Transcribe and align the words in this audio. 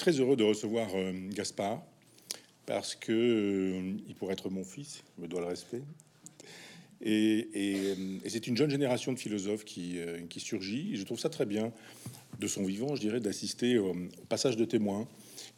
très 0.00 0.12
heureux 0.12 0.34
de 0.34 0.44
recevoir 0.44 0.88
euh, 0.94 1.12
Gaspard 1.28 1.82
parce 2.64 2.94
que 2.94 3.12
euh, 3.12 3.98
il 4.08 4.14
pourrait 4.14 4.32
être 4.32 4.48
mon 4.48 4.64
fils, 4.64 5.02
je 5.16 5.22
me 5.22 5.28
dois 5.28 5.40
le 5.40 5.46
respect. 5.46 5.82
Et, 7.02 7.48
euh, 7.54 8.18
c'est 8.26 8.46
une 8.46 8.56
jeune 8.56 8.70
génération 8.70 9.12
de 9.12 9.18
philosophes 9.18 9.64
qui, 9.64 9.98
qui 10.30 10.40
surgit. 10.40 10.92
Et 10.92 10.96
je 10.96 11.04
trouve 11.04 11.18
ça 11.18 11.28
très 11.28 11.46
bien 11.46 11.72
de 12.38 12.46
son 12.46 12.64
vivant, 12.64 12.94
je 12.94 13.00
dirais, 13.00 13.20
d'assister 13.20 13.76
au, 13.78 13.94
passage 14.28 14.56
de 14.56 14.64
témoins. 14.64 15.06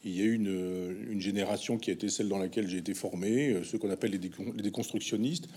Il 0.05 0.19
y 0.19 0.23
a 0.23 0.25
une, 0.25 1.07
une 1.11 1.21
génération 1.21 1.79
qui 1.79 1.91
a 1.91 1.93
été 1.93 2.09
celle 2.09 2.29
dans 2.29 2.39
laquelle 2.39 2.69
j'ai 2.69 2.79
été 2.79 2.93
formé, 2.93 3.57
ceux 3.65 3.79
qu'on 3.79 3.91
appelle 3.91 4.11
les, 4.11 4.19
déconstructionnistes. 4.19 5.49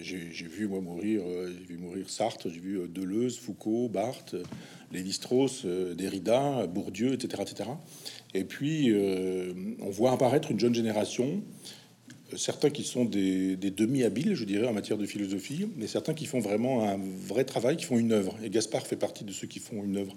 j'ai 0.00 0.46
vu 0.46 0.66
moi 0.66 0.80
mourir, 0.80 1.22
j'ai 1.46 1.64
vu 1.64 1.76
mourir 1.76 2.08
Sartre, 2.08 2.48
j'ai 2.48 2.60
vu 2.60 2.80
Deleuze, 2.88 3.38
Foucault, 3.38 3.88
Barthes, 3.88 4.34
Lévi-Strauss, 4.92 5.62
euh, 5.64 5.94
Derrida, 5.94 6.66
Bourdieu, 6.66 7.12
etc., 7.12 7.42
etc. 7.42 7.70
Et 8.34 8.44
puis, 8.44 8.90
euh, 8.90 9.52
on 9.80 9.90
voit 9.90 10.12
apparaître 10.12 10.50
une 10.50 10.58
jeune 10.58 10.74
génération, 10.74 11.42
euh, 12.32 12.36
certains 12.36 12.70
qui 12.70 12.84
sont 12.84 13.04
des, 13.04 13.56
demi-habiles, 13.56 14.34
je 14.34 14.44
dirais, 14.44 14.66
en 14.66 14.72
matière 14.72 14.98
de 14.98 15.06
philosophie, 15.06 15.66
mais 15.76 15.86
certains 15.86 16.14
qui 16.14 16.26
font 16.26 16.40
vraiment 16.40 16.88
un 16.88 16.98
vrai 17.26 17.44
travail, 17.44 17.76
qui 17.76 17.84
font 17.84 17.98
une 17.98 18.12
œuvre. 18.12 18.36
Et 18.42 18.50
Gaspard 18.50 18.86
fait 18.86 18.96
partie 18.96 19.24
de 19.24 19.32
ceux 19.32 19.46
qui 19.46 19.60
font 19.60 19.84
une 19.84 19.96
œuvre. 19.96 20.14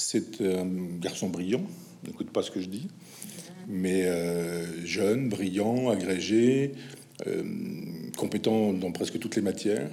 C'est 0.00 0.40
un 0.40 0.66
garçon 1.00 1.28
brillant, 1.28 1.64
n'écoute 2.06 2.30
pas 2.30 2.42
ce 2.42 2.50
que 2.50 2.60
je 2.60 2.68
dis, 2.68 2.86
mais 3.68 4.06
jeune, 4.84 5.28
brillant, 5.28 5.90
agrégé, 5.90 6.72
compétent 8.16 8.72
dans 8.72 8.92
presque 8.92 9.18
toutes 9.18 9.34
les 9.36 9.42
matières 9.42 9.90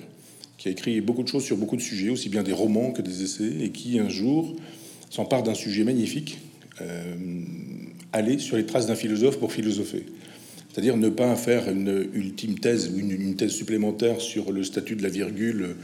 qui 0.58 0.70
a 0.70 0.72
écrit 0.72 1.02
beaucoup 1.02 1.24
de 1.24 1.28
choses 1.28 1.44
sur 1.44 1.58
beaucoup 1.58 1.76
de 1.76 1.82
sujets, 1.82 2.10
aussi 2.10 2.30
bien 2.30 2.44
des 2.44 2.54
romans 2.54 2.92
que 2.92 3.02
des 3.02 3.24
essais, 3.24 3.52
et 3.62 3.72
qui 3.72 4.00
un 4.00 4.10
jour 4.10 4.56
s'empare 5.10 5.44
d'un 5.44 5.54
sujet 5.54 5.84
magnifique, 5.84 6.40
euh, 6.82 7.16
aller 8.14 8.40
sur 8.40 8.58
les 8.58 8.66
traces 8.66 8.88
d'un 8.88 8.96
philosophe 8.96 9.40
pour 9.40 9.52
philosopher. 9.52 10.06
C'est-à-dire 10.72 10.98
ne 10.98 11.10
pas 11.10 11.36
faire 11.36 11.70
une 11.70 12.10
ultime 12.14 12.60
thèse 12.60 12.92
ou 12.94 13.00
une, 13.00 13.36
thèse 13.36 13.52
supplémentaire 13.52 14.20
sur 14.20 14.52
le 14.52 14.64
statut 14.64 14.96
de 14.96 15.04
la 15.04 15.10
virgule 15.10 15.76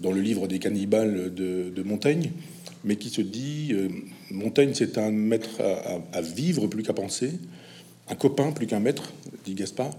dans 0.00 0.12
le 0.12 0.20
livre 0.20 0.46
des 0.48 0.58
cannibales 0.58 1.34
de, 1.34 1.82
Montaigne, 1.84 2.30
mais 2.84 2.96
qui 2.96 3.08
se 3.10 3.20
dit 3.20 3.70
euh, 3.72 3.88
Montaigne, 4.30 4.72
c'est 4.74 4.98
un 4.98 5.10
maître 5.10 5.60
à, 6.12 6.20
vivre 6.20 6.66
plus 6.66 6.82
qu'à 6.82 6.92
penser, 6.92 7.32
un 8.08 8.14
copain 8.14 8.52
plus 8.52 8.66
qu'un 8.66 8.80
maître, 8.80 9.12
dit 9.44 9.54
Gaspard 9.54 9.90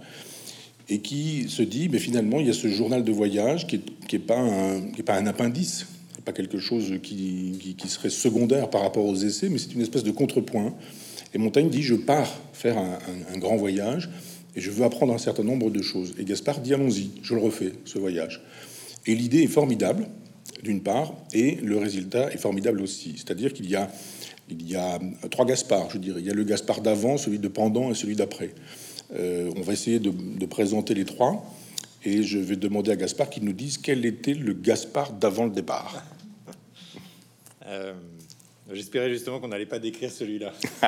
et 0.89 0.99
qui 0.99 1.45
se 1.49 1.61
dit, 1.61 1.87
mais 1.87 1.99
finalement, 1.99 2.39
il 2.39 2.47
y 2.47 2.49
a 2.49 2.53
ce 2.53 2.67
journal 2.67 3.03
de 3.03 3.11
voyage 3.11 3.67
qui 3.67 3.75
est, 4.11 4.19
pas 4.19 4.39
un, 4.39 4.81
pas 5.05 5.15
appendice, 5.15 5.85
pas 6.25 6.31
quelque 6.31 6.57
chose 6.57 6.95
qui, 7.03 7.75
qui, 7.77 7.87
serait 7.87 8.09
secondaire 8.09 8.69
par 8.69 8.81
rapport 8.81 9.05
aux 9.05 9.15
essais, 9.15 9.49
mais 9.49 9.59
c'est 9.59 9.73
une 9.73 9.81
espèce 9.81 10.03
de 10.03 10.11
contrepoint. 10.11 10.73
Et 11.33 11.37
Montaigne 11.37 11.69
dit, 11.69 11.83
je 11.83 11.93
pars 11.93 12.41
faire 12.53 12.77
un, 12.77 12.97
un, 13.33 13.37
grand 13.37 13.55
voyage 13.55 14.09
et 14.55 14.61
je 14.61 14.71
veux 14.71 14.83
apprendre 14.83 15.13
un 15.13 15.19
certain 15.19 15.43
nombre 15.43 15.69
de 15.69 15.81
choses. 15.83 16.15
Et 16.17 16.25
Gaspard 16.25 16.59
dit, 16.59 16.73
allons-y, 16.73 17.11
je 17.21 17.35
le 17.35 17.41
refais, 17.41 17.73
ce 17.85 17.99
voyage. 17.99 18.41
Et 19.05 19.13
l'idée 19.13 19.43
est 19.43 19.47
formidable, 19.47 20.07
d'une 20.63 20.81
part, 20.81 21.13
et 21.33 21.55
le 21.55 21.77
résultat 21.77 22.31
est 22.31 22.37
formidable 22.37 22.81
aussi. 22.81 23.13
C'est-à-dire 23.17 23.53
qu'il 23.53 23.69
y 23.69 23.75
a, 23.75 23.89
il 24.49 24.69
y 24.69 24.75
a 24.75 24.99
trois 25.29 25.45
Gaspards, 25.45 25.91
je 25.91 25.97
dirais. 25.97 26.19
Il 26.19 26.25
y 26.25 26.31
a 26.31 26.33
le 26.33 26.43
Gaspard 26.43 26.81
d'avant, 26.81 27.17
celui 27.17 27.39
de 27.39 27.47
pendant 27.47 27.91
et 27.91 27.95
celui 27.95 28.15
d'après. 28.15 28.51
Euh, 29.13 29.51
on 29.55 29.61
va 29.61 29.73
essayer 29.73 29.99
de, 29.99 30.45
présenter 30.45 30.93
les 30.93 31.05
trois. 31.05 31.43
Et 32.05 32.23
je 32.23 32.39
vais 32.39 32.55
demander 32.55 32.91
à 32.91 32.95
Gaspard 32.95 33.29
qu'il 33.29 33.43
nous 33.43 33.53
dise 33.53 33.77
quel 33.77 34.05
était 34.05 34.33
le 34.33 34.53
Gaspard 34.53 35.13
d'avant 35.13 35.45
le 35.45 35.51
départ. 35.51 36.03
Euh, 37.65 37.93
j'espérais 38.71 39.11
justement 39.11 39.39
qu'on 39.39 39.49
n'allait 39.49 39.67
pas 39.67 39.77
décrire 39.77 40.09
celui-là. 40.09 40.53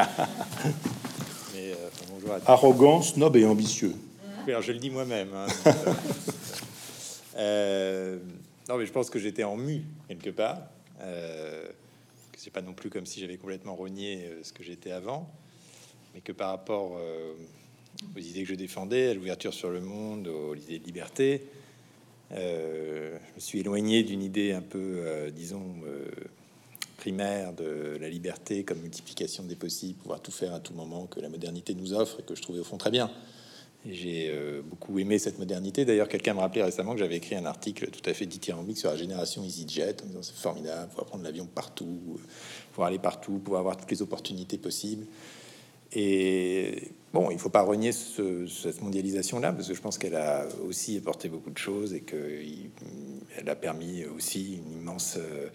mais, 1.54 1.74
euh, 1.74 2.40
Arrogant, 2.48 3.04
snob 3.04 3.36
et 3.36 3.46
ambitieux. 3.46 3.94
Alors, 4.48 4.64
je 4.64 4.72
le 4.72 4.80
dis 4.80 4.90
moi-même. 4.90 5.30
Hein. 5.32 5.46
non, 8.72 8.78
mais 8.78 8.86
je 8.86 8.92
pense 8.92 9.10
que 9.10 9.20
j'étais 9.20 9.44
en 9.44 9.58
mu 9.58 9.84
quelque 10.08 10.30
part. 10.30 10.60
c'est 12.38 12.52
pas 12.52 12.62
non 12.62 12.74
plus 12.74 12.90
comme 12.90 13.06
si 13.06 13.20
j'avais 13.20 13.38
complètement 13.38 13.76
renié 13.76 14.30
ce 14.44 14.54
que 14.54 14.64
j'étais 14.64 14.92
avant, 14.92 15.30
mais 16.14 16.22
que 16.22 16.32
par 16.32 16.50
rapport 16.50 17.00
aux 18.16 18.20
idées 18.20 18.44
que 18.44 18.50
je 18.50 18.56
défendais, 18.56 19.10
à 19.10 19.14
l'ouverture 19.14 19.54
sur 19.54 19.70
le 19.70 19.82
monde, 19.82 20.28
aux 20.28 20.56
idées 20.56 20.80
de 20.80 20.86
liberté. 20.86 21.44
Euh, 22.34 23.18
je 23.30 23.36
me 23.36 23.40
suis 23.40 23.60
éloigné 23.60 24.04
d'une 24.04 24.24
idée 24.24 24.54
un 24.54 24.62
peu, 24.62 24.80
euh, 24.80 25.30
disons, 25.32 25.66
euh, 25.86 26.06
primaire 26.98 27.54
de 27.54 27.98
la 28.00 28.08
liberté 28.10 28.64
comme 28.64 28.80
multiplication 28.80 29.44
des 29.44 29.56
possibles, 29.56 30.00
pouvoir 30.00 30.22
tout 30.22 30.32
faire 30.32 30.54
à 30.54 30.60
tout 30.60 30.74
moment 30.74 31.08
que 31.08 31.20
la 31.20 31.30
modernité 31.30 31.74
nous 31.74 31.94
offre 31.94 32.20
et 32.20 32.24
que 32.24 32.36
je 32.36 32.42
trouvais 32.42 32.60
au 32.60 32.64
fond 32.64 32.78
très 32.78 32.92
bien. 32.92 33.12
J'ai 33.90 34.32
beaucoup 34.64 35.00
aimé 35.00 35.18
cette 35.18 35.40
modernité. 35.40 35.86
D'ailleurs, 35.86 36.08
quelqu'un 36.08 36.36
me 36.36 36.40
rappelait 36.40 36.64
récemment 36.64 36.94
que 36.94 37.00
j'avais 37.00 37.18
écrit 37.18 37.36
un 37.36 37.46
article 37.46 37.90
tout 37.90 38.08
à 38.08 38.14
fait 38.14 38.28
dithyrambique 38.28 38.78
sur 38.78 38.92
la 38.92 38.98
génération 38.98 39.44
EasyJet, 39.44 40.04
en 40.04 40.06
disant 40.06 40.22
c'est 40.22 40.36
formidable, 40.36 40.90
pouvoir 40.90 41.08
prendre 41.08 41.24
l'avion 41.24 41.48
partout, 41.48 42.20
pouvoir 42.72 42.90
aller 42.90 43.00
partout, 43.00 43.40
pouvoir 43.40 43.62
avoir 43.62 43.78
toutes 43.78 43.90
les 43.90 44.04
opportunités 44.04 44.60
possibles. 44.60 45.08
Et 45.94 46.92
bon, 47.12 47.32
il 47.32 47.34
ne 47.34 47.40
faut 47.40 47.50
pas 47.50 47.64
renier 47.64 47.92
cette 47.92 48.82
mondialisation-là, 48.82 49.52
parce 49.52 49.68
que 49.68 49.74
je 49.74 49.82
pense 49.82 49.98
qu'elle 49.98 50.16
a 50.16 50.46
aussi 50.66 50.98
apporté 50.98 51.28
beaucoup 51.28 51.50
de 51.50 51.58
choses 51.58 51.94
et 51.94 52.02
qu'elle 52.02 53.50
a 53.50 53.56
permis 53.56 54.06
aussi 54.06 54.56
une 54.56 54.80
immense, 54.80 55.18
euh, 55.18 55.50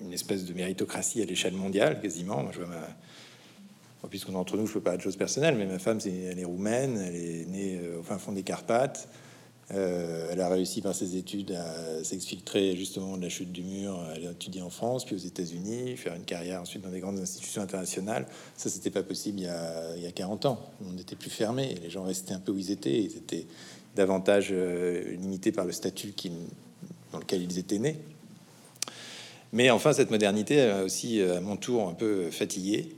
une 0.00 0.12
espèce 0.12 0.44
de 0.44 0.54
méritocratie 0.54 1.20
à 1.20 1.26
l'échelle 1.26 1.54
mondiale, 1.54 2.00
quasiment. 2.00 2.48
Puisqu'on 4.10 4.34
entre 4.34 4.56
nous, 4.56 4.66
je 4.66 4.72
peux 4.72 4.80
pas 4.80 4.96
de 4.96 5.02
choses 5.02 5.16
personnelles, 5.16 5.56
mais 5.56 5.66
ma 5.66 5.78
femme, 5.78 5.98
elle 6.04 6.38
est 6.38 6.44
roumaine, 6.44 6.98
elle 6.98 7.14
est 7.14 7.46
née 7.46 7.78
euh, 7.82 8.00
au 8.00 8.02
fin 8.02 8.18
fond 8.18 8.32
des 8.32 8.42
Carpates. 8.42 9.08
Euh, 9.70 10.28
elle 10.30 10.40
a 10.40 10.48
réussi 10.48 10.82
par 10.82 10.94
ses 10.94 11.16
études 11.16 11.52
à 11.52 12.04
s'exfiltrer 12.04 12.76
justement 12.76 13.16
de 13.16 13.22
la 13.22 13.28
chute 13.28 13.52
du 13.52 13.62
mur, 13.62 13.98
aller 14.12 14.26
étudier 14.26 14.60
en 14.60 14.70
France, 14.70 15.04
puis 15.04 15.14
aux 15.14 15.18
États-Unis, 15.18 15.96
faire 15.96 16.14
une 16.14 16.24
carrière 16.24 16.60
ensuite 16.60 16.82
dans 16.82 16.90
des 16.90 17.00
grandes 17.00 17.18
institutions 17.18 17.62
internationales. 17.62 18.26
Ça, 18.56 18.68
c'était 18.68 18.90
pas 18.90 19.02
possible 19.02 19.38
il 19.38 19.44
y, 19.44 19.48
a, 19.48 19.96
il 19.96 20.02
y 20.02 20.06
a 20.06 20.12
40 20.12 20.46
ans. 20.46 20.60
On 20.84 20.98
était 20.98 21.16
plus 21.16 21.30
fermé, 21.30 21.76
les 21.82 21.88
gens 21.88 22.02
restaient 22.02 22.34
un 22.34 22.40
peu 22.40 22.52
où 22.52 22.58
ils 22.58 22.70
étaient. 22.70 22.98
Ils 22.98 23.16
étaient 23.16 23.46
davantage 23.94 24.48
euh, 24.52 25.14
limités 25.16 25.52
par 25.52 25.64
le 25.64 25.72
statut 25.72 26.12
qui, 26.12 26.32
dans 27.12 27.18
lequel 27.18 27.42
ils 27.42 27.58
étaient 27.58 27.78
nés. 27.78 27.98
Mais 29.52 29.70
enfin, 29.70 29.92
cette 29.92 30.10
modernité 30.10 30.62
a 30.62 30.82
aussi, 30.82 31.20
à 31.20 31.40
mon 31.40 31.56
tour, 31.56 31.88
un 31.88 31.94
peu 31.94 32.30
fatigué. 32.30 32.96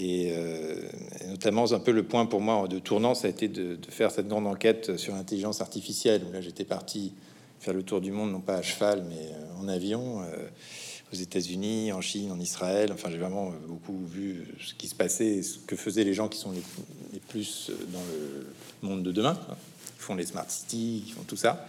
Euh, 0.00 0.88
et, 1.20 1.26
notamment, 1.28 1.70
un 1.72 1.78
peu 1.78 1.92
le 1.92 2.02
point 2.02 2.26
pour 2.26 2.40
moi 2.40 2.66
de 2.68 2.78
tournant, 2.78 3.14
ça 3.14 3.26
a 3.26 3.30
été 3.30 3.48
de, 3.48 3.78
faire 3.88 4.10
cette 4.10 4.28
grande 4.28 4.46
enquête 4.46 4.96
sur 4.96 5.14
l'intelligence 5.14 5.60
artificielle. 5.60 6.22
là, 6.32 6.40
j'étais 6.40 6.64
parti 6.64 7.12
faire 7.60 7.74
le 7.74 7.82
tour 7.82 8.00
du 8.00 8.10
monde, 8.10 8.32
non 8.32 8.40
pas 8.40 8.56
à 8.56 8.62
cheval, 8.62 9.04
mais 9.08 9.14
euh, 9.14 9.60
en 9.60 9.68
avion, 9.68 10.22
euh, 10.22 10.48
aux 11.12 11.16
États-Unis, 11.16 11.92
en 11.92 12.00
Chine, 12.00 12.32
en 12.32 12.40
Israël. 12.40 12.90
Enfin, 12.92 13.08
j'ai 13.10 13.18
vraiment 13.18 13.52
beaucoup 13.68 14.04
vu 14.06 14.44
ce 14.60 14.74
qui 14.74 14.88
se 14.88 14.94
passait, 14.94 15.42
ce 15.42 15.58
que 15.58 15.76
faisaient 15.76 16.04
les 16.04 16.14
gens 16.14 16.28
qui 16.28 16.38
sont 16.38 16.50
les, 16.52 17.20
plus 17.28 17.70
dans 17.92 18.00
le 18.82 18.88
monde 18.88 19.02
de 19.02 19.12
demain, 19.12 19.34
qui 19.34 20.02
font 20.02 20.16
les 20.16 20.26
smart 20.26 20.46
cities, 20.48 21.04
qui 21.06 21.12
font 21.12 21.22
tout 21.22 21.36
ça. 21.36 21.68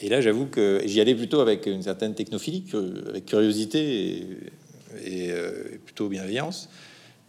Et 0.00 0.08
là, 0.08 0.20
j'avoue 0.20 0.46
que 0.46 0.82
j'y 0.84 1.00
allais 1.00 1.14
plutôt 1.14 1.40
avec 1.40 1.66
une 1.66 1.82
certaine 1.82 2.14
technophilie, 2.14 2.64
avec 3.08 3.26
curiosité 3.26 4.26
et 5.04 5.32
plutôt 5.84 6.08
bienveillance. 6.08 6.68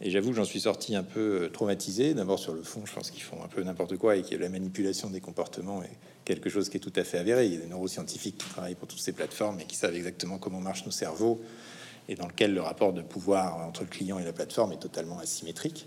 Et 0.02 0.10
j'avoue 0.10 0.30
que 0.30 0.36
j'en 0.36 0.44
suis 0.44 0.60
sorti 0.60 0.96
un 0.96 1.02
peu 1.02 1.42
euh, 1.42 1.48
traumatisé. 1.48 2.14
D'abord 2.14 2.38
sur 2.38 2.54
le 2.54 2.62
fond, 2.62 2.82
je 2.86 2.92
pense 2.92 3.10
qu'ils 3.10 3.22
font 3.22 3.42
un 3.44 3.48
peu 3.48 3.62
n'importe 3.62 3.96
quoi 3.98 4.16
et 4.16 4.22
que 4.22 4.34
la 4.34 4.48
manipulation 4.48 5.10
des 5.10 5.20
comportements 5.20 5.82
est 5.82 5.98
quelque 6.24 6.48
chose 6.48 6.70
qui 6.70 6.78
est 6.78 6.80
tout 6.80 6.92
à 6.96 7.04
fait 7.04 7.18
avéré. 7.18 7.46
Il 7.46 7.54
y 7.54 7.56
a 7.56 7.60
des 7.60 7.66
neuroscientifiques 7.66 8.38
qui 8.38 8.48
travaillent 8.48 8.76
pour 8.76 8.88
toutes 8.88 9.00
ces 9.00 9.12
plateformes 9.12 9.60
et 9.60 9.64
qui 9.64 9.76
savent 9.76 9.94
exactement 9.94 10.38
comment 10.38 10.60
marchent 10.60 10.86
nos 10.86 10.90
cerveaux 10.90 11.40
et 12.08 12.14
dans 12.14 12.26
lequel 12.26 12.54
le 12.54 12.62
rapport 12.62 12.92
de 12.92 13.02
pouvoir 13.02 13.58
entre 13.58 13.82
le 13.82 13.88
client 13.88 14.18
et 14.18 14.24
la 14.24 14.32
plateforme 14.32 14.72
est 14.72 14.80
totalement 14.80 15.18
asymétrique. 15.18 15.86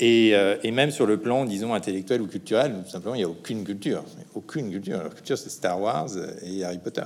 Et, 0.00 0.34
euh, 0.34 0.56
et 0.62 0.70
même 0.70 0.90
sur 0.90 1.06
le 1.06 1.20
plan, 1.20 1.44
disons, 1.44 1.74
intellectuel 1.74 2.22
ou 2.22 2.26
culturel, 2.26 2.74
tout 2.84 2.90
simplement, 2.90 3.14
il 3.14 3.18
n'y 3.18 3.24
a 3.24 3.28
aucune 3.28 3.64
culture. 3.64 4.04
Aucune 4.34 4.70
culture. 4.70 5.02
La 5.02 5.10
culture, 5.10 5.38
c'est 5.38 5.50
Star 5.50 5.80
Wars 5.80 6.10
et 6.42 6.64
Harry 6.64 6.78
Potter. 6.78 7.04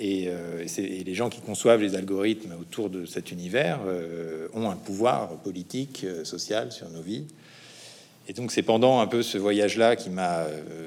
Euh, 0.00 0.66
et, 0.76 1.04
les 1.04 1.14
gens 1.14 1.28
qui 1.28 1.40
conçoivent 1.40 1.80
les 1.80 1.94
algorithmes 1.94 2.54
autour 2.60 2.90
de 2.90 3.06
cet 3.06 3.30
univers 3.30 3.80
euh, 3.86 4.48
ont 4.54 4.70
un 4.70 4.76
pouvoir 4.76 5.36
politique, 5.38 6.02
euh, 6.04 6.24
social 6.24 6.72
sur 6.72 6.88
nos 6.90 7.02
vies. 7.02 7.24
Et 8.26 8.32
donc 8.32 8.52
c'est 8.52 8.62
pendant 8.62 9.00
un 9.00 9.06
peu 9.06 9.22
ce 9.22 9.36
voyage-là 9.36 9.96
qui 9.96 10.08
m'a 10.08 10.46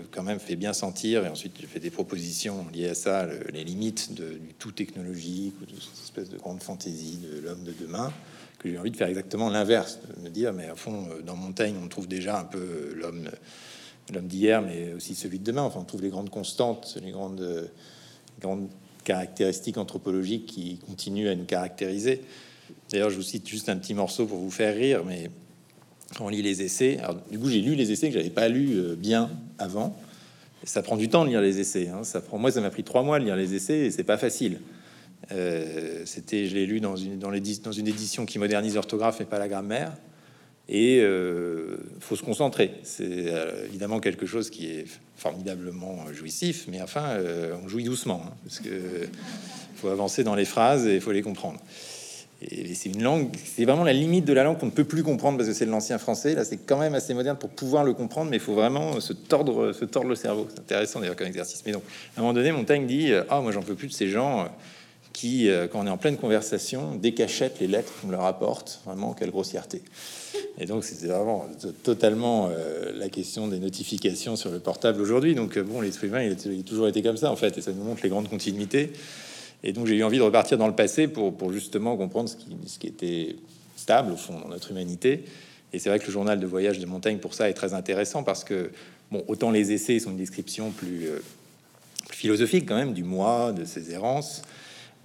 quand 0.09 0.24
même 0.24 0.39
fait 0.39 0.56
bien 0.56 0.74
sentir, 0.74 1.24
et 1.24 1.30
ensuite 1.30 1.54
j'ai 1.62 1.68
fait 1.68 1.80
des 1.80 1.92
propositions 1.92 2.65
liées 2.74 2.89
à 2.89 2.95
ça, 2.95 3.27
les 3.54 3.63
limites 3.63 4.12
du 4.15 4.56
tout 4.57 4.71
technologique, 4.71 5.54
ou 5.62 5.65
de 5.65 5.80
cette 5.80 6.04
espèce 6.04 6.30
de 6.31 6.38
grande 6.39 6.63
fantaisie 6.63 7.18
de 7.18 7.39
l'homme 7.39 7.63
de 7.63 7.74
demain, 7.80 8.12
que 8.57 8.71
j'ai 8.71 8.80
envie 8.80 8.89
de 8.89 8.98
faire 8.98 9.07
exactement 9.07 9.51
l'inverse, 9.51 10.00
de 10.18 10.24
me 10.24 10.30
dire, 10.30 10.51
mais 10.51 10.65
à 10.65 10.74
fond, 10.74 11.09
dans 11.24 11.36
Montaigne, 11.36 11.75
on 11.80 11.88
trouve 11.88 12.07
déjà 12.07 12.39
un 12.39 12.44
peu 12.44 12.95
l'homme 12.95 13.30
l'homme 14.12 14.27
d'hier, 14.27 14.63
mais 14.63 14.94
aussi 14.94 15.13
celui 15.13 15.38
de 15.38 15.44
demain. 15.44 15.62
Enfin, 15.62 15.81
on 15.81 15.83
trouve 15.83 16.01
les 16.01 16.09
grandes 16.09 16.31
constantes, 16.31 16.98
les 17.04 17.12
grandes, 17.12 17.69
grandes 18.39 18.68
caractéristiques 19.07 19.77
anthropologiques 19.77 20.45
qui 20.45 20.80
continuent 20.86 21.30
à 21.30 21.36
nous 21.36 21.45
caractériser. 21.45 22.21
D'ailleurs, 22.92 23.09
je 23.09 23.15
vous 23.15 23.21
cite 23.21 23.48
juste 23.48 23.69
un 23.69 23.77
petit 23.77 23.94
morceau 23.94 24.25
pour 24.25 24.38
vous 24.38 24.51
faire 24.51 24.75
rire, 24.75 25.04
mais 25.06 25.31
quand 26.18 26.25
on 26.25 26.30
lit 26.30 26.42
les 26.42 26.62
essais, 26.62 27.00
du 27.31 27.39
coup, 27.39 27.50
j'ai 27.50 27.62
lu 27.62 27.75
les 27.75 27.92
essais 27.94 28.09
que 28.09 28.13
j'avais 28.13 28.30
pas 28.30 28.50
lu 28.50 28.75
euh, 28.75 28.95
bien 28.95 29.30
avant. 29.59 29.98
ça 30.63 30.81
prend 30.81 30.98
du 30.98 31.07
temps 31.07 31.24
de 31.24 31.30
lire 31.30 31.42
les 31.42 31.59
essais. 31.59 31.88
Hein. 31.88 32.04
Ça 32.04 32.19
prend, 32.19 32.38
moi, 32.38 32.51
ça 32.51 32.59
m'a 32.59 32.69
pris 32.69 32.83
trois 32.83 33.01
mois 33.01 33.19
de 33.19 33.24
lire 33.24 33.38
les 33.38 33.54
essais 33.54 33.80
et 33.86 33.92
c'est 33.92 34.04
pas 34.04 34.18
facile. 34.18 34.59
Euh, 35.31 36.04
c'était, 36.06 36.45
je 36.45 36.56
l'ai 36.56 36.65
lu 36.65 36.81
dans 36.81 36.98
une, 36.98 37.18
dans, 37.18 37.31
dans 37.31 37.71
une 37.71 37.88
édition 37.88 38.25
qui 38.25 38.39
modernise 38.39 38.75
l'orthographe 38.75 39.21
et 39.21 39.25
pas 39.25 39.39
la 39.39 39.48
grammaire. 39.48 39.94
Et 40.69 41.00
euh, 41.02 41.78
faut 42.00 42.16
se 42.16 42.24
concentrer. 42.24 42.72
C'est 42.84 43.06
euh, 43.06 43.66
évidemment 43.68 44.00
quelque 44.00 44.25
chose 44.25 44.50
qui 44.50 44.68
est 44.68 44.86
formidablement 45.16 45.98
jouissif, 46.14 46.66
mais 46.68 46.81
enfin, 46.81 47.06
euh, 47.12 47.56
on 47.64 47.68
jouit 47.68 47.86
doucement 47.86 48.22
hein, 48.25 48.34
parce 48.44 48.60
que 48.60 48.69
faut 49.75 49.88
avancer 49.88 50.24
dans 50.24 50.36
les 50.36 50.46
phrases 50.46 50.86
et 50.86 51.00
faut 51.00 51.12
les 51.12 51.22
comprendre. 51.22 51.60
Et 52.42 52.75
c'est 52.75 52.90
une 52.90 53.02
langue, 53.02 53.30
c'est 53.46 53.66
vraiment 53.66 53.84
la 53.84 53.94
limite 53.94 54.25
de 54.25 54.34
la 54.34 54.44
langue 54.44 54.60
qu'on 54.60 54.68
ne 54.68 54.72
peut 54.72 54.84
plus 54.84 55.02
comprendre 55.02 55.38
parce 55.38 55.50
que 55.50 55.56
c'est 55.56 55.66
de 55.66 55.72
l'ancien 55.72 55.98
français. 55.98 56.36
Là, 56.36 56.44
c'est 56.44 56.58
quand 56.58 56.78
même 56.78 56.94
assez 56.94 57.14
moderne 57.16 57.38
pour 57.38 57.50
pouvoir 57.50 57.84
le 57.84 57.94
comprendre, 57.94 58.30
mais 58.30 58.38
il 58.38 58.42
faut 58.42 58.54
vraiment 58.54 59.00
se 59.00 59.14
tordre, 59.14 59.74
le 60.04 60.16
cerveau. 60.16 60.48
C'est 60.54 60.60
intéressant 60.60 61.00
d'ailleurs 61.00 61.16
comme 61.16 61.28
exercice. 61.28 61.64
Mais 61.66 61.72
donc, 61.72 61.81
à 62.16 62.19
un 62.19 62.22
moment 62.22 62.34
donné, 62.34 62.52
Montaigne 62.52 62.86
dit 62.86 63.12
Ah, 63.30 63.42
moi, 63.42 63.52
j'en 63.52 63.64
peux 63.64 63.74
plus 63.74 63.88
de 63.88 63.94
ces 63.94 64.08
gens 64.08 64.50
qui, 65.14 65.50
quand 65.72 65.80
on 65.80 65.88
est 65.88 65.90
en 65.90 65.98
pleine 65.98 66.18
conversation, 66.18 66.94
décachettent 66.94 67.60
les 67.60 67.68
lettres 67.68 67.92
qu'on 68.02 68.12
leur 68.12 68.25
apporte. 68.25 68.81
Vraiment, 68.86 69.14
quelle 69.14 69.31
grossièreté. 69.31 69.81
Et 70.60 70.66
donc, 70.66 70.84
c'était 70.84 71.07
vraiment 71.07 71.48
totalement 71.84 72.50
euh, 72.51 72.92
la 72.95 73.10
question 73.10 73.48
des 73.48 73.60
notifications 73.60 74.36
sur 74.36 74.50
le 74.50 74.60
portable 74.60 75.01
aujourd'hui. 75.01 75.36
Donc, 75.36 75.57
euh, 75.57 75.63
bon, 75.63 75.81
l'être 75.81 76.04
humain, 76.04 76.24
il 76.24 76.31
a, 76.31 76.63
toujours 76.63 76.88
été 76.88 77.04
comme 77.04 77.18
ça, 77.18 77.31
en 77.31 77.36
fait, 77.36 77.57
et 77.57 77.62
ça 77.62 77.72
nous 77.72 77.84
montre 77.84 78.01
les 78.04 78.10
grandes 78.10 78.30
continuités. 78.30 78.92
Et 79.63 79.72
donc, 79.72 79.88
j'ai 79.88 79.95
eu 79.95 80.04
envie 80.04 80.18
de 80.18 80.24
repartir 80.24 80.57
dans 80.57 80.68
le 80.68 80.75
passé 80.75 81.07
pour, 81.07 81.51
justement 81.51 81.95
comprendre 81.95 82.30
ce 82.30 82.80
qui, 82.80 82.88
était 82.88 83.36
stable, 83.75 84.12
au 84.13 84.18
fond, 84.18 84.39
dans 84.39 84.50
notre 84.50 84.72
humanité. 84.72 85.25
Et 85.74 85.80
c'est 85.80 85.89
vrai 85.89 86.00
que 86.00 86.07
le 86.07 86.12
journal 86.12 86.40
de 86.40 86.48
voyage 86.48 86.80
de 86.80 86.86
Montaigne, 86.86 87.18
pour 87.18 87.33
ça, 87.33 87.50
est 87.50 87.54
très 87.54 87.74
intéressant 87.74 88.24
parce 88.24 88.44
que, 88.44 88.72
bon, 89.12 89.24
autant 89.28 89.51
les 89.51 89.72
essais 89.72 90.00
sont 90.00 90.12
une 90.12 90.18
description 90.18 90.72
plus, 90.72 91.07
euh, 91.07 91.19
philosophique, 92.12 92.66
quand 92.68 92.75
même, 92.75 92.94
du 92.94 93.04
moi, 93.04 93.51
de 93.51 93.66
ses 93.66 93.92
errances, 93.92 94.42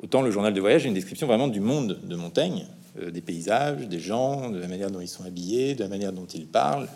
autant 0.02 0.22
le 0.22 0.30
journal 0.30 0.54
de 0.54 0.60
voyage 0.60 0.84
est 0.84 0.88
une 0.88 0.94
description 0.94 1.26
vraiment 1.26 1.48
du 1.48 1.60
monde 1.60 1.98
de 2.02 2.16
Montaigne 2.16 2.64
euh, 2.64 2.81
des 3.00 3.20
paysages, 3.20 3.88
des 3.88 3.98
gens, 3.98 4.50
de 4.50 4.58
la 4.58 4.68
manière 4.68 4.90
dont 4.90 5.00
ils 5.00 5.08
sont 5.08 5.24
habillés, 5.24 5.74
de 5.74 5.82
la 5.82 5.88
manière 5.88 6.12
dont 6.12 6.26
ils 6.26 6.46
parlent. 6.46 6.88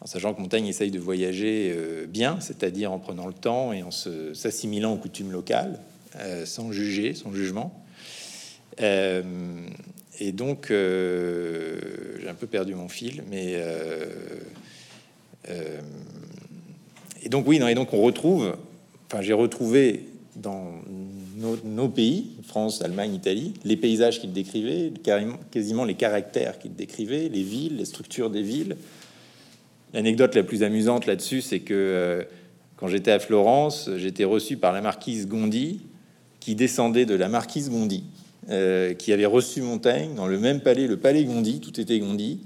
En 0.00 0.06
sachant 0.06 0.34
que 0.34 0.40
Montaigne 0.40 0.66
essaye 0.66 0.90
de 0.90 0.98
voyager 0.98 1.72
euh, 1.76 2.06
bien, 2.06 2.40
c'est-à-dire 2.40 2.90
en 2.90 2.98
prenant 2.98 3.26
le 3.26 3.32
temps 3.32 3.72
et 3.72 3.84
en 3.84 3.92
s'assimilant 3.92 4.94
aux 4.94 4.96
coutumes 4.96 5.30
locales, 5.30 5.78
euh, 6.16 6.44
sans 6.44 6.72
juger, 6.72 7.14
sans 7.14 7.32
jugement. 7.32 7.72
et 8.80 10.32
donc, 10.32 10.66
j'ai 10.70 12.28
un 12.28 12.34
peu 12.34 12.46
perdu 12.48 12.74
mon 12.74 12.88
fil, 12.88 13.22
mais 13.30 13.62
et 17.22 17.28
donc 17.28 17.46
oui, 17.46 17.60
non, 17.60 17.68
et 17.68 17.74
donc 17.74 17.92
on 17.92 18.02
retrouve, 18.02 18.56
enfin 19.06 19.22
j'ai 19.22 19.32
retrouvé 19.32 20.08
dans 20.34 20.72
nos, 21.64 21.88
pays, 21.88 22.30
France, 22.46 22.82
Allemagne, 22.82 23.14
Italie, 23.14 23.54
les 23.64 23.76
paysages 23.76 24.20
qu'il 24.20 24.32
décrivait, 24.32 24.92
quasiment 25.50 25.84
les 25.84 25.94
caractères 25.94 26.58
qu'il 26.58 26.74
décrivait, 26.74 27.28
les 27.28 27.42
villes, 27.42 27.76
les 27.76 27.84
structures 27.84 28.30
des 28.30 28.42
villes. 28.42 28.76
L'anecdote 29.92 30.34
la 30.34 30.42
plus 30.42 30.62
amusante 30.62 31.06
là-dessus, 31.06 31.42
c'est 31.42 31.60
que 31.60 31.74
euh, 31.74 32.22
quand 32.76 32.88
j'étais 32.88 33.10
à 33.10 33.18
Florence, 33.18 33.90
j'étais 33.96 34.24
reçu 34.24 34.56
par 34.56 34.72
la 34.72 34.80
marquise 34.80 35.26
Gondi, 35.28 35.80
qui 36.40 36.54
descendait 36.54 37.06
de 37.06 37.14
la 37.14 37.28
marquise 37.28 37.70
Gondi, 37.70 38.04
euh, 38.50 38.94
qui 38.94 39.12
avait 39.12 39.26
reçu 39.26 39.62
Montaigne 39.62 40.14
dans 40.14 40.26
le 40.26 40.38
même 40.38 40.60
palais, 40.60 40.86
le 40.86 40.96
palais 40.96 41.24
Gondi, 41.24 41.60
tout 41.60 41.78
était 41.80 41.98
Gondi, 41.98 42.40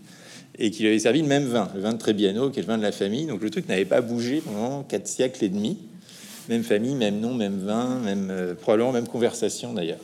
et 0.59 0.71
qui 0.71 0.83
lui 0.83 0.89
avait 0.89 0.99
servi 0.99 1.23
le 1.23 1.29
même 1.29 1.45
vin, 1.45 1.69
le 1.75 1.81
vin 1.81 1.93
de 1.93 1.99
Trebbiano, 1.99 2.51
qui 2.51 2.59
est 2.59 2.63
le 2.63 2.69
vin 2.69 2.79
de 2.79 2.83
la 2.83 2.93
famille. 2.93 3.27
Donc 3.27 3.43
le 3.43 3.51
truc 3.51 3.69
n'avait 3.69 3.85
pas 3.85 4.01
bougé 4.01 4.41
pendant 4.41 4.83
quatre 4.83 5.07
siècles 5.07 5.45
et 5.45 5.49
demi. 5.49 5.79
Même 6.49 6.63
famille, 6.63 6.95
même 6.95 7.19
nom, 7.19 7.35
même 7.35 7.59
vin, 7.59 7.99
même 7.99 8.29
euh, 8.31 8.55
probablement 8.55 8.93
même 8.93 9.09
conversation 9.09 9.73
d'ailleurs. 9.73 9.99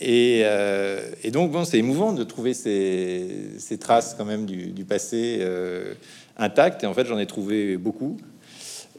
Et, 0.00 0.42
euh, 0.44 1.00
donc 1.30 1.52
bon, 1.52 1.64
c'est 1.64 1.78
émouvant 1.78 2.12
de 2.12 2.24
trouver 2.24 2.52
ces, 2.52 3.78
traces 3.78 4.14
quand 4.14 4.24
même 4.24 4.44
du, 4.46 4.84
passé 4.84 5.38
euh, 5.40 5.94
intactes. 6.36 6.82
Et 6.82 6.86
en 6.86 6.94
fait, 6.94 7.06
j'en 7.06 7.18
ai 7.18 7.26
trouvé 7.26 7.76
beaucoup. 7.76 8.16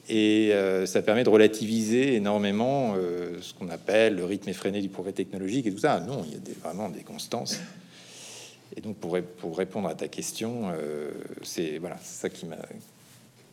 Et 0.09 0.53
ça 0.85 1.01
permet 1.01 1.25
de 1.25 1.29
relativiser 1.29 2.15
énormément 2.15 2.95
ce 3.41 3.53
qu'on 3.53 3.67
appelle 3.67 4.15
le 4.15 4.23
rythme 4.23 4.49
effréné 4.49 4.79
du 4.79 4.87
progrès 4.87 5.11
technologique 5.11 5.67
et 5.67 5.71
tout 5.71 5.79
ça. 5.79 5.99
Non, 5.99 6.23
il 6.25 6.31
y 6.31 6.35
a 6.35 6.39
vraiment 6.63 6.87
des 6.87 7.01
constances. 7.01 7.59
Et 8.77 8.79
donc, 8.79 8.95
pour, 8.95 9.17
pour 9.39 9.57
répondre 9.57 9.89
à 9.89 9.95
ta 9.95 10.07
question, 10.07 10.71
c'est 11.43 11.77
voilà, 11.77 11.97
ça 12.01 12.29
qui 12.29 12.45
m'a 12.45 12.55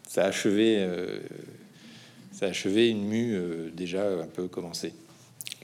ça 0.06 0.26
a 0.26 0.28
achevé 0.28 0.86
ça 2.34 2.46
a 2.46 2.48
achevé 2.48 2.88
une 2.88 3.04
mue 3.04 3.34
euh, 3.34 3.70
déjà 3.72 4.04
un 4.06 4.26
peu 4.26 4.48
commencée. 4.48 4.92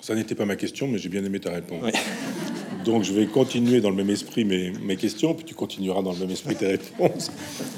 Ça 0.01 0.15
n'était 0.15 0.35
pas 0.35 0.47
ma 0.47 0.57
question, 0.57 0.87
mais 0.87 0.99
j'ai 0.99 1.09
bien 1.09 1.25
aimé 1.25 1.41
ta 1.41 1.51
réponse. 1.51 1.93
Donc 2.85 3.03
je 3.03 3.13
vais 3.13 3.27
continuer 3.27 3.81
dans 3.81 3.91
le 3.91 3.97
même 3.97 4.09
esprit 4.09 4.45
mes, 4.45 4.71
mes, 4.71 4.97
questions, 4.97 5.35
puis 5.35 5.45
tu 5.45 5.55
continueras 5.55 6.03
dans 6.03 6.13
le 6.13 6.19
même 6.19 6.31
esprit 6.31 6.55
tes 6.55 6.67
réponses. 6.79 7.31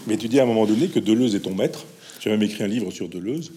Mais 0.07 0.17
tu 0.17 0.29
dis 0.29 0.39
à 0.39 0.45
un 0.45 0.47
moment 0.47 0.67
donné 0.67 0.89
que 0.89 1.01
Deleuze 1.01 1.35
est 1.35 1.41
ton 1.41 1.55
maître. 1.55 1.85
Tu 2.21 2.29
as 2.29 2.33
même 2.33 2.43
écrit 2.43 2.63
un 2.63 2.69
livre 2.69 2.91
sur 2.93 3.09
Deleuze, 3.09 3.53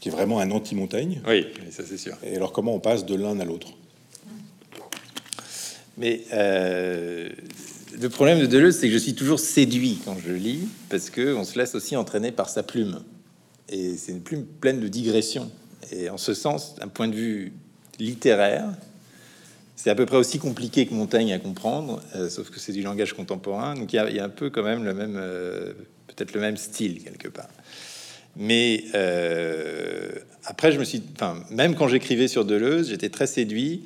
qui 0.00 0.08
est 0.08 0.12
vraiment 0.12 0.38
un 0.38 0.50
anti-montagne. 0.50 1.20
Oui, 1.26 1.46
ça 1.70 1.82
c'est 1.86 1.98
sûr. 1.98 2.16
Et 2.24 2.36
alors 2.36 2.52
comment 2.52 2.74
on 2.74 2.80
passe 2.80 3.04
de 3.04 3.14
l'un 3.14 3.38
à 3.40 3.44
l'autre? 3.44 3.74
Mais 5.98 6.22
euh, 6.32 7.28
le 8.00 8.08
problème 8.08 8.40
de 8.40 8.46
Deleuze, 8.46 8.78
c'est 8.78 8.86
que 8.86 8.92
je 8.92 8.98
suis 8.98 9.14
toujours 9.14 9.40
séduit 9.40 9.98
quand 10.04 10.16
je 10.24 10.32
lis, 10.32 10.68
parce 10.88 11.10
que 11.10 11.34
on 11.34 11.44
se 11.44 11.58
laisse 11.58 11.74
aussi 11.74 11.96
entraîner 11.96 12.30
par 12.30 12.48
sa 12.48 12.62
plume. 12.62 13.00
Et 13.68 13.96
c'est 13.96 14.12
une 14.12 14.22
plume 14.22 14.44
pleine 14.44 14.80
de 14.80 14.88
digressions. 14.88 15.50
Et 15.92 16.10
en 16.10 16.18
ce 16.18 16.34
sens, 16.34 16.76
d'un 16.76 16.88
point 16.88 17.08
de 17.08 17.14
vue 17.14 17.52
littéraire, 17.98 18.68
c'est 19.78 19.90
à 19.90 19.94
peu 19.94 20.06
près 20.06 20.16
aussi 20.16 20.40
compliqué 20.40 20.86
que 20.86 20.94
Montaigne 20.94 21.32
à 21.32 21.38
comprendre, 21.38 22.02
euh, 22.16 22.28
sauf 22.28 22.50
que 22.50 22.58
c'est 22.58 22.72
du 22.72 22.82
langage 22.82 23.12
contemporain. 23.12 23.74
Donc 23.74 23.92
il 23.92 23.96
y, 23.96 24.18
a 24.18 24.24
un 24.24 24.28
peu 24.28 24.50
quand 24.50 24.64
même 24.64 24.84
le 24.84 24.92
même, 24.92 25.14
euh, 25.16 25.72
peut-être 26.08 26.34
le 26.34 26.40
même 26.40 26.56
style 26.56 27.02
quelque 27.04 27.28
part. 27.28 27.48
Mais 28.36 28.84
euh, 28.94 30.10
après, 30.44 30.72
je 30.72 30.80
me 30.80 30.84
suis, 30.84 31.00
enfin, 31.14 31.44
même 31.50 31.76
quand 31.76 31.86
j'écrivais 31.86 32.26
sur 32.26 32.44
Deleuze, 32.44 32.88
j'étais 32.88 33.08
très 33.08 33.28
séduit. 33.28 33.84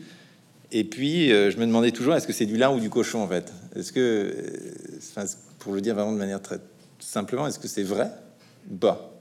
Et 0.73 0.85
puis, 0.85 1.29
je 1.29 1.57
me 1.59 1.67
demandais 1.67 1.91
toujours, 1.91 2.15
est-ce 2.15 2.27
que 2.27 2.33
c'est 2.33 2.47
du 2.47 2.57
lard 2.57 2.75
ou 2.75 2.81
du 2.81 2.89
cochon 2.89 3.21
en 3.23 3.29
fait? 3.29 3.53
Est-ce 3.77 3.93
que, 3.93 4.35
pour 5.59 5.75
le 5.75 5.83
dire 5.83 5.95
vraiment 5.95 6.13
de 6.13 6.17
manière 6.17 6.41
très 6.41 6.59
simplement, 6.99 7.47
est-ce 7.47 7.59
que 7.59 7.69
c'est 7.69 7.83
vrai 7.83 8.11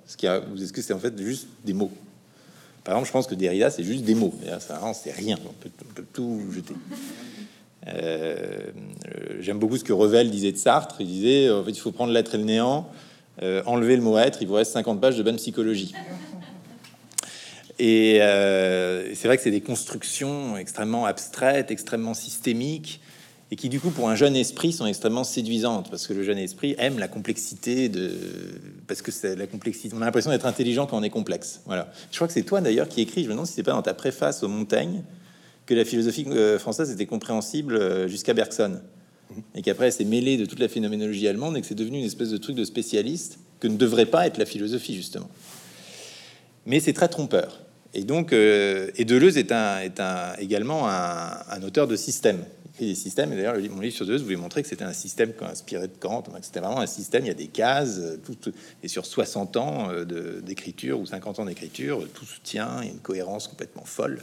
ou 0.08 0.26
pas 0.26 0.42
est-ce 0.62 0.74
que 0.74 0.82
c'est 0.82 0.94
en 0.94 1.00
fait 1.00 1.18
juste 1.22 1.48
des 1.64 1.74
mots 1.74 1.92
Par 2.84 2.96
exemple, 2.96 3.08
je 3.08 3.12
pense 3.14 3.28
que 3.28 3.36
Derrida, 3.36 3.70
c'est 3.70 3.84
juste 3.84 4.04
des 4.04 4.16
mots. 4.16 4.34
Ça, 4.60 4.80
c'est 4.94 5.12
rien. 5.12 5.38
On 5.46 5.54
peut, 5.54 5.70
tout 6.14 6.42
jeter. 6.52 6.76
Euh, 7.88 8.72
j'aime 9.40 9.58
beaucoup 9.58 9.78
ce 9.78 9.84
que 9.84 9.94
Revel 9.94 10.30
disait 10.30 10.52
de 10.52 10.58
Sartre. 10.58 10.98
Il 11.00 11.08
disait 11.08 11.50
en 11.50 11.64
fait, 11.64 11.72
il 11.72 11.80
faut 11.80 11.92
prendre 11.92 12.14
l'être 12.14 12.36
et 12.36 12.38
le 12.38 12.44
néant, 12.44 12.90
euh, 13.42 13.64
enlever 13.66 13.96
le 13.96 14.02
mot 14.02 14.18
être, 14.18 14.42
il 14.42 14.48
vous 14.48 14.54
reste 14.56 14.74
50 14.74 15.02
pages 15.02 15.18
de 15.18 15.24
bonne 15.24 15.38
psychologie. 15.38 15.94
Et 17.80 18.22
euh, 18.22 19.16
c'est 19.16 19.28
vrai 19.28 19.38
que 19.38 19.44
c'est 19.44 19.50
des 19.50 19.62
constructions 19.62 20.56
extrêmement 20.56 21.08
abstraites, 21.08 21.72
extrêmement 21.72 22.14
systémiques, 22.14 23.02
et 23.52 23.58
qui 23.58 23.68
du 23.68 23.82
coup 23.82 23.90
pour 23.90 24.10
un 24.10 24.16
jeune 24.16 24.36
esprit 24.38 24.72
sont 24.72 24.86
extrêmement 24.86 25.26
séduisantes 25.26 25.90
parce 25.90 26.08
que 26.08 26.14
le 26.14 26.24
jeune 26.24 26.38
esprit 26.38 26.74
aime 26.78 26.98
la 27.00 27.10
complexité 27.10 27.90
de 27.90 28.12
parce 28.88 29.02
que 29.02 29.12
c'est 29.12 29.36
la 29.36 29.46
complexité 29.46 29.94
on 29.96 30.02
a 30.02 30.06
l'impression 30.06 30.32
d'être 30.32 30.46
intelligent 30.46 30.88
quand 30.88 30.98
on 30.98 31.04
est 31.04 31.10
complexe. 31.10 31.62
Voilà. 31.66 31.92
Je 32.12 32.16
crois 32.16 32.28
que 32.28 32.34
c'est 32.34 32.44
toi 32.44 32.62
d'ailleurs 32.62 32.88
qui 32.88 33.02
écris. 33.02 33.24
Je 33.24 33.28
me 33.28 33.34
demande 33.34 33.48
si 33.48 33.54
c'est 33.54 33.64
pas 33.64 33.74
dans 33.74 33.82
ta 33.82 33.94
préface 33.94 34.42
aux 34.44 34.48
montagnes 34.48 35.04
que 35.66 35.74
la 35.74 35.84
philosophie 35.84 36.26
euh, 36.30 36.58
française 36.58 36.92
était 36.92 37.06
compréhensible 37.06 37.76
euh, 37.76 38.08
jusqu'à 38.08 38.34
Bergson. 38.34 38.80
Mhm. 39.30 39.44
et 39.56 39.62
qu'après 39.62 39.86
elle 39.88 39.94
s'est 39.94 40.06
mêlée 40.06 40.38
de 40.38 40.46
toute 40.46 40.60
la 40.60 40.68
phénoménologie 40.68 41.28
allemande 41.28 41.58
et 41.58 41.62
que 41.62 41.68
c'est 41.68 41.76
devenu 41.76 42.00
une 42.00 42.06
espèce 42.06 42.30
de 42.30 42.38
truc 42.38 42.56
de 42.56 42.66
spécialiste 42.66 43.40
que 43.60 43.68
ne 43.68 43.78
devrait 43.78 44.06
pas 44.06 44.28
être 44.28 44.38
la 44.38 44.46
philosophie 44.46 44.96
justement. 44.96 45.30
Mais 46.66 46.80
c'est 46.80 46.94
très 46.94 47.08
trompeur 47.10 47.60
et 47.94 48.04
donc 48.04 48.34
euh, 48.34 48.90
et 48.96 49.06
Deleuze 49.06 49.38
est 49.38 49.52
un 49.52 50.34
également 50.40 50.88
un, 50.90 51.64
auteur 51.64 51.88
de 51.88 51.96
système 51.96 52.44
des 52.80 52.96
systèmes. 52.96 53.32
Et 53.34 53.36
d'ailleurs, 53.36 53.58
mon 53.70 53.82
livre 53.82 53.96
sur 53.96 54.06
Deleuze 54.06 54.24
voulait 54.24 54.36
montrer 54.36 54.64
que 54.64 54.68
c'était 54.68 54.84
un 54.84 54.94
système 54.94 55.34
inspiré 55.42 55.88
de 55.88 55.94
Kant. 56.00 56.24
C'était 56.42 56.62
vraiment 56.62 56.80
un 56.80 56.88
système, 56.88 57.26
il 57.26 57.28
y 57.28 57.32
a 57.32 57.36
des 57.36 57.48
cases, 57.48 58.00
euh, 58.00 58.18
tout, 58.18 58.38
et 58.82 58.88
sur 58.88 59.06
60 59.06 59.58
ans 59.58 59.90
euh, 59.92 60.42
d'écriture 60.42 61.00
ou 61.00 61.06
50 61.06 61.40
ans 61.40 61.46
d'écriture, 61.46 62.08
tout 62.14 62.26
se 62.26 62.40
tient, 62.42 62.78
il 62.82 62.86
y 62.86 62.90
a 62.90 62.94
une 62.94 63.00
cohérence 63.00 63.48
complètement 63.48 63.86
folle. 63.86 64.22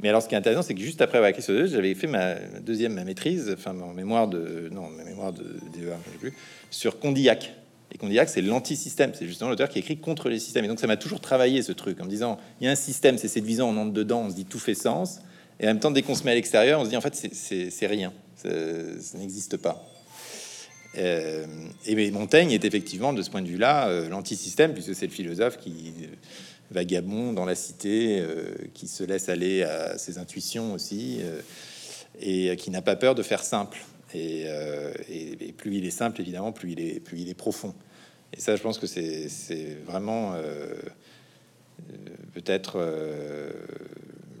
Mais 0.00 0.08
alors, 0.08 0.22
ce 0.22 0.28
qui 0.28 0.34
est 0.34 0.38
intéressant, 0.38 0.62
c'est 0.62 0.74
que 0.74 0.80
juste 0.80 1.00
après 1.00 1.18
avoir 1.18 1.30
écrit 1.30 1.42
sur 1.42 1.54
Deleuze, 1.54 1.72
j'avais 1.72 1.94
fait 1.94 2.06
ma 2.06 2.34
deuxième 2.60 2.94
ma 2.94 3.04
maîtrise, 3.04 3.52
enfin 3.52 3.72
mon 3.72 3.92
mémoire 3.92 4.28
de 4.28 4.68
non, 4.72 4.88
ma 4.90 5.04
mémoire 5.04 5.32
de 5.32 5.44
DEA, 5.74 5.96
plus, 6.20 6.32
sur 6.70 6.98
Condillac. 6.98 7.52
Et 7.92 7.98
Condillac, 7.98 8.28
c'est 8.28 8.42
l'anti-système. 8.42 9.12
C'est 9.14 9.26
justement 9.26 9.50
l'auteur 9.50 9.68
qui 9.68 9.78
écrit 9.78 9.98
contre 9.98 10.28
les 10.28 10.38
systèmes. 10.38 10.64
Et 10.64 10.68
donc, 10.68 10.80
ça 10.80 10.86
m'a 10.86 10.96
toujours 10.96 11.20
travaillé 11.20 11.62
ce 11.62 11.72
truc 11.72 12.00
en 12.00 12.04
me 12.04 12.10
disant 12.10 12.38
il 12.60 12.64
y 12.64 12.68
a 12.68 12.70
un 12.70 12.76
système, 12.76 13.18
c'est 13.18 13.28
séduisant, 13.28 13.68
on 13.68 13.76
entre 13.76 13.92
dedans, 13.92 14.24
on 14.26 14.30
se 14.30 14.34
dit 14.34 14.44
tout 14.44 14.58
fait 14.58 14.74
sens. 14.74 15.20
Et 15.60 15.64
en 15.64 15.68
même 15.68 15.80
temps, 15.80 15.90
dès 15.90 16.02
qu'on 16.02 16.14
se 16.14 16.24
met 16.24 16.32
à 16.32 16.34
l'extérieur, 16.34 16.80
on 16.80 16.84
se 16.84 16.90
dit 16.90 16.96
en 16.96 17.00
fait, 17.00 17.14
c'est 17.14 17.86
rien, 17.86 18.12
ça, 18.36 18.48
n'existe 19.18 19.56
pas. 19.56 19.84
Euh, 20.96 21.46
et 21.86 22.10
Montaigne 22.10 22.52
est 22.52 22.64
effectivement, 22.64 23.12
de 23.12 23.22
ce 23.22 23.30
point 23.30 23.42
de 23.42 23.48
vue-là, 23.48 23.88
euh, 23.88 24.08
l'antisystème, 24.08 24.72
puisque 24.72 24.94
c'est 24.94 25.06
le 25.06 25.12
philosophe 25.12 25.58
qui 25.58 25.92
vagabond 26.70 27.32
dans 27.32 27.44
la 27.44 27.54
cité, 27.54 28.20
euh, 28.20 28.54
qui 28.74 28.88
se 28.88 29.04
laisse 29.04 29.28
aller 29.28 29.62
à 29.62 29.98
ses 29.98 30.18
intuitions 30.18 30.72
aussi, 30.72 31.20
et 32.20 32.54
qui 32.56 32.70
n'a 32.70 32.82
pas 32.82 32.96
peur 32.96 33.14
de 33.14 33.22
faire 33.22 33.42
simple. 33.42 33.78
Et, 34.14 34.46
et, 35.08 35.52
plus 35.52 35.76
il 35.76 35.86
est 35.86 35.90
simple, 35.90 36.20
évidemment, 36.20 36.52
plus 36.52 36.72
il 36.72 36.80
est, 36.80 37.00
plus 37.00 37.20
il 37.20 37.28
est 37.28 37.34
profond. 37.34 37.74
Et 38.32 38.40
ça, 38.40 38.56
je 38.56 38.62
pense 38.62 38.78
que 38.78 38.86
c'est 38.86 39.76
vraiment 39.86 40.34
peut-être 42.34 42.78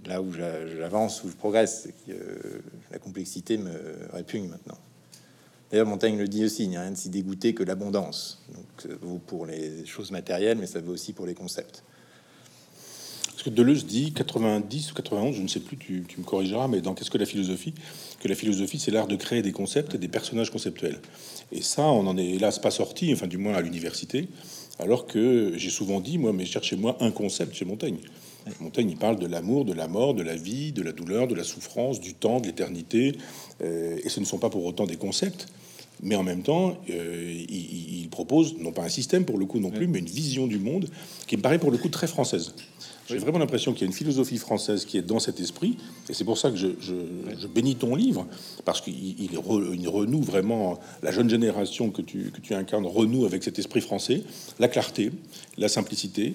là 0.06 0.22
où 0.22 0.32
j'avance, 0.32 1.22
où 1.22 1.28
je 1.28 1.36
progresse, 1.36 1.88
la 2.90 2.98
complexité 2.98 3.58
me 3.58 3.72
répugne 4.12 4.48
maintenant. 4.48 4.78
D'ailleurs, 5.70 5.86
Montaigne 5.86 6.16
le 6.16 6.28
dit 6.28 6.44
aussi, 6.44 6.64
il 6.64 6.70
n'y 6.70 6.76
a 6.76 6.82
rien 6.82 6.92
de 6.92 6.96
si 6.96 7.10
dégoûté 7.10 7.52
que 7.52 7.62
l'abondance. 7.62 8.42
Donc, 8.54 8.64
ça 8.78 8.88
vaut 9.02 9.18
pour 9.18 9.44
les 9.44 9.84
choses 9.84 10.10
matérielles, 10.10 10.56
mais 10.58 10.66
ça 10.66 10.80
vaut 10.80 10.92
aussi 10.92 11.12
pour 11.12 11.26
les 11.26 11.34
concepts. 11.34 11.82
Ce 13.38 13.44
que 13.44 13.50
Deleuze 13.50 13.86
dit, 13.86 14.10
90 14.10 14.90
ou 14.90 14.94
91, 14.96 15.36
je 15.36 15.42
ne 15.42 15.46
sais 15.46 15.60
plus, 15.60 15.76
tu, 15.76 16.02
me 16.18 16.24
corrigeras, 16.24 16.66
mais 16.66 16.80
dans 16.80 16.94
Qu'est-ce 16.94 17.08
que 17.08 17.18
la 17.18 17.24
philosophie? 17.24 17.72
Que 18.18 18.26
la 18.26 18.34
philosophie, 18.34 18.80
c'est 18.80 18.90
l'art 18.90 19.06
de 19.06 19.14
créer 19.14 19.42
des 19.42 19.52
concepts 19.52 19.94
et 19.94 19.98
des 19.98 20.08
personnages 20.08 20.50
conceptuels. 20.50 20.98
Et 21.52 21.62
ça, 21.62 21.82
on 21.82 22.04
en 22.08 22.18
est 22.18 22.26
hélas 22.26 22.58
pas 22.58 22.72
sorti, 22.72 23.12
enfin 23.12 23.28
du 23.28 23.38
moins 23.38 23.54
à 23.54 23.60
l'université, 23.60 24.26
alors 24.80 25.06
que 25.06 25.52
j'ai 25.54 25.70
souvent 25.70 26.00
dit, 26.00 26.18
moi, 26.18 26.32
mais 26.32 26.46
cherchez-moi 26.46 26.96
un 26.98 27.12
concept 27.12 27.54
chez 27.54 27.64
Montaigne. 27.64 27.98
Montaigne, 28.58 28.90
il 28.90 28.96
parle 28.96 29.20
de 29.20 29.26
l'amour, 29.26 29.64
de 29.64 29.72
la 29.72 29.86
mort, 29.86 30.14
de 30.14 30.24
la 30.24 30.34
vie, 30.34 30.72
de 30.72 30.82
la 30.82 30.90
douleur, 30.90 31.28
de 31.28 31.36
la 31.36 31.44
souffrance, 31.44 32.00
du 32.00 32.14
temps, 32.14 32.40
de 32.40 32.46
l'éternité. 32.46 33.12
Euh, 33.62 34.00
et 34.02 34.08
ce 34.08 34.18
ne 34.18 34.24
sont 34.24 34.38
pas 34.38 34.50
pour 34.50 34.64
autant 34.64 34.84
des 34.84 34.96
concepts, 34.96 35.46
mais 36.02 36.16
en 36.16 36.24
même 36.24 36.42
temps, 36.42 36.76
euh, 36.90 37.44
il, 37.48 38.08
propose 38.10 38.58
non 38.58 38.72
pas 38.72 38.82
un 38.82 38.88
système 38.88 39.24
pour 39.24 39.38
le 39.38 39.46
coup 39.46 39.60
non 39.60 39.70
plus, 39.70 39.86
mais 39.86 40.00
une 40.00 40.06
vision 40.06 40.48
du 40.48 40.58
monde 40.58 40.88
qui 41.28 41.36
me 41.36 41.42
paraît 41.42 41.60
pour 41.60 41.70
le 41.70 41.78
coup 41.78 41.88
très 41.88 42.08
française. 42.08 42.52
J'ai 43.08 43.18
vraiment 43.18 43.38
l'impression 43.38 43.72
qu'il 43.72 43.82
y 43.82 43.84
a 43.84 43.86
une 43.86 43.96
philosophie 43.96 44.36
française 44.36 44.84
qui 44.84 44.98
est 44.98 45.02
dans 45.02 45.18
cet 45.18 45.40
esprit, 45.40 45.78
et 46.10 46.14
c'est 46.14 46.24
pour 46.24 46.36
ça 46.36 46.50
que 46.50 46.56
je, 46.56 47.46
bénis 47.46 47.76
ton 47.76 47.94
livre, 47.94 48.26
parce 48.64 48.82
qu'il 48.82 49.38
renoue 49.38 50.20
vraiment, 50.20 50.78
la 51.02 51.10
jeune 51.10 51.30
génération 51.30 51.90
que 51.90 52.02
tu, 52.02 52.30
incarnes 52.50 52.86
renoue 52.86 53.24
avec 53.24 53.42
cet 53.42 53.58
esprit 53.58 53.80
français, 53.80 54.22
la 54.58 54.68
clarté, 54.68 55.10
la 55.56 55.68
simplicité, 55.68 56.34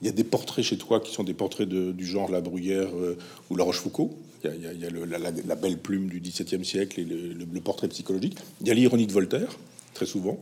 il 0.00 0.06
y 0.06 0.08
a 0.08 0.12
des 0.12 0.24
portraits 0.24 0.64
chez 0.64 0.78
toi 0.78 1.00
qui 1.00 1.12
sont 1.12 1.24
des 1.24 1.34
portraits 1.34 1.68
du 1.68 2.06
genre 2.06 2.30
La 2.30 2.40
Bruyère 2.40 2.88
euh, 2.96 3.18
ou 3.50 3.56
La 3.56 3.64
Rochefoucauld. 3.64 4.10
Il 4.44 4.62
y 4.62 4.86
a, 4.86 4.90
la, 5.18 5.56
belle 5.56 5.78
plume 5.78 6.08
du 6.08 6.20
XVIIe 6.20 6.64
siècle 6.64 7.00
et 7.00 7.04
le, 7.04 7.60
portrait 7.60 7.88
psychologique. 7.88 8.36
Il 8.60 8.68
y 8.68 8.70
a 8.70 8.74
l'ironie 8.74 9.08
de 9.08 9.12
Voltaire, 9.12 9.48
très 9.94 10.06
souvent, 10.06 10.38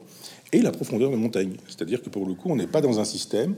et 0.52 0.60
la 0.60 0.70
profondeur 0.70 1.10
de 1.10 1.16
Montaigne. 1.16 1.54
C'est-à-dire 1.66 2.02
que 2.02 2.10
pour 2.10 2.26
le 2.26 2.34
coup, 2.34 2.50
on 2.50 2.56
n'est 2.56 2.66
pas 2.66 2.82
dans 2.82 3.00
un 3.00 3.06
système, 3.06 3.54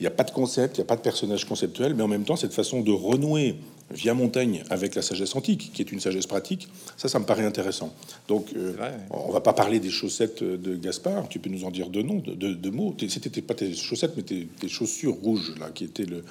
il 0.00 0.02
n'y 0.02 0.06
a 0.08 0.10
pas 0.10 0.24
de 0.24 0.32
concept, 0.32 0.76
il 0.76 0.80
n'y 0.80 0.84
a 0.84 0.86
pas 0.86 0.96
de 0.96 1.02
personnage 1.02 1.44
conceptuel, 1.44 1.94
mais 1.94 2.02
en 2.02 2.08
même 2.08 2.24
temps, 2.24 2.36
cette 2.36 2.52
façon 2.52 2.80
de 2.80 2.90
renouer 2.90 3.56
via 3.90 4.14
Montaigne 4.14 4.64
avec 4.70 4.94
la 4.94 5.02
sagesse 5.02 5.36
antique, 5.36 5.70
qui 5.72 5.82
est 5.82 5.92
une 5.92 6.00
sagesse 6.00 6.26
pratique, 6.26 6.68
ça, 6.96 7.08
ça 7.08 7.18
me 7.18 7.24
paraît 7.24 7.44
intéressant. 7.44 7.94
Donc, 8.28 8.48
euh, 8.56 8.74
on 9.10 9.30
va 9.30 9.40
pas 9.40 9.52
parler 9.52 9.78
des 9.78 9.90
chaussettes 9.90 10.42
de 10.42 10.74
Gaspard. 10.74 11.28
Tu 11.28 11.38
peux 11.38 11.50
nous 11.50 11.64
en 11.64 11.70
dire 11.70 11.90
deux 11.90 12.02
noms, 12.02 12.22
deux, 12.24 12.70
mots. 12.70 12.96
C'était 13.08 13.42
pas 13.42 13.54
tes 13.54 13.74
chaussettes, 13.74 14.14
mais 14.16 14.22
tes, 14.22 14.48
chaussures 14.68 15.14
rouges 15.22 15.54
là, 15.60 15.70
qui 15.72 15.84
étaient 15.84 16.06
le, 16.06 16.24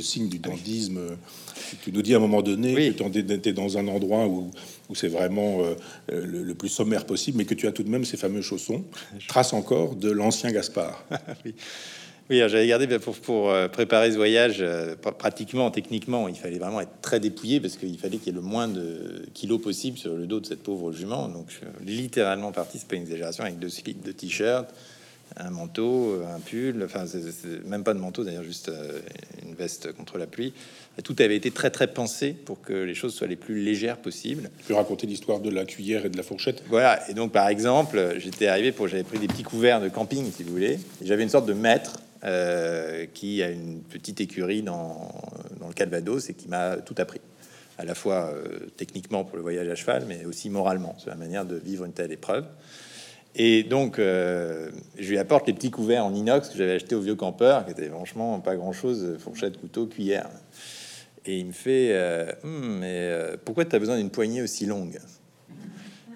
signe 0.00 0.28
du 0.28 0.38
dandisme. 0.38 1.00
Tu 1.82 1.92
nous 1.92 2.02
dis 2.02 2.14
à 2.14 2.18
un 2.18 2.20
moment 2.20 2.42
donné 2.42 2.92
que 2.92 3.02
tu 3.02 3.18
étais 3.18 3.52
dans 3.52 3.76
un 3.76 3.88
endroit 3.88 4.26
où, 4.26 4.50
c'est 4.94 5.08
vraiment 5.08 5.60
euh, 5.60 5.74
le, 6.08 6.54
plus 6.54 6.68
sommaire 6.68 7.04
possible, 7.04 7.38
mais 7.38 7.44
que 7.44 7.54
tu 7.54 7.66
as 7.66 7.72
tout 7.72 7.82
de 7.82 7.90
même 7.90 8.04
ces 8.04 8.16
fameux 8.16 8.42
chaussons, 8.42 8.84
trace 9.28 9.52
encore 9.52 9.96
de 9.96 10.10
l'ancien 10.10 10.52
Gaspard. 10.52 11.04
oui. 11.44 11.54
Oui, 12.30 12.38
j'avais 12.38 12.66
gardé 12.66 12.86
pour, 12.98 13.14
pour, 13.16 13.50
euh, 13.50 13.68
préparer 13.68 14.10
ce 14.10 14.16
voyage, 14.16 14.56
euh, 14.60 14.94
pratiquement, 14.96 15.70
techniquement, 15.70 16.26
il 16.26 16.36
fallait 16.36 16.58
vraiment 16.58 16.80
être 16.80 17.02
très 17.02 17.20
dépouillé 17.20 17.60
parce 17.60 17.76
qu'il 17.76 17.98
fallait 17.98 18.16
qu'il 18.16 18.28
y 18.28 18.30
ait 18.30 18.40
le 18.40 18.40
moins 18.40 18.66
de 18.66 19.26
kilos 19.34 19.60
possible 19.60 19.98
sur 19.98 20.14
le 20.14 20.26
dos 20.26 20.40
de 20.40 20.46
cette 20.46 20.62
pauvre 20.62 20.90
jument. 20.90 21.28
Donc, 21.28 21.48
je 21.50 21.56
suis 21.56 21.66
littéralement 21.84 22.50
parti, 22.50 22.78
c'est 22.78 22.88
pas 22.88 22.96
une 22.96 23.02
exagération, 23.02 23.44
avec 23.44 23.58
deux 23.58 23.68
slips, 23.68 24.02
de 24.02 24.10
t-shirts, 24.10 24.72
un 25.36 25.50
manteau, 25.50 26.22
un 26.34 26.40
pull, 26.40 26.82
enfin, 26.82 27.04
même 27.66 27.84
pas 27.84 27.92
de 27.92 27.98
manteau 27.98 28.24
d'ailleurs, 28.24 28.42
juste 28.42 28.70
euh, 28.70 29.00
une 29.46 29.54
veste 29.54 29.92
contre 29.92 30.16
la 30.16 30.26
pluie. 30.26 30.54
tout 31.02 31.16
avait 31.18 31.36
été 31.36 31.50
très 31.50 31.70
très 31.70 31.88
pensé 31.88 32.32
pour 32.32 32.62
que 32.62 32.72
les 32.72 32.94
choses 32.94 33.14
soient 33.14 33.26
les 33.26 33.36
plus 33.36 33.60
légères 33.60 33.98
possibles. 33.98 34.48
Tu 34.60 34.68
peux 34.68 34.74
raconter 34.74 35.06
l'histoire 35.06 35.40
de 35.40 35.50
la 35.50 35.66
cuillère 35.66 36.06
et 36.06 36.08
de 36.08 36.16
la 36.16 36.22
fourchette? 36.22 36.62
Voilà, 36.70 37.06
et 37.10 37.12
donc 37.12 37.32
par 37.32 37.48
exemple, 37.48 38.14
j'étais 38.16 38.46
arrivé 38.46 38.72
pour, 38.72 38.88
j'avais 38.88 39.02
pris 39.02 39.18
des 39.18 39.26
petits 39.26 39.42
couverts 39.42 39.82
de 39.82 39.90
camping 39.90 40.32
si 40.32 40.42
vous 40.42 40.52
voulez, 40.52 40.78
j'avais 41.02 41.22
une 41.22 41.28
sorte 41.28 41.46
de 41.46 41.52
maître 41.52 41.98
euh, 42.24 43.04
qui 43.12 43.42
a 43.42 43.50
une 43.50 43.82
petite 43.82 44.18
écurie 44.18 44.62
dans, 44.62 45.12
le 45.66 45.74
Calvados 45.74 46.30
et 46.30 46.34
qui 46.34 46.48
m'a 46.48 46.76
tout 46.78 46.94
appris, 46.96 47.20
à 47.76 47.84
la 47.84 47.94
fois 47.94 48.32
euh, 48.32 48.60
techniquement 48.78 49.24
pour 49.24 49.36
le 49.36 49.42
voyage 49.42 49.68
à 49.68 49.74
cheval, 49.74 50.04
mais 50.08 50.24
aussi 50.24 50.48
moralement 50.48 50.94
sur 50.98 51.10
la 51.10 51.16
manière 51.16 51.44
de 51.44 51.56
vivre 51.56 51.84
une 51.84 51.92
telle 51.92 52.12
épreuve. 52.12 52.46
Et 53.34 53.62
donc, 53.62 53.98
euh, 53.98 54.70
je 54.98 55.10
lui 55.10 55.18
apporte 55.18 55.46
les 55.48 55.52
petits 55.52 55.70
couverts 55.70 56.06
en 56.06 56.14
inox 56.14 56.48
que 56.48 56.56
j'avais 56.56 56.72
acheté 56.72 56.94
au 56.94 57.00
vieux 57.00 57.14
campeur, 57.14 57.66
qui 57.66 57.72
était 57.72 57.90
franchement 57.90 58.40
pas 58.40 58.56
grand 58.56 58.72
chose, 58.72 59.18
fourchette, 59.18 59.60
couteau, 59.60 59.86
cuillère. 59.86 60.30
Et 61.26 61.38
il 61.38 61.46
me 61.46 61.52
fait, 61.52 61.94
hum, 62.42 62.78
mais 62.78 63.36
pourquoi 63.44 63.66
tu 63.66 63.76
as 63.76 63.78
besoin 63.78 63.98
d'une 63.98 64.10
poignée 64.10 64.40
aussi 64.40 64.64
longue? 64.64 64.98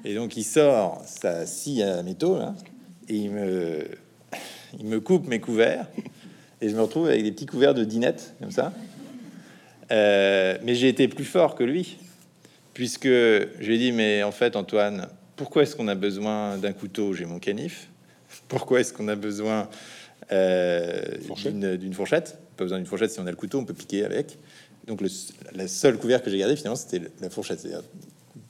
Et 0.07 0.15
donc, 0.15 0.39
il 0.39 0.45
sort 0.45 1.03
sa 1.05 1.45
scie 1.45 1.83
à 1.83 2.03
métaux, 2.03 2.39
et 3.09 3.15
il 3.15 3.31
me 3.31 3.85
il 4.79 4.87
me 4.87 5.01
coupe 5.01 5.27
mes 5.27 5.41
couverts 5.41 5.87
et 6.61 6.69
je 6.69 6.75
me 6.75 6.83
retrouve 6.83 7.07
avec 7.07 7.23
des 7.23 7.33
petits 7.33 7.47
couverts 7.47 7.75
de 7.75 7.85
dinette 7.85 8.35
comme 8.41 8.51
ça. 8.51 8.73
Euh, 9.91 10.59
mais 10.63 10.75
j'ai 10.75 10.89
été 10.89 11.09
plus 11.09 11.25
fort 11.25 11.55
que 11.55 11.65
lui, 11.65 11.97
puisque 12.75 13.07
je 13.07 13.67
lui 13.67 13.77
ai 13.77 13.79
dit 13.79 13.93
Mais 13.93 14.23
en 14.23 14.33
fait, 14.33 14.57
Antoine, 14.57 15.09
pourquoi 15.37 15.63
est-ce 15.63 15.77
qu'on 15.77 15.89
a 15.89 15.95
besoin 15.95 16.59
d'un 16.59 16.73
couteau 16.73 17.15
J'ai 17.15 17.25
mon 17.25 17.39
canif. 17.39 17.89
Pourquoi 18.49 18.81
est-ce 18.81 18.93
qu'on 18.93 19.09
a 19.09 19.17
besoin 19.17 19.69
euh, 20.33 21.01
d'une 21.77 21.95
fourchette? 21.95 22.39
Pas 22.57 22.65
besoin 22.65 22.79
d'une 22.79 22.87
fourchette, 22.87 23.11
si 23.11 23.21
on 23.21 23.27
a 23.27 23.31
le 23.31 23.37
couteau, 23.37 23.59
on 23.59 23.65
peut 23.65 23.75
piquer 23.75 24.05
avec. 24.05 24.37
Donc, 24.87 25.01
le, 25.01 25.09
la 25.55 25.69
seule 25.69 25.97
couvert 25.99 26.23
que 26.23 26.31
j'ai 26.31 26.39
gardé, 26.39 26.57
finalement, 26.57 26.77
c'était 26.77 27.03
la 27.21 27.31
fourchette, 27.31 27.61
c'est-à-dire 27.61 27.83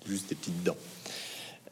juste 0.09 0.29
des 0.29 0.35
petites 0.35 0.63
dents. 0.65 0.77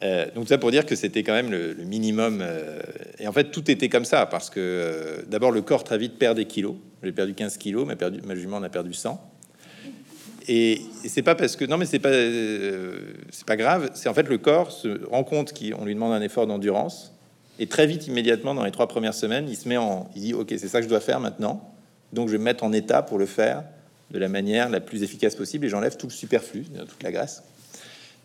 Euh, 0.02 0.26
donc 0.34 0.48
ça 0.48 0.58
pour 0.58 0.70
dire 0.70 0.84
que 0.84 0.94
c'était 0.94 1.22
quand 1.22 1.32
même 1.32 1.50
le, 1.50 1.74
minimum. 1.84 2.40
Euh, 2.42 2.80
et 3.18 3.26
en 3.26 3.32
fait, 3.32 3.50
tout 3.50 3.70
était 3.70 3.88
comme 3.88 4.04
ça, 4.04 4.26
parce 4.26 4.50
que 4.50 4.60
euh, 4.60 5.22
d'abord, 5.28 5.52
le 5.52 5.62
corps 5.62 5.84
très 5.84 5.98
vite 5.98 6.18
perd 6.18 6.36
des 6.36 6.44
kilos. 6.44 6.74
J'ai 7.02 7.12
perdu 7.12 7.34
15 7.34 7.56
kilos, 7.56 7.86
perdu, 7.96 8.20
ma 8.24 8.34
jument 8.34 8.58
en 8.58 8.62
a 8.62 8.68
perdu 8.68 8.92
100. 8.92 9.20
Et, 10.48 10.80
c'est 11.06 11.22
pas 11.22 11.34
parce 11.34 11.56
que... 11.56 11.64
Non, 11.64 11.76
mais 11.76 11.86
c'est 11.86 11.98
pas, 11.98 12.12
c'est 13.30 13.46
pas 13.46 13.56
grave. 13.56 13.90
C'est 13.94 14.08
en 14.08 14.14
fait 14.14 14.28
le 14.28 14.38
corps 14.38 14.70
se 14.70 15.04
rend 15.06 15.24
compte 15.24 15.52
qu'on 15.52 15.84
lui 15.84 15.94
demande 15.94 16.12
un 16.12 16.22
effort 16.22 16.46
d'endurance. 16.46 17.12
Et 17.58 17.66
très 17.66 17.86
vite, 17.86 18.06
immédiatement, 18.06 18.54
dans 18.54 18.64
les 18.64 18.70
trois 18.70 18.86
premières 18.86 19.14
semaines, 19.14 19.48
il 19.48 19.56
se 19.56 19.68
met 19.68 19.76
en... 19.78 20.10
Il 20.14 20.22
dit, 20.22 20.34
OK, 20.34 20.48
c'est 20.50 20.68
ça 20.68 20.78
que 20.78 20.84
je 20.84 20.88
dois 20.88 21.00
faire 21.00 21.20
maintenant. 21.20 21.72
Donc 22.12 22.28
je 22.28 22.32
vais 22.32 22.38
me 22.38 22.44
mettre 22.44 22.64
en 22.64 22.72
état 22.72 23.02
pour 23.02 23.18
le 23.18 23.26
faire 23.26 23.64
de 24.10 24.18
la 24.18 24.28
manière 24.28 24.68
la 24.68 24.80
plus 24.80 25.02
efficace 25.02 25.34
possible. 25.34 25.66
Et 25.66 25.68
j'enlève 25.68 25.96
tout 25.96 26.06
le 26.06 26.12
superflu, 26.12 26.64
toute 26.64 27.02
la 27.02 27.10
graisse 27.10 27.42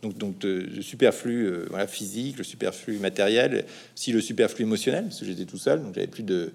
donc, 0.01 0.17
donc 0.17 0.43
le 0.43 0.81
superflu 0.81 1.48
euh, 1.48 1.88
physique, 1.88 2.38
le 2.38 2.43
superflu 2.43 2.98
matériel, 2.98 3.65
si 3.96 4.12
le 4.12 4.22
superflu 4.22 4.63
émotionnel, 4.63 5.05
parce 5.05 5.20
que 5.20 5.25
j'étais 5.25 5.46
tout 5.46 5.58
seul, 5.58 5.81
donc 5.81 5.93
j'avais 5.96 6.08
plus 6.08 6.24
de 6.24 6.51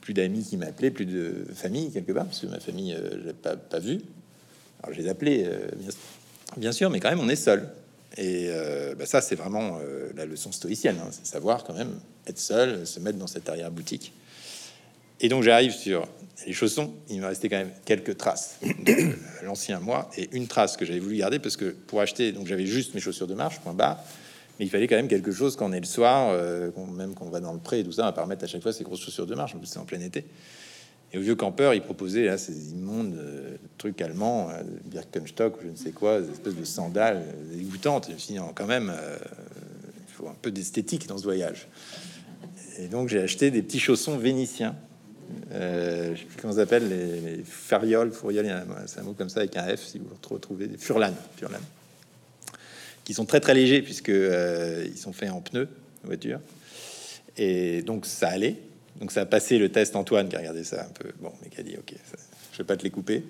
plus 0.00 0.14
d'amis 0.14 0.42
qui 0.42 0.56
m'appelaient, 0.56 0.90
plus 0.90 1.06
de 1.06 1.44
famille 1.54 1.92
quelque 1.92 2.10
part, 2.10 2.24
parce 2.24 2.40
que 2.40 2.46
ma 2.46 2.58
famille, 2.58 2.92
euh, 2.92 3.20
je 3.20 3.26
l'ai 3.28 3.32
pas, 3.32 3.54
pas 3.54 3.78
vu. 3.78 4.00
Alors 4.82 4.96
je 4.96 5.00
les 5.00 5.08
appelais, 5.08 5.44
euh, 5.46 5.68
bien, 6.56 6.72
sûr, 6.72 6.90
mais 6.90 6.98
quand 6.98 7.10
même, 7.10 7.20
on 7.20 7.28
est 7.28 7.36
seul. 7.36 7.68
Et 8.18 8.50
bah, 8.98 9.06
ça, 9.06 9.22
c'est 9.22 9.36
vraiment 9.36 9.78
la 10.14 10.26
leçon 10.26 10.52
stoïcienne, 10.52 10.98
hein, 11.00 11.08
c'est 11.12 11.24
savoir 11.24 11.64
quand 11.64 11.72
même 11.72 11.98
être 12.26 12.38
seul, 12.38 12.86
se 12.86 13.00
mettre 13.00 13.16
dans 13.16 13.26
cette 13.26 13.48
arrière-boutique. 13.48 14.12
Et 15.22 15.28
donc 15.28 15.44
j'arrive 15.44 15.72
sur 15.72 16.06
les 16.46 16.52
chaussons, 16.52 16.92
il 17.08 17.20
me 17.20 17.26
restait 17.26 17.48
quand 17.48 17.56
même 17.56 17.70
quelques 17.84 18.16
traces 18.16 18.58
de 18.62 19.14
l'ancien 19.44 19.78
moi 19.78 20.10
et 20.18 20.28
une 20.32 20.48
trace 20.48 20.76
que 20.76 20.84
j'avais 20.84 20.98
voulu 20.98 21.16
garder 21.16 21.38
parce 21.38 21.56
que 21.56 21.66
pour 21.66 22.00
acheter, 22.00 22.32
donc 22.32 22.48
j'avais 22.48 22.66
juste 22.66 22.94
mes 22.94 23.00
chaussures 23.00 23.28
de 23.28 23.34
marche, 23.34 23.60
point 23.60 23.72
bas, 23.72 24.04
mais 24.58 24.66
il 24.66 24.68
fallait 24.68 24.88
quand 24.88 24.96
même 24.96 25.06
quelque 25.06 25.30
chose 25.30 25.54
quand 25.54 25.70
on 25.70 25.72
est 25.72 25.80
le 25.80 25.86
soir, 25.86 26.30
euh, 26.32 26.70
même 26.96 27.14
quand 27.14 27.24
on 27.24 27.30
va 27.30 27.38
dans 27.38 27.52
le 27.52 27.60
pré 27.60 27.80
et 27.80 27.84
tout 27.84 27.92
ça, 27.92 28.02
on 28.02 28.06
va 28.06 28.36
pas 28.36 28.44
à 28.44 28.46
chaque 28.48 28.62
fois 28.62 28.72
ces 28.72 28.82
grosses 28.82 29.00
chaussures 29.00 29.26
de 29.26 29.36
marche, 29.36 29.54
en 29.54 29.58
plus 29.58 29.68
c'est 29.68 29.78
en 29.78 29.84
plein 29.84 30.00
été. 30.00 30.24
Et 31.12 31.18
au 31.18 31.20
vieux 31.20 31.36
campeur, 31.36 31.72
il 31.72 31.82
proposait 31.82 32.24
là, 32.24 32.36
ces 32.36 32.72
immondes 32.72 33.14
euh, 33.14 33.56
trucs 33.78 34.00
allemands, 34.00 34.50
euh, 34.50 34.62
Birkenstock 34.86 35.58
ou 35.58 35.66
je 35.66 35.68
ne 35.68 35.76
sais 35.76 35.92
quoi, 35.92 36.20
des 36.20 36.30
espèces 36.30 36.56
de 36.56 36.64
sandales 36.64 37.22
dégoûtantes. 37.52 38.08
Et 38.08 38.14
je 38.18 38.40
quand 38.54 38.66
même, 38.66 38.92
il 40.08 40.14
faut 40.14 40.26
un 40.26 40.36
peu 40.40 40.50
d'esthétique 40.50 41.06
dans 41.06 41.18
ce 41.18 41.24
voyage. 41.24 41.68
Et 42.78 42.88
donc 42.88 43.08
j'ai 43.08 43.20
acheté 43.20 43.52
des 43.52 43.62
petits 43.62 43.78
chaussons 43.78 44.16
vénitiens 44.16 44.74
Euh, 45.52 46.14
je 46.14 46.20
sais 46.20 46.26
plus 46.26 46.40
comment 46.40 46.54
ça 46.54 46.60
s'appelle, 46.60 46.88
les, 46.88 47.36
les 47.36 47.44
farioles, 47.44 48.12
fourioles, 48.12 48.64
c'est 48.86 49.00
un 49.00 49.02
mot 49.02 49.12
comme 49.12 49.28
ça 49.28 49.40
avec 49.40 49.56
un 49.56 49.76
F 49.76 49.84
si 49.84 49.98
vous 49.98 50.08
retrouvez, 50.30 50.66
des 50.66 50.78
furlan, 50.78 51.14
furlan, 51.36 51.58
qui 53.04 53.14
sont 53.14 53.26
très 53.26 53.40
très 53.40 53.54
légers 53.54 53.82
puisque 53.82 54.08
euh, 54.08 54.86
ils 54.86 54.98
sont 54.98 55.12
faits 55.12 55.30
en 55.30 55.40
pneus 55.40 55.68
voiture. 56.04 56.40
Et 57.36 57.82
donc 57.82 58.06
ça 58.06 58.28
allait. 58.28 58.56
Donc 59.00 59.12
ça 59.12 59.22
a 59.22 59.26
passé 59.26 59.58
le 59.58 59.70
test 59.70 59.96
Antoine 59.96 60.28
qui 60.28 60.36
a 60.36 60.38
regardé 60.38 60.64
ça 60.64 60.84
un 60.84 60.92
peu. 60.92 61.10
Bon, 61.20 61.32
mais 61.42 61.48
qui 61.48 61.60
a 61.60 61.62
dit 61.62 61.76
ok, 61.76 61.94
je 62.52 62.58
vais 62.58 62.64
pas 62.64 62.76
te 62.76 62.82
les 62.82 62.90
couper. 62.90 63.24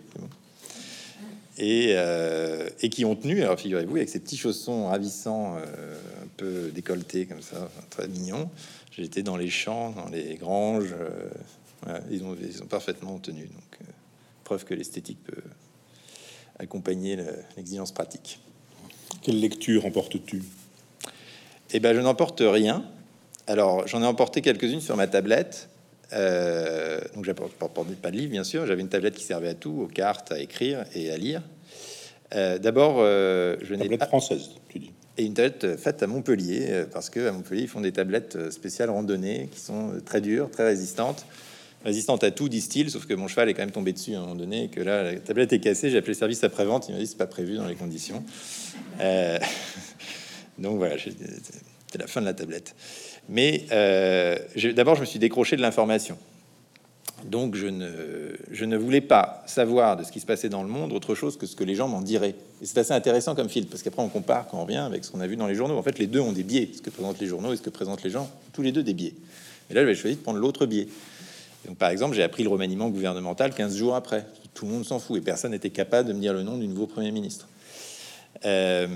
Et, 1.58 1.88
euh, 1.90 2.68
et, 2.80 2.88
qui 2.88 3.04
ont 3.04 3.14
tenu. 3.14 3.42
Alors 3.42 3.60
figurez-vous, 3.60 3.96
avec 3.96 4.08
ces 4.08 4.20
petits 4.20 4.38
chaussons 4.38 4.86
ravissants, 4.86 5.56
euh, 5.56 5.94
un 6.22 6.28
peu 6.38 6.70
décolletés 6.74 7.26
comme 7.26 7.42
ça, 7.42 7.70
très 7.90 8.08
mignons. 8.08 8.50
J'étais 8.96 9.22
dans 9.22 9.36
les 9.36 9.50
champs, 9.50 9.90
dans 9.90 10.08
les 10.08 10.36
granges. 10.36 10.94
Euh, 11.88 12.00
ils, 12.10 12.22
ont, 12.24 12.36
ils 12.40 12.62
ont 12.62 12.66
parfaitement 12.66 13.18
tenu. 13.18 13.46
Donc 13.46 13.78
preuve 14.44 14.64
que 14.64 14.74
l'esthétique 14.74 15.22
peut 15.24 15.42
accompagner 16.58 17.18
l'exigence 17.56 17.92
pratique. 17.92 18.40
Quelle 19.22 19.40
lecture 19.40 19.86
emportes-tu? 19.86 20.42
Eh 21.72 21.80
ben, 21.80 21.94
je 21.94 22.00
n'emporte 22.00 22.42
rien. 22.44 22.84
Alors, 23.46 23.86
j'en 23.88 24.02
ai 24.02 24.06
emporté 24.06 24.42
quelques-unes 24.42 24.80
sur 24.80 24.96
ma 24.96 25.06
tablette. 25.06 25.68
Euh, 26.12 27.00
donc, 27.14 27.24
j'apporte 27.24 27.52
pas 27.54 28.10
de 28.10 28.16
livre, 28.16 28.30
bien 28.30 28.44
sûr. 28.44 28.66
J'avais 28.66 28.82
une 28.82 28.88
tablette 28.88 29.14
qui 29.14 29.24
servait 29.24 29.48
à 29.48 29.54
tout, 29.54 29.82
aux 29.82 29.86
cartes, 29.86 30.32
à 30.32 30.38
écrire 30.38 30.84
et 30.94 31.10
à 31.10 31.16
lire. 31.16 31.42
Euh, 32.34 32.58
d'abord, 32.58 32.96
euh, 32.98 33.56
je 33.62 33.74
n'ai 33.74 33.96
pas 33.96 34.06
française, 34.06 34.50
tu 34.68 34.78
dis. 34.78 34.92
Et 35.18 35.24
une 35.24 35.34
tablette 35.34 35.76
faite 35.76 36.02
à 36.02 36.06
Montpellier, 36.06 36.66
euh, 36.68 36.86
parce 36.90 37.10
que 37.10 37.26
à 37.28 37.32
Montpellier, 37.32 37.62
ils 37.62 37.68
font 37.68 37.80
des 37.80 37.92
tablettes 37.92 38.50
spéciales 38.50 38.90
randonnées 38.90 39.48
qui 39.52 39.60
sont 39.60 39.92
très 40.04 40.20
dures, 40.20 40.50
très 40.50 40.64
résistantes. 40.64 41.26
Résistantes 41.84 42.24
à 42.24 42.30
tout, 42.30 42.48
disent-ils, 42.48 42.90
sauf 42.90 43.06
que 43.06 43.14
mon 43.14 43.28
cheval 43.28 43.48
est 43.48 43.54
quand 43.54 43.62
même 43.62 43.72
tombé 43.72 43.92
dessus 43.92 44.14
à 44.14 44.18
un 44.18 44.20
moment 44.20 44.34
donné, 44.34 44.64
et 44.64 44.68
que 44.68 44.80
là, 44.80 45.02
la 45.02 45.18
tablette 45.18 45.52
est 45.52 45.60
cassée. 45.60 45.90
J'ai 45.90 45.98
appelé 45.98 46.12
le 46.12 46.18
service 46.18 46.44
après-vente, 46.44 46.88
il 46.88 46.94
m'a 46.94 47.00
dit 47.00 47.06
c'est 47.06 47.18
pas 47.18 47.26
prévu 47.26 47.56
dans 47.56 47.66
les 47.66 47.74
conditions. 47.74 48.22
donc 50.58 50.76
voilà, 50.78 50.96
c'est 50.98 51.98
la 51.98 52.06
fin 52.06 52.20
de 52.20 52.26
la 52.26 52.34
tablette. 52.34 52.74
Mais 53.28 53.64
euh, 53.72 54.36
d'abord, 54.74 54.94
je 54.96 55.00
me 55.00 55.06
suis 55.06 55.18
décroché 55.18 55.56
de 55.56 55.62
l'information. 55.62 56.16
Donc, 57.24 57.54
je 57.54 57.68
ne, 57.68 57.88
je 58.50 58.64
ne 58.64 58.76
voulais 58.76 59.00
pas 59.00 59.44
savoir 59.46 59.96
de 59.96 60.02
ce 60.02 60.10
qui 60.10 60.18
se 60.18 60.26
passait 60.26 60.48
dans 60.48 60.62
le 60.62 60.68
monde 60.68 60.92
autre 60.92 61.14
chose 61.14 61.36
que 61.36 61.46
ce 61.46 61.54
que 61.54 61.62
les 61.62 61.74
gens 61.74 61.86
m'en 61.86 62.00
diraient. 62.00 62.34
Et 62.60 62.66
c'est 62.66 62.78
assez 62.78 62.92
intéressant 62.92 63.34
comme 63.34 63.48
filtre, 63.48 63.70
parce 63.70 63.82
qu'après, 63.82 64.02
on 64.02 64.08
compare 64.08 64.48
quand 64.48 64.58
on 64.58 64.64
revient 64.64 64.78
avec 64.78 65.04
ce 65.04 65.10
qu'on 65.10 65.20
a 65.20 65.26
vu 65.26 65.36
dans 65.36 65.46
les 65.46 65.54
journaux. 65.54 65.76
En 65.76 65.82
fait, 65.82 65.98
les 65.98 66.08
deux 66.08 66.20
ont 66.20 66.32
des 66.32 66.42
biais. 66.42 66.70
Ce 66.74 66.82
que 66.82 66.90
présentent 66.90 67.20
les 67.20 67.28
journaux 67.28 67.52
et 67.52 67.56
ce 67.56 67.62
que 67.62 67.70
présentent 67.70 68.02
les 68.02 68.10
gens, 68.10 68.28
tous 68.52 68.62
les 68.62 68.72
deux 68.72 68.82
des 68.82 68.94
biais. 68.94 69.14
Et 69.70 69.74
là, 69.74 69.82
j'avais 69.82 69.94
choisi 69.94 70.16
de 70.16 70.20
prendre 70.20 70.38
l'autre 70.38 70.66
biais. 70.66 70.88
Par 71.78 71.90
exemple, 71.90 72.14
j'ai 72.14 72.22
appris 72.22 72.42
le 72.42 72.48
remaniement 72.48 72.88
gouvernemental 72.88 73.54
15 73.54 73.76
jours 73.76 73.94
après. 73.94 74.26
Tout 74.54 74.66
le 74.66 74.72
monde 74.72 74.84
s'en 74.84 74.98
fout 74.98 75.18
et 75.18 75.20
personne 75.20 75.52
n'était 75.52 75.70
capable 75.70 76.08
de 76.08 76.12
me 76.12 76.20
dire 76.20 76.32
le 76.32 76.42
nom 76.42 76.58
du 76.58 76.66
nouveau 76.66 76.86
Premier 76.86 77.12
ministre. 77.12 77.48
Euh, 78.44 78.86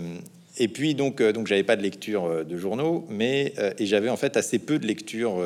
et 0.58 0.68
puis 0.68 0.94
donc, 0.94 1.20
euh, 1.20 1.32
donc 1.32 1.46
j'avais 1.46 1.62
pas 1.62 1.76
de 1.76 1.82
lecture 1.82 2.24
euh, 2.24 2.44
de 2.44 2.56
journaux, 2.56 3.06
mais 3.08 3.54
et 3.78 3.86
j'avais 3.86 4.08
en 4.08 4.16
fait 4.16 4.36
assez 4.36 4.58
peu 4.58 4.78
de 4.78 4.86
lecture 4.86 5.42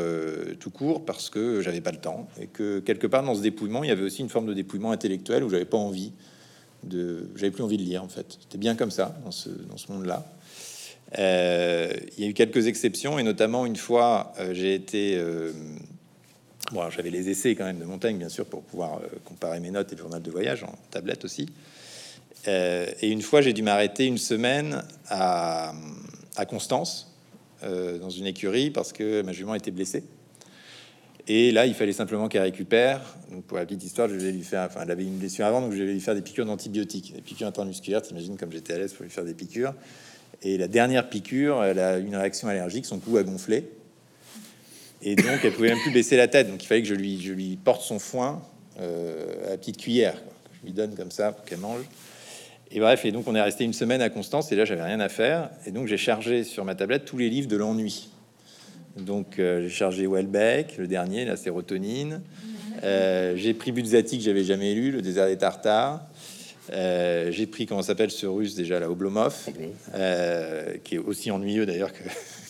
tout 0.59 0.71
court 0.71 1.05
parce 1.05 1.31
que 1.31 1.61
j'avais 1.61 1.81
pas 1.81 1.93
le 1.93 1.99
temps 1.99 2.29
et 2.41 2.47
que 2.47 2.81
quelque 2.81 3.07
part 3.07 3.23
dans 3.23 3.35
ce 3.35 3.43
dépouillement, 3.43 3.85
il 3.85 3.89
y 3.89 3.93
avait 3.93 4.05
aussi 4.05 4.23
une 4.23 4.29
forme 4.29 4.47
de 4.47 4.55
dépouillement 4.55 4.93
intellectuel 4.93 5.45
où 5.45 5.50
j'avais 5.50 5.65
pas 5.65 5.79
envie 5.79 6.12
de, 6.85 7.29
j'avais 7.37 7.50
plus 7.50 7.62
envie 7.62 7.77
de 7.77 7.83
lire 7.83 8.03
en 8.03 8.09
fait. 8.09 8.39
C'était 8.41 8.59
bien 8.59 8.75
comme 8.75 8.91
ça 8.91 9.19
dans 9.25 9.31
ce, 9.31 9.50
dans 9.50 9.77
ce 9.77 9.93
monde-là. 9.93 10.25
il 11.19 12.25
y 12.25 12.27
a 12.27 12.31
eu 12.31 12.35
quelques 12.35 12.67
exceptions 12.67 13.19
et 13.19 13.23
notamment 13.23 13.67
une 13.67 13.77
fois, 13.77 14.33
j'ai 14.53 14.75
été 14.75 15.21
Bon, 16.73 16.89
j'avais 16.89 17.11
les 17.11 17.29
essais 17.29 17.57
quand 17.57 17.65
même 17.65 17.81
de 17.81 17.85
Montaigne, 17.85 18.17
bien 18.17 18.29
sûr, 18.29 18.47
pour 18.47 18.62
pouvoir 18.62 19.00
comparer 19.25 19.59
mes 19.59 19.73
notes 19.73 19.93
et 19.93 19.97
le 19.97 20.00
journal 20.00 20.23
de 20.23 20.31
voyage 20.31 20.62
en 20.62 20.73
tablette 20.91 21.25
aussi. 21.25 21.47
Euh, 22.49 22.87
et 23.00 23.11
une 23.11 23.23
fois, 23.23 23.41
j'ai 23.41 23.53
dû 23.53 23.62
m'arrêter 23.62 24.07
une 24.07 24.19
semaine 24.19 24.83
à, 25.09 25.73
Constance, 26.49 27.12
euh, 27.65 27.99
dans 27.99 28.09
une 28.09 28.27
écurie, 28.27 28.71
parce 28.71 28.93
que 28.93 29.23
ma 29.23 29.33
jument 29.33 29.55
était 29.55 29.71
blessée. 29.71 30.05
Et 31.29 31.53
là, 31.53 31.66
il 31.66 31.75
fallait 31.75 31.92
simplement 31.92 32.29
qu'elle 32.29 32.42
récupère. 32.42 33.01
Donc, 33.31 33.44
pour 33.44 33.59
la 33.59 33.66
petite 33.66 33.85
histoire, 33.85 34.09
je 34.09 34.14
vais 34.14 34.33
lui 34.33 34.42
faire. 34.42 34.62
Enfin, 34.62 34.81
elle 34.83 34.90
avait 34.90 35.05
une 35.05 35.18
blessure 35.18 35.44
avant, 35.44 35.61
donc 35.61 35.73
je 35.73 35.83
vais 35.83 35.92
lui 35.92 36.01
faire 36.01 36.14
des 36.14 36.23
piqûres 36.23 36.47
d'antibiotiques, 36.47 37.14
des 37.14 37.21
piqûres 37.21 37.49
intramusculaires. 37.49 38.03
T'imagines 38.03 38.37
comme 38.37 38.53
j'étais 38.53 38.73
à 38.73 38.79
l'aise 38.79 38.92
pour 38.94 39.05
lui 39.05 39.11
faire 39.11 39.25
des 39.25 39.35
piqûres. 39.35 39.75
Et 40.42 40.57
la 40.57 40.68
dernière 40.68 41.11
piqûre, 41.11 41.62
elle 41.62 41.79
a 41.79 41.99
une 41.99 42.16
réaction 42.16 42.49
allergique, 42.49 42.87
son 42.87 42.99
cou 42.99 43.18
a 43.18 43.23
gonflé. 43.23 43.68
Et 45.03 45.17
donc, 45.17 45.41
elle 45.45 45.53
pouvait 45.53 45.71
même 45.71 45.81
plus 45.81 45.93
baisser 45.93 46.17
la 46.17 46.29
tête. 46.29 46.51
Donc, 46.51 46.63
il 46.63 46.67
fallait 46.67 46.83
que 46.83 46.89
je 46.89 46.95
lui, 46.95 47.21
je 47.21 47.33
lui 47.33 47.57
porte 47.57 47.83
son 47.83 47.99
foin 47.99 48.43
euh, 48.81 49.47
à 49.47 49.51
la 49.51 49.57
petite 49.57 49.79
cuillère. 49.79 50.17
Je 50.61 50.67
lui 50.67 50.73
donne 50.73 50.95
comme 50.95 51.11
ça 51.11 51.33
pour 51.33 51.45
qu'elle 51.45 51.59
mange. 51.59 51.85
Et 52.73 52.79
bref, 52.79 53.05
et 53.05 53.11
donc 53.11 53.27
on 53.27 53.35
est 53.35 53.43
resté 53.43 53.65
une 53.65 53.73
semaine 53.73 54.01
à 54.01 54.11
Constance, 54.11 54.53
et 54.53 54.57
là 54.57 54.65
j'avais 54.65 54.85
rien 54.85 55.01
à 55.01 55.09
faire, 55.09 55.51
et 55.67 55.73
donc 55.73 55.89
j'ai 55.89 55.97
chargé 55.97 56.45
sur 56.45 56.65
ma 56.65 56.77
tablette 56.77 57.05
tous 57.05 57.19
les 57.19 57.29
livres 57.29 57.49
de 57.49 57.57
l'ennui. 57.57 58.11
Donc 58.97 59.39
euh, 59.39 59.63
j'ai 59.63 59.71
chargé 59.71 60.07
Welbeck, 60.07 60.77
le 60.79 60.87
dernier, 60.87 61.25
la 61.25 61.37
sérotonine. 61.37 62.23
Euh, 62.85 63.35
j'ai 63.37 63.55
pris 63.55 63.73
Buzzati 63.73 64.19
que 64.19 64.25
j'avais 64.25 64.45
jamais 64.45 64.75
lu, 64.75 64.93
Le 64.93 65.03
désert 65.03 65.27
des 65.27 65.37
Tartares. 65.37 66.07
Euh, 66.73 67.33
j'ai 67.33 67.47
pris 67.47 67.67
comment 67.67 67.83
s'appelle 67.83 68.13
ce 68.13 68.27
russe 68.27 68.55
déjà, 68.55 68.79
la 68.79 68.89
Oblomov, 68.89 69.49
qui 70.85 70.95
est 70.95 70.99
aussi 70.99 71.33
ennuyeux 71.33 71.67
d'ailleurs 71.67 71.93
que, 71.93 72.05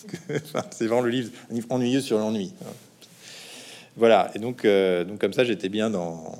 c'est 0.71 0.87
vraiment 0.87 1.01
le 1.01 1.09
livre, 1.09 1.31
ennuyeux 1.69 2.01
sur 2.01 2.17
l'ennui. 2.17 2.53
Voilà, 3.97 4.31
et 4.35 4.39
donc, 4.39 4.65
donc 4.65 5.19
comme 5.19 5.33
ça 5.33 5.43
j'étais 5.43 5.69
bien 5.69 5.89
dans, 5.89 6.33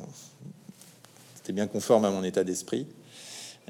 c'était 1.35 1.53
bien 1.53 1.67
conforme 1.67 2.05
à 2.05 2.11
mon 2.11 2.23
état 2.23 2.43
d'esprit. 2.43 2.87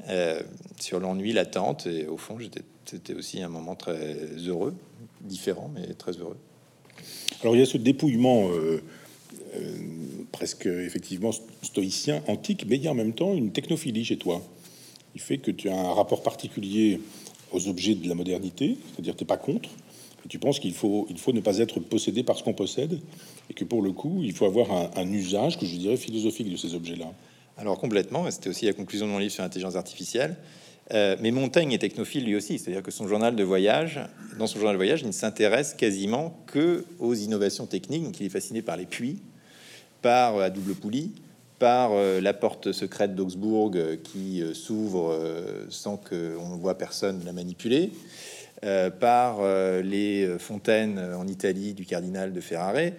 Euh, 0.08 0.42
sur 0.80 0.98
l'ennui, 0.98 1.32
l'attente. 1.32 1.86
Et 1.86 2.06
au 2.06 2.16
fond, 2.16 2.36
c'était 2.84 3.14
aussi 3.14 3.42
un 3.42 3.48
moment 3.48 3.74
très 3.74 4.16
heureux, 4.46 4.74
différent, 5.20 5.70
mais 5.74 5.94
très 5.94 6.12
heureux. 6.12 6.36
Alors 7.42 7.56
il 7.56 7.60
y 7.60 7.62
a 7.62 7.66
ce 7.66 7.78
dépouillement 7.78 8.50
euh, 8.50 8.82
euh, 9.54 9.76
presque 10.32 10.66
effectivement 10.66 11.30
stoïcien, 11.62 12.22
antique, 12.26 12.66
mais 12.68 12.76
il 12.76 12.82
y 12.82 12.88
a 12.88 12.90
en 12.90 12.94
même 12.94 13.14
temps 13.14 13.34
une 13.34 13.52
technophilie 13.52 14.04
chez 14.04 14.18
toi. 14.18 14.42
Il 15.14 15.20
fait 15.20 15.38
que 15.38 15.50
tu 15.50 15.68
as 15.68 15.76
un 15.76 15.94
rapport 15.94 16.22
particulier 16.22 17.00
aux 17.52 17.68
objets 17.68 17.94
de 17.94 18.08
la 18.08 18.14
modernité, 18.14 18.76
c'est-à-dire 18.92 19.14
tu 19.14 19.24
n'es 19.24 19.28
pas 19.28 19.36
contre, 19.36 19.68
tu 20.32 20.38
penses 20.38 20.60
qu'il 20.60 20.72
faut, 20.72 21.06
il 21.10 21.18
faut 21.18 21.34
ne 21.34 21.42
pas 21.42 21.58
être 21.58 21.78
possédé 21.78 22.22
par 22.22 22.38
ce 22.38 22.42
qu'on 22.42 22.54
possède, 22.54 22.98
et 23.50 23.52
que 23.52 23.64
pour 23.64 23.82
le 23.82 23.92
coup, 23.92 24.22
il 24.22 24.32
faut 24.32 24.46
avoir 24.46 24.68
un, 24.96 25.12
usage 25.12 25.58
que 25.58 25.66
je 25.66 25.76
dirais 25.76 25.98
philosophique 25.98 26.50
de 26.50 26.56
ces 26.56 26.74
objets-là. 26.74 27.12
Alors 27.58 27.78
complètement, 27.78 28.30
c'était 28.30 28.48
aussi 28.48 28.64
la 28.64 28.72
conclusion 28.72 29.06
de 29.06 29.12
mon 29.12 29.18
livre 29.18 29.30
sur 29.30 29.42
l'intelligence 29.42 29.76
artificielle. 29.76 30.36
Euh, 30.94 31.16
mais 31.20 31.32
Montaigne 31.32 31.72
est 31.72 31.78
technophile 31.80 32.24
lui 32.24 32.34
aussi, 32.34 32.58
c'est-à-dire 32.58 32.82
que 32.82 32.90
son 32.90 33.08
journal 33.08 33.36
de 33.36 33.44
voyage, 33.44 34.00
dans 34.38 34.46
son 34.46 34.54
journal 34.54 34.72
de 34.72 34.78
voyage, 34.78 35.02
il 35.02 35.08
ne 35.08 35.12
s'intéresse 35.12 35.74
quasiment 35.74 36.42
que 36.46 36.86
aux 36.98 37.12
innovations 37.12 37.66
techniques. 37.66 38.04
Donc 38.04 38.18
il 38.18 38.24
est 38.24 38.30
fasciné 38.30 38.62
par 38.62 38.78
les 38.78 38.86
puits, 38.86 39.18
par 40.00 40.38
la 40.38 40.48
double 40.48 40.72
poulie, 40.72 41.12
par 41.58 41.90
euh, 41.92 42.22
la 42.22 42.32
porte 42.32 42.72
secrète 42.72 43.14
d'Augsbourg 43.14 43.72
euh, 43.74 43.96
qui 44.02 44.42
s'ouvre 44.54 45.14
sans 45.68 45.98
qu'on 45.98 46.56
voit 46.56 46.78
personne 46.78 47.20
la 47.26 47.34
manipuler, 47.34 47.90
par 49.00 49.40
les 49.82 50.36
fontaines 50.38 50.98
en 51.16 51.26
Italie 51.26 51.74
du 51.74 51.84
cardinal 51.84 52.32
de 52.32 52.40
Ferrare. 52.40 52.92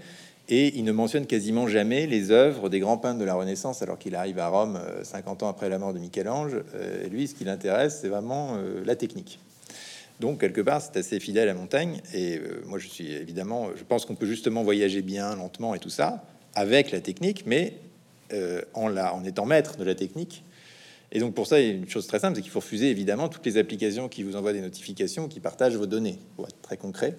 Et 0.50 0.78
il 0.78 0.84
ne 0.84 0.92
mentionne 0.92 1.26
quasiment 1.26 1.68
jamais 1.68 2.06
les 2.06 2.32
œuvres 2.32 2.70
des 2.70 2.80
grands 2.80 2.98
peintres 2.98 3.20
de 3.20 3.26
la 3.26 3.34
Renaissance, 3.34 3.82
alors 3.82 3.98
qu'il 3.98 4.14
arrive 4.16 4.40
à 4.40 4.50
Rome 4.50 4.80
50 5.04 5.42
euh, 5.42 5.46
ans 5.46 5.50
après 5.50 5.70
la 5.70 5.80
mort 5.80 5.94
de 5.94 6.00
Michel-Ange. 6.00 6.58
Euh, 6.76 7.08
lui, 7.08 7.28
ce 7.28 7.36
qui 7.36 7.46
l'intéresse, 7.46 8.00
c'est 8.02 8.10
vraiment 8.10 8.58
euh, 8.58 8.84
la 8.86 8.96
technique. 8.96 9.40
Donc, 10.20 10.42
quelque 10.42 10.62
part, 10.62 10.82
c'est 10.82 10.98
assez 10.98 11.20
fidèle 11.20 11.48
à 11.48 11.54
Montaigne. 11.54 12.02
Et 12.14 12.40
moi, 12.68 12.78
je 12.78 12.88
suis 12.88 13.12
évidemment, 13.12 13.70
je 13.76 13.84
pense 13.84 14.06
qu'on 14.06 14.16
peut 14.16 14.28
justement 14.28 14.64
voyager 14.64 15.02
bien, 15.02 15.36
lentement 15.36 15.74
et 15.74 15.80
tout 15.80 15.90
ça, 15.90 16.24
avec 16.56 16.92
la 16.92 17.02
technique, 17.02 17.46
mais 17.48 17.74
en, 18.74 18.96
en 18.96 19.24
étant 19.26 19.46
maître 19.46 19.76
de 19.76 19.84
la 19.84 19.96
technique. 19.96 20.44
Et 21.14 21.20
donc, 21.20 21.36
pour 21.36 21.48
ça, 21.48 21.62
il 21.62 21.68
y 21.68 21.70
a 21.70 21.74
une 21.74 21.88
chose 21.88 22.08
très 22.08 22.20
simple, 22.20 22.36
c'est 22.36 22.42
qu'il 22.42 22.52
faut 22.52 22.60
refuser 22.60 22.90
évidemment 22.90 23.30
toutes 23.30 23.46
les 23.46 23.58
applications 23.58 24.10
qui 24.10 24.24
vous 24.24 24.36
envoient 24.36 24.52
des 24.52 24.62
notifications, 24.62 25.28
qui 25.28 25.40
partagent 25.40 25.76
vos 25.76 25.86
données, 25.86 26.18
pour 26.36 26.48
être 26.48 26.62
très 26.62 26.76
concret. 26.76 27.16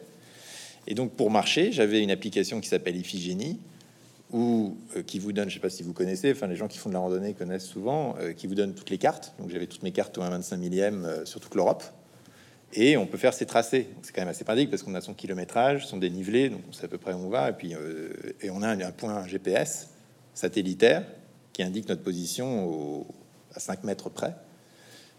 Et 0.87 0.95
donc 0.95 1.13
pour 1.13 1.31
marcher, 1.31 1.73
j'avais 1.73 2.03
une 2.03 2.11
application 2.11 2.61
qui 2.61 2.69
s'appelle 2.69 2.97
Iphigénie, 2.97 3.59
ou 4.33 4.77
euh, 4.97 5.03
qui 5.03 5.21
vous 5.21 5.33
donne, 5.33 5.49
je 5.49 5.55
sais 5.55 5.61
pas 5.61 5.71
si 5.71 5.85
vous 5.85 5.93
connaissez, 5.93 6.33
enfin 6.33 6.49
les 6.49 6.57
gens 6.57 6.67
qui 6.67 6.79
font 6.79 6.89
de 6.89 6.95
la 6.95 7.01
randonnée 7.01 7.35
connaissent 7.35 7.67
souvent, 7.67 8.17
euh, 8.19 8.33
qui 8.33 8.49
vous 8.49 8.57
donne 8.57 8.75
toutes 8.75 8.91
les 8.91 8.99
cartes. 8.99 9.33
Donc 9.39 9.51
j'avais 9.51 9.69
toutes 9.69 9.85
mes 9.85 9.93
cartes 9.93 10.19
au 10.19 10.23
1,25 10.23 10.57
millième 10.57 11.05
euh, 11.05 11.25
sur 11.25 11.41
toute 11.41 11.55
l'Europe. 11.55 11.85
Et 12.73 12.97
on 12.97 13.07
peut 13.07 13.19
faire 13.19 13.33
ses 13.33 13.47
tracés. 13.47 13.87
C'est 14.03 14.13
quand 14.13 14.23
même 14.23 14.29
assez 14.29 14.43
pratique 14.43 14.69
parce 14.69 14.83
qu'on 14.83 14.97
a 14.97 15.01
son 15.01 15.15
kilométrage, 15.15 15.87
son 15.87 15.99
dénivelé, 15.99 16.49
donc 16.49 16.63
on 16.69 16.73
sait 16.73 16.87
à 16.87 16.89
peu 16.89 16.99
près 16.99 17.13
où 17.13 17.19
on 17.19 17.29
va. 17.29 17.51
Et 17.51 17.53
puis 17.53 17.75
et 18.41 18.51
on 18.51 18.63
a 18.63 18.69
un, 18.69 18.91
point 18.91 19.25
GPS 19.29 19.91
satellitaire 20.35 21.05
qui 21.53 21.63
indique 21.63 21.89
notre 21.89 22.03
position 22.03 23.07
à 23.55 23.61
5 23.61 23.85
mètres 23.85 24.09
près. 24.11 24.35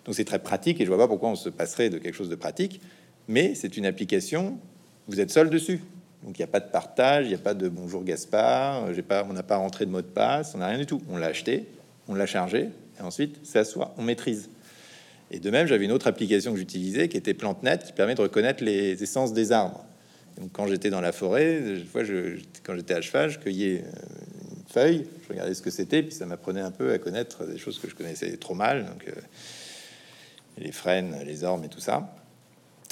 Donc 0.05 0.15
c'est 0.15 0.25
très 0.25 0.39
pratique 0.39 0.79
et 0.81 0.85
je 0.85 0.89
vois 0.89 0.97
pas 0.97 1.07
pourquoi 1.07 1.29
on 1.29 1.35
se 1.35 1.49
passerait 1.49 1.89
de 1.89 1.97
quelque 1.97 2.15
chose 2.15 2.29
de 2.29 2.35
pratique. 2.35 2.81
Mais 3.27 3.55
c'est 3.55 3.77
une 3.77 3.85
application 3.85 4.59
vous 5.07 5.19
êtes 5.19 5.31
seul 5.31 5.49
dessus. 5.49 5.81
Donc 6.23 6.37
il 6.37 6.41
n'y 6.41 6.45
a 6.45 6.47
pas 6.47 6.59
de 6.59 6.69
partage, 6.69 7.25
il 7.25 7.29
n'y 7.29 7.35
a 7.35 7.39
pas 7.39 7.53
de 7.53 7.69
bonjour 7.69 8.03
Gaspard, 8.03 8.93
j'ai 8.93 9.03
pas, 9.03 9.25
on 9.29 9.33
n'a 9.33 9.43
pas 9.43 9.57
rentré 9.57 9.85
de 9.85 9.91
mot 9.91 10.01
de 10.01 10.07
passe, 10.07 10.53
on 10.55 10.57
n'a 10.57 10.67
rien 10.67 10.79
du 10.79 10.85
tout. 10.85 11.01
On 11.09 11.17
l'a 11.17 11.27
acheté, 11.27 11.65
on 12.07 12.15
l'a 12.15 12.25
chargé, 12.25 12.69
et 12.99 13.01
ensuite 13.01 13.39
c'est 13.43 13.59
à 13.59 13.63
soi, 13.63 13.93
on 13.97 14.01
maîtrise. 14.01 14.49
Et 15.31 15.39
de 15.39 15.49
même, 15.49 15.67
j'avais 15.67 15.85
une 15.85 15.91
autre 15.91 16.07
application 16.07 16.53
que 16.53 16.57
j'utilisais 16.57 17.07
qui 17.09 17.17
était 17.17 17.33
PlanteNet, 17.33 17.79
qui 17.79 17.93
permet 17.93 18.15
de 18.15 18.21
reconnaître 18.21 18.63
les 18.63 19.01
essences 19.01 19.33
des 19.33 19.51
arbres. 19.51 19.85
Donc 20.39 20.51
quand 20.51 20.67
j'étais 20.67 20.89
dans 20.89 21.01
la 21.01 21.11
forêt, 21.11 21.61
je, 21.93 22.37
quand 22.63 22.75
j'étais 22.75 22.93
à 22.93 23.01
cheval, 23.01 23.29
je 23.29 23.39
cueillais 23.39 23.83
euh, 23.85 23.99
feuille, 24.75 25.05
je 25.23 25.29
regardais 25.29 25.53
ce 25.53 25.61
que 25.61 25.69
c'était, 25.69 26.03
puis 26.03 26.11
ça 26.11 26.25
m'apprenait 26.25 26.59
un 26.59 26.71
peu 26.71 26.91
à 26.91 26.97
connaître 26.97 27.45
des 27.45 27.57
choses 27.57 27.79
que 27.79 27.89
je 27.89 27.95
connaissais 27.95 28.35
trop 28.35 28.55
mal, 28.55 28.85
donc 28.85 29.07
euh, 29.07 29.13
les 30.57 30.73
frênes, 30.73 31.15
les 31.25 31.45
ormes 31.45 31.63
et 31.63 31.69
tout 31.69 31.79
ça. 31.79 32.13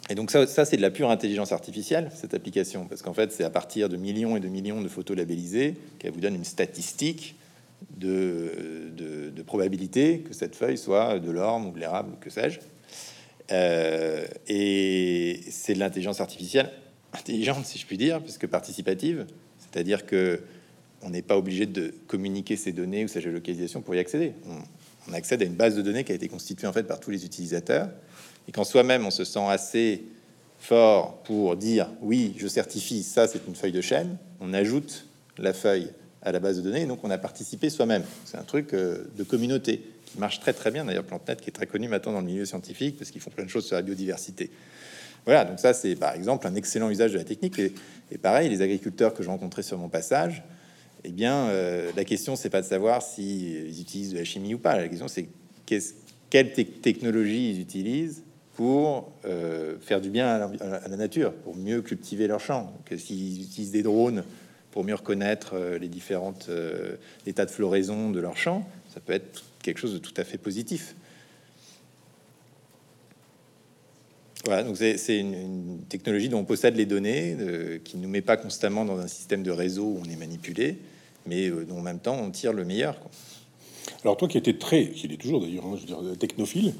Et 0.09 0.15
donc 0.15 0.31
ça, 0.31 0.47
ça 0.47 0.63
c'est 0.63 0.77
de 0.77 0.81
la 0.81 0.91
pure 0.91 1.09
intelligence 1.09 1.51
artificielle, 1.51 2.09
cette 2.15 2.33
application, 2.33 2.87
parce 2.87 3.01
qu'en 3.01 3.13
fait, 3.13 3.33
c'est 3.33 3.43
à 3.43 3.49
partir 3.49 3.89
de 3.89 3.97
millions 3.97 4.37
et 4.37 4.39
de 4.39 4.47
millions 4.47 4.81
de 4.81 4.87
photos 4.87 5.17
labellisées 5.17 5.75
qu'elle 5.99 6.13
vous 6.13 6.21
donne 6.21 6.35
une 6.35 6.45
statistique 6.45 7.35
de, 7.97 9.43
probabilité 9.45 10.19
que 10.19 10.33
cette 10.33 10.55
feuille 10.55 10.77
soit 10.77 11.19
de 11.19 11.29
l'orme 11.29 11.67
ou 11.67 11.71
de 11.71 11.79
l'érable, 11.79 12.13
que 12.21 12.29
sais-je. 12.29 12.59
Euh, 13.51 14.25
et 14.47 15.41
c'est 15.49 15.73
de 15.73 15.79
l'intelligence 15.79 16.21
artificielle 16.21 16.71
intelligente, 17.11 17.65
si 17.65 17.77
je 17.77 17.85
puis 17.85 17.97
dire, 17.97 18.21
puisque 18.21 18.47
participative, 18.47 19.27
c'est-à-dire 19.59 20.05
que 20.05 20.39
on 21.03 21.09
n'est 21.09 21.21
pas 21.21 21.37
obligé 21.37 21.65
de 21.65 21.93
communiquer 22.07 22.55
ces 22.55 22.71
données 22.71 23.05
ou 23.05 23.07
sa 23.07 23.19
géolocalisation 23.19 23.81
pour 23.81 23.95
y 23.95 23.99
accéder. 23.99 24.33
On, 24.47 25.13
accède 25.13 25.41
à 25.41 25.45
une 25.45 25.55
base 25.55 25.75
de 25.75 25.81
données 25.81 26.05
qui 26.05 26.13
a 26.13 26.15
été 26.15 26.29
constituée 26.29 26.65
en 26.65 26.71
fait 26.71 26.83
par 26.83 26.99
tous 27.01 27.11
les 27.11 27.25
utilisateurs, 27.25 27.89
et 28.47 28.53
quand 28.53 28.63
soi-même 28.63 29.05
on 29.05 29.11
se 29.11 29.25
sent 29.25 29.45
assez 29.49 30.03
fort 30.59 31.17
pour 31.23 31.57
dire 31.57 31.89
oui, 32.01 32.33
je 32.37 32.47
certifie 32.47 33.03
ça, 33.03 33.27
c'est 33.27 33.45
une 33.45 33.55
feuille 33.55 33.73
de 33.73 33.81
chaîne, 33.81 34.17
on 34.39 34.53
ajoute 34.53 35.05
la 35.37 35.51
feuille 35.51 35.89
à 36.21 36.31
la 36.31 36.39
base 36.39 36.55
de 36.55 36.61
données, 36.61 36.83
et 36.83 36.85
donc 36.85 37.03
on 37.03 37.11
a 37.11 37.17
participé 37.17 37.69
soi-même. 37.69 38.03
C'est 38.23 38.37
un 38.37 38.43
truc 38.43 38.73
euh, 38.73 39.03
de 39.17 39.23
communauté 39.23 39.81
qui 40.05 40.19
marche 40.19 40.39
très 40.39 40.53
très 40.53 40.71
bien. 40.71 40.85
D'ailleurs, 40.85 41.03
PlanteNet 41.03 41.35
qui 41.35 41.49
est 41.49 41.53
très 41.53 41.67
connu 41.67 41.89
maintenant 41.89 42.13
dans 42.13 42.21
le 42.21 42.25
milieu 42.25 42.45
scientifique 42.45 42.97
parce 42.97 43.11
qu'ils 43.11 43.19
font 43.19 43.29
plein 43.29 43.43
de 43.43 43.49
choses 43.49 43.65
sur 43.65 43.75
la 43.75 43.81
biodiversité. 43.81 44.49
Voilà, 45.25 45.45
donc 45.45 45.59
ça 45.59 45.73
c'est 45.73 45.95
par 45.95 46.13
exemple 46.13 46.47
un 46.47 46.55
excellent 46.55 46.89
usage 46.89 47.13
de 47.13 47.17
la 47.17 47.23
technique. 47.23 47.59
Et, 47.59 47.73
pareil, 48.21 48.49
les 48.49 48.61
agriculteurs 48.61 49.13
que 49.13 49.23
j'ai 49.23 49.29
rencontrés 49.29 49.63
sur 49.63 49.77
mon 49.77 49.89
passage, 49.89 50.43
eh 51.05 51.11
bien, 51.11 51.47
euh, 51.47 51.91
la 51.95 52.05
question 52.05 52.35
c'est 52.35 52.49
pas 52.49 52.61
de 52.61 52.67
savoir 52.67 53.01
s'ils 53.01 53.79
utilisent 53.81 54.13
de 54.13 54.17
la 54.17 54.23
chimie 54.23 54.53
ou 54.53 54.59
pas. 54.59 54.77
La 54.77 54.87
question 54.87 55.07
c'est 55.07 55.27
quelle 56.29 56.53
technologie 56.53 57.51
ils 57.51 57.61
utilisent 57.61 58.23
pour 58.55 59.11
euh, 59.25 59.77
faire 59.81 59.99
du 59.99 60.09
bien 60.09 60.27
à 60.27 60.87
la, 60.87 60.95
nature, 60.95 61.33
pour 61.33 61.55
mieux 61.55 61.81
cultiver 61.81 62.27
leurs 62.27 62.39
champs. 62.39 62.71
Que 62.85 62.97
s'ils 62.97 63.41
utilisent 63.41 63.71
des 63.71 63.83
drones 63.83 64.23
pour 64.71 64.83
mieux 64.83 64.95
reconnaître 64.95 65.53
euh, 65.53 65.77
les 65.77 65.87
différentes 65.87 66.47
euh, 66.49 66.95
états 67.25 67.45
de 67.45 67.51
floraison 67.51 68.11
de 68.11 68.19
leur 68.19 68.37
champ, 68.37 68.67
ça 68.93 68.99
peut 68.99 69.13
être 69.13 69.43
quelque 69.61 69.79
chose 69.79 69.93
de 69.93 69.99
tout 69.99 70.13
à 70.17 70.23
fait 70.23 70.37
positif. 70.37 70.95
Voilà, 74.45 74.63
donc 74.63 74.75
c'est 74.75 75.19
une, 75.19 75.79
technologie 75.87 76.27
dont 76.27 76.39
on 76.39 76.43
possède 76.43 76.75
les 76.75 76.85
données, 76.85 77.37
qui 77.85 77.95
ne 77.95 78.03
nous 78.03 78.09
met 78.09 78.21
pas 78.21 78.35
constamment 78.35 78.83
dans 78.83 78.99
un 78.99 79.07
système 79.07 79.41
de 79.41 79.51
réseau 79.51 79.85
où 79.85 80.01
on 80.05 80.09
est 80.09 80.17
manipulé, 80.17 80.79
mais 81.25 81.47
euh, 81.47 81.67
en 81.71 81.81
même 81.81 81.99
temps 81.99 82.17
on 82.19 82.31
tire 82.31 82.53
le 82.53 82.65
meilleur. 82.65 82.95
Alors 84.03 84.17
toi 84.17 84.27
qui 84.27 84.37
étais 84.37 84.57
très, 84.57 84.89
qui 84.89 85.07
est 85.07 85.17
toujours 85.17 85.41
d'ailleurs, 85.41 85.65
hein, 85.65 85.77
je 85.79 85.85
dire, 85.85 85.99
technophile, 86.19 86.73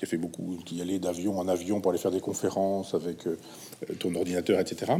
qui 0.00 0.06
a 0.06 0.08
fait 0.08 0.16
beaucoup, 0.16 0.56
qui 0.64 0.80
allait 0.80 0.98
d'avion 0.98 1.38
en 1.38 1.46
avion 1.46 1.82
pour 1.82 1.90
aller 1.90 2.00
faire 2.00 2.10
des 2.10 2.20
conférences 2.20 2.94
avec 2.94 3.26
euh, 3.26 3.36
ton 3.98 4.14
ordinateur, 4.14 4.58
etc. 4.58 4.92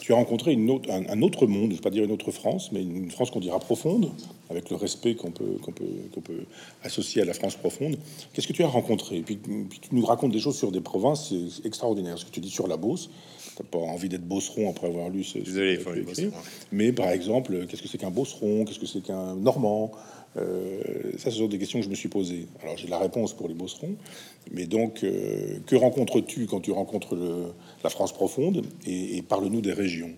Tu 0.00 0.14
as 0.14 0.16
rencontré 0.16 0.56
un, 0.88 1.22
autre 1.22 1.46
monde, 1.46 1.72
je 1.72 1.76
ne 1.76 1.82
pas 1.82 1.90
dire 1.90 2.04
une 2.04 2.10
autre 2.10 2.30
France, 2.30 2.72
mais 2.72 2.80
une 2.80 3.10
France 3.10 3.30
qu'on 3.30 3.40
dira 3.40 3.58
profonde, 3.58 4.10
avec 4.48 4.70
le 4.70 4.76
respect 4.76 5.14
qu'on 5.14 5.30
peut, 5.30 5.58
qu'on 5.62 5.72
peut, 5.72 5.84
qu'on 6.14 6.22
peut 6.22 6.46
associer 6.82 7.20
à 7.20 7.26
la 7.26 7.34
France 7.34 7.56
profonde. 7.56 7.98
Qu'est-ce 8.32 8.48
que 8.48 8.54
tu 8.54 8.64
as 8.64 8.68
rencontré? 8.68 9.16
Et 9.16 9.22
puis, 9.22 9.38
tu 9.38 9.94
nous 9.94 10.06
racontes 10.06 10.32
des 10.32 10.40
choses 10.40 10.56
sur 10.56 10.72
des 10.72 10.80
provinces 10.80 11.34
extraordinaires. 11.64 12.16
Ce 12.16 12.24
que 12.24 12.30
tu 12.30 12.40
dis 12.40 12.48
sur 12.48 12.66
la 12.66 12.78
Beauce, 12.78 13.10
t'as 13.56 13.64
pas 13.64 13.78
envie 13.78 14.08
d'être 14.08 14.26
bosseron 14.26 14.70
après 14.70 14.86
avoir 14.86 15.08
lu 15.08 15.24
ce. 15.24 15.38
Désolé, 15.38 15.78
Mais 16.72 16.92
par 16.92 17.10
exemple, 17.10 17.66
qu'est-ce 17.66 17.82
que 17.82 17.88
c'est 17.88 17.98
qu'un 17.98 18.10
bosseron? 18.10 18.64
Qu'est-ce 18.64 18.78
que 18.78 18.86
c'est 18.86 19.02
qu'un 19.02 19.34
normand? 19.34 19.92
Euh, 20.36 20.80
ça, 21.16 21.30
ce 21.30 21.38
sont 21.38 21.46
des 21.46 21.58
questions 21.58 21.78
que 21.78 21.84
je 21.84 21.90
me 21.90 21.94
suis 21.94 22.10
posées. 22.10 22.46
Alors, 22.62 22.76
j'ai 22.76 22.88
la 22.88 22.98
réponse 22.98 23.32
pour 23.32 23.48
les 23.48 23.54
bosserons, 23.54 23.94
mais 24.52 24.66
donc, 24.66 25.02
euh, 25.02 25.58
que 25.66 25.76
rencontres-tu 25.76 26.46
quand 26.46 26.60
tu 26.60 26.72
rencontres 26.72 27.16
la 27.82 27.90
France 27.90 28.12
profonde 28.12 28.62
Et, 28.86 29.22
parle-nous 29.22 29.62
des 29.62 29.72
régions? 29.72 30.10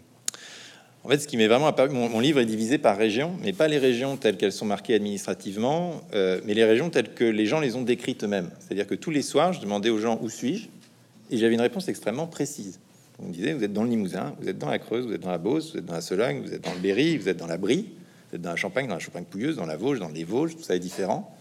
En 1.05 1.09
fait, 1.09 1.19
ce 1.19 1.29
qui 1.29 1.37
m'est 1.37 1.47
vraiment 1.47 1.69
apparu, 1.69 1.91
mon, 1.91 2.19
livre 2.19 2.41
est 2.41 2.47
divisé 2.47 2.79
par 2.79 2.97
régions, 2.97 3.33
mais 3.45 3.53
pas 3.53 3.69
les 3.69 3.79
régions 3.79 4.17
telles 4.17 4.37
qu'elles 4.37 4.53
sont 4.53 4.67
marquées 4.67 4.95
administrativement, 4.95 6.03
euh, 6.13 6.41
mais 6.45 6.55
les 6.55 6.65
régions 6.65 6.91
telles 6.91 7.15
que 7.15 7.25
les 7.25 7.47
gens 7.47 7.61
les 7.61 7.77
ont 7.77 7.83
décrites 7.83 8.25
eux-mêmes. 8.25 8.51
C'est-à-dire 8.59 8.89
que 8.89 8.97
tous 8.97 9.13
les 9.13 9.23
soirs, 9.23 9.53
je 9.53 9.61
demandais 9.61 9.91
aux 9.91 9.99
gens 9.99 10.19
où 10.21 10.29
suis-je, 10.29 10.67
et 11.31 11.39
j'avais 11.39 11.55
une 11.55 11.61
réponse 11.61 11.89
extrêmement 11.89 12.27
précise. 12.27 12.81
On 13.21 13.29
disait, 13.31 13.53
vous 13.53 13.65
êtes 13.65 13.73
dans 13.73 13.85
le 13.85 13.91
Limousin, 13.91 14.35
vous 14.41 14.49
êtes 14.49 14.59
dans 14.59 14.71
la 14.71 14.79
Creuse, 14.79 15.07
vous 15.07 15.13
êtes 15.13 15.23
dans 15.23 15.31
la 15.31 15.39
Beauce, 15.39 15.73
vous 15.73 15.79
êtes 15.79 15.87
dans 15.87 15.95
la 15.95 16.01
Sologne, 16.01 16.41
vous 16.45 16.53
êtes 16.53 16.63
dans 16.63 16.73
le 16.73 16.81
Berry, 16.81 17.17
vous 17.17 17.29
êtes 17.29 17.37
dans 17.37 17.47
la 17.47 17.59
Brie 17.59 17.87
dans 18.37 18.51
la 18.51 18.57
Champagne, 18.57 18.87
dans 18.87 18.95
la 18.95 19.01
Champagne 19.01 19.25
pouilleuse, 19.25 19.57
dans 19.57 19.67
la 19.67 19.77
Vosges, 19.77 20.01
dans 20.01 20.09
les 20.09 20.25
Vosges, 20.25 20.57
tout 20.57 20.63
ça 20.63 20.77
est 20.77 20.81
différent. 20.81 21.35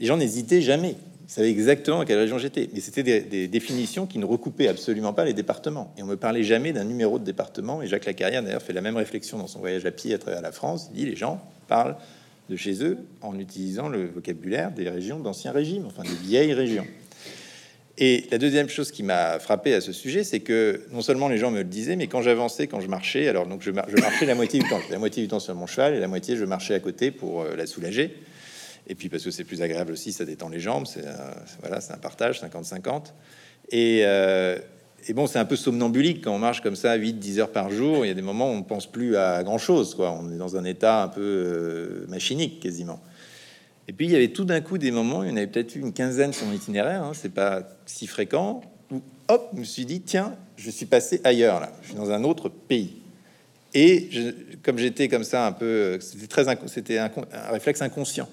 Les 0.00 0.06
gens 0.06 0.16
n'hésitaient 0.16 0.60
jamais. 0.60 0.96
Ils 1.28 1.30
savaient 1.30 1.50
exactement 1.50 2.00
à 2.00 2.04
quelle 2.04 2.18
région 2.18 2.38
j'étais. 2.38 2.68
Mais 2.74 2.80
c'était 2.80 3.02
des, 3.02 3.48
définitions 3.48 4.06
qui 4.06 4.18
ne 4.18 4.24
recoupaient 4.24 4.68
absolument 4.68 5.12
pas 5.12 5.24
les 5.24 5.32
départements. 5.32 5.94
Et 5.96 6.02
on 6.02 6.06
me 6.06 6.16
parlait 6.16 6.42
jamais 6.42 6.72
d'un 6.72 6.84
numéro 6.84 7.18
de 7.18 7.24
département. 7.24 7.80
Et 7.80 7.86
Jacques 7.86 8.04
Lacarrière, 8.04 8.42
d'ailleurs, 8.42 8.62
fait 8.62 8.72
la 8.72 8.80
même 8.80 8.96
réflexion 8.96 9.38
dans 9.38 9.46
son 9.46 9.60
voyage 9.60 9.86
à 9.86 9.90
pied 9.90 10.12
à 10.12 10.18
travers 10.18 10.42
la 10.42 10.52
France. 10.52 10.90
Il 10.92 10.98
dit 10.98 11.06
les 11.06 11.16
gens 11.16 11.40
parlent 11.68 11.96
de 12.50 12.56
chez 12.56 12.84
eux 12.84 12.98
en 13.22 13.38
utilisant 13.38 13.88
le 13.88 14.06
vocabulaire 14.06 14.72
des 14.72 14.90
régions 14.90 15.20
d'ancien 15.20 15.52
régime, 15.52 15.86
enfin 15.86 16.02
des 16.02 16.26
vieilles 16.26 16.52
régions. 16.52 16.86
Et 17.98 18.24
la 18.30 18.38
deuxième 18.38 18.68
chose 18.68 18.90
qui 18.90 19.02
m'a 19.02 19.38
frappé 19.38 19.74
à 19.74 19.80
ce 19.80 19.92
sujet, 19.92 20.24
c'est 20.24 20.40
que 20.40 20.82
non 20.92 21.02
seulement 21.02 21.28
les 21.28 21.36
gens 21.36 21.50
me 21.50 21.58
le 21.58 21.64
disaient, 21.64 21.96
mais 21.96 22.06
quand 22.06 22.22
j'avançais, 22.22 22.66
quand 22.66 22.80
je 22.80 22.88
marchais, 22.88 23.28
alors 23.28 23.46
donc 23.46 23.62
je, 23.62 23.70
marchais 23.70 24.24
la 24.24 24.34
moitié 24.34 24.60
du 24.60 24.68
temps, 24.68 24.80
la 24.90 24.98
moitié 24.98 25.22
du 25.22 25.28
temps 25.28 25.40
sur 25.40 25.54
mon 25.54 25.66
cheval 25.66 25.94
et 25.94 26.00
la 26.00 26.08
moitié 26.08 26.36
je 26.36 26.44
marchais 26.44 26.74
à 26.74 26.80
côté 26.80 27.10
pour 27.10 27.42
euh, 27.42 27.54
la 27.54 27.66
soulager. 27.66 28.16
Et 28.88 28.94
puis 28.94 29.08
parce 29.08 29.22
que 29.22 29.30
c'est 29.30 29.44
plus 29.44 29.62
agréable 29.62 29.92
aussi, 29.92 30.12
ça 30.12 30.24
détend 30.24 30.48
les 30.48 30.58
jambes, 30.58 30.86
c'est 30.86 31.04
voilà, 31.60 31.80
c'est 31.80 31.92
un 31.92 31.98
partage 31.98 32.40
50-50. 32.40 33.12
Et, 33.70 34.00
euh, 34.04 34.58
et, 35.08 35.12
bon, 35.12 35.26
c'est 35.26 35.38
un 35.38 35.44
peu 35.44 35.56
somnambulique 35.56 36.24
quand 36.24 36.34
on 36.34 36.38
marche 36.38 36.60
comme 36.60 36.76
ça 36.76 36.96
8-10 36.96 37.40
heures 37.40 37.52
par 37.52 37.70
jour. 37.70 38.04
Il 38.04 38.08
y 38.08 38.10
a 38.10 38.14
des 38.14 38.22
moments 38.22 38.50
où 38.50 38.54
on 38.54 38.62
pense 38.62 38.90
plus 38.90 39.16
à 39.16 39.42
grand 39.42 39.58
chose. 39.58 39.96
On 39.98 40.32
est 40.32 40.36
dans 40.36 40.56
un 40.56 40.64
état 40.64 41.02
un 41.02 41.08
peu 41.08 41.20
euh, 41.22 42.06
machinique 42.08 42.60
quasiment. 42.60 43.00
Et 43.88 43.92
puis 43.92 44.06
il 44.06 44.12
y 44.12 44.16
avait 44.16 44.28
tout 44.28 44.44
d'un 44.44 44.60
coup 44.60 44.78
des 44.78 44.90
moments, 44.90 45.22
il 45.22 45.30
y 45.30 45.32
en 45.32 45.36
avait 45.36 45.46
peut-être 45.46 45.74
une 45.74 45.92
quinzaine 45.92 46.32
sur 46.32 46.46
mon 46.46 46.52
itinéraire, 46.52 47.02
hein, 47.02 47.12
c'est 47.14 47.32
pas 47.32 47.62
si 47.84 48.06
fréquent, 48.06 48.62
où 48.90 49.02
hop, 49.28 49.50
je 49.54 49.60
me 49.60 49.64
suis 49.64 49.84
dit, 49.84 50.00
tiens, 50.00 50.36
je 50.56 50.70
suis 50.70 50.86
passé 50.86 51.20
ailleurs 51.24 51.60
là, 51.60 51.72
je 51.82 51.88
suis 51.88 51.96
dans 51.96 52.10
un 52.10 52.22
autre 52.24 52.48
pays. 52.48 53.02
Et 53.74 54.10
comme 54.62 54.78
j'étais 54.78 55.08
comme 55.08 55.24
ça 55.24 55.46
un 55.46 55.52
peu, 55.52 55.98
c'était 56.00 56.26
très, 56.26 56.44
c'était 56.66 56.98
un, 56.98 57.10
réflexe 57.50 57.82
inconscient. 57.82 58.28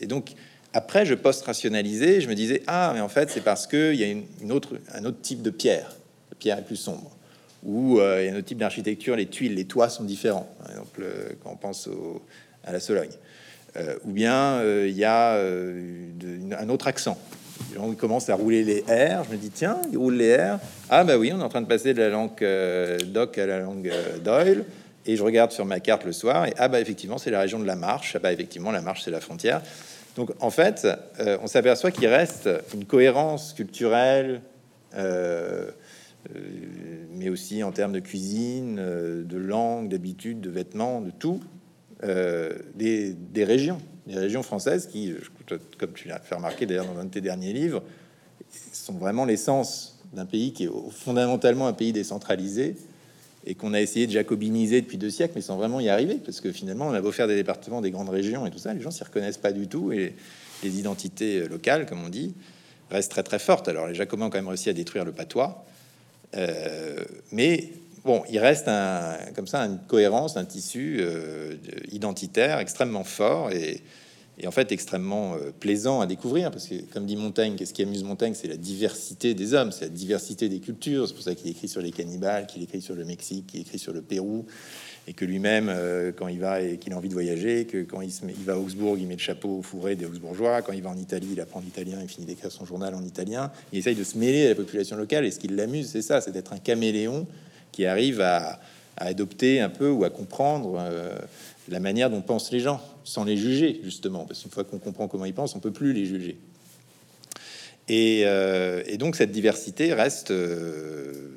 Et 0.00 0.06
donc 0.06 0.32
après, 0.72 1.06
je 1.06 1.14
post-rationalisais, 1.14 2.20
je 2.20 2.28
me 2.28 2.34
disais, 2.34 2.62
ah, 2.66 2.90
mais 2.94 3.00
en 3.00 3.08
fait, 3.08 3.30
c'est 3.30 3.42
parce 3.42 3.66
qu'il 3.66 3.94
y 3.94 4.02
a 4.02 4.08
une, 4.08 4.52
autre, 4.52 4.76
un 4.92 5.04
autre 5.04 5.20
type 5.22 5.40
de 5.40 5.50
pierre, 5.50 5.96
la 6.30 6.36
pierre 6.36 6.58
est 6.58 6.64
plus 6.64 6.76
sombre, 6.76 7.16
ou 7.62 8.00
euh, 8.00 8.20
il 8.20 8.26
y 8.26 8.28
a 8.28 8.34
un 8.34 8.38
autre 8.38 8.48
type 8.48 8.58
d'architecture, 8.58 9.14
les 9.14 9.26
tuiles, 9.26 9.54
les 9.54 9.64
toits 9.64 9.88
sont 9.88 10.04
différents. 10.04 10.52
Par 10.58 10.70
euh, 10.98 11.30
quand 11.42 11.52
on 11.52 11.56
pense 11.56 11.88
à 12.64 12.72
la 12.72 12.80
Sologne. 12.80 13.10
Euh, 13.76 13.96
ou 14.04 14.12
bien 14.12 14.60
euh, 14.60 14.86
il 14.88 14.96
y 14.96 15.04
a 15.04 15.34
euh, 15.34 15.90
un 16.58 16.68
autre 16.68 16.86
accent. 16.86 17.18
On 17.78 17.92
commence 17.94 18.28
à 18.30 18.36
rouler 18.36 18.62
les 18.62 18.82
R. 18.82 19.24
Je 19.24 19.32
me 19.32 19.36
dis, 19.36 19.50
tiens, 19.50 19.80
il 19.90 19.98
roule 19.98 20.14
les 20.14 20.36
R. 20.36 20.58
Ah, 20.90 21.02
bah 21.02 21.18
oui, 21.18 21.32
on 21.34 21.40
est 21.40 21.42
en 21.42 21.48
train 21.48 21.60
de 21.60 21.66
passer 21.66 21.92
de 21.92 22.00
la 22.00 22.08
langue 22.08 22.46
Doc 23.06 23.36
à 23.38 23.46
la 23.46 23.58
langue 23.60 23.92
Doyle. 24.22 24.64
Et 25.06 25.16
je 25.16 25.22
regarde 25.22 25.50
sur 25.50 25.64
ma 25.64 25.80
carte 25.80 26.04
le 26.04 26.12
soir. 26.12 26.46
Et 26.46 26.54
ah, 26.56 26.68
bah 26.68 26.80
effectivement, 26.80 27.18
c'est 27.18 27.30
la 27.30 27.40
région 27.40 27.58
de 27.58 27.64
la 27.64 27.74
Marche. 27.74 28.14
Ah, 28.16 28.20
bah 28.20 28.32
effectivement, 28.32 28.70
la 28.70 28.80
Marche, 28.80 29.02
c'est 29.04 29.10
la 29.10 29.20
frontière. 29.20 29.60
Donc, 30.16 30.30
en 30.40 30.50
fait, 30.50 30.86
on 31.18 31.48
s'aperçoit 31.48 31.90
qu'il 31.90 32.06
reste 32.06 32.48
une 32.72 32.84
cohérence 32.84 33.52
culturelle, 33.54 34.40
mais 37.12 37.28
aussi 37.28 37.64
en 37.64 37.72
termes 37.72 37.92
de 37.92 38.00
cuisine, 38.00 38.76
de 38.76 39.36
langue, 39.36 39.88
d'habitude, 39.88 40.40
de 40.40 40.50
vêtements, 40.50 41.00
de 41.00 41.10
tout, 41.10 41.40
euh, 42.04 42.52
des, 42.74 43.44
régions, 43.44 43.78
des 44.06 44.18
régions 44.18 44.42
françaises 44.42 44.86
qui, 44.86 45.14
comme 45.78 45.92
tu 45.92 46.08
l'as 46.08 46.18
fait 46.18 46.34
remarquer 46.34 46.66
d'ailleurs 46.66 46.86
dans 46.86 46.98
un 46.98 47.04
de 47.04 47.10
tes 47.10 47.20
derniers 47.20 47.52
livres, 47.52 47.82
sont 48.72 48.94
vraiment 48.94 49.24
l'essence 49.24 49.98
d'un 50.12 50.26
pays 50.26 50.52
qui 50.52 50.64
est 50.64 50.70
fondamentalement 50.90 51.66
un 51.66 51.72
pays 51.72 51.92
décentralisé 51.92 52.76
et 53.46 53.54
qu'on 53.54 53.74
a 53.74 53.80
essayé 53.80 54.06
de 54.06 54.12
jacobiniser 54.12 54.80
depuis 54.80 54.96
deux 54.96 55.10
siècles, 55.10 55.34
mais 55.36 55.42
sans 55.42 55.56
vraiment 55.56 55.80
y 55.80 55.88
arriver, 55.88 56.14
parce 56.14 56.40
que 56.40 56.50
finalement, 56.50 56.86
on 56.88 56.92
a 56.94 57.00
beau 57.00 57.12
faire 57.12 57.28
des 57.28 57.34
départements, 57.34 57.80
des 57.80 57.90
grandes 57.90 58.08
régions 58.08 58.46
et 58.46 58.50
tout 58.50 58.58
ça, 58.58 58.72
les 58.72 58.80
gens 58.80 58.90
s'y 58.90 59.04
reconnaissent 59.04 59.38
pas 59.38 59.52
du 59.52 59.68
tout, 59.68 59.92
et 59.92 60.14
les 60.62 60.78
identités 60.78 61.46
locales, 61.46 61.84
comme 61.84 62.02
on 62.04 62.08
dit, 62.08 62.34
restent 62.90 63.10
très 63.10 63.22
très 63.22 63.38
fortes. 63.38 63.68
Alors 63.68 63.86
les 63.86 63.94
Jacobins 63.94 64.26
ont 64.26 64.30
quand 64.30 64.38
même 64.38 64.48
réussi 64.48 64.70
à 64.70 64.72
détruire 64.72 65.04
le 65.04 65.12
patois, 65.12 65.64
euh, 66.36 67.04
mais 67.32 67.70
bon, 68.04 68.22
il 68.30 68.38
reste 68.38 68.68
un, 68.68 69.16
comme 69.34 69.46
ça 69.46 69.60
une 69.62 69.78
cohérence, 69.78 70.36
un 70.36 70.44
tissu 70.44 70.98
euh, 71.00 71.54
identitaire 71.90 72.58
extrêmement 72.58 73.04
fort 73.04 73.50
et, 73.50 73.82
en 74.46 74.50
fait 74.50 74.72
extrêmement 74.72 75.34
euh, 75.34 75.52
plaisant 75.58 76.00
à 76.00 76.06
découvrir 76.06 76.50
parce 76.50 76.66
que, 76.66 76.74
comme 76.92 77.06
dit 77.06 77.16
Montaigne, 77.16 77.54
qu'est-ce 77.56 77.72
qui 77.72 77.82
amuse 77.82 78.02
Montaigne, 78.02 78.34
c'est 78.34 78.48
la 78.48 78.56
diversité 78.56 79.32
des 79.32 79.54
hommes, 79.54 79.72
c'est 79.72 79.84
la 79.84 79.90
diversité 79.90 80.48
des 80.48 80.58
cultures. 80.58 81.06
C'est 81.06 81.14
pour 81.14 81.22
ça 81.22 81.34
qu'il 81.34 81.50
écrit 81.50 81.68
sur 81.68 81.80
les 81.80 81.92
cannibales, 81.92 82.46
qu'il 82.46 82.62
écrit 82.62 82.82
sur 82.82 82.94
le 82.94 83.04
Mexique, 83.04 83.46
qu'il 83.46 83.60
écrit 83.60 83.78
sur 83.78 83.92
le 83.92 84.02
Pérou, 84.02 84.44
et 85.06 85.12
que 85.12 85.24
lui-même, 85.24 85.68
euh, 85.68 86.10
quand 86.10 86.26
il 86.28 86.40
va 86.40 86.60
et 86.60 86.78
qu'il 86.78 86.92
a 86.94 86.96
envie 86.96 87.08
de 87.08 87.14
voyager, 87.14 87.64
que 87.66 87.84
quand 87.84 88.00
il, 88.00 88.10
se 88.10 88.24
met, 88.24 88.34
il 88.36 88.44
va 88.44 88.54
à 88.54 88.56
Augsbourg, 88.56 88.98
il 88.98 89.06
met 89.06 89.14
le 89.14 89.20
chapeau 89.20 89.58
au 89.58 89.62
fourré 89.62 89.94
des 89.94 90.04
Augsbourgeois. 90.04 90.62
Quand 90.62 90.72
il 90.72 90.82
va 90.82 90.90
en 90.90 90.96
Italie, 90.96 91.28
il 91.32 91.40
apprend 91.40 91.60
l'italien, 91.60 91.98
il 92.02 92.08
finit 92.08 92.26
d'écrire 92.26 92.50
son 92.50 92.64
journal 92.64 92.94
en 92.94 93.04
italien. 93.04 93.52
Il 93.72 93.78
essaye 93.78 93.94
de 93.94 94.04
se 94.04 94.18
mêler 94.18 94.46
à 94.46 94.48
la 94.48 94.54
population 94.56 94.96
locale, 94.96 95.24
et 95.24 95.30
ce 95.30 95.38
qui 95.38 95.46
l'amuse, 95.46 95.90
c'est 95.90 96.02
ça, 96.02 96.20
c'est 96.20 96.32
d'être 96.32 96.52
un 96.52 96.58
caméléon 96.58 97.26
qui 97.74 97.86
arrive 97.86 98.20
à, 98.20 98.60
adopter 98.96 99.60
un 99.60 99.68
peu 99.68 99.90
ou 99.90 100.04
à 100.04 100.10
comprendre. 100.10 100.76
Euh, 100.78 101.16
la 101.68 101.80
manière 101.80 102.10
dont 102.10 102.20
pensent 102.20 102.52
les 102.52 102.60
gens, 102.60 102.80
sans 103.02 103.24
les 103.24 103.36
juger, 103.36 103.80
justement, 103.82 104.24
parce 104.26 104.42
qu'une 104.42 104.50
fois 104.52 104.62
qu'on 104.62 104.78
comprend 104.78 105.08
comment 105.08 105.24
ils 105.24 105.34
pensent, 105.34 105.56
on 105.56 105.60
peut 105.60 105.72
plus 105.72 105.92
les 105.92 106.04
juger. 106.04 106.36
Et, 107.88 108.22
euh, 108.26 108.82
donc 108.96 109.16
cette 109.16 109.32
diversité 109.32 109.92
reste 109.92 110.30
euh, 110.30 111.30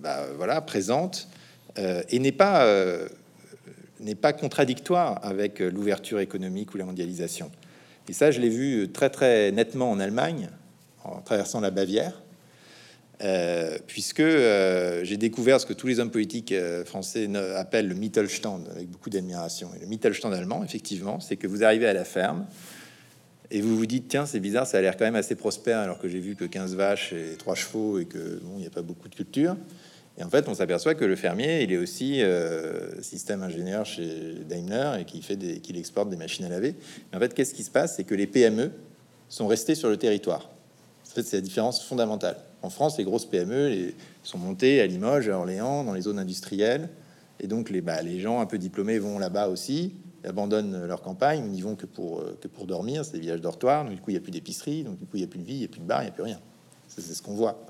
bah, 0.00 0.24
voilà, 0.36 0.60
présente 0.60 1.28
et 1.76 2.18
n'est 2.18 2.32
pas, 2.32 2.66
n'est 4.00 4.16
pas 4.16 4.32
contradictoire 4.32 5.20
avec 5.22 5.60
l'ouverture 5.60 6.20
économique 6.20 6.74
ou 6.74 6.78
la 6.78 6.84
mondialisation. 6.84 7.50
Et 8.08 8.12
ça, 8.12 8.30
je 8.30 8.40
l'ai 8.40 8.48
vu 8.48 8.90
très 8.92 9.08
très 9.08 9.52
nettement 9.52 9.90
en 9.90 10.00
Allemagne, 10.00 10.48
en 11.04 11.20
traversant 11.20 11.60
la 11.60 11.70
Bavière, 11.70 12.20
euh, 13.22 13.76
puisque 13.86 14.20
euh, 14.20 15.04
j'ai 15.04 15.18
découvert 15.18 15.60
ce 15.60 15.66
que 15.66 15.74
tous 15.74 15.86
les 15.86 16.00
hommes 16.00 16.10
politiques 16.10 16.52
euh, 16.52 16.86
français 16.86 17.28
appellent 17.54 17.88
le 17.88 17.94
Mittelstand 17.94 18.62
avec 18.74 18.88
beaucoup 18.88 19.10
d'admiration. 19.10 19.68
Le 19.78 19.86
Mittelstand 19.86 20.32
allemand, 20.32 20.64
effectivement, 20.64 21.20
c'est 21.20 21.36
que 21.36 21.46
vous 21.46 21.62
arrivez 21.62 21.86
à 21.86 21.92
la 21.92 22.04
ferme 22.04 22.46
et 23.50 23.60
vous 23.60 23.76
vous 23.76 23.84
dites 23.84 24.08
tiens, 24.08 24.24
c'est 24.24 24.40
bizarre, 24.40 24.66
ça 24.66 24.78
a 24.78 24.80
l'air 24.80 24.96
quand 24.96 25.04
même 25.04 25.16
assez 25.16 25.34
prospère 25.34 25.80
alors 25.80 25.98
que 25.98 26.08
j'ai 26.08 26.18
vu 26.18 26.34
que 26.34 26.46
15 26.46 26.74
vaches 26.76 27.12
et 27.12 27.36
3 27.36 27.54
chevaux 27.54 27.98
et 27.98 28.06
que 28.06 28.40
bon, 28.42 28.52
il 28.56 28.60
n'y 28.60 28.66
a 28.66 28.70
pas 28.70 28.82
beaucoup 28.82 29.08
de 29.08 29.14
culture. 29.14 29.54
Et 30.16 30.24
en 30.24 30.30
fait, 30.30 30.48
on 30.48 30.54
s'aperçoit 30.54 30.94
que 30.94 31.04
le 31.04 31.16
fermier, 31.16 31.62
il 31.62 31.72
est 31.72 31.78
aussi 31.78 32.22
système 33.00 33.42
ingénieur 33.42 33.86
chez 33.86 34.34
Daimler 34.48 34.98
et 35.00 35.04
qu'il 35.04 35.22
fait 35.22 35.38
qu'il 35.60 35.78
exporte 35.78 36.10
des 36.10 36.16
machines 36.16 36.44
à 36.44 36.48
laver. 36.48 36.74
Mais 37.10 37.16
en 37.16 37.20
fait, 37.20 37.32
qu'est-ce 37.32 37.54
qui 37.54 37.64
se 37.64 37.70
passe? 37.70 37.96
C'est 37.96 38.04
que 38.04 38.14
les 38.14 38.26
PME 38.26 38.70
sont 39.28 39.46
restés 39.46 39.74
sur 39.74 39.88
le 39.88 39.96
territoire. 39.96 40.50
C'est 41.14 41.32
la 41.32 41.40
différence 41.40 41.82
fondamentale. 41.82 42.36
En 42.62 42.70
France, 42.70 42.96
les 42.98 43.04
grosses 43.04 43.24
PME 43.24 43.92
sont 44.22 44.38
montées 44.38 44.80
à 44.80 44.86
Limoges, 44.86 45.28
à 45.28 45.36
Orléans, 45.36 45.82
dans 45.82 45.92
les 45.92 46.02
zones 46.02 46.18
industrielles. 46.18 46.88
Et 47.40 47.46
donc, 47.46 47.70
les, 47.70 47.80
bah, 47.80 48.02
les 48.02 48.20
gens 48.20 48.40
un 48.40 48.46
peu 48.46 48.58
diplômés 48.58 48.98
vont 48.98 49.18
là-bas 49.18 49.48
aussi, 49.48 49.94
abandonnent 50.24 50.86
leur 50.86 51.02
campagne, 51.02 51.42
n'y 51.44 51.62
vont 51.62 51.74
que 51.74 51.86
pour, 51.86 52.20
euh, 52.20 52.38
que 52.40 52.48
pour 52.48 52.66
dormir. 52.66 53.04
C'est 53.04 53.14
des 53.14 53.20
villages 53.20 53.40
dortoirs. 53.40 53.88
Du 53.88 53.96
coup, 53.96 54.10
il 54.10 54.14
n'y 54.14 54.18
a 54.18 54.20
plus 54.20 54.30
d'épicerie. 54.30 54.84
Donc, 54.84 54.98
du 54.98 55.04
coup, 55.04 55.16
il 55.16 55.20
n'y 55.20 55.24
a 55.24 55.28
plus 55.28 55.40
de 55.40 55.44
vie, 55.44 55.54
il 55.54 55.58
n'y 55.60 55.64
a 55.64 55.68
plus 55.68 55.80
de 55.80 55.86
bar, 55.86 56.02
il 56.02 56.04
n'y 56.04 56.10
a 56.10 56.14
plus 56.14 56.22
rien. 56.22 56.40
C'est 56.86 57.00
ce 57.00 57.22
qu'on 57.22 57.34
voit. 57.34 57.64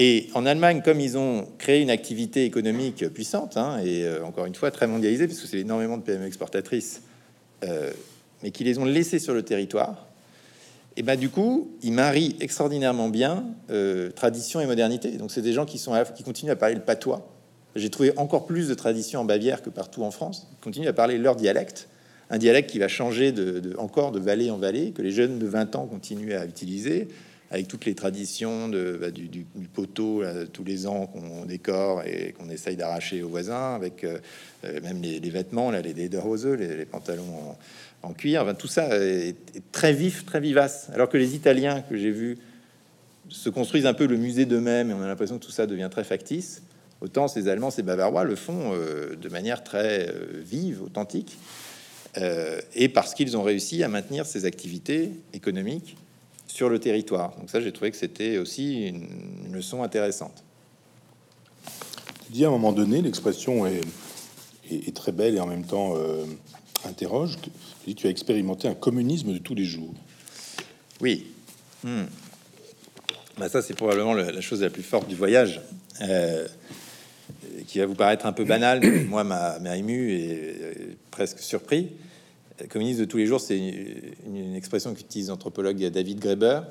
Et 0.00 0.28
en 0.34 0.46
Allemagne, 0.46 0.80
comme 0.84 1.00
ils 1.00 1.18
ont 1.18 1.48
créé 1.58 1.82
une 1.82 1.90
activité 1.90 2.44
économique 2.44 3.08
puissante, 3.08 3.56
hein, 3.56 3.80
et 3.84 4.04
euh, 4.04 4.24
encore 4.24 4.46
une 4.46 4.54
fois 4.54 4.70
très 4.70 4.86
mondialisée, 4.86 5.26
parce 5.26 5.40
que 5.40 5.48
c'est 5.48 5.58
énormément 5.58 5.98
de 5.98 6.02
PME 6.02 6.24
exportatrices, 6.24 7.02
euh, 7.64 7.90
mais 8.42 8.52
qui 8.52 8.62
les 8.62 8.78
ont 8.78 8.84
laissés 8.84 9.18
sur 9.18 9.34
le 9.34 9.42
territoire, 9.42 10.07
et 10.98 11.02
ben 11.04 11.16
du 11.16 11.28
coup, 11.28 11.70
ils 11.80 11.92
marient 11.92 12.34
extraordinairement 12.40 13.08
bien 13.08 13.44
euh, 13.70 14.10
tradition 14.10 14.60
et 14.60 14.66
modernité. 14.66 15.12
Donc 15.12 15.30
c'est 15.30 15.42
des 15.42 15.52
gens 15.52 15.64
qui 15.64 15.78
sont 15.78 15.94
qui 16.16 16.24
continuent 16.24 16.50
à 16.50 16.56
parler 16.56 16.74
le 16.74 16.80
patois. 16.80 17.32
J'ai 17.76 17.88
trouvé 17.88 18.12
encore 18.16 18.46
plus 18.46 18.66
de 18.66 18.74
tradition 18.74 19.20
en 19.20 19.24
Bavière 19.24 19.62
que 19.62 19.70
partout 19.70 20.02
en 20.02 20.10
France. 20.10 20.48
Ils 20.50 20.64
continuent 20.64 20.88
à 20.88 20.92
parler 20.92 21.16
leur 21.16 21.36
dialecte, 21.36 21.88
un 22.30 22.38
dialecte 22.38 22.68
qui 22.68 22.80
va 22.80 22.88
changer 22.88 23.30
de, 23.30 23.76
encore 23.78 24.10
de 24.10 24.18
vallée 24.18 24.50
en 24.50 24.56
vallée, 24.56 24.90
que 24.90 25.00
les 25.00 25.12
jeunes 25.12 25.38
de 25.38 25.46
20 25.46 25.76
ans 25.76 25.86
continuent 25.86 26.34
à 26.34 26.44
utiliser, 26.44 27.06
avec 27.52 27.68
toutes 27.68 27.84
les 27.84 27.94
traditions 27.94 28.68
bah, 28.68 29.12
du, 29.12 29.46
poteau 29.72 30.24
tous 30.52 30.64
les 30.64 30.88
ans 30.88 31.06
qu'on 31.06 31.44
décore 31.44 32.02
et 32.02 32.34
qu'on 32.36 32.50
essaye 32.50 32.74
d'arracher 32.74 33.22
aux 33.22 33.28
voisins, 33.28 33.76
avec 33.76 34.02
euh, 34.02 34.18
euh, 34.64 34.80
même 34.82 35.00
les, 35.00 35.30
vêtements, 35.30 35.70
là, 35.70 35.80
les 35.80 35.94
lederhose, 35.94 36.44
les, 36.44 36.76
les 36.76 36.86
pantalons 36.86 37.54
en 38.02 38.12
cuir. 38.12 38.54
tout 38.56 38.68
ça 38.68 38.96
est, 38.96 39.36
très 39.72 39.92
vif, 39.92 40.24
très 40.24 40.40
vivace. 40.40 40.88
Alors 40.94 41.08
que 41.08 41.16
les 41.16 41.34
Italiens 41.34 41.82
que 41.82 41.96
j'ai 41.96 42.10
vus 42.10 42.38
se 43.28 43.50
construisent 43.50 43.86
un 43.86 43.94
peu 43.94 44.06
le 44.06 44.16
musée 44.16 44.46
d'eux-mêmes 44.46 44.90
et 44.90 44.94
on 44.94 45.02
a 45.02 45.06
l'impression 45.06 45.38
que 45.38 45.44
tout 45.44 45.50
ça 45.50 45.66
devient 45.66 45.88
très 45.90 46.04
factice. 46.04 46.62
Autant 47.00 47.28
ces 47.28 47.48
Allemands, 47.48 47.70
ces 47.70 47.82
Bavarois 47.82 48.24
le 48.24 48.34
font 48.34 48.72
euh, 48.72 49.14
de 49.14 49.28
manière 49.28 49.62
très 49.62 50.08
euh, 50.08 50.42
vive, 50.42 50.82
authentique, 50.82 51.38
euh, 52.16 52.60
et 52.74 52.88
parce 52.88 53.14
qu'ils 53.14 53.36
ont 53.36 53.42
réussi 53.42 53.84
à 53.84 53.88
maintenir 53.88 54.26
ces 54.26 54.46
activités 54.46 55.12
économiques 55.32 55.96
sur 56.48 56.68
le 56.68 56.80
territoire. 56.80 57.36
Donc 57.36 57.50
ça, 57.50 57.60
j'ai 57.60 57.70
trouvé 57.70 57.92
que 57.92 57.96
c'était 57.96 58.38
aussi 58.38 58.88
une, 58.88 59.52
leçon 59.52 59.82
intéressante. 59.82 60.42
Tu 62.26 62.32
dis 62.32 62.44
à 62.44 62.48
un 62.48 62.50
moment 62.50 62.72
donné, 62.72 63.00
l'expression 63.00 63.66
est, 63.66 63.80
très 64.94 65.12
belle 65.12 65.36
et 65.36 65.40
en 65.40 65.46
même 65.46 65.64
temps 65.64 65.94
interroge. 66.84 67.36
Tu 67.96 68.06
as 68.06 68.10
expérimenté 68.10 68.68
un 68.68 68.74
communisme 68.74 69.32
de 69.32 69.38
tous 69.38 69.54
les 69.54 69.64
jours. 69.64 69.94
Oui. 71.00 71.26
Hmm. 71.84 72.04
Bah, 73.38 73.48
ça, 73.48 73.62
c'est 73.62 73.74
probablement 73.74 74.14
la 74.14 74.40
chose 74.40 74.62
la 74.62 74.70
plus 74.70 74.82
forte 74.82 75.08
du 75.08 75.14
voyage, 75.14 75.60
euh, 76.02 76.46
qui 77.66 77.78
va 77.78 77.86
vous 77.86 77.94
paraître 77.94 78.26
un 78.26 78.32
peu 78.32 78.44
banal, 78.44 78.80
mais 78.82 79.04
moi, 79.04 79.24
m'a 79.24 79.76
ému 79.76 80.12
et 80.12 80.96
presque 81.10 81.38
surpris. 81.38 81.90
Communisme 82.68 83.00
de 83.00 83.04
tous 83.04 83.18
les 83.18 83.26
jours, 83.26 83.40
c'est 83.40 83.56
une, 83.56 84.56
expression 84.56 84.92
qu'utilise 84.92 85.28
l'anthropologue 85.28 85.78
David 85.90 86.18
Graeber, 86.18 86.62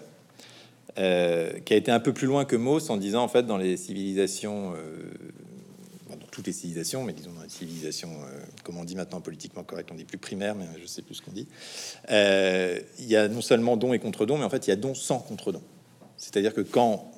euh, 0.98 1.52
qui 1.63 1.74
a 1.74 1.78
été 1.78 1.91
un 1.91 2.02
peu 2.02 2.12
plus 2.12 2.28
loin 2.28 2.43
que 2.43 2.58
Mauss 2.58 2.89
en 2.89 2.98
disant, 2.98 3.24
en 3.24 3.30
fait, 3.30 3.43
dans 3.43 3.58
les 3.58 3.78
civilisations 3.78 4.74
euh, 4.74 4.78
toutes 6.38 6.45
les 6.45 6.54
civilisations, 6.54 7.04
mais 7.04 7.13
disons 7.13 7.32
dans 7.32 7.41
les 7.41 7.50
civilisations, 7.50 8.12
euh, 8.12 8.39
comme 8.63 8.78
on 8.78 8.84
dit 8.84 8.95
maintenant 8.95 9.21
politiquement 9.21 9.63
correct, 9.63 9.89
on 9.91 9.95
dit 9.95 10.06
plus 10.06 10.19
primaire, 10.19 10.54
mais 10.54 10.67
je 10.80 10.86
sais 10.86 11.02
plus 11.02 11.15
ce 11.15 11.23
qu'on 11.23 11.32
dit. 11.32 11.47
Euh, 12.12 12.80
il 13.00 13.08
y 13.08 13.15
a 13.15 13.28
non 13.28 13.41
seulement 13.41 13.76
don 13.76 13.91
et 13.91 13.97
contre-don, 13.97 14.38
mais 14.38 14.43
en 14.43 14.50
fait 14.52 14.67
il 14.67 14.69
y 14.69 14.73
a 14.73 14.76
don 14.76 14.93
sans 14.93 15.17
contre-don. 15.17 15.63
C'est-à-dire 16.15 16.54
que 16.54 16.62
quand 16.62 17.12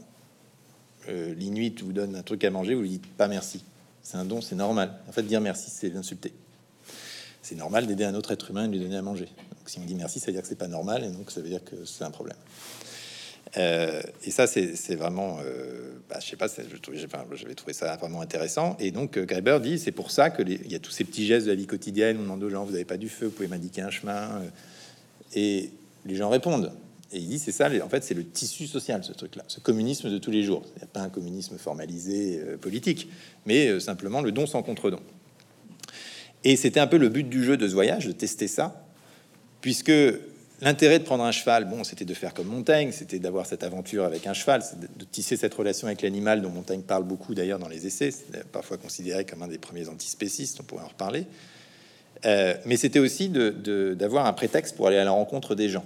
euh, 1.10 1.34
l'Inuit 1.34 1.84
vous 1.84 1.92
donne 1.92 2.16
un 2.16 2.22
truc 2.24 2.46
à 2.46 2.50
manger, 2.50 2.76
vous 2.76 2.84
lui 2.84 2.92
dites 2.92 3.08
pas 3.08 3.28
merci. 3.28 3.66
C'est 4.04 4.16
un 4.16 4.24
don, 4.24 4.40
c'est 4.40 4.56
normal. 4.56 4.94
En 5.10 5.12
fait, 5.12 5.24
dire 5.24 5.42
merci, 5.42 5.70
c'est 5.70 5.90
l'insulter. 5.90 6.32
C'est 7.42 7.56
normal 7.56 7.88
d'aider 7.88 8.06
un 8.06 8.16
autre 8.16 8.32
être 8.32 8.50
humain 8.50 8.64
et 8.64 8.68
de 8.68 8.72
lui 8.72 8.80
donner 8.80 8.96
à 8.96 9.02
manger. 9.02 9.26
Donc, 9.26 9.68
si 9.68 9.80
on 9.80 9.84
dit 9.84 9.96
merci, 9.96 10.22
ça 10.22 10.28
veut 10.28 10.32
dire 10.32 10.44
que 10.44 10.48
c'est 10.48 10.56
pas 10.56 10.70
normal, 10.70 11.04
et 11.04 11.10
donc 11.10 11.30
ça 11.30 11.42
veut 11.42 11.50
dire 11.50 11.66
que 11.66 11.84
c'est 11.84 12.06
un 12.06 12.12
problème. 12.12 12.38
Euh, 13.58 14.02
et 14.24 14.32
ça, 14.32 14.48
c'est 14.48 14.96
vraiment, 14.96 15.40
euh, 15.44 15.92
bah, 16.10 16.20
je 16.22 16.28
sais 16.28 16.36
pas, 16.36 16.48
j'avais 16.48 17.56
trouvé 17.56 17.74
ça 17.74 17.96
vraiment 17.98 18.22
intéressant. 18.22 18.78
Et 18.80 18.92
donc, 18.92 19.18
euh, 19.18 19.60
dit, 19.60 19.80
c'est 19.80 19.92
pour 19.92 20.12
ça 20.12 20.30
que 20.30 20.44
il 20.44 20.72
y 20.72 20.76
a 20.76 20.80
tous 20.80 20.92
ces 20.92 21.04
petits 21.04 21.26
gestes 21.26 21.46
de 21.46 21.52
la 21.52 21.56
vie 21.56 21.68
quotidienne. 21.68 22.18
On 22.20 22.24
demande 22.24 22.44
aux 22.44 22.50
gens, 22.50 22.64
vous 22.64 22.72
n'avez 22.72 22.86
pas 22.86 22.98
du 22.98 23.10
feu, 23.10 23.28
vous 23.28 23.32
pouvez 23.32 23.48
m'indiquer 23.48 23.82
un 23.82 23.90
chemin. 23.90 24.42
Et 25.36 25.72
les 26.06 26.16
gens 26.16 26.30
répondent. 26.30 26.72
Et 27.12 27.18
il 27.18 27.28
dit, 27.28 27.40
c'est 27.40 27.52
ça, 27.52 27.70
en 27.84 27.90
fait, 27.90 28.04
c'est 28.04 28.14
le 28.14 28.24
tissu 28.24 28.68
social, 28.68 29.04
ce 29.04 29.14
truc-là, 29.14 29.44
ce 29.48 29.60
communisme 29.60 30.12
de 30.12 30.20
tous 30.20 30.30
les 30.30 30.44
jours. 30.44 30.64
Il 30.76 30.80
n'y 30.80 30.84
a 30.84 30.88
pas 30.88 31.02
un 31.02 31.10
communisme 31.10 31.58
formalisé 31.58 32.40
politique, 32.62 33.10
mais 33.48 33.80
simplement 33.80 34.22
le 34.22 34.32
don 34.32 34.46
sans 34.46 34.62
contre-don. 34.62 35.00
Et 36.44 36.56
c'était 36.56 36.80
un 36.80 36.88
peu 36.88 36.98
le 36.98 37.10
but 37.10 37.28
du 37.28 37.44
jeu 37.44 37.58
de 37.58 37.68
ce 37.68 37.74
voyage, 37.74 38.06
de 38.06 38.12
tester 38.12 38.48
ça, 38.48 38.86
puisque 39.60 39.92
L'intérêt 40.62 41.00
de 41.00 41.06
prendre 41.06 41.24
un 41.24 41.32
cheval, 41.32 41.66
bon, 41.66 41.86
c'était 41.86 42.06
de 42.06 42.14
faire 42.14 42.34
comme 42.34 42.48
Montaigne, 42.48 42.92
c'était 42.92 43.20
d'avoir 43.20 43.46
cette 43.46 43.64
aventure 43.64 44.04
avec 44.04 44.28
un 44.28 44.34
cheval, 44.34 44.62
de, 44.98 45.06
tisser 45.06 45.38
cette 45.38 45.54
relation 45.54 45.88
avec 45.88 46.02
l'animal 46.02 46.42
dont 46.42 46.50
Montaigne 46.50 46.82
parle 46.82 47.04
beaucoup 47.04 47.34
d'ailleurs 47.34 47.60
dans 47.60 47.70
les 47.70 47.88
essais, 47.88 48.10
parfois 48.52 48.78
considéré 48.78 49.26
comme 49.26 49.42
un 49.42 49.48
des 49.48 49.58
premiers 49.58 49.88
antispécistes, 49.88 50.60
on 50.60 50.64
pourrait 50.64 50.84
en 50.84 50.90
reparler. 50.90 51.26
Euh, 52.26 52.56
mais 52.66 52.76
c'était 52.76 53.00
aussi 53.00 53.30
d'avoir 53.30 54.26
un 54.26 54.34
prétexte 54.34 54.76
pour 54.76 54.88
aller 54.88 54.98
à 54.98 55.06
la 55.06 55.12
rencontre 55.12 55.56
des 55.56 55.70
gens. 55.70 55.86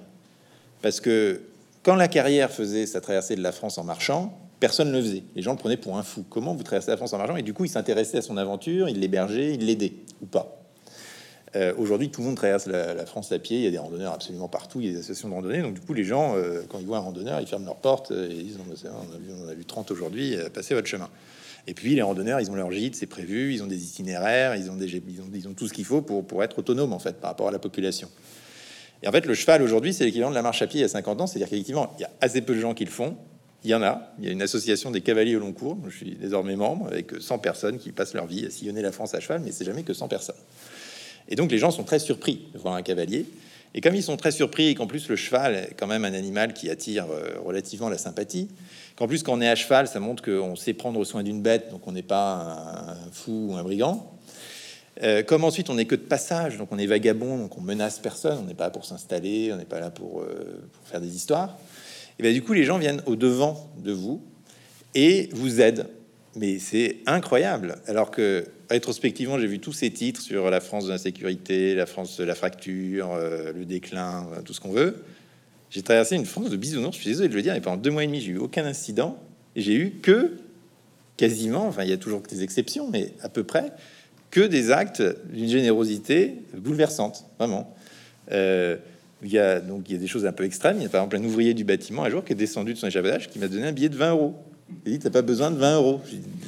Parce 0.82 1.00
que 1.00 1.42
quand 1.84 1.96
la 1.96 2.08
carrière 2.08 2.50
faisait 2.50 2.88
sa 2.88 3.00
traversée 3.00 3.36
de 3.36 3.44
la 3.44 3.52
France 3.52 3.78
en 3.78 3.84
marchant, 3.84 4.36
personne 4.60 4.92
ne 4.92 4.98
le 4.98 5.04
faisait. 5.04 5.24
Les 5.36 5.44
gens 5.44 5.52
le 5.52 5.58
prenaient 5.58 5.78
pour 5.78 5.98
un 5.98 6.04
fou. 6.04 6.26
Comment 6.30 6.56
vous 6.56 6.64
traversez 6.64 6.90
la 6.90 6.98
France 6.98 7.14
en 7.14 7.20
marchant? 7.20 7.36
Et 7.36 7.44
du 7.44 7.54
coup, 7.54 7.66
il 7.66 7.70
s'intéressait 7.70 8.18
à 8.18 8.22
son 8.22 8.38
aventure, 8.38 8.90
il 8.90 9.00
l'hébergeait, 9.00 9.54
il 9.54 9.66
l'aidait, 9.66 9.94
ou 10.22 10.26
pas? 10.26 10.63
Euh, 11.56 11.74
aujourd'hui, 11.78 12.10
tout 12.10 12.22
le 12.22 12.28
monde 12.28 12.36
traverse 12.36 12.66
la, 12.66 13.06
France 13.06 13.32
à 13.32 13.40
pied. 13.40 13.58
Il 13.58 13.64
y 13.64 13.68
a 13.68 13.72
des 13.72 13.78
randonneurs 13.78 14.14
absolument 14.14 14.48
partout. 14.48 14.82
Il 14.82 14.88
y 14.88 14.90
a 14.90 14.94
des 14.94 15.00
associations 15.00 15.30
de 15.30 15.34
randonnée. 15.34 15.62
Donc, 15.62 15.76
du 15.76 15.82
coup, 15.82 15.94
les 15.94 16.04
gens, 16.04 16.36
euh, 16.36 16.62
quand 16.68 16.80
ils 16.80 16.86
voient 16.86 16.98
un 16.98 17.02
randonneur, 17.02 17.40
ils 17.42 17.48
ferment 17.48 17.66
leurs 17.66 17.78
portes 17.78 18.12
et 18.12 18.32
ils 18.32 18.48
disent 18.48 18.60
on, 18.60 18.72
a 18.72 19.18
vu, 19.18 19.30
on 19.46 19.48
a 19.48 19.54
vu 19.54 19.66
30 19.66 19.92
aujourd'hui, 19.92 20.36
euh, 20.36 20.50
passez 20.50 20.74
votre 20.74 20.88
chemin. 20.88 21.10
Et 21.68 21.74
puis, 21.74 21.96
les 21.96 22.02
randonneurs, 22.02 22.42
ils 22.42 22.50
ont 22.50 22.56
leur 22.56 22.72
gîte, 22.72 22.96
c'est 22.96 23.06
prévu. 23.06 23.54
Ils 23.54 23.64
ont 23.64 23.68
des 23.68 23.84
itinéraires, 23.84 24.56
ils 24.56 24.72
ont, 24.72 24.76
des, 24.76 24.88
ils 24.88 25.48
ont, 25.48 25.54
tout 25.54 25.68
ce 25.68 25.74
qu'il 25.74 25.86
faut 25.86 26.02
pour, 26.02 26.26
pour 26.26 26.44
être 26.44 26.60
autonome 26.60 26.92
en 26.92 27.00
fait 27.00 27.18
par 27.18 27.30
rapport 27.30 27.48
à 27.48 27.52
la 27.52 27.60
population. 27.60 28.10
Et 29.04 29.08
en 29.08 29.12
fait, 29.12 29.26
le 29.26 29.34
cheval 29.34 29.62
aujourd'hui, 29.62 29.94
c'est 29.94 30.06
l'équivalent 30.06 30.32
de 30.32 30.36
la 30.36 30.42
marche 30.42 30.62
à 30.62 30.68
pied 30.68 30.80
il 30.80 30.82
y 30.82 30.86
a 30.86 30.90
50 30.90 31.22
ans. 31.22 31.28
C'est-à-dire 31.28 31.50
qu'effectivement, 31.50 31.94
il 32.00 32.02
y 32.02 32.06
a 32.06 32.10
assez 32.20 32.42
peu 32.42 32.56
de 32.56 32.60
gens 32.60 32.74
qui 32.74 32.86
le 32.86 32.92
font. 32.92 33.16
Il 33.64 33.70
y 33.70 33.76
en 33.76 33.82
a. 33.82 34.14
Il 34.20 34.26
y 34.26 34.30
a 34.30 34.32
une 34.32 34.42
association 34.42 34.92
des 34.92 35.02
cavaliers 35.02 35.36
au 35.36 35.40
long 35.40 35.54
cours. 35.54 35.78
Je 35.88 35.96
suis 35.96 36.16
désormais 36.16 36.56
membre 36.56 36.88
avec 36.88 37.12
100 37.20 37.38
personnes 37.40 37.78
qui 37.78 37.92
passent 37.92 38.14
leur 38.14 38.28
vie 38.28 38.46
à 38.46 38.50
sillonner 38.50 38.82
la 38.82 38.92
France 38.92 39.14
à 39.14 39.22
cheval, 39.22 39.42
mais 39.44 39.52
c'est 39.52 39.64
jamais 39.64 39.84
que 39.84 39.94
100 39.94 40.10
personnes. 40.10 40.36
Et 41.30 41.36
donc 41.36 41.52
les 41.52 41.58
gens 41.58 41.72
sont 41.72 41.84
très 41.84 42.00
surpris 42.00 42.48
de 42.54 42.60
voir 42.60 42.76
un 42.76 42.82
cavalier. 42.82 43.26
Et 43.76 43.82
comme 43.82 43.96
ils 43.96 44.04
sont 44.04 44.18
très 44.18 44.32
surpris 44.32 44.68
et 44.68 44.76
qu'en 44.76 44.86
plus 44.86 45.10
le 45.10 45.16
cheval 45.16 45.56
est 45.56 45.74
quand 45.78 45.88
même 45.88 46.06
un 46.06 46.14
animal 46.14 46.54
qui 46.54 46.70
attire 46.70 47.08
euh, 47.12 47.40
relativement 47.44 47.90
la 47.90 47.98
sympathie, 47.98 48.48
qu'en 48.96 49.08
plus 49.08 49.24
quand 49.24 49.34
on 49.34 49.42
est 49.42 49.50
à 49.50 49.56
cheval, 49.56 49.88
ça 49.88 50.00
montre 50.00 50.24
qu'on 50.24 50.56
sait 50.56 50.74
prendre 50.74 51.04
soin 51.04 51.24
d'une 51.24 51.42
bête, 51.42 51.72
donc 51.72 51.88
on 51.88 51.92
n'est 51.92 52.04
pas 52.04 52.96
un 53.06 53.12
fou 53.12 53.50
ou 53.50 53.56
un 53.56 53.64
brigand. 53.64 54.14
Euh, 55.02 55.24
comme 55.24 55.44
ensuite 55.44 55.72
on 55.72 55.76
n'est 55.76 55.86
que 55.86 55.96
de 55.96 56.02
passage, 56.02 56.58
donc 56.58 56.72
on 56.72 56.78
est 56.78 56.86
vagabond, 56.86 57.38
donc 57.38 57.58
on 57.58 57.62
menace 57.62 57.98
personne, 57.98 58.38
on 58.44 58.46
n'est 58.46 58.54
pas 58.54 58.66
là 58.66 58.70
pour 58.70 58.86
s'installer, 58.86 59.52
on 59.52 59.58
n'est 59.58 59.66
pas 59.66 59.80
là 59.80 59.90
pour, 59.90 60.22
euh, 60.22 60.70
pour, 60.72 60.88
faire 60.88 61.02
des 61.02 61.16
histoires. 61.16 61.58
Et 62.20 62.24
bien 62.24 62.32
du 62.32 62.44
coup 62.44 62.54
les 62.54 62.64
gens 62.64 62.78
viennent 62.78 63.02
au 63.08 63.16
devant 63.16 63.72
de 63.80 63.92
vous 63.92 64.22
et 64.94 65.30
vous 65.34 65.62
aident. 65.62 65.88
Mais 66.36 66.60
c'est 66.60 66.98
incroyable. 67.08 67.76
Alors 67.88 68.12
que 68.12 68.46
rétrospectivement, 68.74 69.38
j'ai 69.38 69.46
vu 69.46 69.60
tous 69.60 69.72
ces 69.72 69.92
titres 69.92 70.20
sur 70.20 70.50
la 70.50 70.60
France 70.60 70.86
de 70.86 70.90
l'insécurité, 70.90 71.76
la 71.76 71.86
France 71.86 72.18
de 72.18 72.24
la 72.24 72.34
fracture, 72.34 73.12
euh, 73.12 73.54
le 73.54 73.66
déclin, 73.66 74.28
tout 74.46 74.54
ce 74.54 74.60
qu'on 74.60 74.72
veut. 74.72 75.04
J'ai 75.70 75.84
traversé 75.84 76.16
une 76.16 76.26
France 76.26 76.50
de 76.50 76.58
bisounours, 76.58 76.96
je 76.96 77.02
suis 77.02 77.12
désolé 77.12 77.30
de 77.30 77.36
le 77.36 77.44
dire, 77.44 77.54
mais 77.54 77.62
pendant 77.62 77.78
deux 77.78 77.92
mois 77.92 78.04
et 78.04 78.08
demi, 78.08 78.20
j'ai 78.20 78.32
eu 78.32 78.38
aucun 78.38 78.66
incident. 78.66 79.22
Et 79.56 79.62
j'ai 79.62 79.76
eu 79.76 79.92
que 80.02 80.32
quasiment, 81.18 81.68
enfin, 81.68 81.84
il 81.84 81.92
y 81.92 81.94
a 81.94 81.98
toujours 81.98 82.22
des 82.22 82.42
exceptions, 82.42 82.90
mais 82.90 83.14
à 83.22 83.30
peu 83.30 83.44
près, 83.44 83.72
que 84.32 84.42
des 84.42 84.72
actes 84.72 85.04
d'une 85.32 85.50
générosité 85.50 86.34
bouleversante, 86.58 87.26
vraiment. 87.38 87.76
Euh, 88.32 88.78
il 89.22 89.32
y 89.32 89.38
a 89.38 89.60
donc 89.60 89.84
il 89.88 89.94
y 89.94 89.96
a 89.96 90.00
des 90.00 90.08
choses 90.08 90.26
un 90.26 90.32
peu 90.32 90.46
extrêmes. 90.46 90.78
Il 90.78 90.84
y 90.84 90.86
a 90.88 90.90
par 90.90 91.02
exemple 91.02 91.18
un 91.18 91.24
ouvrier 91.24 91.54
du 91.54 91.64
bâtiment 91.64 92.04
un 92.04 92.10
jour 92.10 92.26
qui 92.26 92.34
est 92.34 92.36
descendu 92.36 92.74
de 92.74 92.80
son 92.80 92.88
échafaudage 92.88 93.30
qui 93.30 93.38
m'a 93.38 93.48
donné 93.48 93.68
un 93.68 93.72
billet 93.72 93.90
de 93.90 93.96
20 93.96 94.10
euros. 94.10 94.36
Il 94.86 94.94
dit 94.94 95.00
T'as 95.00 95.10
pas 95.10 95.22
besoin 95.22 95.52
de 95.52 95.58
20 95.58 95.76
euros. 95.76 96.02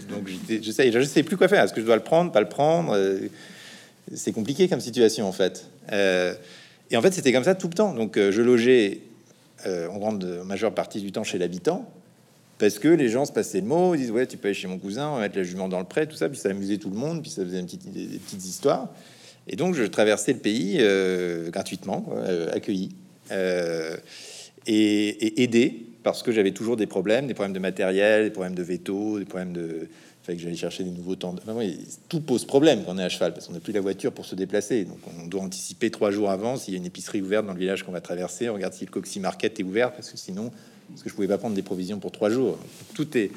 Donc 0.10 0.30
je 0.50 0.72
sais, 0.72 1.24
plus 1.24 1.38
quoi 1.38 1.48
faire. 1.48 1.64
Est-ce 1.64 1.74
que 1.74 1.82
je 1.82 1.86
dois 1.86 1.96
le 1.96 2.04
prendre, 2.04 2.32
pas 2.32 2.42
le 2.42 2.50
prendre 2.50 2.94
euh, 2.96 3.20
C'est 4.14 4.32
compliqué 4.32 4.68
comme 4.68 4.82
situation 4.82 5.28
en 5.28 5.32
fait. 5.32 5.68
Euh, 5.92 6.34
et 6.92 6.98
en 6.98 7.02
fait, 7.02 7.14
c'était 7.14 7.34
comme 7.34 7.44
ça 7.44 7.56
tout 7.56 7.68
le 7.68 7.74
temps. 7.74 7.94
Donc 7.94 8.18
je 8.18 8.42
logeais 8.42 9.02
en 9.66 9.98
grande 9.98 10.44
majeure 10.46 10.74
partie 10.74 11.02
du 11.02 11.12
temps 11.12 11.24
chez 11.24 11.40
l'habitant 11.40 11.90
parce 12.58 12.80
que 12.80 12.88
les 12.88 13.10
gens 13.10 13.26
se 13.26 13.32
passaient 13.32 13.62
le 13.62 13.68
mot, 13.68 13.96
ils 13.96 14.00
disent 14.00 14.12
ouais 14.12 14.26
tu 14.28 14.38
peux 14.38 14.48
aller 14.48 14.56
chez 14.56 14.68
mon 14.68 14.78
cousin, 14.78 15.10
on 15.10 15.16
va 15.16 15.22
mettre 15.22 15.38
la 15.38 15.44
jument 15.44 15.68
dans 15.68 15.80
le 15.80 15.86
pré, 15.86 16.08
tout 16.08 16.16
ça, 16.16 16.30
puis 16.30 16.38
ça 16.38 16.50
amusait 16.50 16.78
tout 16.78 16.90
le 16.90 16.96
monde, 16.96 17.22
puis 17.22 17.32
ça 17.32 17.44
faisait 17.44 17.60
une 17.60 17.66
petite, 17.66 17.92
des, 17.92 18.18
petites 18.20 18.46
histoires. 18.46 18.90
Et 19.48 19.56
donc 19.56 19.76
je 19.76 19.84
traversais 19.84 20.34
le 20.34 20.40
pays 20.40 20.78
euh, 20.80 21.50
gratuitement, 21.50 22.06
euh, 22.14 22.52
accueilli 22.54 22.96
euh, 23.32 23.98
et, 24.66 25.44
aidé 25.44 25.85
parce 26.06 26.22
que 26.22 26.32
j'avais 26.32 26.52
toujours 26.52 26.78
des 26.78 26.86
problèmes, 26.86 27.26
des 27.26 27.34
problèmes 27.34 27.54
de 27.54 27.60
matériel, 27.60 28.26
des 28.26 28.30
problèmes 28.30 28.54
de 28.54 28.62
veto, 28.62 29.18
des 29.18 29.26
problèmes 29.26 29.54
de 29.54 29.90
fait 30.22 30.36
que 30.36 30.42
j'allais 30.42 30.56
chercher 30.56 30.84
des 30.84 30.92
nouveaux 30.92 31.16
temps. 31.16 31.36
tout 32.10 32.20
pose 32.20 32.46
problème 32.46 32.84
quand 32.86 32.94
on 32.94 33.00
est 33.00 33.04
à 33.04 33.10
cheval 33.10 33.34
parce 33.34 33.48
qu'on 33.48 33.54
n'a 33.54 33.60
plus 33.60 33.74
la 33.74 33.82
voiture 33.82 34.12
pour 34.12 34.26
se 34.26 34.36
déplacer. 34.36 34.86
Donc 34.86 35.00
on 35.20 35.26
doit 35.26 35.42
anticiper 35.42 35.90
trois 35.90 36.12
jours 36.12 36.30
avant 36.30 36.58
s'il 36.58 36.76
y 36.76 36.78
a 36.78 36.80
une 36.80 36.86
épicerie 36.86 37.22
ouverte 37.22 37.48
dans 37.48 37.54
le 37.54 37.60
village 37.60 37.84
qu'on 37.84 37.92
va 37.92 38.02
traverser. 38.02 38.50
On 38.50 38.54
regarde 38.54 38.74
si 38.74 38.86
le 38.86 38.92
Coxy 38.92 39.20
Market 39.20 39.60
est 39.60 39.64
ouvert 39.64 39.94
parce 39.94 40.12
que 40.12 40.18
sinon 40.18 40.52
parce 40.90 41.02
que 41.02 41.10
je 41.10 41.16
pouvais 41.16 41.28
pas 41.28 41.40
prendre 41.40 41.56
des 41.56 41.64
provisions 41.64 41.98
pour 41.98 42.12
trois 42.12 42.30
jours. 42.30 42.60
Tout 42.94 43.18
est 43.18 43.32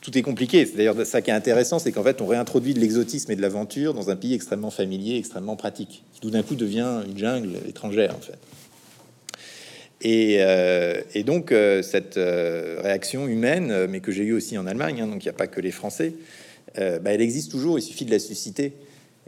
tout 0.00 0.16
est 0.18 0.22
compliqué. 0.22 0.66
C'est 0.66 0.76
d'ailleurs 0.76 1.06
ça 1.06 1.22
qui 1.22 1.30
est 1.30 1.34
intéressant, 1.34 1.78
c'est 1.78 1.92
qu'en 1.92 2.02
fait, 2.02 2.20
on 2.20 2.26
réintroduit 2.26 2.74
de 2.74 2.80
l'exotisme 2.80 3.30
et 3.30 3.36
de 3.36 3.42
l'aventure 3.42 3.94
dans 3.94 4.10
un 4.10 4.16
pays 4.16 4.34
extrêmement 4.34 4.70
familier, 4.70 5.16
extrêmement 5.16 5.56
pratique, 5.56 6.02
qui 6.14 6.20
tout 6.20 6.30
d'un 6.30 6.42
coup 6.42 6.54
devient 6.54 7.02
une 7.06 7.18
jungle 7.18 7.50
étrangère, 7.68 8.16
en 8.16 8.20
fait. 8.20 8.38
Et, 10.02 10.38
euh, 10.40 11.02
donc, 11.24 11.52
euh, 11.52 11.82
cette 11.82 12.16
euh, 12.16 12.80
réaction 12.82 13.28
humaine, 13.28 13.86
mais 13.88 14.00
que 14.00 14.12
j'ai 14.12 14.24
eu 14.24 14.32
aussi 14.32 14.56
en 14.56 14.66
Allemagne, 14.66 15.02
hein, 15.02 15.06
donc 15.06 15.22
il 15.22 15.26
n'y 15.26 15.30
a 15.30 15.34
pas 15.34 15.46
que 15.46 15.60
les 15.60 15.70
Français, 15.70 16.14
bah, 16.76 17.10
elle 17.12 17.20
existe 17.20 17.50
toujours, 17.50 17.78
il 17.78 17.82
suffit 17.82 18.04
de 18.04 18.12
la 18.12 18.20
susciter. 18.20 18.72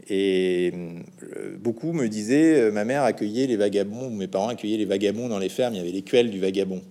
Et 0.09 0.71
beaucoup 1.59 1.91
me 1.91 2.07
disaient, 2.07 2.71
ma 2.71 2.85
mère 2.85 3.03
accueillait 3.03 3.47
les 3.47 3.57
vagabonds, 3.57 4.09
mes 4.09 4.27
parents 4.27 4.47
accueillaient 4.47 4.77
les 4.77 4.85
vagabonds 4.85 5.27
dans 5.27 5.39
les 5.39 5.49
fermes, 5.49 5.73
il 5.73 5.77
y 5.77 5.81
avait 5.81 5.91
les 5.91 6.03
quelles 6.03 6.29
du 6.29 6.39
vagabond. 6.39 6.81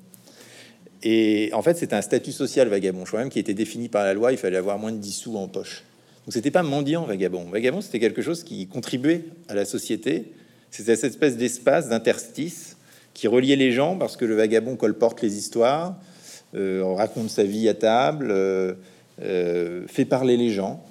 Et 1.02 1.50
en 1.54 1.62
fait, 1.62 1.78
c'est 1.78 1.94
un 1.94 2.02
statut 2.02 2.32
social 2.32 2.68
vagabond, 2.68 3.06
je 3.06 3.16
même, 3.16 3.30
qui 3.30 3.38
était 3.38 3.54
défini 3.54 3.88
par 3.88 4.04
la 4.04 4.12
loi, 4.12 4.30
il 4.30 4.38
fallait 4.38 4.58
avoir 4.58 4.78
moins 4.78 4.92
de 4.92 4.98
10 4.98 5.12
sous 5.12 5.36
en 5.36 5.48
poche. 5.48 5.84
Donc 6.26 6.34
c'était 6.34 6.50
pas 6.50 6.62
mendiant 6.62 7.04
vagabond. 7.04 7.44
Vagabond, 7.44 7.80
c'était 7.80 7.98
quelque 7.98 8.22
chose 8.22 8.44
qui 8.44 8.66
contribuait 8.66 9.24
à 9.48 9.54
la 9.54 9.64
société. 9.64 10.32
C'était 10.70 10.96
cette 10.96 11.12
espèce 11.12 11.38
d'espace, 11.38 11.88
d'interstice 11.88 12.76
qui 13.14 13.28
reliait 13.28 13.56
les 13.56 13.72
gens 13.72 13.96
parce 13.96 14.16
que 14.16 14.24
le 14.24 14.34
vagabond 14.34 14.76
colporte 14.76 15.22
les 15.22 15.36
histoires, 15.36 15.96
euh, 16.54 16.82
raconte 16.84 17.30
sa 17.30 17.44
vie 17.44 17.68
à 17.68 17.74
table, 17.74 18.28
euh, 18.30 18.74
euh, 19.22 19.86
fait 19.86 20.04
parler 20.04 20.36
les 20.36 20.50
gens. 20.50 20.84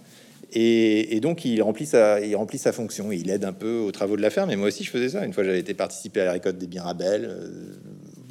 Et, 0.53 1.19
donc 1.21 1.45
il 1.45 1.62
remplit, 1.62 1.86
sa, 1.86 2.19
il 2.19 2.36
remplit 2.36 2.57
fonction. 2.57 3.12
Il 3.12 3.29
aide 3.29 3.45
un 3.45 3.53
peu 3.53 3.77
aux 3.77 3.91
travaux 3.91 4.17
de 4.17 4.21
la 4.21 4.29
ferme. 4.29 4.51
Et 4.51 4.57
moi 4.57 4.67
aussi, 4.67 4.84
je 4.84 4.89
faisais 4.89 5.10
ça. 5.10 5.25
Une 5.25 5.31
fois, 5.31 5.45
j'avais 5.45 5.60
été 5.60 5.73
participer 5.73 6.21
à 6.21 6.25
la 6.25 6.31
récolte 6.34 6.57
des 6.57 6.67
Mirabelles 6.67 7.34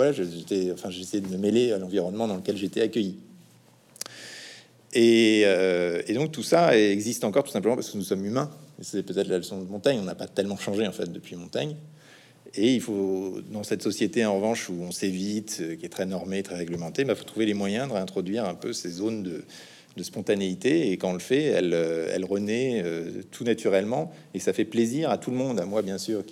voilà, 0.01 0.13
j'étais, 0.13 0.73
enfin, 0.73 0.89
j'essayais 0.89 1.21
de 1.21 1.29
me 1.29 1.37
mêler 1.37 1.73
à 1.73 1.79
l'environnement 1.79 2.27
dans 2.27 2.37
lequel 2.37 2.57
j'étais 2.57 2.81
accueilli. 2.81 3.19
Et, 4.95 5.43
euh, 5.45 6.01
et, 6.07 6.15
donc 6.15 6.33
tout 6.33 6.43
ça 6.43 6.77
existe 6.77 7.23
encore 7.23 7.45
tout 7.45 7.51
simplement 7.51 7.75
parce 7.75 7.91
que 7.91 7.99
nous 7.99 8.03
sommes 8.03 8.25
humains. 8.25 8.51
C'est 8.81 9.03
peut-être 9.03 9.29
la 9.29 9.37
leçon 9.37 9.61
de 9.61 9.69
Montaigne. 9.69 9.99
On 10.01 10.05
n'a 10.05 10.15
pas 10.15 10.27
tellement 10.27 10.57
changé 10.57 10.87
en 10.87 10.93
fait 10.93 11.13
depuis 11.13 11.37
Montaigne. 11.37 11.77
Et 12.55 12.75
il 12.75 12.81
faut, 12.81 13.39
dans 13.53 13.63
cette 13.63 13.83
société 13.83 14.25
en 14.25 14.35
revanche 14.35 14.69
où 14.69 14.75
on 14.83 14.91
s'évite, 14.91 15.59
euh, 15.61 15.77
qui 15.77 15.87
est 15.87 15.91
très 15.91 16.07
normée, 16.07 16.43
très 16.43 16.57
réglementée, 16.57 17.03
il 17.03 17.09
bah, 17.09 17.15
faut 17.15 17.25
trouver 17.25 17.47
les 17.47 17.55
moyens 17.55 17.89
de 17.89 17.95
réintroduire 17.95 18.45
un 18.45 18.55
peu 18.55 18.73
ces 18.73 18.91
zones 18.91 19.23
de, 19.23 19.45
de 19.97 20.03
spontanéité. 20.03 20.91
Et 20.91 20.97
quand 20.97 21.11
on 21.11 21.15
le 21.15 21.21
fait, 21.21 21.45
elle, 21.45 21.75
euh, 21.75 22.19
renaît 22.29 22.85
tout 23.31 23.45
naturellement. 23.45 24.13
Et 24.35 24.41
ça 24.41 24.53
fait 24.53 24.65
plaisir 24.65 25.11
à 25.11 25.19
tout 25.19 25.31
le 25.31 25.37
monde, 25.37 25.61
à 25.61 25.65
moi 25.65 25.83
bien 25.83 25.99
sûr. 25.99 26.25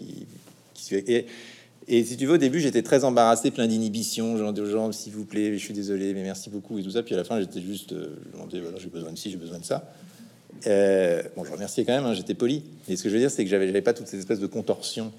Et, 1.91 2.05
si 2.05 2.17
tu 2.17 2.27
veux, 2.27 2.35
au 2.35 2.39
début, 2.39 2.61
j'étais 2.61 2.83
très 2.83 3.05
embarrassé, 3.05 3.51
plein 3.51 3.67
d'inhibitions. 3.67 4.35
J'ai 4.35 4.41
demandé 4.41 4.61
aux 4.61 4.71
gens, 4.71 4.93
s'il 4.93 5.13
vous 5.13 5.25
plaît, 5.25 5.53
je 5.55 5.59
suis 5.59 5.75
désolé, 5.75 6.13
mais 6.15 6.23
merci 6.23 6.51
beaucoup 6.51 6.79
et 6.79 6.83
tout 6.83 6.91
ça. 6.91 7.03
Puis 7.03 7.15
à 7.15 7.19
la 7.19 7.25
fin, 7.25 7.41
j'étais 7.41 7.61
juste, 7.61 7.93
euh, 7.93 8.17
je 8.27 8.33
demandais, 8.33 8.61
voilà, 8.61 8.79
j'ai 8.79 8.89
besoin 8.89 9.13
de 9.13 9.19
ci, 9.19 9.31
j'ai 9.31 9.37
besoin 9.37 9.59
de 9.59 9.65
ça. 9.65 9.91
Euh, 10.67 11.23
bon, 11.37 11.45
je 11.45 11.53
remerciais 11.53 11.85
quand 11.85 11.95
même, 11.95 12.05
hein, 12.05 12.15
j'étais 12.15 12.35
poli. 12.35 12.63
Et 12.89 12.97
ce 12.97 13.03
que 13.03 13.09
je 13.09 13.15
veux 13.15 13.21
dire, 13.21 13.31
c'est 13.31 13.45
que 13.45 13.51
j'avais 13.51 13.81
pas 13.83 13.95
toutes 13.95 14.09
ces 14.09 14.19
espèces 14.19 14.41
de 14.41 14.47
contorsions. 14.47 15.13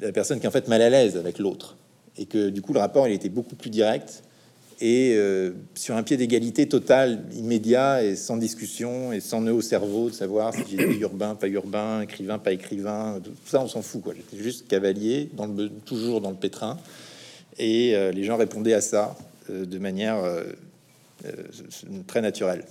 La 0.00 0.12
personne 0.12 0.38
qui 0.38 0.44
est 0.44 0.48
en 0.48 0.52
fait 0.52 0.68
mal 0.68 0.82
à 0.82 0.90
l'aise 0.90 1.16
avec 1.16 1.38
l'autre. 1.38 1.76
Et 2.16 2.26
que 2.26 2.48
du 2.48 2.62
coup, 2.62 2.72
le 2.72 2.80
rapport, 2.80 3.08
il 3.08 3.14
était 3.14 3.28
beaucoup 3.28 3.56
plus 3.56 3.70
direct 3.70 4.22
et 4.80 5.14
euh, 5.14 5.52
sur 5.74 5.96
un 5.96 6.02
pied 6.02 6.16
d'égalité 6.16 6.68
total, 6.68 7.24
immédiat 7.34 8.02
et 8.02 8.16
sans 8.16 8.36
discussion 8.36 9.12
et 9.12 9.20
sans 9.20 9.40
nœud 9.40 9.52
au 9.52 9.60
cerveau 9.60 10.10
de 10.10 10.14
savoir 10.14 10.52
si 10.52 10.62
j'étais 10.68 10.96
urbain, 10.98 11.34
pas 11.34 11.48
urbain, 11.48 12.02
écrivain, 12.02 12.38
pas 12.38 12.52
écrivain, 12.52 13.20
tout 13.22 13.32
ça 13.46 13.62
on 13.62 13.68
s'en 13.68 13.82
fout 13.82 14.02
quoi. 14.02 14.14
J'étais 14.14 14.42
juste 14.42 14.66
cavalier, 14.66 15.30
dans 15.34 15.46
le, 15.46 15.68
toujours 15.68 16.20
dans 16.20 16.30
le 16.30 16.36
pétrin, 16.36 16.78
et 17.58 17.94
euh, 17.94 18.10
les 18.10 18.24
gens 18.24 18.36
répondaient 18.36 18.74
à 18.74 18.80
ça 18.80 19.16
euh, 19.50 19.64
de 19.64 19.78
manière 19.78 20.18
très 22.06 22.20
naturelle. 22.20 22.64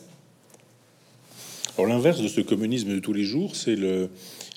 Alors 1.78 1.90
l'inverse 1.90 2.22
de 2.22 2.28
ce 2.28 2.42
communisme 2.42 2.90
de 2.90 3.00
tous 3.00 3.14
les 3.14 3.24
jours, 3.24 3.56
c'est 3.56 3.76
le 3.76 4.10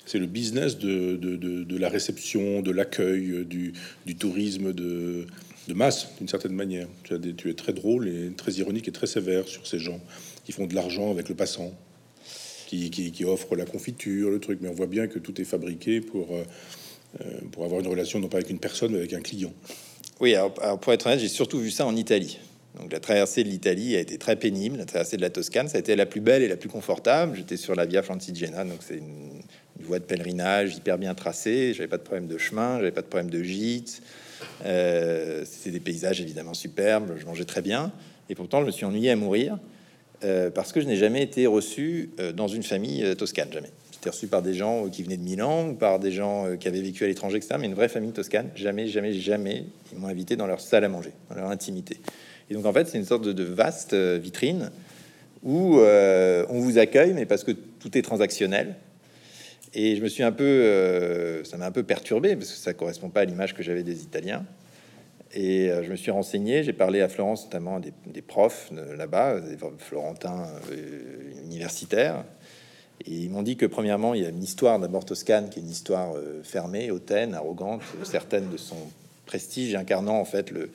c'est 0.07 0.19
le 0.19 0.25
business 0.25 0.77
de, 0.77 1.77
la 1.77 1.89
réception, 1.89 2.61
de 2.61 2.71
l'accueil, 2.71 3.45
du, 3.45 3.73
du 4.05 4.15
tourisme 4.15 4.73
de 4.73 5.27
masse, 5.73 6.07
d'une 6.17 6.27
certaine 6.27 6.53
manière. 6.53 6.87
Tu, 7.03 7.49
es 7.49 7.53
très 7.53 7.73
drôle 7.73 8.07
et 8.07 8.31
très 8.35 8.53
ironique 8.53 8.87
et 8.87 8.91
très 8.91 9.07
sévère 9.07 9.47
sur 9.47 9.67
ces 9.67 9.79
gens 9.79 9.99
qui 10.45 10.51
font 10.51 10.65
de 10.65 10.75
l'argent 10.75 11.11
avec 11.11 11.29
le 11.29 11.35
passant, 11.35 11.73
qui, 12.67 12.89
qui, 12.89 13.25
offrent 13.25 13.55
la 13.55 13.65
confiture, 13.65 14.29
le 14.29 14.39
truc. 14.39 14.59
Mais 14.61 14.69
on 14.69 14.73
voit 14.73 14.87
bien 14.87 15.07
que 15.07 15.19
tout 15.19 15.39
est 15.41 15.45
fabriqué 15.45 16.01
pour, 16.01 16.33
euh, 16.33 16.43
euh, 17.21 17.39
pour 17.51 17.65
avoir 17.65 17.81
une 17.81 17.87
relation 17.87 18.19
non 18.19 18.27
pas 18.27 18.37
avec 18.37 18.49
une 18.49 18.59
personne, 18.59 18.91
mais 18.91 18.99
avec 18.99 19.13
un 19.13 19.21
client. 19.21 19.53
Oui, 20.19 20.35
alors, 20.35 20.79
pour 20.79 20.93
être 20.93 21.05
honnête, 21.07 21.19
j'ai 21.19 21.27
surtout 21.27 21.59
vu 21.59 21.69
ça 21.69 21.85
en 21.85 21.95
Italie. 21.95 22.39
Donc 22.79 22.91
la 22.91 22.99
traversée 22.99 23.43
de 23.43 23.49
l'Italie 23.49 23.95
a 23.95 23.99
été 23.99 24.17
très 24.17 24.35
pénible. 24.35 24.77
La 24.77 24.85
traversée 24.85 25.17
de 25.17 25.21
la 25.21 25.29
Toscane, 25.29 25.67
ça 25.67 25.77
a 25.77 25.79
été 25.79 25.95
la 25.95 26.05
plus 26.05 26.21
belle 26.21 26.43
et 26.43 26.47
la 26.47 26.57
plus 26.57 26.69
confortable. 26.69 27.35
J'étais 27.35 27.57
sur 27.57 27.75
la 27.75 27.85
Via 27.85 28.03
Francigena, 28.03 28.63
donc 28.63 28.79
c'est 28.81 28.97
une, 28.97 29.41
une, 29.79 29.85
voie 29.85 29.99
de 29.99 30.03
pèlerinage 30.03 30.75
hyper 30.75 30.97
bien 30.97 31.13
tracée. 31.13 31.73
J'avais 31.73 31.87
pas 31.87 31.97
de 31.97 32.03
problème 32.03 32.27
de 32.27 32.37
chemin, 32.37 32.77
j'avais 32.77 32.91
pas 32.91 33.01
de 33.01 33.07
problème 33.07 33.29
de 33.29 33.43
gîte. 33.43 34.01
Euh, 34.65 35.43
c'était 35.45 35.71
des 35.71 35.79
paysages 35.79 36.21
évidemment 36.21 36.53
superbes, 36.53 37.13
je 37.17 37.25
mangeais 37.25 37.45
très 37.45 37.61
bien, 37.61 37.91
et 38.29 38.35
pourtant 38.35 38.61
je 38.61 38.65
me 38.65 38.71
suis 38.71 38.85
ennuyé 38.85 39.11
à 39.11 39.15
mourir 39.15 39.57
euh, 40.23 40.49
parce 40.49 40.71
que 40.71 40.81
je 40.81 40.87
n'ai 40.87 40.95
jamais 40.95 41.21
été 41.21 41.45
reçu 41.47 42.11
euh, 42.19 42.31
dans 42.31 42.47
une 42.47 42.63
famille 42.63 43.15
toscane, 43.15 43.49
jamais. 43.51 43.71
J'étais 43.91 44.09
reçu 44.09 44.27
par 44.27 44.43
des 44.43 44.53
gens 44.53 44.89
qui 44.89 45.01
venaient 45.01 45.17
de 45.17 45.23
Milan 45.23 45.69
ou 45.69 45.73
par 45.73 45.99
des 45.99 46.11
gens 46.11 46.55
qui 46.57 46.67
avaient 46.67 46.81
vécu 46.81 47.03
à 47.03 47.07
l'étranger, 47.07 47.37
etc. 47.37 47.55
Mais 47.59 47.65
une 47.65 47.73
vraie 47.73 47.89
famille 47.89 48.11
toscane, 48.11 48.49
jamais, 48.55 48.87
jamais, 48.87 49.13
jamais, 49.13 49.65
ils 49.91 49.97
m'ont 49.97 50.07
invité 50.07 50.35
dans 50.35 50.45
leur 50.45 50.61
salle 50.61 50.83
à 50.83 50.89
manger, 50.89 51.13
dans 51.29 51.35
leur 51.35 51.49
intimité. 51.49 51.97
Et 52.49 52.53
donc 52.53 52.65
en 52.67 52.73
fait, 52.73 52.87
c'est 52.87 52.99
une 52.99 53.05
sorte 53.05 53.23
de, 53.27 53.43
vaste 53.43 53.95
vitrine 53.95 54.69
où 55.41 55.79
on 55.79 56.59
vous 56.59 56.77
accueille, 56.77 57.13
mais 57.13 57.25
parce 57.25 57.43
que 57.43 57.51
tout 57.51 57.97
est 57.97 58.03
transactionnel. 58.03 58.75
Et 59.79 59.95
je 59.95 60.01
me 60.01 60.09
suis 60.09 60.23
un 60.23 60.31
peu, 60.31 60.43
euh, 60.43 61.43
ça 61.43 61.55
m'a 61.55 61.67
un 61.67 61.71
peu 61.71 61.83
perturbé 61.83 62.35
parce 62.35 62.49
que 62.49 62.57
ça 62.57 62.73
correspond 62.73 63.09
pas 63.09 63.21
à 63.21 63.25
l'image 63.25 63.53
que 63.53 63.61
j'avais 63.61 63.83
des 63.83 64.01
Italiens. 64.01 64.43
Et 65.35 65.69
je 65.83 65.91
me 65.91 65.95
suis 65.95 66.09
renseigné, 66.09 66.63
j'ai 66.63 66.73
parlé 66.73 66.99
à 67.01 67.09
Florence 67.09 67.43
notamment 67.43 67.79
des, 67.79 67.93
des 68.07 68.23
profs 68.23 68.71
là-bas, 68.97 69.39
des 69.41 69.57
Florentins 69.77 70.47
universitaires, 71.43 72.23
et 73.05 73.11
ils 73.11 73.29
m'ont 73.29 73.43
dit 73.43 73.57
que 73.57 73.65
premièrement, 73.67 74.13
il 74.13 74.23
y 74.23 74.25
a 74.25 74.29
une 74.29 74.41
histoire 74.41 74.79
d'abord 74.79 75.05
Toscane, 75.05 75.49
qui 75.49 75.59
est 75.59 75.61
une 75.61 75.69
histoire 75.69 76.13
fermée, 76.43 76.89
hautaine, 76.89 77.35
arrogante, 77.35 77.81
certaine 78.03 78.49
de 78.49 78.57
son 78.57 78.77
prestige, 79.25 79.75
incarnant 79.75 80.17
en 80.17 80.25
fait 80.25 80.49
le, 80.49 80.71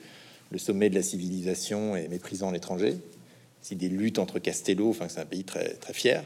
le 0.51 0.57
sommet 0.59 0.89
de 0.89 0.95
la 0.95 1.01
civilisation 1.01 1.97
et 1.97 2.07
méprisant 2.07 2.51
l'étranger. 2.51 2.95
C'est 3.61 3.75
des 3.75 3.89
luttes 3.89 4.19
entre 4.19 4.39
Castello, 4.39 4.91
enfin 4.91 5.09
c'est 5.09 5.19
un 5.19 5.25
pays 5.25 5.43
très 5.43 5.73
très 5.73 5.93
fier, 5.93 6.23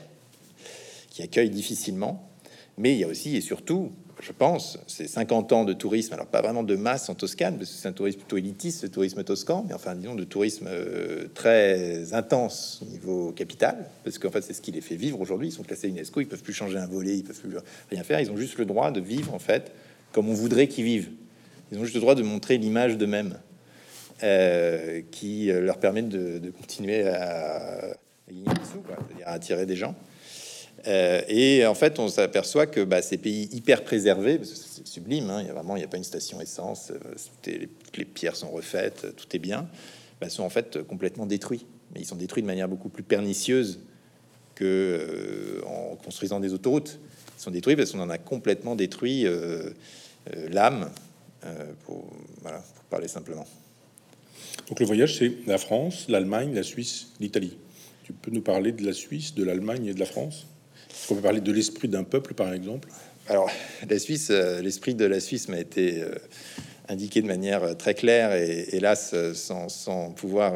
qui 1.09 1.23
accueille 1.23 1.49
difficilement. 1.49 2.29
Mais 2.77 2.93
il 2.93 2.99
y 2.99 3.03
a 3.03 3.07
aussi 3.07 3.35
et 3.35 3.41
surtout, 3.41 3.91
je 4.21 4.31
pense, 4.31 4.79
c'est 4.87 5.07
50 5.07 5.53
ans 5.53 5.65
de 5.65 5.73
tourisme, 5.73 6.13
alors 6.13 6.27
pas 6.27 6.41
vraiment 6.41 6.63
de 6.63 6.75
masse 6.75 7.09
en 7.09 7.15
Toscane, 7.15 7.57
parce 7.57 7.69
que 7.69 7.75
c'est 7.75 7.87
un 7.87 7.93
tourisme 7.93 8.19
plutôt 8.19 8.37
élitiste, 8.37 8.83
le 8.83 8.89
tourisme 8.89 9.23
toscan, 9.23 9.65
mais 9.67 9.73
enfin 9.73 9.95
disons 9.95 10.15
de 10.15 10.23
tourisme 10.23 10.67
euh, 10.69 11.27
très 11.33 12.13
intense 12.13 12.81
au 12.83 12.89
niveau 12.89 13.31
capital, 13.31 13.89
parce 14.03 14.19
qu'en 14.19 14.31
fait 14.31 14.41
c'est 14.41 14.53
ce 14.53 14.61
qui 14.61 14.71
les 14.71 14.81
fait 14.81 14.95
vivre 14.95 15.19
aujourd'hui. 15.19 15.49
Ils 15.49 15.51
sont 15.51 15.63
classés 15.63 15.89
UNESCO, 15.89 16.21
ils 16.21 16.27
peuvent 16.27 16.43
plus 16.43 16.53
changer 16.53 16.77
un 16.77 16.87
volet, 16.87 17.17
ils 17.17 17.23
peuvent 17.23 17.39
plus 17.39 17.57
rien 17.91 18.03
faire, 18.03 18.19
ils 18.19 18.31
ont 18.31 18.37
juste 18.37 18.57
le 18.57 18.65
droit 18.65 18.91
de 18.91 18.99
vivre 18.99 19.33
en 19.33 19.39
fait 19.39 19.71
comme 20.11 20.29
on 20.29 20.33
voudrait 20.33 20.67
qu'ils 20.67 20.85
vivent. 20.85 21.09
Ils 21.71 21.77
ont 21.77 21.83
juste 21.83 21.95
le 21.95 22.01
droit 22.01 22.15
de 22.15 22.23
montrer 22.23 22.57
l'image 22.57 22.97
d'eux-mêmes. 22.97 23.37
Euh, 24.23 25.03
qui 25.11 25.51
euh, 25.51 25.61
leur 25.61 25.77
permettent 25.77 26.09
de, 26.09 26.49
continuer 26.49 27.07
à, 27.07 27.93
gagner 28.27 28.45
des 28.45 28.65
sous, 28.65 28.81
à 29.23 29.33
attirer 29.33 29.67
des 29.67 29.75
gens. 29.75 29.93
Euh, 30.85 31.21
et 31.27 31.65
en 31.65 31.73
fait, 31.73 31.99
on 31.99 32.07
s'aperçoit 32.07 32.67
que 32.67 32.83
bah, 32.83 33.01
ces 33.01 33.17
pays 33.17 33.49
hyper 33.51 33.83
préservés, 33.83 34.39
c'est 34.43 34.87
sublime, 34.87 35.29
hein, 35.29 35.41
il 35.41 35.47
y 35.47 35.49
a 35.49 35.53
vraiment, 35.53 35.75
il 35.75 35.79
n'y 35.79 35.85
a 35.85 35.87
pas 35.87 35.97
une 35.97 36.03
station 36.03 36.39
essence, 36.39 36.91
les, 37.45 37.67
les, 37.95 38.05
pierres 38.05 38.35
sont 38.35 38.51
refaites, 38.51 39.15
tout 39.15 39.25
est 39.35 39.39
bien, 39.39 39.67
bah, 40.21 40.29
sont 40.29 40.43
en 40.43 40.49
fait 40.49 40.83
complètement 40.83 41.25
détruits. 41.25 41.65
Mais 41.93 42.01
ils 42.01 42.05
sont 42.05 42.15
détruits 42.15 42.43
de 42.43 42.47
manière 42.47 42.67
beaucoup 42.67 42.89
plus 42.89 43.03
pernicieuse 43.03 43.79
que 44.55 45.61
en 45.65 45.95
construisant 45.95 46.39
des 46.39 46.53
autoroutes. 46.53 46.99
Ils 47.37 47.41
sont 47.41 47.51
détruits 47.51 47.75
parce 47.75 47.91
qu'on 47.91 48.01
en 48.01 48.09
a 48.09 48.17
complètement 48.17 48.75
détruit 48.75 49.25
l'âme, 50.49 50.89
pour, 51.85 52.09
pour 52.09 52.83
parler 52.89 53.07
simplement. 53.07 53.45
Donc 54.67 54.79
le 54.79 54.85
voyage, 54.85 55.17
c'est 55.17 55.31
la 55.45 55.57
France, 55.57 56.07
l'Allemagne, 56.09 56.53
la 56.53 56.63
Suisse, 56.63 57.13
l'Italie. 57.19 57.57
Tu 58.03 58.13
peux 58.13 58.31
nous 58.31 58.41
parler 58.41 58.71
de 58.71 58.85
la 58.85 58.93
Suisse, 58.93 59.33
de 59.33 59.43
l'Allemagne 59.43 59.85
et 59.85 59.93
de 59.93 59.99
la 59.99 60.05
France? 60.05 60.47
On 61.09 61.15
peut 61.15 61.21
parler 61.21 61.41
de 61.41 61.51
l'esprit 61.51 61.87
d'un 61.87 62.03
peuple, 62.03 62.33
par 62.33 62.53
exemple 62.53 62.89
Alors, 63.27 63.49
la 63.89 63.99
Suisse, 63.99 64.29
euh, 64.31 64.61
l'esprit 64.61 64.95
de 64.95 65.05
la 65.05 65.19
Suisse 65.19 65.47
m'a 65.47 65.59
été 65.59 66.01
euh, 66.01 66.15
indiqué 66.89 67.21
de 67.21 67.27
manière 67.27 67.63
euh, 67.63 67.73
très 67.73 67.93
claire 67.93 68.33
et 68.33 68.67
hélas, 68.73 69.15
sans, 69.33 69.69
sans 69.69 70.11
pouvoir 70.11 70.53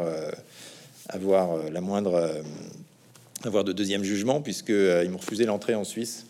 avoir 1.10 1.70
la 1.72 1.82
moindre 1.82 2.42
avoir 3.44 3.64
de 3.64 3.74
deuxième 3.74 4.04
jugement, 4.04 4.42
puisque 4.42 4.70
ils 4.70 5.10
m'ont 5.10 5.18
refusé 5.18 5.46
l'entrée 5.46 5.76
en 5.76 5.84
Suisse 5.84 6.26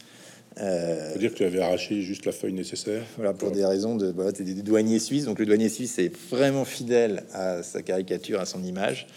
euh, 0.59 1.17
dire 1.17 1.31
que 1.31 1.37
tu 1.37 1.45
avais 1.45 1.61
arraché 1.61 2.01
juste 2.01 2.25
la 2.25 2.31
feuille 2.31 2.53
nécessaire. 2.53 3.03
Voilà, 3.15 3.33
pour 3.33 3.51
des 3.51 3.65
raisons 3.65 3.95
de. 3.95 4.11
Voilà, 4.11 4.31
des, 4.31 4.53
douaniers 4.55 4.99
suisses. 4.99 5.25
Donc, 5.25 5.39
le 5.39 5.45
douanier 5.45 5.69
suisse 5.69 5.97
est 5.97 6.13
vraiment 6.29 6.65
fidèle 6.65 7.23
à 7.33 7.63
sa 7.63 7.81
caricature, 7.81 8.39
à 8.39 8.45
son 8.45 8.63
image. 8.63 9.07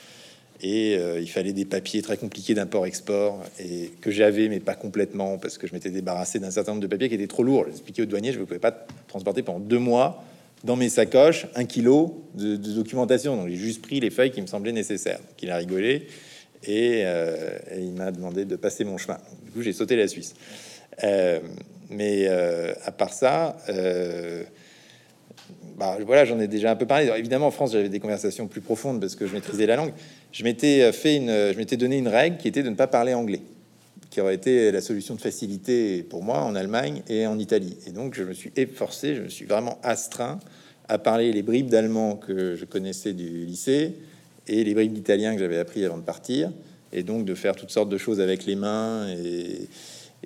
Et 0.66 0.96
euh, 0.96 1.20
il 1.20 1.28
fallait 1.28 1.52
des 1.52 1.66
papiers 1.66 2.00
très 2.00 2.16
compliqués 2.16 2.54
d'import-export 2.54 3.44
et 3.60 3.90
que 4.00 4.10
j'avais, 4.10 4.48
mais 4.48 4.60
pas 4.60 4.74
complètement, 4.74 5.36
parce 5.36 5.58
que 5.58 5.66
je 5.66 5.74
m'étais 5.74 5.90
débarrassé 5.90 6.38
d'un 6.38 6.50
certain 6.50 6.72
nombre 6.72 6.82
de 6.82 6.86
papiers 6.86 7.10
qui 7.10 7.16
étaient 7.16 7.26
trop 7.26 7.42
lourds. 7.42 7.64
J'ai 7.66 7.72
expliqué 7.72 8.00
au 8.00 8.06
douanier, 8.06 8.32
je 8.32 8.40
ne 8.40 8.44
pouvais 8.44 8.58
pas 8.58 8.72
transporter 9.06 9.42
pendant 9.42 9.60
deux 9.60 9.78
mois 9.78 10.24
dans 10.64 10.76
mes 10.76 10.88
sacoches 10.88 11.46
un 11.54 11.66
kilo 11.66 12.24
de, 12.34 12.56
documentation. 12.56 13.36
Donc, 13.36 13.50
j'ai 13.50 13.56
juste 13.56 13.82
pris 13.82 14.00
les 14.00 14.08
feuilles 14.08 14.30
qui 14.30 14.40
me 14.40 14.46
semblaient 14.46 14.72
nécessaires. 14.72 15.20
Qu'il 15.36 15.50
a 15.50 15.58
rigolé 15.58 16.06
et, 16.62 17.02
euh, 17.04 17.58
il 17.76 17.92
m'a 17.92 18.10
demandé 18.10 18.46
de 18.46 18.56
passer 18.56 18.84
mon 18.84 18.96
chemin. 18.96 19.18
Du 19.44 19.50
coup, 19.50 19.60
j'ai 19.60 19.74
sauté 19.74 19.96
la 19.96 20.08
Suisse. 20.08 20.34
Euh, 21.02 21.40
mais 21.90 22.26
à 22.26 22.90
part 22.90 23.12
ça, 23.12 23.58
bah, 25.76 25.98
voilà, 26.04 26.24
j'en 26.24 26.38
ai 26.40 26.48
déjà 26.48 26.70
un 26.70 26.76
peu 26.76 26.86
parlé. 26.86 27.10
évidemment, 27.16 27.48
en 27.48 27.50
France, 27.50 27.72
j'avais 27.72 27.88
des 27.88 28.00
conversations 28.00 28.46
plus 28.46 28.60
profondes 28.60 29.00
parce 29.00 29.16
que 29.16 29.26
je 29.26 29.32
maîtrisais 29.34 29.66
la 29.66 29.76
langue. 29.76 29.92
Je 30.32 30.44
m'étais 30.44 30.92
fait 30.92 31.16
une, 31.16 31.30
je 31.30 31.56
m'étais 31.56 31.76
donné 31.76 31.98
une 31.98 32.08
règle 32.08 32.36
qui 32.36 32.48
était 32.48 32.62
de 32.62 32.70
ne 32.70 32.74
pas 32.74 32.86
parler 32.86 33.14
anglais, 33.14 33.42
qui 34.10 34.20
aurait 34.20 34.34
été 34.34 34.70
la 34.70 34.80
solution 34.80 35.14
de 35.14 35.20
facilité 35.20 36.02
pour 36.02 36.22
moi 36.22 36.42
en 36.42 36.54
Allemagne 36.54 37.02
et 37.08 37.26
en 37.26 37.38
Italie. 37.38 37.76
Et 37.86 37.90
donc, 37.90 38.14
je 38.14 38.22
me 38.22 38.32
suis 38.32 38.52
efforcé, 38.56 39.14
je 39.14 39.22
me 39.22 39.28
suis 39.28 39.46
vraiment 39.46 39.78
astreint 39.82 40.38
à 40.88 40.98
parler 40.98 41.32
les 41.32 41.42
bribes 41.42 41.68
d'allemand 41.68 42.16
que 42.16 42.56
je 42.56 42.64
connaissais 42.64 43.12
du 43.12 43.44
lycée 43.46 43.94
et 44.46 44.64
les 44.64 44.74
bribes 44.74 44.92
d'italien 44.92 45.34
que 45.34 45.40
j'avais 45.40 45.58
appris 45.58 45.84
avant 45.84 45.96
de 45.96 46.02
partir, 46.02 46.50
et 46.92 47.02
donc 47.02 47.24
de 47.24 47.34
faire 47.34 47.56
toutes 47.56 47.70
sortes 47.70 47.88
de 47.88 47.98
choses 47.98 48.20
avec 48.20 48.44
les 48.44 48.56
mains 48.56 49.08
et 49.08 49.68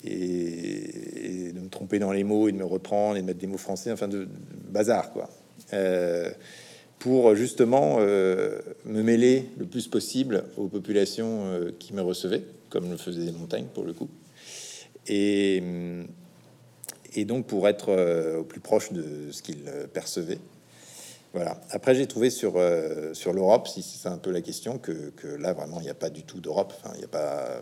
et, 0.04 1.52
de 1.52 1.60
me 1.60 1.68
tromper 1.68 1.98
dans 1.98 2.12
les 2.12 2.24
mots 2.24 2.48
et 2.48 2.52
de 2.52 2.56
me 2.56 2.64
reprendre 2.64 3.16
et 3.16 3.20
de 3.20 3.26
mettre 3.26 3.38
des 3.38 3.46
mots 3.46 3.58
français, 3.58 3.92
enfin 3.92 4.08
de, 4.08 4.28
bazar 4.68 5.12
quoi. 5.12 5.30
Euh, 5.72 6.30
pour 6.98 7.34
justement 7.36 7.98
euh, 8.00 8.58
me 8.84 9.02
mêler 9.02 9.50
le 9.56 9.66
plus 9.66 9.86
possible 9.86 10.44
aux 10.56 10.66
populations 10.66 11.46
euh, 11.46 11.70
qui 11.78 11.94
me 11.94 12.02
recevaient, 12.02 12.42
comme 12.70 12.90
le 12.90 12.96
faisaient 12.96 13.24
les 13.24 13.32
montagnes 13.32 13.68
pour 13.72 13.84
le 13.84 13.92
coup, 13.92 14.08
et, 15.06 15.62
donc 17.24 17.46
pour 17.46 17.68
être 17.68 18.36
au 18.38 18.44
plus 18.44 18.60
proche 18.60 18.92
de 18.92 19.30
ce 19.32 19.42
qu'ils 19.42 19.64
percevaient. 19.92 20.38
Voilà. 21.34 21.60
Après, 21.70 21.94
j'ai 21.94 22.06
trouvé 22.06 22.30
sur, 22.30 22.60
sur 23.12 23.32
l'Europe, 23.32 23.66
si 23.66 23.82
c'est 23.82 24.08
un 24.08 24.18
peu 24.18 24.30
la 24.30 24.40
question, 24.40 24.78
que, 24.78 25.10
que 25.16 25.26
là 25.26 25.52
vraiment 25.52 25.80
il 25.80 25.84
n'y 25.84 25.90
a 25.90 25.94
pas 25.94 26.10
du 26.10 26.22
tout 26.22 26.40
d'Europe. 26.40 26.72
Enfin, 26.76 26.94
il 26.94 27.00
n'y 27.00 27.04
a 27.04 27.08
pas 27.08 27.60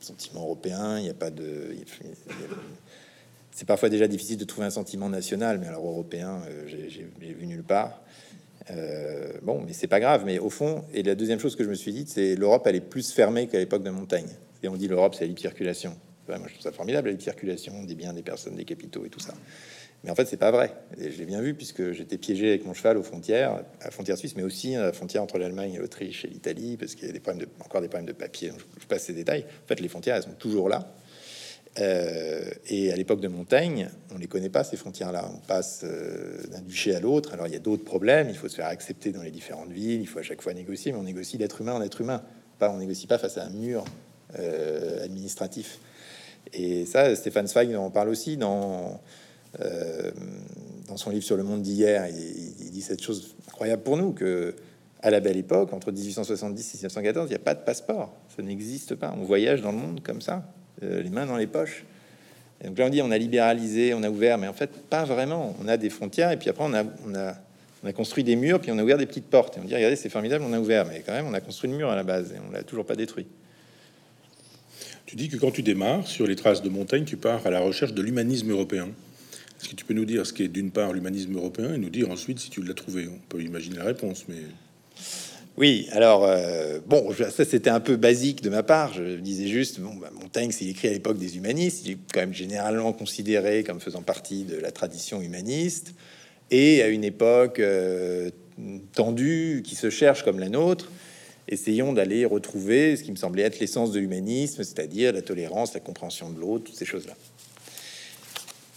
sentiment 0.00 0.42
européen, 0.42 0.98
il 0.98 1.04
n'y 1.04 1.10
a 1.10 1.14
pas 1.14 1.30
de. 1.30 1.74
C'est 3.50 3.66
parfois 3.66 3.88
déjà 3.88 4.06
difficile 4.06 4.36
de 4.36 4.44
trouver 4.44 4.66
un 4.66 4.70
sentiment 4.70 5.08
national, 5.08 5.58
mais 5.58 5.66
alors 5.66 5.84
européen, 5.84 6.42
euh, 6.48 6.66
j'ai 6.66 7.32
vu 7.32 7.46
nulle 7.46 7.64
part. 7.64 8.00
Euh, 8.70 9.32
bon, 9.42 9.62
mais 9.66 9.72
c'est 9.72 9.86
pas 9.88 10.00
grave. 10.00 10.22
Mais 10.24 10.38
au 10.38 10.50
fond, 10.50 10.84
et 10.92 11.02
la 11.02 11.14
deuxième 11.14 11.40
chose 11.40 11.56
que 11.56 11.64
je 11.64 11.68
me 11.68 11.74
suis 11.74 11.92
dit, 11.92 12.04
c'est 12.06 12.36
l'Europe, 12.36 12.62
elle 12.66 12.76
est 12.76 12.80
plus 12.80 13.10
fermée 13.10 13.48
qu'à 13.48 13.58
l'époque 13.58 13.82
de 13.82 13.90
Montaigne. 13.90 14.28
Et 14.62 14.68
on 14.68 14.76
dit 14.76 14.88
l'Europe, 14.88 15.14
c'est 15.14 15.22
la 15.22 15.28
libre 15.28 15.40
circulation. 15.40 15.96
moi, 16.28 16.38
je 16.46 16.52
trouve 16.52 16.62
ça 16.62 16.72
formidable, 16.72 17.08
la 17.08 17.12
libre 17.12 17.24
circulation 17.24 17.82
des 17.82 17.94
biens, 17.94 18.12
des 18.12 18.22
personnes, 18.22 18.56
des 18.56 18.64
capitaux 18.64 19.04
et 19.04 19.08
tout 19.08 19.20
ça. 19.20 19.34
Mais 20.04 20.10
en 20.10 20.14
fait, 20.14 20.26
c'est 20.26 20.36
pas 20.36 20.50
vrai. 20.50 20.74
Et 21.00 21.10
je 21.10 21.18
l'ai 21.18 21.24
bien 21.24 21.40
vu 21.40 21.54
puisque 21.54 21.92
j'étais 21.92 22.18
piégé 22.18 22.48
avec 22.48 22.64
mon 22.64 22.72
cheval 22.72 22.96
aux 22.96 23.02
frontières, 23.02 23.62
à 23.80 23.84
la 23.84 23.90
frontière 23.90 24.16
suisse, 24.16 24.36
mais 24.36 24.44
aussi 24.44 24.76
à 24.76 24.82
la 24.82 24.92
frontière 24.92 25.22
entre 25.22 25.38
l'Allemagne 25.38 25.74
et 25.74 25.78
l'Autriche 25.78 26.24
et 26.24 26.28
l'Italie, 26.28 26.76
parce 26.76 26.94
qu'il 26.94 27.06
y 27.06 27.10
a 27.10 27.12
des 27.12 27.20
problèmes 27.20 27.44
de, 27.44 27.48
encore 27.64 27.80
des 27.80 27.88
problèmes 27.88 28.06
de 28.06 28.12
papier. 28.12 28.52
je, 28.80 28.86
passe 28.86 29.04
ces 29.04 29.12
détails. 29.12 29.44
En 29.64 29.68
fait, 29.68 29.80
les 29.80 29.88
frontières, 29.88 30.16
elles 30.16 30.22
sont 30.22 30.30
toujours 30.38 30.68
là. 30.68 30.94
Euh, 31.80 32.50
et 32.66 32.92
à 32.92 32.96
l'époque 32.96 33.20
de 33.20 33.28
Montaigne, 33.28 33.88
on 34.12 34.18
les 34.18 34.26
connaît 34.26 34.48
pas 34.48 34.64
ces 34.64 34.76
frontières-là. 34.76 35.30
On 35.32 35.38
passe 35.38 35.82
euh, 35.84 36.46
d'un 36.48 36.60
duché 36.60 36.94
à 36.94 37.00
l'autre. 37.00 37.34
Alors 37.34 37.46
il 37.46 37.52
y 37.52 37.56
a 37.56 37.60
d'autres 37.60 37.84
problèmes. 37.84 38.28
Il 38.28 38.36
faut 38.36 38.48
se 38.48 38.56
faire 38.56 38.66
accepter 38.66 39.12
dans 39.12 39.22
les 39.22 39.30
différentes 39.30 39.70
villes. 39.70 40.00
Il 40.00 40.06
faut 40.06 40.18
à 40.18 40.22
chaque 40.22 40.42
fois 40.42 40.54
négocier, 40.54 40.92
mais 40.92 40.98
on 40.98 41.04
négocie 41.04 41.38
d'être 41.38 41.60
humain 41.60 41.74
en 41.74 41.82
être 41.82 42.00
humain. 42.00 42.22
Pas, 42.58 42.70
on 42.70 42.78
négocie 42.78 43.06
pas 43.06 43.18
face 43.18 43.38
à 43.38 43.44
un 43.44 43.50
mur 43.50 43.84
euh, 44.38 45.04
administratif. 45.04 45.78
Et 46.52 46.86
ça, 46.86 47.14
Stéphane 47.14 47.46
Zweig 47.46 47.74
en 47.76 47.90
parle 47.90 48.08
aussi 48.08 48.36
dans 48.36 49.00
euh, 49.60 50.10
dans 50.88 50.96
son 50.96 51.10
livre 51.10 51.24
sur 51.24 51.36
le 51.36 51.42
monde 51.42 51.62
d'hier, 51.62 52.06
il, 52.08 52.70
dit 52.70 52.82
cette 52.82 53.02
chose 53.02 53.34
incroyable 53.48 53.82
pour 53.82 53.96
nous 53.96 54.12
que 54.12 54.54
à 55.00 55.10
la 55.10 55.20
belle 55.20 55.36
époque, 55.36 55.72
entre 55.72 55.92
1870 55.92 56.74
et 56.74 56.76
1914, 56.78 57.26
il 57.28 57.30
n'y 57.30 57.36
a 57.36 57.38
pas 57.38 57.54
de 57.54 57.60
passeport, 57.60 58.12
ça 58.34 58.42
n'existe 58.42 58.94
pas. 58.96 59.14
On 59.16 59.22
voyage 59.22 59.62
dans 59.62 59.70
le 59.70 59.78
monde 59.78 60.00
comme 60.02 60.20
ça, 60.20 60.44
euh, 60.82 61.02
les 61.02 61.10
mains 61.10 61.26
dans 61.26 61.36
les 61.36 61.46
poches. 61.46 61.84
Donc 62.64 62.76
là, 62.78 62.86
on 62.86 62.88
dit 62.88 63.00
on 63.00 63.10
a 63.10 63.18
libéralisé, 63.18 63.94
on 63.94 64.02
a 64.02 64.10
ouvert, 64.10 64.38
mais 64.38 64.48
en 64.48 64.52
fait, 64.52 64.70
pas 64.88 65.04
vraiment. 65.04 65.54
On 65.62 65.68
a 65.68 65.76
des 65.76 65.90
frontières, 65.90 66.32
et 66.32 66.36
puis 66.36 66.50
après, 66.50 66.64
on 66.64 66.74
a, 66.74 66.82
on 67.06 67.14
a, 67.14 67.34
on 67.84 67.86
a 67.86 67.92
construit 67.92 68.24
des 68.24 68.34
murs, 68.34 68.60
puis 68.60 68.72
on 68.72 68.78
a 68.78 68.82
ouvert 68.82 68.98
des 68.98 69.06
petites 69.06 69.26
portes. 69.26 69.56
Et 69.56 69.60
on 69.60 69.64
dit 69.64 69.74
regardez, 69.74 69.94
c'est 69.94 70.08
formidable, 70.08 70.44
on 70.46 70.52
a 70.52 70.58
ouvert, 70.58 70.84
mais 70.86 71.02
quand 71.06 71.12
même, 71.12 71.26
on 71.26 71.34
a 71.34 71.40
construit 71.40 71.70
le 71.70 71.76
mur 71.76 71.88
à 71.88 71.94
la 71.94 72.02
base, 72.02 72.32
et 72.32 72.36
on 72.46 72.50
l'a 72.50 72.64
toujours 72.64 72.84
pas 72.84 72.96
détruit. 72.96 73.26
Tu 75.06 75.16
dis 75.16 75.28
que 75.28 75.36
quand 75.36 75.52
tu 75.52 75.62
démarres 75.62 76.06
sur 76.06 76.26
les 76.26 76.36
traces 76.36 76.60
de 76.60 76.68
montagne, 76.68 77.04
tu 77.04 77.16
pars 77.16 77.46
à 77.46 77.50
la 77.50 77.60
recherche 77.60 77.94
de 77.94 78.02
l'humanisme 78.02 78.50
européen. 78.50 78.88
Est-ce 79.60 79.68
que 79.68 79.74
tu 79.74 79.84
peux 79.84 79.94
nous 79.94 80.04
dire 80.04 80.24
ce 80.24 80.32
qu'est 80.32 80.48
d'une 80.48 80.70
part 80.70 80.92
l'humanisme 80.92 81.34
européen 81.34 81.74
et 81.74 81.78
nous 81.78 81.90
dire 81.90 82.10
ensuite 82.10 82.38
si 82.38 82.50
tu 82.50 82.62
l'as 82.62 82.74
trouvé? 82.74 83.08
On 83.08 83.18
peut 83.28 83.42
imaginer 83.42 83.78
la 83.78 83.84
réponse, 83.84 84.24
mais... 84.28 84.42
Oui, 85.56 85.88
alors, 85.90 86.24
euh, 86.24 86.78
bon, 86.86 87.12
ça 87.12 87.44
c'était 87.44 87.68
un 87.68 87.80
peu 87.80 87.96
basique 87.96 88.42
de 88.42 88.48
ma 88.48 88.62
part. 88.62 88.94
Je 88.94 89.16
disais 89.16 89.48
juste, 89.48 89.80
bon, 89.80 89.96
bah, 89.96 90.10
Montaigne, 90.14 90.52
s'il 90.52 90.68
écrit 90.68 90.86
à 90.86 90.92
l'époque 90.92 91.18
des 91.18 91.36
humanistes, 91.36 91.84
il 91.84 91.92
est 91.92 91.98
quand 92.14 92.20
même 92.20 92.32
généralement 92.32 92.92
considéré 92.92 93.64
comme 93.64 93.80
faisant 93.80 94.02
partie 94.02 94.44
de 94.44 94.56
la 94.56 94.70
tradition 94.70 95.20
humaniste, 95.20 95.94
et 96.52 96.80
à 96.82 96.86
une 96.86 97.02
époque 97.02 97.58
euh, 97.58 98.30
tendue, 98.92 99.62
qui 99.64 99.74
se 99.74 99.90
cherche 99.90 100.22
comme 100.22 100.38
la 100.38 100.48
nôtre, 100.48 100.92
essayons 101.48 101.92
d'aller 101.92 102.24
retrouver 102.24 102.94
ce 102.94 103.02
qui 103.02 103.10
me 103.10 103.16
semblait 103.16 103.42
être 103.42 103.58
l'essence 103.58 103.90
de 103.90 103.98
l'humanisme, 103.98 104.62
c'est-à-dire 104.62 105.12
la 105.12 105.22
tolérance, 105.22 105.74
la 105.74 105.80
compréhension 105.80 106.30
de 106.30 106.38
l'autre, 106.38 106.64
toutes 106.66 106.76
ces 106.76 106.84
choses-là. 106.84 107.16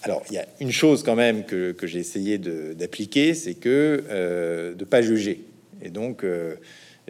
Alors, 0.03 0.23
il 0.29 0.33
y 0.33 0.37
a 0.37 0.47
une 0.59 0.71
chose 0.71 1.03
quand 1.03 1.15
même 1.15 1.45
que, 1.45 1.75
j'ai 1.83 1.99
essayé 1.99 2.37
d'appliquer, 2.37 3.33
c'est 3.33 3.53
que 3.53 4.03
euh, 4.09 4.73
de 4.73 4.83
pas 4.83 5.01
juger. 5.01 5.45
Et 5.83 5.89
donc, 5.89 6.23
euh, 6.23 6.55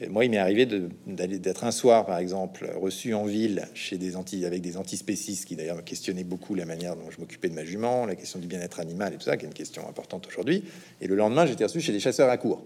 moi, 0.10 0.26
il 0.26 0.32
m'est 0.32 0.38
arrivé 0.38 0.66
d'être 0.66 1.64
un 1.64 1.72
soir, 1.72 2.06
par 2.06 2.18
exemple, 2.18 2.70
reçu 2.76 3.14
en 3.14 3.26
ville 3.26 3.68
chez 3.74 3.98
des 3.98 4.16
anti, 4.16 4.46
avec 4.46 4.62
des 4.62 4.78
antispécistes 4.78 5.46
qui 5.46 5.56
d'ailleurs 5.56 5.78
me 5.78 5.82
questionnaient 5.82 6.24
beaucoup 6.24 6.56
la 6.56 6.66
manière 6.66 6.96
dont 6.96 7.10
je 7.10 7.20
m'occupais 7.20 7.50
de 7.50 7.54
ma 7.54 7.64
jument, 7.64 8.06
la 8.06 8.16
question 8.16 8.39
du 8.39 8.48
bien-être 8.48 8.80
animal 8.80 9.14
et 9.14 9.18
tout 9.18 9.24
ça, 9.24 9.38
qui 9.38 9.46
est 9.46 9.48
une 9.48 9.54
question 9.54 9.88
importante 9.88 10.28
aujourd'hui. 10.28 10.64
Et 11.02 11.08
le 11.08 11.16
lendemain, 11.16 11.46
j'étais 11.46 11.64
reçu 11.64 11.80
chez 11.82 11.92
des 11.92 12.00
chasseurs 12.00 12.30
à 12.30 12.38
cour, 12.38 12.62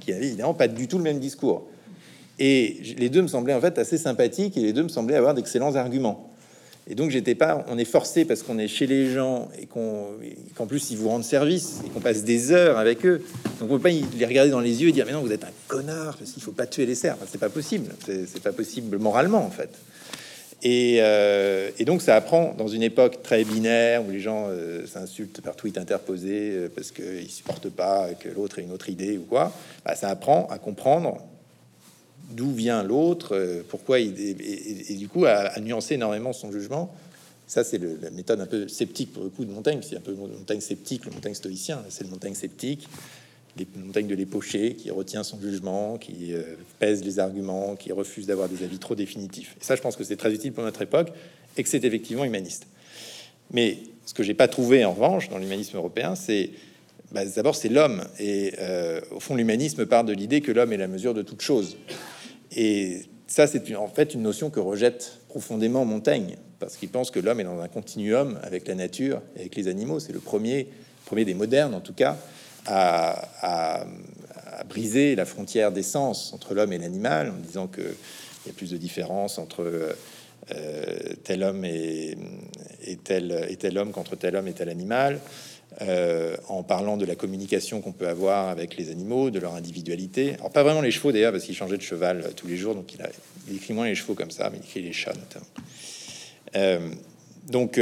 qui 0.00 0.12
avaient 0.12 0.26
évidemment 0.26 0.54
pas 0.54 0.68
du 0.68 0.88
tout 0.88 0.98
le 0.98 1.04
même 1.04 1.18
discours. 1.18 1.68
Et 2.38 2.78
les 2.98 3.10
deux 3.10 3.22
me 3.22 3.28
semblaient 3.28 3.54
en 3.54 3.60
fait 3.60 3.78
assez 3.78 3.98
sympathiques 3.98 4.56
et 4.56 4.62
les 4.62 4.72
deux 4.72 4.82
me 4.82 4.88
semblaient 4.88 5.16
avoir 5.16 5.34
d'excellents 5.34 5.76
arguments. 5.76 6.33
Et 6.86 6.94
donc 6.94 7.10
j'étais 7.10 7.34
pas, 7.34 7.64
on 7.68 7.78
est 7.78 7.86
forcé 7.86 8.26
parce 8.26 8.42
qu'on 8.42 8.58
est 8.58 8.68
chez 8.68 8.86
les 8.86 9.10
gens 9.10 9.48
et 9.58 9.66
qu'en 9.66 10.66
plus 10.66 10.90
ils 10.90 10.98
vous 10.98 11.08
rendent 11.08 11.24
service 11.24 11.80
et 11.86 11.88
qu'on 11.88 12.00
passe 12.00 12.24
des 12.24 12.52
heures 12.52 12.76
avec 12.76 13.06
eux. 13.06 13.22
Donc 13.58 13.70
on 13.70 13.76
peut 13.76 13.82
pas 13.82 13.88
les 13.88 14.26
regarder 14.26 14.50
dans 14.50 14.60
les 14.60 14.82
yeux 14.82 14.90
et 14.90 14.92
dire 14.92 15.06
mais 15.06 15.12
non 15.12 15.22
vous 15.22 15.32
êtes 15.32 15.44
un 15.44 15.52
connard 15.66 16.16
parce 16.18 16.32
qu'il 16.32 16.42
faut 16.42 16.52
pas 16.52 16.66
tuer 16.66 16.84
les 16.84 16.94
cerfs. 16.94 17.16
c'est 17.30 17.40
pas 17.40 17.48
possible, 17.48 17.90
c'est 18.04 18.42
pas 18.42 18.52
possible 18.52 18.98
moralement 18.98 19.46
en 19.46 19.50
fait. 19.50 19.70
Et, 20.64 20.96
euh, 21.00 21.70
et, 21.78 21.84
donc 21.84 22.00
ça 22.00 22.16
apprend 22.16 22.54
dans 22.56 22.68
une 22.68 22.82
époque 22.82 23.22
très 23.22 23.44
binaire 23.44 24.02
où 24.02 24.10
les 24.10 24.20
gens 24.20 24.46
euh, 24.48 24.86
s'insultent 24.86 25.42
par 25.42 25.56
tweet 25.56 25.76
interposé 25.76 26.52
euh, 26.52 26.68
parce 26.74 26.90
qu'ils 26.90 27.30
supportent 27.30 27.68
pas 27.68 28.08
que 28.18 28.30
l'autre 28.30 28.58
ait 28.58 28.62
une 28.62 28.72
autre 28.72 28.88
idée 28.88 29.18
ou 29.18 29.24
quoi. 29.24 29.52
Bah, 29.84 29.94
ça 29.94 30.08
apprend 30.08 30.48
à 30.50 30.56
comprendre 30.56 31.18
d'où 32.30 32.50
vient 32.52 32.82
l'autre, 32.82 33.34
euh, 33.34 33.62
pourquoi 33.68 34.00
il 34.00 34.14
et, 34.20 34.94
du 34.94 35.08
coup 35.08 35.24
à, 35.26 35.58
nuancer 35.60 35.94
énormément 35.94 36.32
son 36.32 36.50
jugement. 36.50 36.94
Ça, 37.46 37.62
c'est 37.62 37.78
la 37.78 38.10
méthode 38.10 38.40
un 38.40 38.46
peu 38.46 38.68
sceptique 38.68 39.12
pour 39.12 39.22
le 39.22 39.28
coup 39.28 39.44
de 39.44 39.52
Montaigne. 39.52 39.80
C'est 39.82 39.96
un 39.96 40.00
peu 40.00 40.14
Montaigne 40.14 40.60
sceptique, 40.60 41.04
le 41.04 41.10
Montaigne 41.10 41.34
stoïcien. 41.34 41.84
C'est 41.90 42.04
le 42.04 42.10
Montaigne 42.10 42.34
sceptique, 42.34 42.88
les 43.58 43.66
Montaigne 43.76 44.06
de 44.06 44.14
l'époché, 44.14 44.74
qui 44.74 44.90
retient 44.90 45.22
son 45.22 45.38
jugement, 45.38 45.98
qui 45.98 46.32
euh, 46.32 46.42
pèse 46.78 47.04
les 47.04 47.18
arguments, 47.18 47.76
qui 47.76 47.92
refuse 47.92 48.26
d'avoir 48.26 48.48
des 48.48 48.64
avis 48.64 48.78
trop 48.78 48.94
définitifs. 48.94 49.56
Et 49.60 49.64
ça, 49.64 49.76
je 49.76 49.82
pense 49.82 49.94
que 49.94 50.04
c'est 50.04 50.16
très 50.16 50.32
utile 50.32 50.52
pour 50.52 50.64
notre 50.64 50.80
époque 50.80 51.12
et 51.58 51.62
que 51.62 51.68
c'est 51.68 51.84
effectivement 51.84 52.24
humaniste. 52.24 52.66
Mais 53.52 53.78
ce 54.06 54.14
que 54.14 54.22
j'ai 54.22 54.34
pas 54.34 54.48
trouvé 54.48 54.84
en 54.84 54.92
revanche 54.92 55.28
dans 55.28 55.38
l'humanisme 55.38 55.76
européen, 55.76 56.14
c'est 56.14 56.50
bah, 57.12 57.24
d'abord 57.24 57.54
c'est 57.54 57.68
l'homme. 57.68 58.02
Et 58.18 58.52
euh, 58.58 59.00
au 59.12 59.20
fond, 59.20 59.34
l'humanisme 59.34 59.86
part 59.86 60.04
de 60.04 60.12
l'idée 60.12 60.40
que 60.40 60.50
l'homme 60.50 60.72
est 60.72 60.78
la 60.78 60.88
mesure 60.88 61.14
de 61.14 61.22
toute 61.22 61.42
chose. 61.42 61.76
Et 62.52 63.02
ça, 63.26 63.46
c'est 63.46 63.74
en 63.74 63.88
fait 63.88 64.14
une 64.14 64.22
notion 64.22 64.50
que 64.50 64.60
rejette 64.60 65.20
profondément 65.28 65.84
Montaigne, 65.84 66.36
parce 66.60 66.76
qu'il 66.76 66.88
pense 66.88 67.10
que 67.10 67.18
l'homme 67.18 67.40
est 67.40 67.44
dans 67.44 67.60
un 67.60 67.68
continuum 67.68 68.38
avec 68.42 68.68
la 68.68 68.74
nature 68.74 69.20
et 69.36 69.40
avec 69.40 69.56
les 69.56 69.68
animaux. 69.68 70.00
C'est 70.00 70.12
le 70.12 70.20
premier, 70.20 70.68
premier 71.06 71.24
des 71.24 71.34
modernes, 71.34 71.74
en 71.74 71.80
tout 71.80 71.94
cas, 71.94 72.16
à, 72.66 73.86
briser 74.68 75.14
la 75.16 75.26
frontière 75.26 75.72
d'essence 75.72 76.32
entre 76.32 76.54
l'homme 76.54 76.72
et 76.72 76.78
l'animal, 76.78 77.30
en 77.30 77.40
disant 77.44 77.66
qu'il 77.66 77.84
y 78.46 78.50
a 78.50 78.52
plus 78.52 78.70
de 78.70 78.76
différence 78.76 79.38
entre 79.38 79.96
euh, 80.54 80.96
tel 81.24 81.42
homme 81.42 81.64
et, 81.64 82.16
tel, 83.02 83.46
et 83.48 83.56
tel 83.56 83.76
homme 83.76 83.90
qu'entre 83.90 84.16
tel 84.16 84.36
homme 84.36 84.48
et 84.48 84.52
tel 84.52 84.68
animal. 84.68 85.18
Euh, 85.82 86.36
en 86.48 86.62
parlant 86.62 86.96
de 86.96 87.04
la 87.04 87.16
communication 87.16 87.80
qu'on 87.80 87.90
peut 87.90 88.06
avoir 88.06 88.48
avec 88.48 88.76
les 88.76 88.90
animaux, 88.90 89.30
de 89.30 89.40
leur 89.40 89.54
individualité. 89.54 90.34
Alors 90.34 90.52
pas 90.52 90.62
vraiment 90.62 90.80
les 90.80 90.92
chevaux 90.92 91.10
d'ailleurs, 91.10 91.32
parce 91.32 91.44
qu'il 91.44 91.56
changeait 91.56 91.76
de 91.76 91.82
cheval 91.82 92.20
euh, 92.20 92.30
tous 92.34 92.46
les 92.46 92.56
jours, 92.56 92.76
donc 92.76 92.94
il, 92.94 93.02
a, 93.02 93.08
écrit 93.52 93.74
moins 93.74 93.86
les 93.86 93.96
chevaux 93.96 94.14
comme 94.14 94.30
ça, 94.30 94.50
mais 94.50 94.58
il 94.58 94.64
écrit 94.64 94.82
les 94.82 94.92
chats 94.92 95.14
notamment. 95.14 95.46
Euh, 96.54 96.90
donc, 97.50 97.78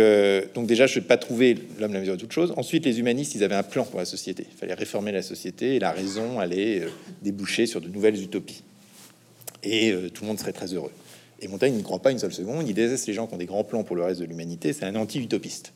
donc 0.54 0.66
déjà, 0.66 0.88
je 0.88 0.98
ne 0.98 1.04
pas 1.04 1.16
trouver 1.16 1.56
l'homme 1.78 1.92
la 1.92 2.00
mesure 2.00 2.16
de 2.16 2.20
toute 2.20 2.32
chose. 2.32 2.52
Ensuite, 2.56 2.84
les 2.84 2.98
humanistes, 2.98 3.36
ils 3.36 3.44
avaient 3.44 3.54
un 3.54 3.62
plan 3.62 3.84
pour 3.84 4.00
la 4.00 4.04
société. 4.04 4.44
Il 4.50 4.58
fallait 4.58 4.74
réformer 4.74 5.12
la 5.12 5.22
société 5.22 5.76
et 5.76 5.78
la 5.78 5.92
raison 5.92 6.40
allait 6.40 6.82
déboucher 7.22 7.66
sur 7.66 7.80
de 7.80 7.86
nouvelles 7.86 8.20
utopies. 8.20 8.64
Et 9.62 9.94
tout 10.12 10.24
le 10.24 10.28
monde 10.28 10.40
serait 10.40 10.52
très 10.52 10.74
heureux. 10.74 10.90
Et 11.40 11.46
Montaigne 11.46 11.74
n'y 11.74 11.84
croit 11.84 12.02
pas 12.02 12.10
une 12.10 12.18
seule 12.18 12.32
seconde. 12.32 12.66
Il 12.66 12.74
déteste 12.74 13.06
les 13.06 13.12
gens 13.12 13.28
qui 13.28 13.34
ont 13.34 13.38
des 13.38 13.46
grands 13.46 13.62
plans 13.62 13.84
pour 13.84 13.94
le 13.94 14.02
reste 14.02 14.18
de 14.18 14.24
l'humanité. 14.24 14.72
C'est 14.72 14.84
un 14.84 14.96
anti-utopiste. 14.96 15.72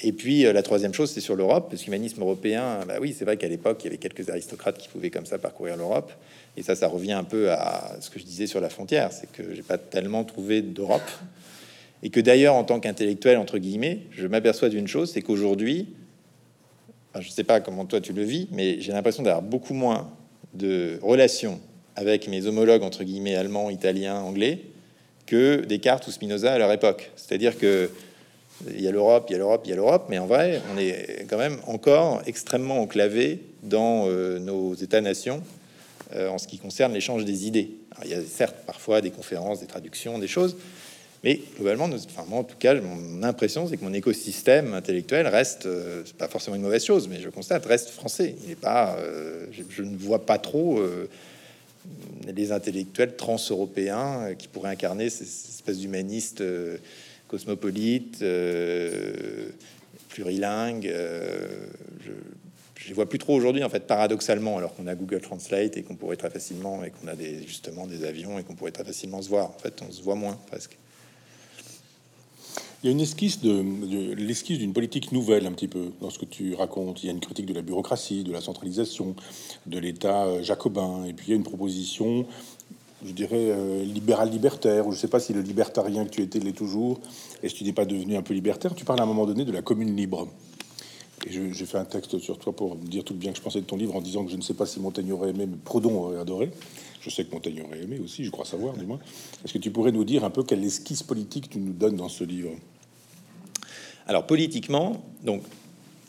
Et 0.00 0.12
puis 0.12 0.44
euh, 0.44 0.52
la 0.52 0.62
troisième 0.62 0.92
chose, 0.92 1.10
c'est 1.10 1.20
sur 1.20 1.36
l'Europe, 1.36 1.68
parce 1.70 1.82
que 1.82 1.86
l'humanisme 1.86 2.20
européen, 2.20 2.80
bah 2.86 2.94
oui, 3.00 3.14
c'est 3.16 3.24
vrai 3.24 3.36
qu'à 3.36 3.48
l'époque, 3.48 3.78
il 3.82 3.84
y 3.84 3.88
avait 3.88 3.98
quelques 3.98 4.28
aristocrates 4.28 4.78
qui 4.78 4.88
pouvaient 4.88 5.10
comme 5.10 5.26
ça 5.26 5.38
parcourir 5.38 5.76
l'Europe. 5.76 6.12
Et 6.56 6.62
ça, 6.62 6.74
ça 6.74 6.88
revient 6.88 7.12
un 7.12 7.24
peu 7.24 7.50
à 7.50 7.96
ce 8.00 8.10
que 8.10 8.18
je 8.18 8.24
disais 8.24 8.46
sur 8.46 8.60
la 8.60 8.68
frontière, 8.68 9.12
c'est 9.12 9.30
que 9.30 9.54
j'ai 9.54 9.62
pas 9.62 9.78
tellement 9.78 10.24
trouvé 10.24 10.62
d'Europe. 10.62 11.08
Et 12.02 12.10
que 12.10 12.20
d'ailleurs, 12.20 12.54
en 12.54 12.64
tant 12.64 12.80
qu'intellectuel, 12.80 13.38
entre 13.38 13.58
guillemets, 13.58 14.00
je 14.10 14.26
m'aperçois 14.26 14.68
d'une 14.68 14.86
chose, 14.86 15.10
c'est 15.12 15.22
qu'aujourd'hui, 15.22 15.88
je 17.18 17.30
sais 17.30 17.44
pas 17.44 17.60
comment 17.60 17.86
toi 17.86 18.00
tu 18.00 18.12
le 18.12 18.22
vis, 18.22 18.48
mais 18.52 18.80
j'ai 18.80 18.92
l'impression 18.92 19.22
d'avoir 19.22 19.42
beaucoup 19.42 19.74
moins 19.74 20.10
de 20.52 20.98
relations 21.02 21.60
avec 21.96 22.28
mes 22.28 22.46
homologues, 22.46 22.82
entre 22.82 23.04
guillemets, 23.04 23.36
allemands, 23.36 23.70
italiens, 23.70 24.16
anglais, 24.16 24.60
que 25.26 25.64
Descartes 25.64 26.06
ou 26.06 26.10
Spinoza 26.10 26.52
à 26.52 26.58
leur 26.58 26.72
époque. 26.72 27.10
C'est-à-dire 27.16 27.56
que 27.58 27.90
il 28.70 28.80
y 28.80 28.88
a 28.88 28.90
l'Europe, 28.90 29.26
il 29.28 29.32
y 29.32 29.34
a 29.34 29.38
l'Europe, 29.38 29.62
il 29.64 29.70
y 29.70 29.72
a 29.72 29.76
l'Europe, 29.76 30.06
mais 30.08 30.18
en 30.18 30.26
vrai, 30.26 30.60
on 30.74 30.78
est 30.78 31.26
quand 31.28 31.38
même 31.38 31.58
encore 31.66 32.22
extrêmement 32.26 32.80
enclavé 32.80 33.40
dans 33.62 34.06
euh, 34.06 34.38
nos 34.38 34.74
États-nations 34.74 35.42
euh, 36.14 36.28
en 36.28 36.38
ce 36.38 36.46
qui 36.46 36.58
concerne 36.58 36.92
l'échange 36.92 37.24
des 37.24 37.46
idées. 37.46 37.70
il 38.04 38.10
y 38.10 38.14
a 38.14 38.22
certes 38.22 38.56
parfois 38.66 39.00
des 39.00 39.10
conférences, 39.10 39.60
des 39.60 39.66
traductions, 39.66 40.18
des 40.18 40.28
choses, 40.28 40.56
mais 41.24 41.40
globalement, 41.56 41.86
enfin, 41.86 42.24
moi, 42.28 42.40
en 42.40 42.44
tout 42.44 42.56
cas, 42.58 42.74
mon 42.74 43.22
impression, 43.22 43.66
c'est 43.66 43.78
que 43.78 43.84
mon 43.84 43.94
écosystème 43.94 44.74
intellectuel 44.74 45.26
reste, 45.26 45.66
euh, 45.66 46.02
c'est 46.04 46.16
pas 46.16 46.28
forcément 46.28 46.56
une 46.56 46.62
mauvaise 46.62 46.84
chose, 46.84 47.08
mais 47.08 47.20
je 47.20 47.30
constate, 47.30 47.64
reste 47.66 47.88
français. 47.90 48.34
Il 48.42 48.50
n'est 48.50 48.56
pas, 48.56 48.96
je, 49.50 49.62
je, 49.68 49.82
ne 49.82 49.96
vois 49.96 50.26
pas 50.26 50.38
trop 50.38 50.80
les 52.26 52.52
intellectuels 52.52 53.16
trans-européens 53.16 54.34
qui 54.38 54.48
pourraient 54.48 54.70
incarner 54.70 55.10
ces, 55.10 55.24
ces 55.24 55.48
espèces 55.48 55.78
d'humanistes 57.38 58.20
cosmopolite, 58.20 58.22
euh, 58.22 59.48
plurilingue. 60.08 60.86
Euh, 60.86 61.66
je, 62.04 62.12
je 62.84 62.88
les 62.88 62.94
vois 62.94 63.08
plus 63.08 63.18
trop 63.18 63.34
aujourd'hui, 63.34 63.64
en 63.64 63.70
fait, 63.70 63.86
paradoxalement, 63.86 64.58
alors 64.58 64.74
qu'on 64.74 64.86
a 64.86 64.94
Google 64.94 65.20
Translate 65.20 65.76
et 65.76 65.82
qu'on 65.82 65.96
pourrait 65.96 66.16
très 66.16 66.30
facilement, 66.30 66.84
et 66.84 66.90
qu'on 66.90 67.08
a 67.08 67.14
des, 67.14 67.42
justement 67.46 67.86
des 67.86 68.04
avions 68.04 68.38
et 68.38 68.42
qu'on 68.42 68.54
pourrait 68.54 68.72
très 68.72 68.84
facilement 68.84 69.22
se 69.22 69.28
voir. 69.30 69.46
En 69.50 69.58
fait, 69.58 69.82
on 69.86 69.90
se 69.90 70.02
voit 70.02 70.16
moins 70.16 70.38
presque. 70.48 70.76
Il 72.82 72.88
y 72.88 72.90
a 72.90 72.92
une 72.92 73.00
esquisse 73.00 73.40
de, 73.40 74.14
l'esquisse 74.14 74.58
d'une 74.58 74.74
politique 74.74 75.10
nouvelle 75.10 75.46
un 75.46 75.52
petit 75.52 75.68
peu 75.68 75.92
dans 76.02 76.10
ce 76.10 76.18
que 76.18 76.26
tu 76.26 76.54
racontes. 76.54 77.02
Il 77.02 77.06
y 77.06 77.08
a 77.08 77.12
une 77.12 77.20
critique 77.20 77.46
de 77.46 77.54
la 77.54 77.62
bureaucratie, 77.62 78.24
de 78.24 78.32
la 78.32 78.42
centralisation, 78.42 79.16
de 79.64 79.78
l'État 79.78 80.26
euh, 80.26 80.42
jacobin, 80.42 81.06
et 81.06 81.14
puis 81.14 81.28
il 81.28 81.30
y 81.30 81.32
a 81.32 81.36
une 81.36 81.44
proposition 81.44 82.26
je 83.04 83.12
dirais, 83.12 83.50
euh, 83.50 83.84
libéral-libertaire, 83.84 84.86
ou 84.86 84.92
je 84.92 84.96
ne 84.96 85.00
sais 85.00 85.08
pas 85.08 85.20
si 85.20 85.32
le 85.32 85.42
libertarien 85.42 86.04
que 86.04 86.10
tu 86.10 86.22
étais 86.22 86.38
l'est 86.38 86.52
toujours, 86.52 87.00
et 87.42 87.48
si 87.48 87.56
tu 87.56 87.64
n'es 87.64 87.72
pas 87.72 87.84
devenu 87.84 88.16
un 88.16 88.22
peu 88.22 88.34
libertaire, 88.34 88.74
tu 88.74 88.84
parles 88.84 89.00
à 89.00 89.02
un 89.02 89.06
moment 89.06 89.26
donné 89.26 89.44
de 89.44 89.52
la 89.52 89.62
commune 89.62 89.94
libre. 89.94 90.28
Et 91.26 91.30
j'ai 91.52 91.66
fait 91.66 91.78
un 91.78 91.84
texte 91.84 92.18
sur 92.18 92.38
toi 92.38 92.54
pour 92.54 92.76
dire 92.76 93.04
tout 93.04 93.14
le 93.14 93.18
bien 93.18 93.32
que 93.32 93.38
je 93.38 93.42
pensais 93.42 93.60
de 93.60 93.66
ton 93.66 93.76
livre 93.76 93.94
en 93.94 94.00
disant 94.00 94.24
que 94.24 94.30
je 94.30 94.36
ne 94.36 94.42
sais 94.42 94.54
pas 94.54 94.66
si 94.66 94.80
Montaigne 94.80 95.12
aurait 95.12 95.30
aimé, 95.30 95.46
mais 95.46 95.56
Proudhon 95.64 96.04
aurait 96.04 96.18
adoré. 96.18 96.50
Je 97.00 97.08
sais 97.10 97.24
que 97.24 97.32
Montaigne 97.32 97.62
aurait 97.62 97.82
aimé 97.82 97.98
aussi, 98.02 98.24
je 98.24 98.30
crois 98.30 98.44
savoir, 98.44 98.76
du 98.76 98.84
moins. 98.84 98.98
Est-ce 99.44 99.52
que 99.52 99.58
tu 99.58 99.70
pourrais 99.70 99.92
nous 99.92 100.04
dire 100.04 100.24
un 100.24 100.30
peu 100.30 100.42
quelle 100.42 100.64
esquisse 100.64 101.02
politique 101.02 101.50
tu 101.50 101.58
nous 101.58 101.72
donnes 101.72 101.96
dans 101.96 102.08
ce 102.08 102.24
livre? 102.24 102.50
Alors, 104.06 104.26
politiquement, 104.26 105.02
donc, 105.22 105.42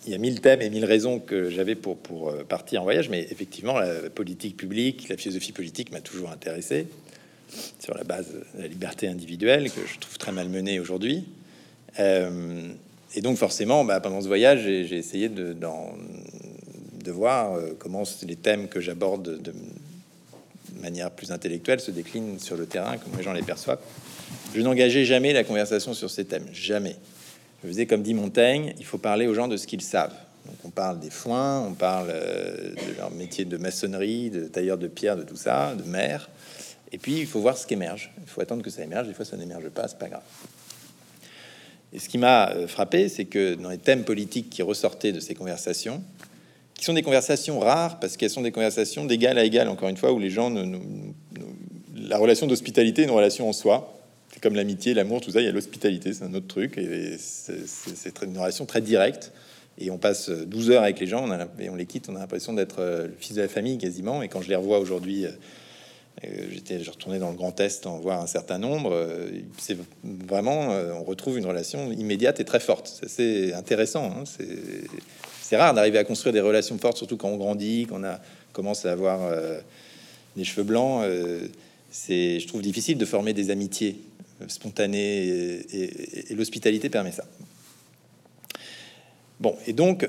il 0.05 0.11
y 0.11 0.15
a 0.15 0.17
mille 0.17 0.39
thèmes 0.39 0.61
et 0.61 0.69
mille 0.69 0.85
raisons 0.85 1.19
que 1.19 1.49
j'avais 1.49 1.75
pour, 1.75 1.97
euh, 2.29 2.43
partir 2.43 2.81
en 2.81 2.83
voyage, 2.83 3.09
mais 3.09 3.27
effectivement, 3.31 3.79
la 3.79 4.09
politique 4.09 4.55
publique, 4.55 5.09
la 5.09 5.17
philosophie 5.17 5.51
politique 5.51 5.91
m'a 5.91 6.01
toujours 6.01 6.29
intéressé 6.29 6.87
sur 7.79 7.95
la 7.95 8.03
base 8.03 8.27
de 8.31 8.61
la 8.61 8.67
liberté 8.67 9.07
individuelle 9.07 9.71
que 9.71 9.81
je 9.85 9.99
trouve 9.99 10.17
très 10.17 10.31
malmenée 10.31 10.79
aujourd'hui. 10.79 11.25
Euh, 11.99 12.69
et 13.15 13.21
donc, 13.21 13.37
forcément, 13.37 13.85
bah, 13.85 13.99
pendant 13.99 14.21
ce 14.21 14.27
voyage, 14.27 14.63
j'ai 14.63 14.97
essayé 14.97 15.29
de, 15.29 15.53
de 15.53 17.11
voir 17.11 17.53
euh, 17.53 17.71
comment 17.77 18.03
les 18.23 18.35
thèmes 18.35 18.67
que 18.67 18.81
j'aborde 18.81 19.41
de 19.41 19.53
manière 20.81 21.11
plus 21.11 21.31
intellectuelle 21.31 21.79
se 21.79 21.91
déclinent 21.91 22.39
sur 22.39 22.57
le 22.57 22.65
terrain, 22.65 22.97
comment 22.97 23.17
les 23.17 23.23
gens 23.23 23.33
les 23.33 23.41
perçoivent. 23.41 23.79
Je 24.53 24.61
n'engageais 24.61 25.05
jamais 25.05 25.33
la 25.33 25.43
conversation 25.43 25.93
sur 25.93 26.09
ces 26.09 26.25
thèmes, 26.25 26.47
jamais. 26.51 26.95
Je 27.65 27.71
faisais 27.71 27.87
comme 27.87 28.03
dit 28.03 28.13
Montaigne, 28.13 28.75
il 28.77 28.85
faut 28.85 28.99
parler 28.99 29.25
aux 29.25 29.33
gens 29.33 29.47
de 29.47 29.57
ce 29.57 29.65
qu'ils 29.65 29.81
savent. 29.81 30.13
Donc 30.45 30.55
on 30.65 30.69
parle 30.69 30.99
des 30.99 31.09
foins, 31.09 31.61
on 31.61 31.73
parle 31.73 32.09
euh, 32.11 32.75
de 32.75 32.95
leur 32.95 33.09
métier 33.09 33.43
de 33.43 33.57
maçonnerie, 33.57 34.29
de 34.29 34.45
tailleur 34.45 34.77
de 34.77 34.87
pierre, 34.87 35.17
de 35.17 35.23
tout 35.23 35.35
ça, 35.35 35.73
de 35.73 35.81
mer. 35.81 36.29
Et 36.91 36.99
puis 36.99 37.17
il 37.21 37.25
faut 37.25 37.39
voir 37.39 37.57
ce 37.57 37.65
qui 37.65 37.73
émerge. 37.73 38.11
Il 38.21 38.29
faut 38.29 38.39
attendre 38.39 38.61
que 38.61 38.69
ça 38.69 38.83
émerge. 38.83 39.07
Des 39.07 39.15
fois 39.15 39.25
ça 39.25 39.35
n'émerge 39.35 39.67
pas, 39.69 39.87
c'est 39.87 39.97
pas 39.97 40.09
grave. 40.09 40.21
Et 41.91 41.97
ce 41.97 42.07
qui 42.07 42.19
m'a 42.19 42.51
euh, 42.51 42.67
frappé, 42.67 43.09
c'est 43.09 43.25
que 43.25 43.55
dans 43.55 43.71
les 43.71 43.79
thèmes 43.79 44.03
politiques 44.03 44.51
qui 44.51 44.61
ressortaient 44.61 45.11
de 45.11 45.19
ces 45.19 45.33
conversations, 45.33 46.03
qui 46.75 46.85
sont 46.85 46.93
des 46.93 47.01
conversations 47.01 47.59
rares 47.59 47.99
parce 47.99 48.15
qu'elles 48.15 48.29
sont 48.29 48.43
des 48.43 48.51
conversations 48.51 49.05
d'égal 49.05 49.39
à 49.39 49.43
égal, 49.43 49.69
encore 49.69 49.89
une 49.89 49.97
fois, 49.97 50.11
où 50.11 50.19
les 50.19 50.29
gens, 50.29 50.51
ne, 50.51 50.77
la 51.95 52.19
relation 52.19 52.45
d'hospitalité 52.45 53.01
est 53.01 53.05
une 53.05 53.11
relation 53.11 53.49
en 53.49 53.53
soi. 53.53 53.94
Comme 54.45 54.55
l'amitié, 54.55 54.93
l'amour, 54.93 55.21
tout 55.21 55.31
ça, 55.31 55.41
il 55.41 55.45
y 55.45 55.49
a 55.49 55.51
l'hospitalité, 55.51 56.13
c'est 56.13 56.23
un 56.23 56.33
autre 56.35 56.47
truc. 56.47 56.77
Et 56.77 57.17
c'est 57.17 58.23
une 58.23 58.37
relation 58.37 58.65
très 58.65 58.81
directe. 58.81 59.33
Et 59.79 59.89
on 59.89 59.97
passe 59.97 60.29
12 60.29 60.69
heures 60.71 60.83
avec 60.83 60.99
les 60.99 61.07
gens, 61.07 61.27
on 61.27 61.61
et 61.61 61.69
on 61.69 61.75
les 61.75 61.85
quitte, 61.85 62.09
on 62.09 62.15
a 62.15 62.19
l'impression 62.19 62.53
d'être 62.53 62.81
le 62.81 63.13
fils 63.19 63.35
de 63.35 63.41
la 63.41 63.47
famille 63.47 63.77
quasiment. 63.77 64.21
Et 64.21 64.29
quand 64.29 64.41
je 64.41 64.49
les 64.49 64.55
revois 64.55 64.79
aujourd'hui 64.79 65.25
euh, 66.23 66.47
j'étais 66.51 66.77
retourné 66.77 67.19
dans 67.19 67.29
le 67.29 67.35
Grand 67.35 67.59
Est 67.59 67.85
en 67.85 67.99
voir 67.99 68.21
un 68.21 68.27
certain 68.27 68.57
nombre. 68.57 68.91
Euh, 68.93 69.29
c'est 69.57 69.77
vraiment, 70.03 70.71
euh, 70.71 70.93
on 70.93 71.03
retrouve 71.03 71.37
une 71.37 71.45
relation 71.45 71.91
immédiate 71.91 72.39
et 72.39 72.45
très 72.45 72.59
forte. 72.59 73.03
C'est 73.07 73.53
intéressant. 73.53 74.05
Hein. 74.05 74.23
C'est 75.41 75.57
rare 75.57 75.73
d'arriver 75.73 75.97
à 75.97 76.03
construire 76.03 76.33
des 76.33 76.41
relations 76.41 76.77
fortes, 76.77 76.97
surtout 76.97 77.17
quand 77.17 77.29
on 77.29 77.37
grandit, 77.37 77.85
qu'on 77.85 78.03
a 78.03 78.19
commence 78.53 78.85
à 78.85 78.93
avoir 78.93 79.19
des 80.37 80.45
cheveux 80.45 80.63
blancs. 80.63 81.05
c'est, 81.91 82.39
je 82.39 82.47
trouve, 82.47 82.61
difficile 82.61 82.97
de 82.97 83.05
former 83.05 83.33
des 83.33 83.49
amitiés 83.51 83.99
spontanées 84.47 85.25
et, 85.73 86.35
l'hospitalité 86.35 86.89
permet 86.89 87.11
ça. 87.11 87.25
Bon, 89.39 89.55
et 89.67 89.73
donc 89.73 90.07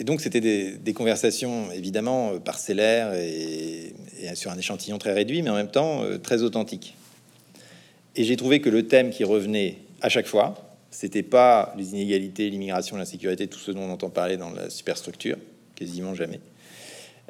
et 0.00 0.04
donc, 0.04 0.22
c'était 0.22 0.40
des, 0.40 0.94
conversations 0.94 1.70
évidemment 1.72 2.38
parcellaires 2.38 3.12
et, 3.12 3.92
sur 4.34 4.50
un 4.50 4.56
échantillon 4.56 4.96
très 4.96 5.12
réduit, 5.12 5.42
mais 5.42 5.50
en 5.50 5.56
même 5.56 5.70
temps 5.70 6.02
euh, 6.02 6.16
très 6.16 6.42
authentique. 6.42 6.96
Et 8.16 8.24
j'ai 8.24 8.36
trouvé 8.36 8.62
que 8.62 8.70
le 8.70 8.86
thème 8.86 9.10
qui 9.10 9.24
revenait 9.24 9.76
à 10.00 10.08
chaque 10.08 10.26
fois, 10.26 10.74
c'était 10.90 11.22
pas 11.22 11.74
les 11.76 11.90
inégalités, 11.90 12.48
l'immigration, 12.48 12.96
l'insécurité, 12.96 13.46
tout 13.46 13.58
ce 13.58 13.72
dont 13.72 13.82
on 13.82 13.90
entend 13.90 14.08
parler 14.08 14.38
dans 14.38 14.50
la 14.50 14.70
superstructure, 14.70 15.36
quasiment 15.74 16.14
jamais. 16.14 16.40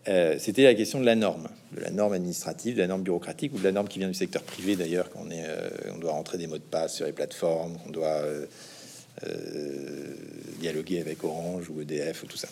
Euh, 0.08 0.36
c'était 0.38 0.64
la 0.64 0.74
question 0.74 0.98
de 1.00 1.06
la 1.06 1.14
norme, 1.14 1.48
de 1.76 1.80
la 1.80 1.90
norme 1.90 2.14
administrative, 2.14 2.74
de 2.74 2.80
la 2.80 2.86
norme 2.86 3.02
bureaucratique 3.02 3.52
ou 3.54 3.58
de 3.58 3.64
la 3.64 3.72
norme 3.72 3.88
qui 3.88 3.98
vient 3.98 4.08
du 4.08 4.14
secteur 4.14 4.42
privé 4.42 4.76
d'ailleurs, 4.76 5.10
qu'on 5.10 5.30
est, 5.30 5.44
on 5.94 5.98
doit 5.98 6.12
rentrer 6.12 6.38
des 6.38 6.46
mots 6.46 6.58
de 6.58 6.62
passe 6.62 6.96
sur 6.96 7.06
les 7.06 7.12
plateformes, 7.12 7.76
qu'on 7.84 7.90
doit 7.90 8.22
euh, 9.26 10.14
dialoguer 10.60 11.00
avec 11.00 11.24
Orange 11.24 11.68
ou 11.68 11.80
EDF 11.80 12.22
ou 12.22 12.26
tout 12.26 12.36
ça. 12.36 12.48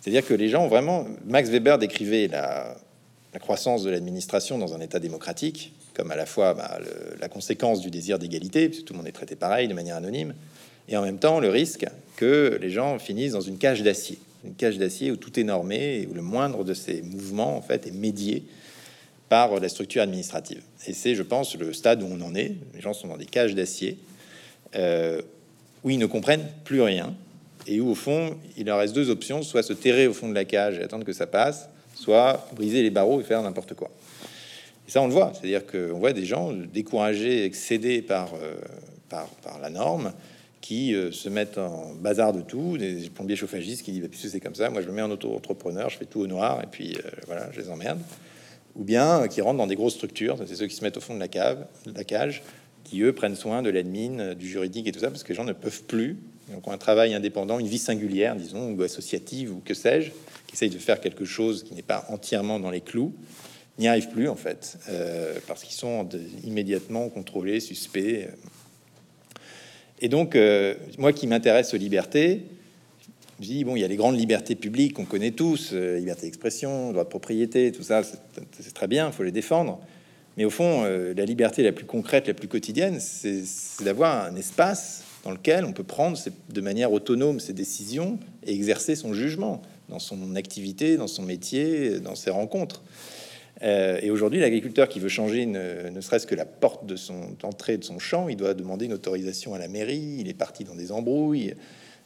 C'est-à-dire 0.00 0.26
que 0.26 0.34
les 0.34 0.48
gens 0.48 0.64
ont 0.64 0.68
vraiment. 0.68 1.06
Max 1.26 1.50
Weber 1.50 1.78
décrivait 1.78 2.26
la, 2.28 2.76
croissance 3.38 3.84
de 3.84 3.90
l'administration 3.90 4.58
dans 4.58 4.74
un 4.74 4.80
État 4.80 4.98
démocratique 4.98 5.72
comme 5.94 6.10
à 6.10 6.16
la 6.16 6.26
fois 6.26 6.54
bah, 6.54 6.78
la 7.20 7.28
conséquence 7.28 7.80
du 7.80 7.90
désir 7.90 8.18
d'égalité, 8.18 8.68
puisque 8.68 8.86
tout 8.86 8.92
le 8.92 8.98
monde 8.98 9.08
est 9.08 9.12
traité 9.12 9.36
pareil 9.36 9.68
de 9.68 9.74
manière 9.74 9.96
anonyme, 9.96 10.34
et 10.88 10.96
en 10.96 11.02
même 11.02 11.18
temps 11.18 11.40
le 11.40 11.48
risque 11.48 11.86
que 12.16 12.58
les 12.60 12.70
gens 12.70 12.98
finissent 12.98 13.32
dans 13.32 13.40
une 13.40 13.58
cage 13.58 13.82
d'acier, 13.82 14.18
une 14.44 14.54
cage 14.54 14.78
d'acier 14.78 15.10
où 15.10 15.16
tout 15.16 15.38
est 15.38 15.44
normé 15.44 16.08
où 16.10 16.14
le 16.14 16.22
moindre 16.22 16.64
de 16.64 16.74
ces 16.74 17.02
mouvements 17.02 17.56
en 17.56 17.62
fait 17.62 17.86
est 17.86 17.94
médié 17.94 18.44
par 19.28 19.60
la 19.60 19.68
structure 19.68 20.02
administrative. 20.02 20.62
Et 20.86 20.92
c'est, 20.92 21.14
je 21.14 21.22
pense, 21.22 21.56
le 21.56 21.72
stade 21.72 22.02
où 22.02 22.06
on 22.06 22.20
en 22.20 22.34
est. 22.34 22.56
Les 22.74 22.80
gens 22.80 22.92
sont 22.92 23.06
dans 23.06 23.16
des 23.16 23.26
cages 23.26 23.54
d'acier. 23.54 23.98
Euh, 24.74 25.20
où 25.82 25.90
ils 25.90 25.98
ne 25.98 26.06
comprennent 26.06 26.46
plus 26.64 26.82
rien 26.82 27.14
et 27.66 27.80
où 27.80 27.90
au 27.90 27.94
fond 27.94 28.36
il 28.56 28.66
leur 28.66 28.78
reste 28.78 28.94
deux 28.94 29.10
options 29.10 29.42
soit 29.42 29.62
se 29.62 29.72
terrer 29.72 30.06
au 30.06 30.12
fond 30.12 30.28
de 30.28 30.34
la 30.34 30.44
cage 30.44 30.78
et 30.78 30.82
attendre 30.82 31.04
que 31.04 31.12
ça 31.12 31.26
passe, 31.26 31.68
soit 31.94 32.46
briser 32.54 32.82
les 32.82 32.90
barreaux 32.90 33.20
et 33.20 33.24
faire 33.24 33.42
n'importe 33.42 33.74
quoi. 33.74 33.90
Et 34.86 34.90
ça 34.90 35.02
on 35.02 35.06
le 35.06 35.12
voit, 35.12 35.32
c'est-à-dire 35.34 35.66
qu'on 35.66 35.98
voit 35.98 36.12
des 36.12 36.24
gens 36.24 36.52
découragés, 36.52 37.44
excédés 37.44 38.02
par, 38.02 38.34
euh, 38.34 38.54
par, 39.08 39.26
par, 39.42 39.58
la 39.58 39.70
norme, 39.70 40.12
qui 40.60 40.94
euh, 40.94 41.10
se 41.10 41.28
mettent 41.28 41.58
en 41.58 41.94
bazar 41.94 42.32
de 42.32 42.42
tout, 42.42 42.76
des 42.76 43.08
plombiers 43.08 43.36
chauffagistes 43.36 43.82
qui 43.82 43.92
disent 43.92 44.02
bah, 44.02 44.08
puisque 44.10 44.28
c'est 44.28 44.40
comme 44.40 44.54
ça, 44.54 44.70
moi 44.70 44.82
je 44.82 44.88
me 44.88 44.92
mets 44.92 45.02
en 45.02 45.10
auto-entrepreneur, 45.10 45.88
je 45.88 45.98
fais 45.98 46.04
tout 46.04 46.20
au 46.20 46.26
noir 46.26 46.62
et 46.62 46.66
puis 46.66 46.96
euh, 46.96 47.08
voilà, 47.26 47.50
je 47.52 47.60
les 47.60 47.70
emmerde. 47.70 48.00
Ou 48.76 48.84
bien 48.84 49.26
qui 49.28 49.40
rentrent 49.40 49.58
dans 49.58 49.66
des 49.66 49.74
grosses 49.74 49.94
structures, 49.94 50.36
c'est 50.46 50.54
ceux 50.54 50.66
qui 50.66 50.76
se 50.76 50.84
mettent 50.84 50.96
au 50.96 51.00
fond 51.00 51.14
de 51.14 51.20
la 51.20 51.28
cave, 51.28 51.66
de 51.86 51.92
la 51.92 52.04
cage, 52.04 52.42
qui 52.84 53.02
eux 53.02 53.12
prennent 53.12 53.36
soin 53.36 53.62
de 53.62 53.70
l'admin, 53.70 54.34
du 54.34 54.48
juridique 54.48 54.86
et 54.86 54.92
tout 54.92 55.00
ça, 55.00 55.10
parce 55.10 55.24
que 55.24 55.28
les 55.30 55.34
gens 55.34 55.44
ne 55.44 55.52
peuvent 55.52 55.82
plus, 55.84 56.18
donc 56.52 56.66
ont 56.66 56.72
un 56.72 56.78
travail 56.78 57.14
indépendant, 57.14 57.58
une 57.58 57.66
vie 57.66 57.78
singulière, 57.78 58.36
disons, 58.36 58.72
ou 58.72 58.82
associative, 58.82 59.52
ou 59.52 59.60
que 59.64 59.74
sais-je, 59.74 60.10
qui 60.46 60.54
essayent 60.54 60.70
de 60.70 60.78
faire 60.78 61.00
quelque 61.00 61.24
chose 61.24 61.64
qui 61.64 61.74
n'est 61.74 61.82
pas 61.82 62.06
entièrement 62.10 62.60
dans 62.60 62.70
les 62.70 62.80
clous, 62.80 63.12
n'y 63.78 63.88
arrivent 63.88 64.10
plus 64.10 64.28
en 64.28 64.36
fait, 64.36 64.78
euh, 64.88 65.38
parce 65.46 65.64
qu'ils 65.64 65.74
sont 65.74 66.08
immédiatement 66.44 67.08
contrôlés, 67.08 67.60
suspects. 67.60 68.28
Et 70.00 70.08
donc, 70.08 70.34
euh, 70.34 70.74
moi 70.98 71.12
qui 71.12 71.26
m'intéresse 71.26 71.74
aux 71.74 71.76
libertés, 71.76 72.42
je 73.40 73.46
dis, 73.46 73.64
bon, 73.64 73.76
il 73.76 73.80
y 73.80 73.84
a 73.84 73.88
les 73.88 73.96
grandes 73.96 74.18
libertés 74.18 74.54
publiques 74.54 74.94
qu'on 74.94 75.04
connaît 75.04 75.30
tous, 75.30 75.70
euh, 75.72 75.98
liberté 75.98 76.22
d'expression, 76.22 76.92
droit 76.92 77.04
de 77.04 77.08
propriété, 77.08 77.72
tout 77.72 77.82
ça, 77.82 78.02
c'est 78.02 78.74
très 78.74 78.86
bien, 78.86 79.08
il 79.08 79.12
faut 79.12 79.22
les 79.22 79.32
défendre. 79.32 79.80
Mais 80.36 80.44
au 80.44 80.50
fond, 80.50 80.84
euh, 80.84 81.12
la 81.14 81.24
liberté 81.24 81.62
la 81.62 81.72
plus 81.72 81.84
concrète, 81.84 82.28
la 82.28 82.34
plus 82.34 82.48
quotidienne, 82.48 82.98
c'est 82.98 83.42
d'avoir 83.84 84.24
un 84.24 84.36
espace 84.36 85.04
dans 85.24 85.32
lequel 85.32 85.64
on 85.64 85.72
peut 85.72 85.84
prendre 85.84 86.18
de 86.48 86.60
manière 86.60 86.92
autonome 86.92 87.40
ses 87.40 87.52
décisions 87.52 88.18
et 88.46 88.54
exercer 88.54 88.96
son 88.96 89.12
jugement 89.12 89.60
dans 89.90 89.98
son 89.98 90.34
activité, 90.34 90.96
dans 90.96 91.08
son 91.08 91.22
métier, 91.22 92.00
dans 92.00 92.14
ses 92.14 92.30
rencontres. 92.30 92.82
Euh, 93.62 93.98
et 94.02 94.10
aujourd'hui, 94.10 94.40
l'agriculteur 94.40 94.88
qui 94.88 95.00
veut 95.00 95.08
changer 95.08 95.46
ne, 95.46 96.00
serait-ce 96.00 96.26
que 96.26 96.34
la 96.34 96.46
porte 96.46 96.86
de 96.86 96.96
son 96.96 97.36
entrée 97.42 97.76
de 97.76 97.84
son 97.84 97.98
champ, 97.98 98.28
il 98.28 98.36
doit 98.36 98.54
demander 98.54 98.86
une 98.86 98.94
autorisation 98.94 99.54
à 99.54 99.58
la 99.58 99.68
mairie. 99.68 100.16
Il 100.18 100.28
est 100.28 100.34
parti 100.34 100.64
dans 100.64 100.74
des 100.74 100.92
embrouilles. 100.92 101.54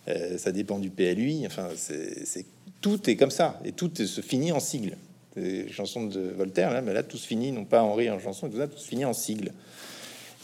Euh, 0.08 0.36
ça 0.36 0.52
dépend 0.52 0.78
du 0.78 0.90
PLUI. 0.90 1.46
Enfin, 1.46 1.68
c'est 1.76 2.46
tout 2.80 3.08
est 3.08 3.16
comme 3.16 3.30
ça 3.30 3.60
et 3.64 3.72
tout 3.72 3.90
se 3.94 4.20
finit 4.20 4.52
en 4.52 4.60
sigle 4.60 4.96
des 5.36 5.68
chansons 5.72 6.06
de 6.06 6.20
Voltaire, 6.20 6.72
là, 6.72 6.80
mais 6.80 6.92
là, 6.92 7.02
tout 7.02 7.16
se 7.16 7.26
finit, 7.26 7.50
non 7.50 7.64
pas 7.64 7.82
en 7.82 7.94
rire, 7.94 8.14
en 8.14 8.20
chanson, 8.20 8.48
tout 8.48 8.58
ça, 8.58 8.68
tout 8.68 8.78
se 8.78 8.86
finit 8.86 9.04
en 9.04 9.12
sigle. 9.12 9.52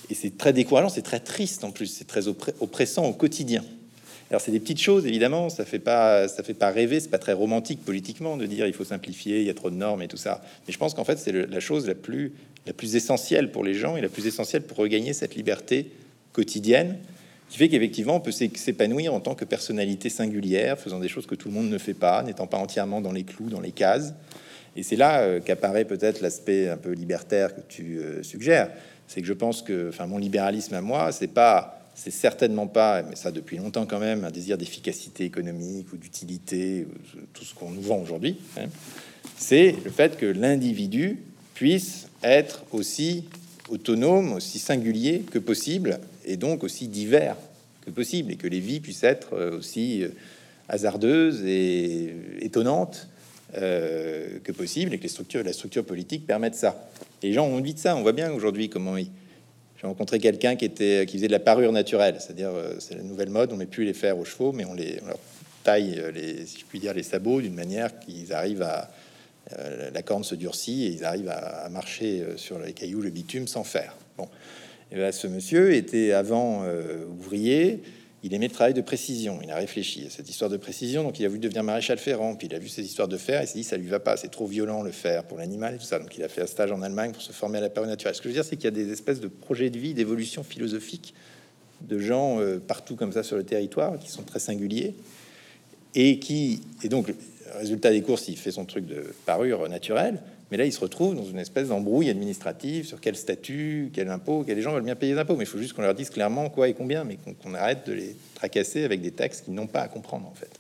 Et 0.09 0.15
c'est 0.15 0.37
très 0.37 0.53
décourageant, 0.53 0.89
c'est 0.89 1.03
très 1.03 1.21
triste 1.21 1.63
en 1.63 1.71
plus, 1.71 1.87
c'est 1.87 2.07
très 2.07 2.27
oppressant 2.27 3.07
au 3.07 3.13
quotidien. 3.13 3.65
Alors 4.31 4.41
c'est 4.41 4.53
des 4.53 4.61
petites 4.61 4.81
choses 4.81 5.07
évidemment, 5.07 5.49
ça 5.49 5.65
fait 5.65 5.81
pas 5.81 6.29
ça 6.29 6.43
fait 6.43 6.55
pas 6.55 6.71
rêver, 6.71 7.01
c'est 7.01 7.11
pas 7.11 7.19
très 7.19 7.33
romantique 7.33 7.85
politiquement 7.85 8.37
de 8.37 8.47
dire 8.47 8.67
il 8.67 8.73
faut 8.73 8.85
simplifier, 8.85 9.41
il 9.41 9.47
y 9.47 9.51
a 9.51 9.55
trop 9.55 9.71
de 9.71 9.77
normes 9.77 10.03
et 10.03 10.09
tout 10.09 10.17
ça. 10.17 10.41
Mais 10.67 10.73
je 10.73 10.79
pense 10.79 10.95
qu'en 10.95 11.05
fait 11.05 11.19
c'est 11.19 11.33
la 11.33 11.61
chose 11.61 11.87
la 11.87 11.95
plus 11.95 12.33
la 12.67 12.73
plus 12.73 12.95
essentielle 12.95 13.51
pour 13.51 13.65
les 13.65 13.75
gens 13.75 13.97
et 13.97 14.01
la 14.01 14.09
plus 14.09 14.27
essentielle 14.27 14.63
pour 14.63 14.79
regagner 14.79 15.13
cette 15.13 15.35
liberté 15.35 15.91
quotidienne 16.33 16.99
qui 17.51 17.59
fait 17.59 17.69
qu'effectivement 17.69 18.17
on 18.17 18.21
peut 18.21 18.31
s'épanouir 18.31 19.13
en 19.13 19.21
tant 19.21 19.35
que 19.35 19.45
personnalité 19.45 20.09
singulière, 20.09 20.79
faisant 20.79 21.01
des 21.01 21.09
choses 21.09 21.27
que 21.27 21.35
tout 21.35 21.49
le 21.49 21.55
monde 21.55 21.69
ne 21.69 21.79
fait 21.79 21.95
pas, 21.95 22.23
n'étant 22.23 22.47
pas 22.47 22.59
entièrement 22.59 23.01
dans 23.01 23.13
les 23.13 23.25
clous, 23.25 23.51
dans 23.51 23.61
les 23.61 23.73
cases. 23.73 24.15
Et 24.77 24.85
c'est 24.85 24.95
là 24.95 25.23
euh, 25.23 25.41
qu'apparaît 25.41 25.85
peut-être 25.85 26.21
l'aspect 26.21 26.69
un 26.69 26.77
peu 26.77 26.93
libertaire 26.93 27.55
que 27.55 27.61
tu 27.69 27.99
euh, 27.99 28.23
suggères. 28.23 28.71
C'est 29.09 29.21
que 29.21 29.27
je 29.27 29.33
pense 29.33 29.63
que, 29.63 29.89
enfin, 29.89 30.07
mon 30.07 30.19
libéralisme 30.19 30.75
à 30.75 30.81
moi, 30.81 31.11
c'est 31.11 31.27
pas, 31.27 31.80
c'est 31.95 32.11
certainement 32.11 32.67
pas, 32.67 33.03
mais 33.03 33.17
ça 33.17 33.31
depuis 33.31 33.59
longtemps 33.59 33.87
quand 33.87 33.99
même, 33.99 34.25
un 34.25 34.31
désir 34.31 34.57
d'efficacité 34.57 35.25
économique 35.25 35.93
ou 35.93 35.97
d'utilité, 35.97 36.87
tout 37.33 37.45
ce 37.45 37.55
qu'on 37.55 37.71
nous 37.71 37.83
vend 37.83 38.01
aujourd'hui. 38.01 38.39
Hein. 38.57 38.67
C'est 39.37 39.77
le 39.85 39.91
fait 39.91 40.17
que 40.17 40.27
l'individu 40.27 41.19
puisse 41.55 42.09
être 42.23 42.65
aussi 42.73 43.25
autonome, 43.69 44.33
aussi 44.33 44.59
singulier 44.59 45.21
que 45.31 45.39
possible, 45.39 46.01
et 46.25 46.37
donc 46.37 46.65
aussi 46.65 46.89
divers 46.89 47.37
que 47.85 47.91
possible, 47.91 48.33
et 48.33 48.37
que 48.37 48.47
les 48.47 48.61
vies 48.61 48.81
puissent 48.81 49.05
être 49.05 49.35
euh, 49.35 49.59
aussi 49.59 50.05
hasardeuses 50.69 51.43
et 51.45 52.15
étonnantes 52.41 53.09
euh, 53.59 54.39
que 54.45 54.53
possible 54.53 54.95
et 54.95 54.99
que 54.99 55.03
les 55.03 55.09
structures, 55.09 55.43
la 55.43 55.53
structure 55.53 55.85
politique 55.85 56.25
permettent 56.25 56.55
ça. 56.55 56.89
les 57.21 57.33
gens 57.33 57.47
ont 57.47 57.57
envie 57.57 57.75
de 57.75 57.81
ça. 57.81 57.97
On 57.97 58.03
voit 58.03 58.13
bien 58.13 58.33
aujourd'hui 58.33 58.69
comment 58.69 58.97
ils. 58.97 59.09
J'ai 59.81 59.87
rencontré 59.87 60.19
quelqu'un 60.19 60.57
qui 60.57 60.67
était 60.67 61.07
qui 61.07 61.17
faisait 61.17 61.29
de 61.29 61.33
la 61.33 61.41
parure 61.41 61.73
naturelle, 61.73 62.17
c'est-à-dire 62.19 62.51
euh, 62.51 62.75
c'est 62.79 62.97
la 62.97 63.03
nouvelle 63.03 63.31
mode. 63.31 63.51
On 63.53 63.57
met 63.57 63.65
plus 63.65 63.85
les 63.85 63.95
fers 63.95 64.19
aux 64.19 64.27
chevaux, 64.27 64.53
mais 64.53 64.67
on 64.67 64.75
les 64.75 65.01
leur 65.07 65.19
taille 65.65 65.99
euh, 65.99 66.11
les, 66.11 66.45
si 66.45 66.61
je 66.61 66.65
puis 66.67 66.81
dire, 66.81 66.93
les 66.93 67.03
sabots 67.03 67.41
d'une 67.41 67.55
manière 67.55 67.99
qu'ils 67.99 68.33
arrivent 68.33 68.63
à 68.63 68.91
la 69.93 70.03
corne 70.03 70.23
se 70.23 70.37
durcit 70.37 70.85
et 70.85 70.91
ils 70.91 71.05
arrivent 71.05 71.31
à, 71.31 71.69
marcher 71.71 72.25
sur 72.37 72.61
les 72.61 72.73
cailloux, 72.73 73.01
le 73.01 73.11
bitume 73.11 73.49
sans 73.49 73.65
fer. 73.65 73.97
Bon, 74.17 74.29
et 74.93 74.95
ben, 74.95 75.11
ce 75.11 75.27
monsieur 75.27 75.75
était 75.75 76.13
avant 76.13 76.65
ouvrier 77.19 77.83
il 78.23 78.35
aimait 78.35 78.49
le 78.49 78.53
travail 78.53 78.75
de 78.75 78.81
précision. 78.81 79.41
Il 79.43 79.51
a 79.51 79.57
réfléchi 79.57 80.05
à 80.07 80.11
cette 80.11 80.29
histoire 80.29 80.51
de 80.51 80.57
précision, 80.57 81.03
donc 81.03 81.19
il 81.19 81.25
a 81.25 81.29
voulu 81.29 81.41
devenir 81.41 81.63
maréchal 81.63 81.99
ferrant. 81.99 82.35
Puis 82.35 82.49
il 82.49 82.55
a 82.55 82.59
vu 82.59 82.69
ces 82.69 82.83
histoires 82.83 83.09
de 83.09 83.17
fer 83.17 83.41
et 83.41 83.47
s'est 83.47 83.55
dit 83.55 83.65
ça 83.65 83.77
lui 83.77 83.89
va 83.89 84.01
pas, 84.01 84.17
c'est 84.17 84.29
trop 84.29 84.47
violent 84.47 84.83
le 84.83 84.91
fer 84.91 85.25
pour 85.25 85.39
l'animal 85.39 85.75
et 85.75 85.79
tout 85.79 85.85
ça. 85.85 85.99
Donc 85.99 86.17
il 86.17 86.23
a 86.23 86.29
fait 86.29 86.43
un 86.43 86.47
stage 86.47 86.71
en 86.71 86.83
Allemagne 86.83 87.13
pour 87.13 87.23
se 87.23 87.33
former 87.33 87.59
à 87.59 87.63
la 87.63 87.71
parole 87.71 87.89
naturelle. 87.89 88.15
Ce 88.15 88.21
que 88.21 88.29
je 88.29 88.35
veux 88.35 88.41
dire, 88.41 88.45
c'est 88.45 88.57
qu'il 88.57 88.67
y 88.67 88.69
a 88.69 88.73
des 88.73 88.93
espèces 88.93 89.21
de 89.21 89.29
projets 89.29 89.71
de 89.71 89.79
vie, 89.79 89.95
d'évolution 89.95 90.43
philosophique 90.43 91.15
de 91.81 91.99
gens 91.99 92.41
euh, 92.41 92.59
partout 92.59 92.95
comme 92.95 93.13
ça 93.13 93.23
sur 93.23 93.37
le 93.37 93.45
territoire 93.45 93.99
qui 93.99 94.11
sont 94.11 94.23
très 94.23 94.39
singuliers 94.39 94.95
et 95.95 96.19
qui 96.19 96.61
et 96.83 96.89
donc 96.91 97.13
résultat 97.55 97.91
des 97.91 98.03
courses, 98.03 98.29
il 98.29 98.37
fait 98.37 98.53
son 98.53 98.65
truc 98.65 98.87
de 98.87 99.15
parure 99.27 99.69
naturelle. 99.69 100.21
Mais 100.51 100.57
là, 100.57 100.65
il 100.65 100.73
se 100.73 100.81
retrouve 100.81 101.15
dans 101.15 101.25
une 101.25 101.39
espèce 101.39 101.69
d'embrouille 101.69 102.11
administrative 102.11 102.85
sur 102.85 103.01
quel 103.01 103.15
statut, 103.15 103.91
quel 103.93 104.09
impôt, 104.09 104.43
que 104.43 104.51
les 104.51 104.63
gens 104.63 104.73
veulent 104.73 104.83
bien 104.83 104.97
payer 104.97 105.15
les 105.15 105.21
impôts, 105.21 105.37
mais 105.37 105.45
il 105.45 105.49
faut 105.49 105.59
juste 105.59 105.75
qu'on 105.75 105.83
leur 105.83 105.95
dise 105.95 106.11
clairement 106.11 106.51
quoi 106.51 106.69
et 106.69 106.75
combien, 106.75 107.05
mais 107.05 107.19
qu'on 107.43 107.55
arrête 107.55 107.87
de 107.87 107.93
les 107.93 108.17
tracasser 108.35 108.85
avec 108.85 109.01
des 109.01 109.13
textes 109.13 109.45
qu'ils 109.45 109.55
n'ont 109.55 109.69
pas 109.69 109.83
à 109.83 109.89
comprendre 109.89 110.27
en 110.27 110.35
fait. 110.35 110.51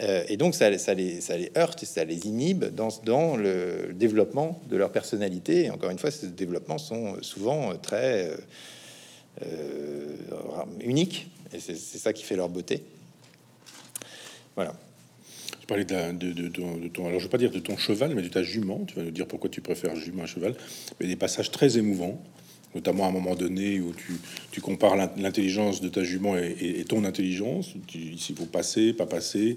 Euh, 0.00 0.24
et 0.28 0.36
donc 0.36 0.54
ça, 0.54 0.68
les, 0.68 0.78
ça, 0.78 0.94
les, 0.94 1.52
heurte 1.56 1.84
ça 1.84 2.04
les 2.04 2.26
inhibe 2.26 2.64
dans, 2.64 2.88
dans, 3.04 3.36
le 3.36 3.92
développement 3.94 4.60
de 4.68 4.76
leur 4.76 4.90
personnalité. 4.90 5.66
Et 5.66 5.70
encore 5.70 5.90
une 5.90 5.98
fois, 5.98 6.10
ces 6.10 6.28
développements 6.28 6.78
sont 6.78 7.22
souvent 7.22 7.74
très, 7.76 8.30
unique, 10.80 11.30
et 11.54 11.60
c'est 11.60 11.74
ça 11.76 12.12
qui 12.12 12.22
fait 12.22 12.36
leur 12.36 12.48
beauté. 12.48 12.82
Voilà. 14.54 14.74
Tu 15.62 15.66
parlais 15.68 15.84
de, 15.84 16.32
de, 16.32 16.48
ton, 16.48 17.06
alors 17.06 17.20
je 17.20 17.26
vais 17.26 17.30
pas 17.30 17.38
dire 17.38 17.52
de 17.52 17.60
ton 17.60 17.76
cheval, 17.76 18.16
mais 18.16 18.22
de 18.22 18.26
ta 18.28 18.42
jument. 18.42 18.84
Tu 18.84 18.96
vas 18.96 19.04
nous 19.04 19.12
dire 19.12 19.28
pourquoi 19.28 19.48
tu 19.48 19.60
préfères 19.60 19.94
jument 19.94 20.24
à 20.24 20.26
cheval. 20.26 20.56
Mais 20.98 21.06
des 21.06 21.14
passages 21.14 21.52
très 21.52 21.78
émouvants, 21.78 22.20
notamment 22.74 23.04
à 23.04 23.10
un 23.10 23.12
moment 23.12 23.36
donné 23.36 23.80
où 23.80 23.92
tu, 23.92 24.14
tu 24.50 24.60
compares 24.60 24.96
l'intelligence 24.96 25.80
de 25.80 25.88
ta 25.88 26.02
jument 26.02 26.36
et, 26.36 26.84
ton 26.88 27.04
intelligence. 27.04 27.74
S'il 28.18 28.34
faut 28.34 28.46
passer, 28.46 28.92
pas 28.92 29.06
passer. 29.06 29.54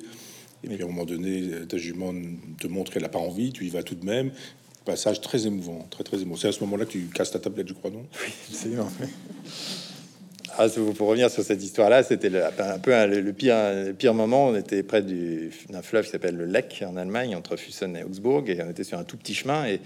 Et 0.63 0.67
puis 0.67 0.79
à 0.79 0.85
un 0.85 0.89
moment 0.89 1.05
donné, 1.05 1.49
ta 1.67 1.77
jument 1.77 2.13
te 2.59 2.67
montre 2.67 2.91
qu'elle 2.91 3.01
n'a 3.01 3.09
pas 3.09 3.17
envie, 3.17 3.51
tu 3.51 3.65
y 3.65 3.69
vas 3.69 3.81
tout 3.81 3.95
de 3.95 4.05
même. 4.05 4.29
Passage 4.85 5.21
très 5.21 5.47
émouvant, 5.47 5.87
très 5.89 6.03
très 6.03 6.21
émouvant. 6.21 6.39
C'est 6.39 6.49
à 6.49 6.51
ce 6.51 6.59
moment-là 6.59 6.85
que 6.85 6.91
tu 6.91 7.05
casses 7.05 7.31
ta 7.31 7.39
tablette, 7.39 7.67
je 7.67 7.73
crois, 7.73 7.89
non? 7.89 8.05
Oui, 8.21 8.31
absolument. 8.51 8.91
Ah, 10.57 10.67
pour 10.97 11.09
revenir 11.09 11.29
sur 11.29 11.43
cette 11.43 11.61
histoire-là, 11.61 12.01
c'était 12.03 12.31
un 12.33 12.79
peu 12.79 12.91
le, 13.07 13.33
pire, 13.33 13.55
pire 13.97 14.13
moment. 14.13 14.47
On 14.47 14.55
était 14.55 14.83
près 14.83 15.01
d'un 15.01 15.81
fleuve 15.81 16.05
qui 16.05 16.11
s'appelle 16.11 16.37
le 16.37 16.45
Lech 16.45 16.81
en 16.87 16.95
Allemagne, 16.95 17.35
entre 17.35 17.57
Füssen 17.57 17.97
et 17.97 18.03
Augsbourg, 18.03 18.43
et 18.47 18.57
on 18.65 18.69
était 18.69 18.85
sur 18.85 18.97
un 18.97 19.03
tout 19.03 19.17
petit 19.17 19.33
chemin. 19.33 19.65
Et, 19.65 19.81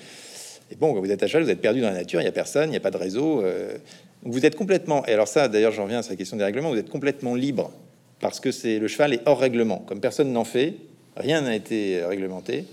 bon, 0.80 0.94
quand 0.94 1.00
vous 1.00 1.12
êtes 1.12 1.24
à 1.24 1.28
cheval, 1.28 1.44
vous 1.44 1.50
êtes 1.50 1.62
perdu 1.62 1.82
dans 1.82 1.90
la 1.90 1.96
nature, 1.96 2.22
il 2.22 2.26
n'y 2.26 2.30
a 2.30 2.34
personne, 2.34 2.70
il 2.70 2.72
n'y 2.72 2.78
a 2.78 2.82
pas 2.82 2.92
de 2.92 2.98
réseau. 2.98 3.42
Euh, 3.42 3.80
vous 4.22 4.46
êtes 4.46 4.56
complètement. 4.56 5.04
Et 5.08 5.14
alors, 5.14 5.28
ça, 5.28 5.48
d'ailleurs, 5.48 5.72
j'en 5.72 5.86
reviens 5.86 6.02
à 6.02 6.08
la 6.08 6.16
question 6.16 6.38
des 6.38 6.44
règlements. 6.44 6.70
Vous 6.70 6.78
êtes 6.78 6.90
complètement 6.92 7.34
libre 7.34 7.72
parce 8.20 8.40
que 8.40 8.50
le 8.80 8.88
cheval 8.88 9.14
est 9.14 9.22
hors 9.26 9.40
règlement. 9.40 9.80
Comme 9.88 10.02
personne 10.02 10.32
n'en 10.32 10.44
fait, 10.44 10.76
rien 11.18 11.42
n'a 11.42 11.56
été 11.56 12.04
réglementé. 12.04 12.66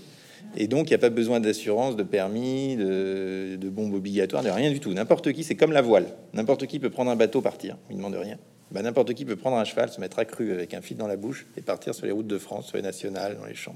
Et 0.55 0.67
donc, 0.67 0.87
il 0.87 0.89
n'y 0.89 0.95
a 0.95 0.99
pas 0.99 1.09
besoin 1.09 1.39
d'assurance, 1.39 1.95
de 1.95 2.03
permis, 2.03 2.75
de, 2.75 3.57
de 3.59 3.69
bombes 3.69 3.93
obligatoires, 3.93 4.43
de 4.43 4.49
rien 4.49 4.71
du 4.71 4.79
tout. 4.79 4.93
N'importe 4.93 5.33
qui, 5.33 5.43
c'est 5.43 5.55
comme 5.55 5.71
la 5.71 5.81
voile. 5.81 6.05
N'importe 6.33 6.65
qui 6.65 6.79
peut 6.79 6.89
prendre 6.89 7.11
un 7.11 7.15
bateau, 7.15 7.41
partir. 7.41 7.77
Il 7.89 7.97
ne 7.97 8.01
demande 8.01 8.15
rien. 8.15 8.37
Bah, 8.71 8.81
n'importe 8.81 9.13
qui 9.13 9.23
peut 9.23 9.35
prendre 9.35 9.57
un 9.57 9.63
cheval, 9.63 9.89
se 9.89 10.01
mettre 10.01 10.19
accru 10.19 10.51
avec 10.51 10.73
un 10.73 10.81
fil 10.81 10.97
dans 10.97 11.07
la 11.07 11.15
bouche 11.15 11.47
et 11.57 11.61
partir 11.61 11.95
sur 11.95 12.05
les 12.05 12.11
routes 12.11 12.27
de 12.27 12.37
France, 12.37 12.67
sur 12.67 12.77
les 12.77 12.83
nationales, 12.83 13.37
dans 13.37 13.45
les 13.45 13.55
champs. 13.55 13.75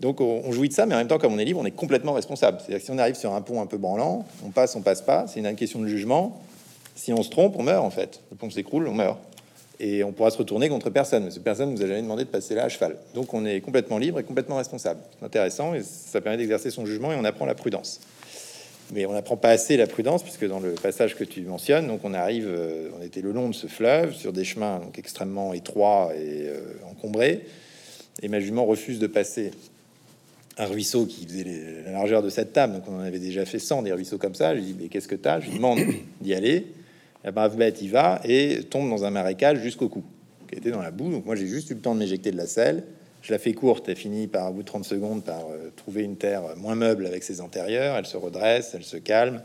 Donc, 0.00 0.22
on, 0.22 0.50
jouit 0.50 0.70
de 0.70 0.72
ça, 0.72 0.86
mais 0.86 0.94
en 0.94 0.98
même 0.98 1.08
temps, 1.08 1.18
comme 1.18 1.34
on 1.34 1.38
est 1.38 1.44
libre, 1.44 1.60
on 1.60 1.66
est 1.66 1.70
complètement 1.70 2.14
responsable. 2.14 2.58
C'est-à-dire 2.60 2.78
que 2.78 2.84
si 2.84 2.90
on 2.90 2.98
arrive 2.98 3.16
sur 3.16 3.34
un 3.34 3.42
pont 3.42 3.60
un 3.60 3.66
peu 3.66 3.76
branlant, 3.76 4.24
on 4.44 4.48
passe, 4.48 4.74
on 4.76 4.80
passe 4.80 5.02
pas. 5.02 5.26
C'est 5.26 5.40
une 5.40 5.56
question 5.56 5.80
de 5.80 5.86
jugement. 5.86 6.40
Si 6.94 7.12
on 7.12 7.22
se 7.22 7.28
trompe, 7.28 7.54
on 7.58 7.62
meurt 7.62 7.84
en 7.84 7.90
fait. 7.90 8.22
Le 8.30 8.36
pont 8.36 8.50
s'écroule, 8.50 8.88
on 8.88 8.94
meurt 8.94 9.18
et 9.80 10.04
on 10.04 10.12
pourra 10.12 10.30
se 10.30 10.36
retourner 10.36 10.68
contre 10.68 10.90
personne. 10.90 11.24
Parce 11.24 11.36
que 11.36 11.40
personne 11.40 11.72
nous 11.72 11.82
a 11.82 11.86
jamais 11.86 12.02
demandé 12.02 12.24
de 12.24 12.28
passer 12.28 12.54
là 12.54 12.64
à 12.64 12.68
cheval. 12.68 12.96
Donc 13.14 13.32
on 13.32 13.46
est 13.46 13.60
complètement 13.60 13.98
libre 13.98 14.20
et 14.20 14.24
complètement 14.24 14.56
responsable. 14.56 15.00
C'est 15.18 15.24
intéressant 15.24 15.74
et 15.74 15.82
ça 15.82 16.20
permet 16.20 16.36
d'exercer 16.36 16.70
son 16.70 16.84
jugement 16.84 17.12
et 17.12 17.16
on 17.16 17.24
apprend 17.24 17.46
la 17.46 17.54
prudence. 17.54 18.00
Mais 18.92 19.06
on 19.06 19.12
n'apprend 19.12 19.36
pas 19.36 19.50
assez 19.50 19.76
la 19.76 19.86
prudence 19.86 20.22
puisque 20.22 20.46
dans 20.46 20.60
le 20.60 20.72
passage 20.72 21.16
que 21.16 21.24
tu 21.24 21.40
mentionnes, 21.42 21.86
donc 21.86 22.00
on 22.04 22.12
arrive, 22.12 22.46
euh, 22.46 22.90
on 22.98 23.02
était 23.02 23.22
le 23.22 23.32
long 23.32 23.48
de 23.48 23.54
ce 23.54 23.68
fleuve 23.68 24.14
sur 24.14 24.32
des 24.32 24.44
chemins 24.44 24.82
extrêmement 24.98 25.54
étroits 25.54 26.10
et 26.14 26.48
euh, 26.48 26.60
encombrés. 26.90 27.46
Et 28.20 28.28
ma 28.28 28.40
jument 28.40 28.66
refuse 28.66 28.98
de 28.98 29.06
passer 29.06 29.52
un 30.58 30.66
ruisseau 30.66 31.06
qui 31.06 31.26
faisait 31.26 31.46
la 31.86 31.92
largeur 31.92 32.22
de 32.22 32.28
cette 32.28 32.52
table. 32.52 32.74
Donc 32.74 32.82
on 32.88 32.96
en 32.96 33.00
avait 33.00 33.18
déjà 33.18 33.46
fait 33.46 33.60
100 33.60 33.82
des 33.82 33.92
ruisseaux 33.92 34.18
comme 34.18 34.34
ça. 34.34 34.54
Je 34.54 34.60
lui 34.60 34.66
dis 34.66 34.76
mais 34.78 34.88
qu'est-ce 34.88 35.08
que 35.08 35.14
tu 35.14 35.28
as 35.28 35.40
Je 35.40 35.48
lui 35.48 35.56
demande 35.56 35.78
d'y 36.20 36.34
aller. 36.34 36.66
La 37.24 37.32
brave 37.32 37.56
bête 37.56 37.82
y 37.82 37.88
va 37.88 38.20
et 38.24 38.62
tombe 38.64 38.88
dans 38.88 39.04
un 39.04 39.10
marécage 39.10 39.60
jusqu'au 39.60 39.88
cou, 39.88 40.04
qui 40.48 40.56
était 40.56 40.70
dans 40.70 40.82
la 40.82 40.90
boue. 40.90 41.10
Donc 41.10 41.26
moi 41.26 41.36
j'ai 41.36 41.46
juste 41.46 41.70
eu 41.70 41.74
le 41.74 41.80
temps 41.80 41.94
de 41.94 42.00
m'éjecter 42.00 42.30
de 42.30 42.36
la 42.36 42.46
selle. 42.46 42.84
Je 43.22 43.32
la 43.32 43.38
fais 43.38 43.52
courte, 43.52 43.88
elle 43.88 43.96
finit 43.96 44.26
par, 44.26 44.50
au 44.50 44.54
bout 44.54 44.62
de 44.62 44.66
30 44.66 44.84
secondes, 44.84 45.22
par 45.22 45.40
euh, 45.50 45.70
trouver 45.76 46.02
une 46.02 46.16
terre 46.16 46.42
moins 46.56 46.74
meuble 46.74 47.04
avec 47.06 47.22
ses 47.22 47.42
antérieurs. 47.42 47.96
Elle 47.96 48.06
se 48.06 48.16
redresse, 48.16 48.72
elle 48.74 48.84
se 48.84 48.96
calme, 48.96 49.42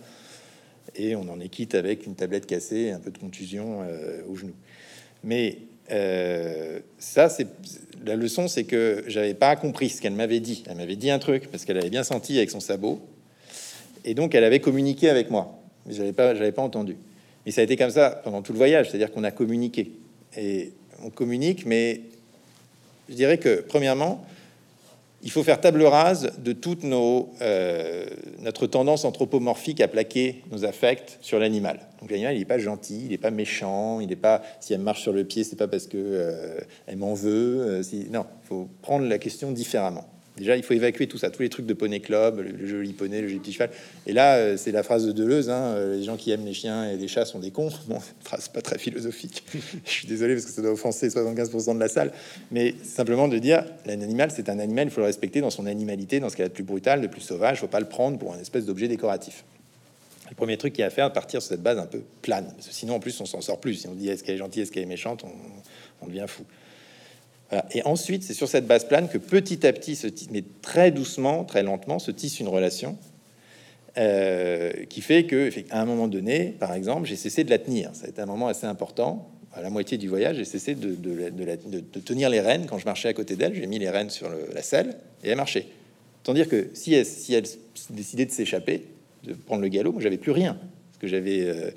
et 0.95 1.15
on 1.15 1.27
en 1.29 1.39
est 1.41 1.49
quitte 1.49 1.75
avec 1.75 2.05
une 2.05 2.15
tablette 2.15 2.45
cassée, 2.45 2.91
un 2.91 2.99
peu 2.99 3.11
de 3.11 3.17
contusion 3.17 3.81
euh, 3.81 4.21
au 4.29 4.35
genou. 4.35 4.53
Mais 5.25 5.57
euh, 5.91 6.79
ça, 6.97 7.29
c'est 7.29 7.47
la 8.05 8.15
leçon, 8.15 8.47
c'est 8.47 8.63
que 8.63 9.03
j'avais 9.07 9.33
pas 9.33 9.55
compris 9.55 9.89
ce 9.89 10.01
qu'elle 10.01 10.13
m'avait 10.13 10.39
dit. 10.39 10.63
Elle 10.69 10.77
m'avait 10.77 10.95
dit 10.95 11.09
un 11.09 11.19
truc 11.19 11.49
parce 11.51 11.65
qu'elle 11.65 11.77
avait 11.77 11.89
bien 11.89 12.03
senti 12.03 12.37
avec 12.37 12.51
son 12.51 12.59
sabot, 12.59 13.01
et 14.03 14.13
donc 14.13 14.35
elle 14.35 14.43
avait 14.43 14.59
communiqué 14.59 15.09
avec 15.09 15.29
moi, 15.29 15.59
mais 15.85 15.93
j'avais 15.93 16.13
pas, 16.13 16.61
entendu. 16.61 16.95
Et 17.45 17.51
ça 17.51 17.61
a 17.61 17.63
été 17.63 17.77
comme 17.77 17.91
ça 17.91 18.09
pendant 18.23 18.41
tout 18.41 18.53
le 18.53 18.57
voyage, 18.57 18.89
c'est-à-dire 18.89 19.11
qu'on 19.11 19.23
a 19.23 19.31
communiqué. 19.31 19.91
Et 20.37 20.73
on 21.03 21.09
communique, 21.09 21.65
mais 21.65 22.01
je 23.09 23.15
dirais 23.15 23.37
que, 23.37 23.61
premièrement, 23.61 24.25
il 25.25 25.31
faut 25.31 25.43
faire 25.43 25.59
table 25.59 25.83
rase 25.83 26.33
de 26.37 26.53
toute 26.53 26.83
nos, 26.83 27.33
euh, 27.41 28.05
notre 28.41 28.67
tendance 28.67 29.05
anthropomorphique 29.05 29.81
à 29.81 29.87
plaquer 29.87 30.43
nos 30.51 30.65
affects 30.65 31.17
sur 31.19 31.39
l'animal. 31.39 31.79
Donc 31.99 32.11
l'animal, 32.11 32.35
il 32.35 32.39
n'est 32.39 32.45
pas 32.45 32.59
gentil, 32.59 33.01
il 33.05 33.09
n'est 33.09 33.17
pas 33.17 33.31
méchant, 33.31 33.99
il 33.99 34.07
n'est 34.07 34.15
pas 34.15 34.43
si 34.59 34.73
elle 34.73 34.81
marche 34.81 35.01
sur 35.01 35.13
le 35.13 35.23
pied, 35.23 35.43
c'est 35.43 35.55
pas 35.55 35.67
parce 35.67 35.87
que 35.87 35.97
euh, 35.97 36.59
elle 36.85 36.97
m'en 36.97 37.15
veut. 37.15 37.81
Euh. 37.81 37.83
Non, 38.11 38.27
il 38.43 38.47
faut 38.47 38.69
prendre 38.83 39.07
la 39.07 39.17
question 39.17 39.51
différemment. 39.51 40.05
Déjà, 40.37 40.57
il 40.57 40.63
faut 40.63 40.73
évacuer 40.73 41.07
tout 41.07 41.17
ça, 41.17 41.29
tous 41.29 41.41
les 41.41 41.49
trucs 41.49 41.65
de 41.65 41.73
poney 41.73 42.01
club, 42.01 42.39
le, 42.39 42.67
joli 42.67 42.91
poney, 42.91 43.21
le 43.21 43.27
joli 43.29 43.39
petit 43.39 43.53
cheval. 43.53 43.69
Et 44.05 44.11
là, 44.11 44.35
euh, 44.35 44.57
c'est 44.57 44.73
la 44.73 44.83
phrase 44.83 45.05
de 45.05 45.13
Deleuze 45.13 45.49
hein, 45.49 45.73
euh, 45.75 45.95
les 45.95 46.03
gens 46.03 46.17
qui 46.17 46.31
aiment 46.31 46.45
les 46.45 46.53
chiens 46.53 46.89
et 46.89 46.97
les 46.97 47.07
chats 47.07 47.25
sont 47.25 47.39
des 47.39 47.51
cons. 47.51 47.69
Bon, 47.87 47.99
phrase 48.21 48.49
pas 48.49 48.61
très 48.61 48.77
philosophique. 48.77 49.43
Je 49.85 49.89
suis 49.89 50.07
désolé 50.07 50.33
parce 50.33 50.45
que 50.45 50.51
ça 50.51 50.61
doit 50.61 50.71
offenser 50.71 51.07
75% 51.07 51.75
de 51.75 51.79
la 51.79 51.87
salle, 51.87 52.11
mais 52.51 52.75
simplement 52.83 53.27
de 53.27 53.37
dire 53.37 53.63
l'animal, 53.85 54.31
c'est 54.31 54.49
un 54.49 54.59
animal, 54.59 54.87
il 54.87 54.91
faut 54.91 55.01
le 55.01 55.05
respecter 55.05 55.39
dans 55.39 55.51
son 55.51 55.67
animalité, 55.67 56.19
dans 56.19 56.29
ce 56.29 56.35
qu'elle 56.35 56.47
a 56.47 56.49
de 56.49 56.53
plus 56.53 56.63
brutal, 56.63 56.99
de 57.01 57.07
plus 57.07 57.21
sauvage. 57.21 57.57
Il 57.57 57.61
faut 57.61 57.67
pas 57.67 57.79
le 57.79 57.87
prendre 57.87 58.17
pour 58.17 58.33
un 58.33 58.39
espèce 58.39 58.65
d'objet 58.65 58.87
décoratif. 58.87 59.45
Le 60.29 60.35
premier 60.35 60.57
truc 60.57 60.73
qu'il 60.73 60.81
y 60.81 60.83
a 60.83 60.87
à 60.87 60.89
faire, 60.89 61.13
partir 61.13 61.41
sur 61.41 61.49
cette 61.49 61.61
base 61.61 61.77
un 61.77 61.85
peu 61.85 62.01
plane, 62.21 62.51
sinon 62.59 62.95
en 62.95 62.99
plus 62.99 63.21
on 63.21 63.25
s'en 63.25 63.41
sort 63.41 63.59
plus. 63.59 63.75
Si 63.75 63.87
on 63.87 63.93
dit 63.93 64.09
est-ce 64.09 64.23
qu'elle 64.23 64.35
est 64.35 64.39
gentille, 64.39 64.63
est-ce 64.63 64.71
qu'elle 64.71 64.83
est 64.83 64.87
méchante, 64.87 65.23
on 66.01 66.07
devient 66.07 66.25
fou. 66.27 66.43
Et 67.73 67.83
ensuite, 67.85 68.23
c'est 68.23 68.33
sur 68.33 68.47
cette 68.47 68.65
base 68.65 68.85
plane 68.85 69.07
que 69.07 69.17
petit 69.17 69.65
à 69.67 69.73
petit, 69.73 69.95
se 69.95 70.07
mais 70.31 70.43
très 70.61 70.91
doucement, 70.91 71.43
très 71.43 71.63
lentement, 71.63 71.99
se 71.99 72.11
tisse 72.11 72.39
une 72.39 72.47
relation 72.47 72.97
euh, 73.97 74.71
qui 74.89 75.01
fait 75.01 75.25
que, 75.25 75.51
à 75.69 75.81
un 75.81 75.85
moment 75.85 76.07
donné, 76.07 76.55
par 76.59 76.73
exemple, 76.73 77.07
j'ai 77.07 77.15
cessé 77.15 77.43
de 77.43 77.49
la 77.49 77.59
tenir. 77.59 77.91
Ça 77.93 78.07
a 78.07 78.09
été 78.09 78.21
un 78.21 78.25
moment 78.25 78.47
assez 78.47 78.65
important. 78.65 79.29
À 79.53 79.61
la 79.61 79.69
moitié 79.69 79.97
du 79.97 80.09
voyage, 80.09 80.35
j'ai 80.35 80.43
cessé 80.43 80.75
de, 80.75 80.95
tenir 82.03 82.29
les 82.29 82.41
rênes 82.41 82.65
quand 82.65 82.77
je 82.77 82.85
marchais 82.85 83.07
à 83.07 83.13
côté 83.13 83.37
d'elle. 83.37 83.55
J'ai 83.55 83.67
mis 83.67 83.79
les 83.79 83.89
rênes 83.89 84.09
sur 84.09 84.29
la 84.53 84.61
selle 84.61 84.97
et 85.23 85.29
elle 85.29 85.37
marchait. 85.37 85.67
Tant 86.23 86.33
dire 86.33 86.49
que 86.49 86.71
si 86.73 86.93
elle, 86.93 87.45
décidait 87.91 88.25
de 88.25 88.31
s'échapper, 88.31 88.83
de 89.23 89.33
prendre 89.33 89.61
le 89.61 89.69
galop, 89.69 89.95
j'avais 89.99 90.17
plus 90.17 90.31
rien 90.31 90.55
parce 90.55 90.97
que 90.99 91.07
j'avais 91.07 91.41
euh, 91.41 91.71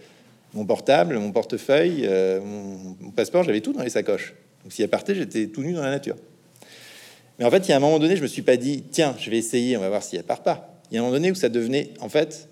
mon 0.55 0.65
portable, 0.65 1.19
mon 1.19 1.31
portefeuille, 1.31 2.05
euh, 2.05 2.41
mon 2.41 3.11
passeport, 3.11 3.45
j'avais 3.45 3.61
tout 3.61 3.73
dans 3.73 3.83
les 3.83 3.91
sacoches. 3.91 4.35
Donc 4.63 4.73
si 4.73 4.83
elle 4.83 4.89
partait, 4.89 5.15
j'étais 5.15 5.47
tout 5.47 5.63
nu 5.63 5.73
dans 5.73 5.83
la 5.83 5.91
nature. 5.91 6.17
Mais 7.39 7.45
en 7.45 7.51
fait, 7.51 7.67
il 7.67 7.71
y 7.71 7.73
a 7.73 7.77
un 7.77 7.81
moment 7.81 7.99
donné, 7.99 8.17
je 8.17 8.23
me 8.23 8.27
suis 8.27 8.43
pas 8.43 8.57
dit, 8.57 8.83
tiens, 8.91 9.15
je 9.19 9.31
vais 9.31 9.39
essayer, 9.39 9.77
on 9.77 9.81
va 9.81 9.89
voir 9.89 10.03
si 10.03 10.17
elle 10.17 10.25
part 10.25 10.43
pas. 10.43 10.81
Il 10.91 10.95
y 10.95 10.99
a 10.99 11.01
un 11.01 11.05
moment 11.05 11.15
donné 11.15 11.31
où 11.31 11.35
ça 11.35 11.49
devenait, 11.49 11.91
en 12.01 12.09
fait, 12.09 12.49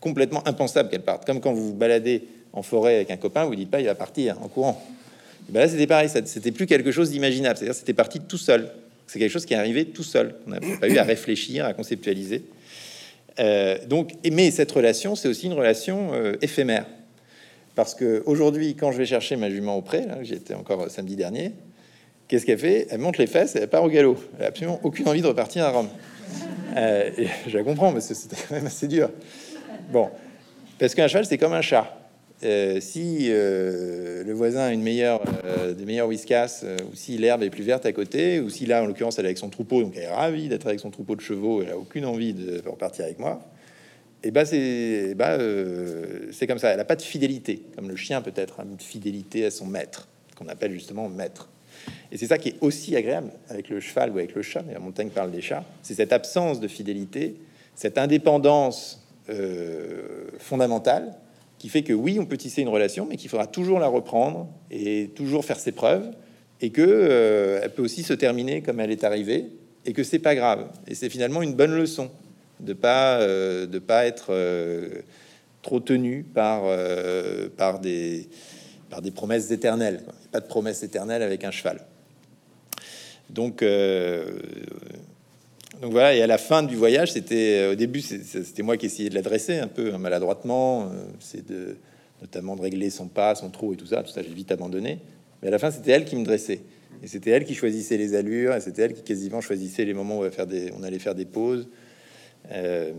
complètement 0.00 0.46
impensable 0.46 0.90
qu'elle 0.90 1.02
parte. 1.02 1.24
Comme 1.24 1.40
quand 1.40 1.52
vous 1.52 1.68
vous 1.68 1.74
baladez 1.74 2.24
en 2.52 2.62
forêt 2.62 2.96
avec 2.96 3.10
un 3.10 3.16
copain, 3.16 3.44
vous 3.44 3.54
dites 3.54 3.70
pas, 3.70 3.80
il 3.80 3.86
va 3.86 3.94
partir 3.94 4.40
en 4.42 4.48
courant. 4.48 4.84
Ben 5.48 5.60
là, 5.60 5.68
c'était 5.68 5.86
pareil, 5.86 6.08
c'était 6.08 6.52
plus 6.52 6.66
quelque 6.66 6.90
chose 6.90 7.10
d'imaginable. 7.10 7.56
C'est-à-dire, 7.56 7.74
c'était 7.74 7.94
parti 7.94 8.20
tout 8.20 8.38
seul. 8.38 8.70
C'est 9.06 9.18
quelque 9.18 9.30
chose 9.30 9.46
qui 9.46 9.54
est 9.54 9.56
arrivé 9.56 9.86
tout 9.86 10.02
seul. 10.02 10.34
On 10.46 10.50
n'a 10.50 10.60
pas 10.60 10.88
eu 10.88 10.98
à 10.98 11.04
réfléchir, 11.04 11.64
à 11.64 11.72
conceptualiser. 11.72 12.44
Euh, 13.38 13.78
donc, 13.86 14.14
mais 14.30 14.50
cette 14.50 14.72
relation, 14.72 15.14
c'est 15.14 15.28
aussi 15.28 15.46
une 15.46 15.52
relation 15.52 16.10
euh, 16.14 16.34
éphémère. 16.42 16.86
Parce 17.76 17.94
que 17.94 18.22
aujourd'hui, 18.24 18.74
quand 18.74 18.90
je 18.90 18.96
vais 18.96 19.06
chercher 19.06 19.36
ma 19.36 19.50
jument 19.50 19.76
au 19.76 19.82
pré, 19.82 20.02
j'étais 20.22 20.54
encore 20.54 20.90
samedi 20.90 21.14
dernier, 21.14 21.52
qu'est-ce 22.26 22.46
qu'elle 22.46 22.58
fait? 22.58 22.88
Elle 22.90 23.00
monte 23.00 23.18
les 23.18 23.26
fesses 23.26 23.54
et 23.54 23.60
elle 23.60 23.68
part 23.68 23.84
au 23.84 23.90
galop. 23.90 24.16
Elle 24.34 24.40
n'a 24.40 24.46
absolument 24.46 24.80
aucune 24.82 25.06
envie 25.06 25.20
de 25.20 25.26
repartir 25.26 25.66
à 25.66 25.70
Rome. 25.70 25.88
Euh, 26.74 27.10
je 27.46 27.56
la 27.56 27.62
comprends, 27.62 27.92
mais 27.92 28.00
c'était 28.00 28.34
quand 28.48 28.54
même 28.54 28.66
assez 28.66 28.88
dur. 28.88 29.10
Bon, 29.92 30.08
parce 30.78 30.94
qu'un 30.94 31.06
cheval, 31.06 31.26
c'est 31.26 31.36
comme 31.36 31.52
un 31.52 31.60
chat. 31.60 31.98
Euh, 32.42 32.80
si 32.80 33.28
euh, 33.28 34.24
le 34.24 34.32
voisin 34.32 34.60
a 34.60 34.72
une 34.72 34.82
meilleure, 34.82 35.22
des 35.76 35.84
meilleurs 35.84 36.08
whiskas, 36.08 36.64
ou 36.90 36.96
si 36.96 37.18
l'herbe 37.18 37.42
est 37.42 37.50
plus 37.50 37.62
verte 37.62 37.84
à 37.84 37.92
côté, 37.92 38.40
ou 38.40 38.48
si 38.48 38.64
là, 38.64 38.82
en 38.82 38.86
l'occurrence, 38.86 39.18
elle 39.18 39.26
est 39.26 39.28
avec 39.28 39.38
son 39.38 39.50
troupeau, 39.50 39.82
donc 39.82 39.92
elle 39.96 40.04
est 40.04 40.14
ravie 40.14 40.48
d'être 40.48 40.66
avec 40.66 40.80
son 40.80 40.90
troupeau 40.90 41.14
de 41.14 41.20
chevaux, 41.20 41.60
elle 41.62 41.72
a 41.72 41.76
aucune 41.76 42.06
envie 42.06 42.32
de 42.32 42.62
repartir 42.66 43.04
avec 43.04 43.18
moi, 43.18 43.42
et 44.22 44.30
bah 44.30 44.44
c'est 44.44 45.14
bah, 45.14 45.32
euh, 45.32 46.28
c'est 46.32 46.46
comme 46.46 46.58
ça. 46.58 46.70
Elle 46.70 46.78
n'a 46.78 46.84
pas 46.84 46.96
de 46.96 47.02
fidélité, 47.02 47.62
comme 47.74 47.88
le 47.88 47.96
chien 47.96 48.22
peut-être, 48.22 48.60
une 48.60 48.78
fidélité 48.80 49.44
à 49.44 49.50
son 49.50 49.66
maître, 49.66 50.08
qu'on 50.36 50.48
appelle 50.48 50.72
justement 50.72 51.08
maître. 51.08 51.48
Et 52.10 52.16
c'est 52.16 52.26
ça 52.26 52.38
qui 52.38 52.50
est 52.50 52.56
aussi 52.60 52.96
agréable 52.96 53.30
avec 53.48 53.68
le 53.68 53.80
cheval 53.80 54.10
ou 54.10 54.18
avec 54.18 54.34
le 54.34 54.42
chat. 54.42 54.62
Mais 54.66 54.72
la 54.72 54.80
montagne 54.80 55.10
parle 55.10 55.30
des 55.30 55.40
chats. 55.40 55.64
C'est 55.82 55.94
cette 55.94 56.12
absence 56.12 56.60
de 56.60 56.68
fidélité, 56.68 57.36
cette 57.74 57.98
indépendance 57.98 59.06
euh, 59.28 60.28
fondamentale 60.38 61.14
qui 61.58 61.68
fait 61.68 61.82
que 61.82 61.92
oui, 61.92 62.18
on 62.20 62.26
peut 62.26 62.36
tisser 62.36 62.62
une 62.62 62.68
relation, 62.68 63.06
mais 63.08 63.16
qu'il 63.16 63.30
faudra 63.30 63.46
toujours 63.46 63.78
la 63.78 63.88
reprendre 63.88 64.48
et 64.70 65.10
toujours 65.14 65.44
faire 65.44 65.58
ses 65.58 65.72
preuves, 65.72 66.10
et 66.60 66.70
que 66.70 66.82
euh, 66.82 67.60
elle 67.62 67.72
peut 67.72 67.82
aussi 67.82 68.02
se 68.02 68.12
terminer 68.12 68.60
comme 68.62 68.78
elle 68.80 68.90
est 68.90 69.04
arrivée, 69.04 69.46
et 69.86 69.92
que 69.92 70.02
c'est 70.02 70.18
pas 70.18 70.34
grave. 70.34 70.68
Et 70.86 70.94
c'est 70.94 71.08
finalement 71.08 71.42
une 71.42 71.54
bonne 71.54 71.72
leçon 71.72 72.10
de 72.60 72.72
pas 72.72 73.20
euh, 73.20 73.66
de 73.66 73.78
pas 73.78 74.06
être 74.06 74.28
euh, 74.30 75.02
trop 75.62 75.80
tenu 75.80 76.22
par, 76.22 76.62
par, 77.56 77.80
des, 77.80 78.28
par 78.88 79.02
des 79.02 79.10
promesses 79.10 79.50
éternelles. 79.50 80.00
Pas 80.30 80.38
de 80.38 80.46
promesses 80.46 80.84
éternelles 80.84 81.22
avec 81.22 81.42
un 81.42 81.50
cheval. 81.50 81.80
Donc, 83.30 83.64
donc 85.82 85.90
voilà, 85.90 86.14
et 86.14 86.22
à 86.22 86.28
la 86.28 86.38
fin 86.38 86.62
du 86.62 86.76
voyage, 86.76 87.10
c'était 87.14 87.70
au 87.72 87.74
début, 87.74 88.00
c'était 88.00 88.62
moi 88.62 88.76
qui 88.76 88.86
essayais 88.86 89.08
de 89.08 89.16
l'adresser 89.16 89.58
un 89.58 89.66
peu 89.66 89.90
maladroitement, 89.98 90.88
c'est 91.18 91.44
de 91.44 91.78
notamment 92.20 92.54
de 92.54 92.62
régler 92.62 92.90
son 92.90 93.08
pas, 93.08 93.34
son 93.34 93.50
trou 93.50 93.72
et 93.72 93.76
tout 93.76 93.86
ça. 93.86 94.04
Tout 94.04 94.12
ça, 94.12 94.22
j'ai 94.22 94.32
vite 94.32 94.52
abandonné. 94.52 95.00
Mais 95.42 95.48
à 95.48 95.50
la 95.50 95.58
fin, 95.58 95.70
c'était 95.70 95.90
elle 95.90 96.04
qui 96.04 96.16
me 96.16 96.24
dressait. 96.24 96.60
Et 97.02 97.08
c'était 97.08 97.30
elle 97.30 97.44
qui 97.44 97.54
choisissait 97.54 97.96
les 97.96 98.14
allures, 98.14 98.54
et 98.54 98.60
c'était 98.60 98.82
elle 98.82 98.94
qui 98.94 99.02
quasiment 99.02 99.40
choisissait 99.40 99.84
les 99.84 99.94
moments 99.94 100.20
où 100.20 100.24
on 100.24 100.82
allait 100.82 100.98
faire 100.98 101.14
des 101.14 101.26
pauses. 101.26 101.68
Euh, 102.52 102.92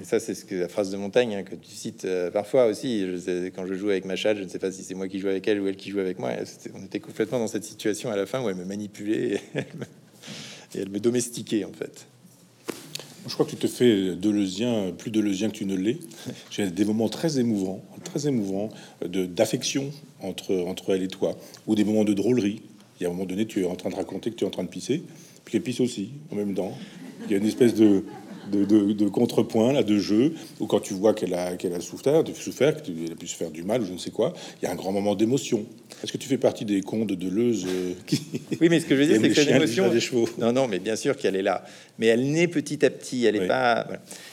et 0.00 0.04
ça, 0.04 0.18
c'est 0.18 0.34
ce 0.34 0.44
que 0.44 0.56
la 0.56 0.68
phrase 0.68 0.90
de 0.90 0.96
Montagne 0.96 1.36
hein, 1.36 1.42
que 1.44 1.54
tu 1.54 1.70
cites 1.70 2.04
euh, 2.04 2.30
parfois 2.30 2.66
aussi. 2.66 3.00
Je 3.00 3.48
quand 3.50 3.66
je 3.66 3.74
jouais 3.74 3.92
avec 3.92 4.04
ma 4.04 4.16
chatte, 4.16 4.38
je 4.38 4.42
ne 4.42 4.48
sais 4.48 4.58
pas 4.58 4.72
si 4.72 4.82
c'est 4.82 4.94
moi 4.94 5.08
qui 5.08 5.20
jouais 5.20 5.30
avec 5.30 5.46
elle 5.46 5.60
ou 5.60 5.68
elle 5.68 5.76
qui 5.76 5.90
jouait 5.90 6.02
avec 6.02 6.18
moi. 6.18 6.32
On 6.74 6.84
était 6.84 7.00
complètement 7.00 7.38
dans 7.38 7.46
cette 7.46 7.64
situation 7.64 8.10
à 8.10 8.16
la 8.16 8.26
fin 8.26 8.42
où 8.42 8.48
elle 8.48 8.56
me 8.56 8.64
manipulait 8.64 9.40
et 9.54 10.78
elle 10.78 10.90
me 10.90 10.98
domestiquait 10.98 11.64
en 11.64 11.72
fait. 11.72 12.06
Je 13.26 13.32
crois 13.32 13.46
que 13.46 13.52
tu 13.52 13.56
te 13.56 13.66
fais 13.66 14.16
Deleuzien, 14.16 14.92
plus 14.92 15.10
Deleuzien 15.10 15.48
que 15.48 15.54
tu 15.54 15.64
ne 15.64 15.76
l'es. 15.76 15.98
J'ai 16.50 16.70
des 16.70 16.84
moments 16.84 17.08
très 17.08 17.38
émouvants, 17.38 17.82
très 18.04 18.26
émouvants 18.26 18.68
d'affection 19.02 19.90
entre, 20.20 20.54
entre 20.54 20.94
elle 20.94 21.02
et 21.02 21.08
toi, 21.08 21.38
ou 21.66 21.74
des 21.74 21.84
moments 21.84 22.04
de 22.04 22.12
drôlerie. 22.12 22.60
Il 23.00 23.02
y 23.02 23.06
a 23.06 23.08
un 23.08 23.12
moment 23.12 23.24
donné, 23.24 23.46
tu 23.46 23.62
es 23.62 23.64
en 23.64 23.76
train 23.76 23.88
de 23.88 23.94
raconter 23.94 24.30
que 24.30 24.36
tu 24.36 24.44
es 24.44 24.46
en 24.46 24.50
train 24.50 24.62
de 24.62 24.68
pisser, 24.68 25.02
puis 25.44 25.56
elle 25.56 25.62
pisse 25.62 25.80
aussi 25.80 26.10
en 26.30 26.36
même 26.36 26.54
temps. 26.54 26.76
Il 27.24 27.32
y 27.32 27.34
a 27.34 27.38
une 27.38 27.46
espèce 27.46 27.74
de, 27.74 28.04
de, 28.50 28.92
de, 28.92 29.08
contrepoint 29.08 29.72
là, 29.72 29.82
de 29.82 29.98
jeu, 29.98 30.34
ou 30.60 30.66
quand 30.66 30.80
tu 30.80 30.94
vois 30.94 31.14
qu'elle 31.14 31.34
a, 31.34 31.56
qu'elle 31.56 31.74
a 31.74 31.80
souffert, 31.80 32.24
de 32.24 32.32
souffert, 32.32 32.82
qu'elle 32.82 33.12
a 33.12 33.16
pu 33.16 33.26
se 33.26 33.36
faire 33.36 33.50
du 33.50 33.62
mal, 33.62 33.82
ou 33.82 33.86
je 33.86 33.92
ne 33.92 33.98
sais 33.98 34.10
quoi, 34.10 34.32
il 34.60 34.66
y 34.66 34.68
a 34.68 34.72
un 34.72 34.74
grand 34.74 34.92
moment 34.92 35.14
d'émotion. 35.14 35.66
Est-ce 36.02 36.12
que 36.12 36.18
tu 36.18 36.28
fais 36.28 36.38
partie 36.38 36.64
des 36.64 36.82
contes 36.82 37.08
de 37.08 37.14
Deleuze 37.14 37.66
euh, 37.66 37.92
qui... 38.06 38.20
Oui, 38.60 38.68
mais 38.68 38.80
ce 38.80 38.86
que 38.86 38.94
je 38.96 39.00
veux 39.00 39.06
dire, 39.06 39.20
c'est 39.20 39.28
que 39.28 39.34
cette 39.34 39.48
émotion... 39.48 39.88
Des 39.88 40.00
chevaux? 40.00 40.28
Non, 40.38 40.52
non, 40.52 40.68
mais 40.68 40.78
bien 40.78 40.96
sûr 40.96 41.16
qu'elle 41.16 41.36
est 41.36 41.42
là. 41.42 41.64
Mais 41.98 42.06
elle 42.06 42.30
naît 42.30 42.48
petit 42.48 42.84
à 42.84 42.90
petit, 42.90 43.24
elle 43.24 43.38
n'est 43.38 43.46
pas... 43.46 43.86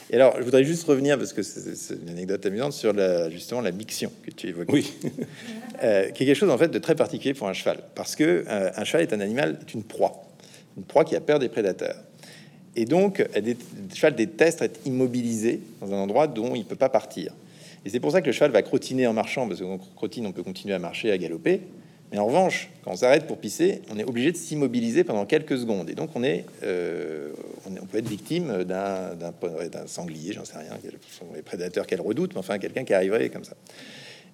Et 0.10 0.16
alors, 0.16 0.36
je 0.38 0.44
voudrais 0.44 0.64
juste 0.64 0.84
revenir, 0.84 1.18
parce 1.18 1.32
que 1.32 1.42
c'est 1.44 1.96
une 2.02 2.10
anecdote 2.10 2.46
amusante, 2.46 2.74
sur 2.74 2.92
la, 2.94 3.30
justement 3.30 3.62
la 3.62 3.72
miction 3.72 4.12
que 4.26 4.32
tu 4.32 4.48
évoques. 4.48 4.72
Oui. 4.72 4.92
euh, 5.84 6.10
qui 6.10 6.24
est 6.24 6.26
quelque 6.26 6.36
chose, 6.36 6.50
en 6.50 6.58
fait, 6.58 6.70
de 6.70 6.80
très 6.80 6.96
particulier 6.96 7.34
pour 7.34 7.48
un 7.48 7.54
cheval. 7.54 7.80
Parce 7.96 8.16
que 8.16 8.44
euh, 8.48 8.72
un 8.76 8.84
cheval 8.84 9.04
est 9.04 9.14
un 9.14 9.22
animal, 9.22 9.58
est 9.62 9.74
une 9.74 9.84
proie. 9.84 10.26
Une 10.78 10.84
proie 10.84 11.06
qui 11.06 11.16
a 11.16 11.22
peur 11.22 11.40
des 11.40 11.50
prédateurs. 11.50 11.96
Et 12.76 12.86
donc, 12.86 13.20
le 13.36 13.56
cheval 13.94 14.16
déteste 14.16 14.62
être 14.62 14.80
immobilisé 14.86 15.60
dans 15.82 15.94
un 15.94 15.98
endroit 15.98 16.28
dont 16.28 16.56
il 16.56 16.66
peut 16.66 16.76
pas 16.76 16.90
partir. 16.90 17.34
Et 17.86 17.90
c'est 17.90 18.00
pour 18.00 18.12
ça 18.12 18.22
que 18.22 18.28
le 18.28 18.32
cheval 18.32 18.52
va 18.52 18.62
crottiner 18.62 19.08
en 19.08 19.14
marchant, 19.14 19.48
parce 19.48 19.60
qu'on 19.62 19.78
crottine, 19.96 20.26
on 20.26 20.32
peut 20.32 20.44
continuer 20.44 20.74
à 20.74 20.80
marcher, 20.80 21.12
à 21.12 21.18
galoper. 21.18 21.62
Mais 22.12 22.18
en 22.18 22.26
revanche, 22.26 22.70
quand 22.84 22.92
on 22.92 22.96
s'arrête 22.96 23.26
pour 23.26 23.38
pisser, 23.38 23.82
on 23.90 23.98
est 23.98 24.04
obligé 24.04 24.32
de 24.32 24.38
s'immobiliser 24.38 25.04
pendant 25.04 25.26
quelques 25.26 25.58
secondes. 25.58 25.90
Et 25.90 25.96
donc, 25.96 26.10
on, 26.16 26.24
est, 26.24 26.46
euh, 26.64 27.32
peut 27.90 27.98
être 27.98 28.10
victime 28.10 28.64
d'un 28.66 29.88
sanglier, 29.88 30.34
j'en 30.34 30.46
sais 30.46 30.58
rien, 30.58 30.78
les 31.34 31.42
prédateurs 31.42 31.88
qu'elle 31.88 32.02
redoute, 32.02 32.34
mais 32.34 32.40
enfin, 32.40 32.60
quelqu'un 32.60 32.84
qui 32.84 32.94
arriverait 32.94 33.30
comme 33.30 33.46
ça. 33.46 33.56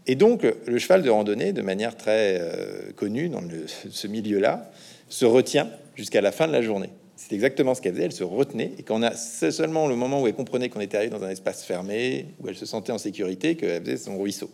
Et 0.07 0.15
donc, 0.15 0.45
le 0.65 0.77
cheval 0.79 1.03
de 1.03 1.09
randonnée, 1.09 1.53
de 1.53 1.61
manière 1.61 1.95
très 1.95 2.39
euh, 2.39 2.91
connue 2.95 3.29
dans 3.29 3.43
ce 3.89 4.07
milieu-là, 4.07 4.71
se 5.09 5.25
retient 5.25 5.69
jusqu'à 5.95 6.21
la 6.21 6.31
fin 6.31 6.47
de 6.47 6.53
la 6.53 6.61
journée. 6.61 6.89
C'est 7.17 7.33
exactement 7.33 7.73
ce 7.73 7.81
qu'elle 7.81 7.93
faisait. 7.93 8.05
Elle 8.05 8.11
se 8.11 8.23
retenait 8.23 8.71
et 8.77 8.83
quand 8.83 8.99
on 8.99 9.03
a 9.03 9.15
seulement 9.15 9.87
le 9.87 9.95
moment 9.95 10.21
où 10.21 10.27
elle 10.27 10.35
comprenait 10.35 10.69
qu'on 10.69 10.79
était 10.79 10.97
arrivé 10.97 11.11
dans 11.11 11.23
un 11.23 11.29
espace 11.29 11.63
fermé 11.63 12.27
où 12.39 12.47
elle 12.47 12.55
se 12.55 12.67
sentait 12.67 12.91
en 12.91 12.99
sécurité 12.99 13.55
qu'elle 13.55 13.83
faisait 13.83 13.97
son 13.97 14.19
ruisseau. 14.19 14.51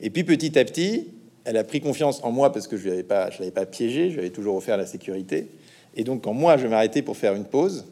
Et 0.00 0.10
puis 0.10 0.24
petit 0.24 0.58
à 0.58 0.64
petit, 0.64 1.06
elle 1.44 1.56
a 1.56 1.62
pris 1.62 1.80
confiance 1.80 2.20
en 2.24 2.32
moi 2.32 2.52
parce 2.52 2.66
que 2.66 2.76
je 2.76 2.88
l'avais 2.88 3.04
pas, 3.04 3.30
je 3.30 3.38
l'avais 3.38 3.52
pas 3.52 3.64
piégé, 3.64 4.10
je 4.10 4.20
lui 4.20 4.30
toujours 4.32 4.56
offert 4.56 4.76
la 4.76 4.86
sécurité. 4.86 5.46
Et 5.94 6.02
donc 6.02 6.24
quand 6.24 6.32
moi 6.32 6.56
je 6.56 6.66
m'arrêtais 6.66 7.00
pour 7.00 7.16
faire 7.16 7.34
une 7.36 7.44
pause, 7.44 7.84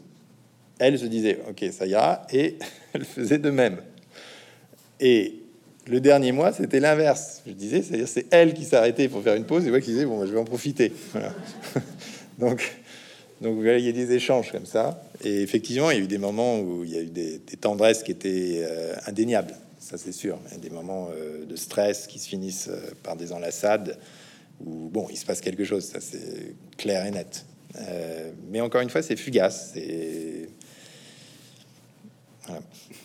elle 0.81 0.99
se 0.99 1.07
disait 1.07 1.39
ok 1.49 1.65
ça 1.71 1.87
ira 1.87 2.27
et 2.33 2.59
elle 2.93 3.05
faisait 3.05 3.39
de 3.39 3.51
même. 3.51 3.79
Et 4.99 5.37
le 5.87 6.01
dernier 6.01 6.33
mois, 6.33 6.53
c'était 6.53 6.81
l'inverse. 6.81 7.43
Je 7.47 7.53
disais, 7.53 7.83
c'est-à-dire 7.83 8.09
c'est 8.09 8.27
elle 8.31 8.55
qui 8.55 8.65
s'arrêtait 8.65 9.09
pour 9.09 9.23
faire 9.23 9.35
une 9.35 9.45
pause 9.45 9.65
et 9.65 9.71
moi 9.71 9.81
qui 9.81 9.91
disais 9.91 10.07
bon, 10.07 10.27
je 10.27 10.33
vais 10.33 10.39
en 10.41 10.45
profiter. 10.45 10.93
donc 12.39 12.82
donc 13.43 13.59
il 13.61 13.81
y 13.81 13.89
a 13.89 13.93
des 13.93 14.13
échanges 14.13 14.53
comme 14.53 14.67
ça. 14.67 15.03
Et 15.25 15.43
effectivement, 15.43 15.91
il 15.91 15.99
y 15.99 16.01
a 16.01 16.05
eu 16.05 16.09
des 16.09 16.19
moments 16.19 16.61
où 16.61 16.85
il 16.85 16.91
y 16.91 16.97
a 16.97 17.03
eu 17.03 17.11
des, 17.11 17.41
tendresses 17.61 18.03
qui 18.03 18.13
étaient 18.13 18.63
euh, 18.63 18.95
indéniables, 19.07 19.55
ça 19.79 19.99
c'est 19.99 20.13
sûr. 20.13 20.39
Il 20.49 20.55
y 20.55 20.57
a 20.57 20.61
des 20.61 20.71
moments 20.71 21.09
euh, 21.13 21.45
de 21.45 21.57
stress 21.57 22.07
qui 22.07 22.19
se 22.19 22.29
finissent 22.29 22.69
euh, 22.69 22.93
par 23.03 23.17
des 23.17 23.33
enlaçades, 23.33 23.99
où 24.65 24.89
bon, 24.89 25.09
il 25.11 25.17
se 25.17 25.27
passe 25.27 25.41
quelque 25.41 25.65
chose, 25.65 25.85
ça 25.85 26.01
c'est 26.01 26.55
clair 26.79 27.05
et 27.05 27.11
net. 27.11 27.45
mais 28.51 28.61
encore 28.61 28.81
une 28.81 28.91
fois, 28.91 29.03
c'est 29.03 29.17
fugace. 29.17 29.73
C'est... 29.75 30.49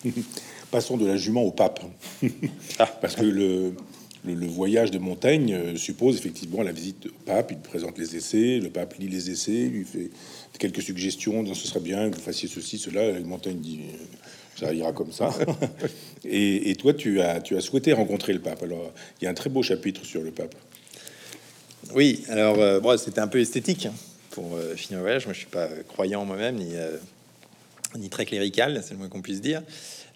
Passons 0.71 0.97
de 0.97 1.07
la 1.07 1.17
jument 1.17 1.43
au 1.43 1.51
pape. 1.51 1.79
Ah. 2.79 2.85
Parce 3.01 3.15
que 3.15 3.23
le, 3.23 3.73
le, 4.35 4.47
voyage 4.47 4.91
de 4.91 4.99
Montaigne 4.99 5.53
euh, 5.53 5.75
suppose 5.75 6.17
effectivement 6.17 6.61
la 6.61 6.71
visite 6.71 7.07
au 7.07 7.23
pape. 7.25 7.51
Il 7.51 7.59
présente 7.59 7.97
les 7.97 8.15
essais, 8.15 8.59
le 8.59 8.69
pape 8.69 8.95
lit 8.95 9.07
les 9.07 9.29
essais, 9.29 9.65
lui 9.65 9.83
fait 9.83 10.09
quelques 10.59 10.81
suggestions. 10.81 11.45
Ce 11.53 11.67
serait 11.67 11.79
bien 11.79 12.09
que 12.09 12.15
vous 12.15 12.21
fassiez 12.21 12.47
ceci, 12.47 12.77
cela. 12.77 13.19
Montaigne 13.21 13.59
dit 13.59 13.79
euh, 13.81 13.97
ça 14.59 14.73
ira 14.73 14.91
comme 14.91 15.11
ça. 15.11 15.33
et, 16.25 16.75
toi, 16.75 16.93
tu 16.93 17.21
as, 17.21 17.41
tu 17.41 17.57
as 17.57 17.61
souhaité 17.61 17.93
rencontrer 17.93 18.33
le 18.33 18.39
pape. 18.39 18.63
Alors, 18.63 18.91
il 19.21 19.25
y 19.25 19.27
a 19.27 19.31
un 19.31 19.35
très 19.35 19.49
beau 19.49 19.63
chapitre 19.63 20.05
sur 20.05 20.21
le 20.21 20.31
pape. 20.31 20.55
Oui, 21.93 22.23
alors 22.27 22.59
euh, 22.59 22.97
c'était 22.97 23.21
un 23.21 23.27
peu 23.27 23.39
esthétique 23.39 23.85
hein, 23.85 23.93
pour 24.31 24.57
finir 24.75 24.99
le 24.99 25.03
voyage. 25.03 25.25
Moi, 25.25 25.33
je 25.33 25.39
suis 25.39 25.47
pas 25.47 25.69
croyant 25.87 26.25
moi-même, 26.25 26.55
ni, 26.55 26.73
ni 27.97 28.09
très 28.09 28.25
clérical, 28.25 28.81
c'est 28.83 28.93
le 28.93 28.99
moins 28.99 29.09
qu'on 29.09 29.21
puisse 29.21 29.41
dire. 29.41 29.61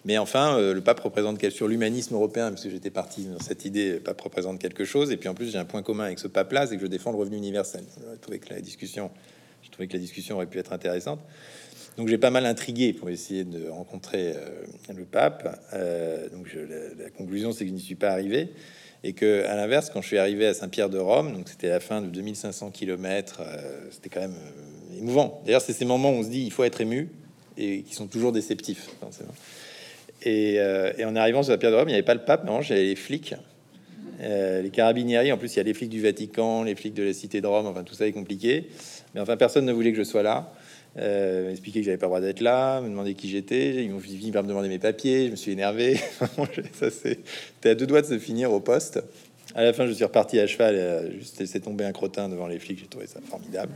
Mais 0.04 0.18
enfin, 0.18 0.58
euh, 0.58 0.74
le 0.74 0.80
pape 0.80 1.00
représente 1.00 1.38
quelque 1.38 1.54
sur 1.54 1.68
l'humanisme 1.68 2.14
européen, 2.14 2.50
parce 2.50 2.64
que 2.64 2.70
j'étais 2.70 2.90
parti 2.90 3.24
dans 3.24 3.38
cette 3.38 3.64
idée, 3.64 3.92
le 3.92 4.00
pape 4.00 4.20
représente 4.20 4.58
quelque 4.58 4.84
chose. 4.84 5.12
Et 5.12 5.16
puis 5.16 5.28
en 5.28 5.34
plus, 5.34 5.50
j'ai 5.50 5.58
un 5.58 5.64
point 5.64 5.82
commun 5.82 6.04
avec 6.04 6.18
ce 6.18 6.26
pape-là, 6.26 6.66
c'est 6.66 6.76
que 6.76 6.82
je 6.82 6.88
défends 6.88 7.12
le 7.12 7.18
revenu 7.18 7.36
universel. 7.36 7.84
Je 8.12 8.18
trouvais 8.20 8.38
que 8.38 8.52
la 8.52 8.60
discussion, 8.60 9.10
je 9.62 9.70
trouvais 9.70 9.86
que 9.86 9.92
la 9.92 10.00
discussion 10.00 10.36
aurait 10.36 10.46
pu 10.46 10.58
être 10.58 10.72
intéressante. 10.72 11.20
Donc 11.96 12.08
j'ai 12.08 12.18
pas 12.18 12.30
mal 12.30 12.46
intrigué 12.46 12.94
pour 12.94 13.10
essayer 13.10 13.44
de 13.44 13.68
rencontrer 13.68 14.32
euh, 14.34 14.64
le 14.96 15.04
pape. 15.04 15.60
Euh, 15.74 16.28
donc 16.30 16.48
la, 16.98 17.10
conclusion, 17.10 17.52
c'est 17.52 17.64
que 17.64 17.70
je 17.70 17.74
n'y 17.74 17.80
suis 17.80 17.94
pas 17.94 18.10
arrivé. 18.10 18.48
Et 19.04 19.12
que, 19.12 19.44
à 19.46 19.56
l'inverse, 19.56 19.90
quand 19.90 20.00
je 20.00 20.06
suis 20.06 20.18
arrivé 20.18 20.46
à 20.46 20.54
Saint-Pierre 20.54 20.88
de 20.88 20.98
Rome, 20.98 21.32
donc 21.32 21.48
c'était 21.48 21.68
la 21.68 21.80
fin 21.80 22.00
de 22.00 22.06
2500 22.06 22.70
km, 22.70 23.42
c'était 23.90 24.08
quand 24.08 24.20
même 24.20 24.36
émouvant. 24.96 25.42
D'ailleurs, 25.44 25.60
c'est 25.60 25.72
ces 25.72 25.84
moments 25.84 26.10
où 26.10 26.14
on 26.14 26.22
se 26.22 26.28
dit 26.28 26.44
il 26.44 26.52
faut 26.52 26.62
être 26.62 26.80
ému 26.80 27.08
et 27.56 27.82
qui 27.82 27.94
sont 27.94 28.06
toujours 28.06 28.32
déceptifs. 28.32 28.88
Euh, 30.26 30.92
et, 30.96 31.04
en 31.04 31.16
arrivant 31.16 31.42
sur 31.42 31.52
la 31.52 31.58
pierre 31.58 31.72
de 31.72 31.76
Rome, 31.76 31.88
il 31.88 31.92
n'y 31.92 31.96
avait 31.96 32.04
pas 32.04 32.14
le 32.14 32.24
pape, 32.24 32.44
non, 32.44 32.60
j'avais 32.60 32.84
les 32.84 32.96
flics, 32.96 33.34
euh, 34.20 34.62
les 34.62 34.70
carabinieri. 34.70 35.32
En 35.32 35.38
plus, 35.38 35.54
il 35.54 35.56
y 35.56 35.60
a 35.60 35.64
les 35.64 35.74
flics 35.74 35.90
du 35.90 36.00
Vatican, 36.00 36.62
les 36.62 36.74
flics 36.74 36.94
de 36.94 37.02
la 37.02 37.12
cité 37.12 37.40
de 37.40 37.46
Rome. 37.46 37.66
Enfin, 37.66 37.82
tout 37.82 37.94
ça 37.94 38.06
est 38.06 38.12
compliqué. 38.12 38.68
Mais 39.14 39.20
enfin, 39.20 39.36
personne 39.36 39.64
ne 39.64 39.72
voulait 39.72 39.92
que 39.92 39.98
je 39.98 40.04
sois 40.04 40.22
là. 40.22 40.52
Euh, 40.98 41.50
expliqué 41.50 41.80
que 41.80 41.86
j'avais 41.86 41.96
pas 41.96 42.04
le 42.06 42.10
droit 42.10 42.20
d'être 42.20 42.40
là, 42.40 42.80
me 42.82 42.88
demander 42.88 43.14
qui 43.14 43.28
j'étais. 43.28 43.82
Ils 43.82 43.90
m'ont 43.90 43.98
fini 43.98 44.30
par 44.30 44.42
me 44.42 44.48
demander 44.48 44.68
mes 44.68 44.78
papiers. 44.78 45.26
Je 45.26 45.30
me 45.30 45.36
suis 45.36 45.52
énervé. 45.52 45.96
ça, 46.74 46.90
c'était 46.90 47.70
à 47.70 47.74
deux 47.74 47.86
doigts 47.86 48.02
de 48.02 48.06
se 48.06 48.18
finir 48.18 48.52
au 48.52 48.60
poste. 48.60 49.02
À 49.54 49.62
la 49.62 49.72
fin, 49.72 49.86
je 49.86 49.92
suis 49.92 50.04
reparti 50.04 50.38
à 50.40 50.46
cheval, 50.46 50.76
et, 50.76 51.18
juste 51.18 51.38
laissé 51.38 51.60
tomber 51.60 51.84
un 51.84 51.92
crottin 51.92 52.28
devant 52.28 52.46
les 52.46 52.58
flics. 52.58 52.78
J'ai 52.78 52.86
trouvé 52.86 53.06
ça 53.06 53.20
formidable. 53.28 53.72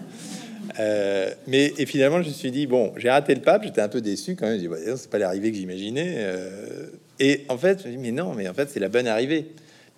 Euh, 0.81 1.31
mais 1.47 1.73
et 1.79 1.87
finalement, 1.87 2.23
je 2.23 2.29
me 2.29 2.33
suis 2.33 2.51
dit 2.51 2.67
bon, 2.67 2.93
j'ai 2.97 3.11
raté 3.11 3.35
le 3.35 3.43
pape. 3.43 3.65
J'étais 3.65 3.81
un 3.81 3.89
peu 3.89 4.01
déçu 4.01 4.37
quand 4.37 4.47
même. 4.47 4.59
J'ai 4.59 4.69
dit 4.69 4.75
c'est 4.97 5.11
pas 5.11 5.19
l'arrivée 5.19 5.51
que 5.51 5.57
j'imaginais. 5.57 6.15
Euh. 6.19 6.87
et 7.21 7.45
en 7.49 7.59
fait, 7.59 7.83
je 7.83 7.89
me 7.89 7.93
dis 7.93 7.99
mais 7.99 8.13
non, 8.13 8.35
mais 8.35 8.49
en 8.49 8.55
fait, 8.55 8.71
c'est 8.71 8.81
la 8.81 8.89
bonne 8.89 9.07
arrivée 9.07 9.47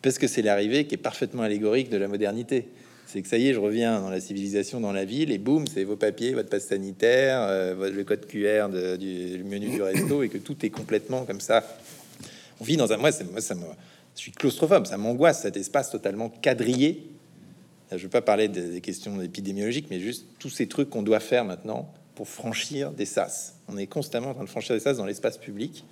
parce 0.02 0.18
que 0.18 0.26
c'est 0.26 0.42
l'arrivée 0.42 0.84
qui 0.86 0.94
est 0.94 0.98
parfaitement 0.98 1.42
allégorique 1.42 1.90
de 1.90 1.96
la 1.96 2.08
modernité. 2.08 2.68
C'est 3.06 3.22
que 3.22 3.28
ça 3.28 3.38
y 3.38 3.48
est, 3.48 3.54
je 3.54 3.58
reviens 3.58 4.00
dans 4.00 4.10
la 4.10 4.20
civilisation, 4.20 4.80
dans 4.80 4.92
la 4.92 5.06
ville, 5.06 5.32
et 5.32 5.38
boum, 5.38 5.66
c'est 5.66 5.82
vos 5.82 5.96
papiers, 5.96 6.34
votre 6.34 6.50
passe 6.50 6.66
sanitaire, 6.66 7.40
euh, 7.40 7.90
le 7.90 8.04
code 8.04 8.26
QR 8.26 8.68
du 8.68 9.42
menu 9.44 9.70
du 9.70 9.80
resto, 9.80 10.22
et 10.22 10.28
que 10.28 10.36
tout 10.36 10.56
est 10.62 10.68
complètement 10.68 11.24
comme 11.24 11.40
ça. 11.40 11.64
On 12.60 12.64
vit 12.64 12.76
dans 12.76 12.92
un. 12.92 12.98
Moi, 12.98 13.10
moi 13.32 13.40
ça 13.40 13.54
me 13.54 13.62
je 14.18 14.24
suis 14.24 14.32
claustrophobe, 14.32 14.86
ça 14.86 14.96
m'angoisse 14.96 15.42
cet 15.42 15.56
espace 15.56 15.90
totalement 15.90 16.28
quadrillé. 16.28 17.08
Je 17.92 17.96
ne 17.96 18.00
veux 18.00 18.08
pas 18.08 18.20
parler 18.20 18.48
des 18.48 18.80
questions 18.80 19.22
épidémiologiques, 19.22 19.86
mais 19.90 20.00
juste 20.00 20.26
tous 20.40 20.50
ces 20.50 20.66
trucs 20.66 20.90
qu'on 20.90 21.02
doit 21.02 21.20
faire 21.20 21.44
maintenant 21.44 21.92
pour 22.16 22.28
franchir 22.28 22.90
des 22.90 23.06
sas. 23.06 23.54
On 23.68 23.78
est 23.78 23.86
constamment 23.86 24.30
en 24.30 24.34
train 24.34 24.42
de 24.42 24.48
franchir 24.48 24.74
des 24.74 24.80
sas 24.80 24.96
dans 24.96 25.06
l'espace 25.06 25.38
public, 25.38 25.84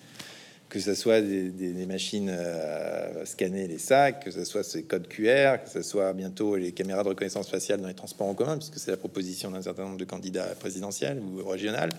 que 0.69 0.81
ce 0.81 0.95
soit 0.95 1.21
des, 1.21 1.87
machines 1.87 2.29
à 2.29 3.25
scanner 3.25 3.69
les 3.69 3.79
sacs, 3.79 4.25
que 4.25 4.33
ce 4.33 4.45
soit 4.45 4.65
ces 4.65 4.83
codes 4.83 5.07
QR, 5.07 5.59
que 5.65 5.71
ce 5.71 5.83
soit 5.83 6.13
bientôt 6.13 6.57
les 6.57 6.73
caméras 6.73 7.05
de 7.05 7.11
reconnaissance 7.11 7.49
faciale 7.49 7.81
dans 7.81 7.87
les 7.87 7.95
transports 7.95 8.27
en 8.27 8.35
commun, 8.35 8.57
puisque 8.59 8.79
c'est 8.79 8.91
la 8.91 8.97
proposition 8.97 9.53
d'un 9.53 9.63
certain 9.63 9.85
nombre 9.85 9.99
de 9.99 10.05
candidats 10.05 10.49
présidentiels 10.59 11.21
ou 11.21 11.49
régionales. 11.49 11.91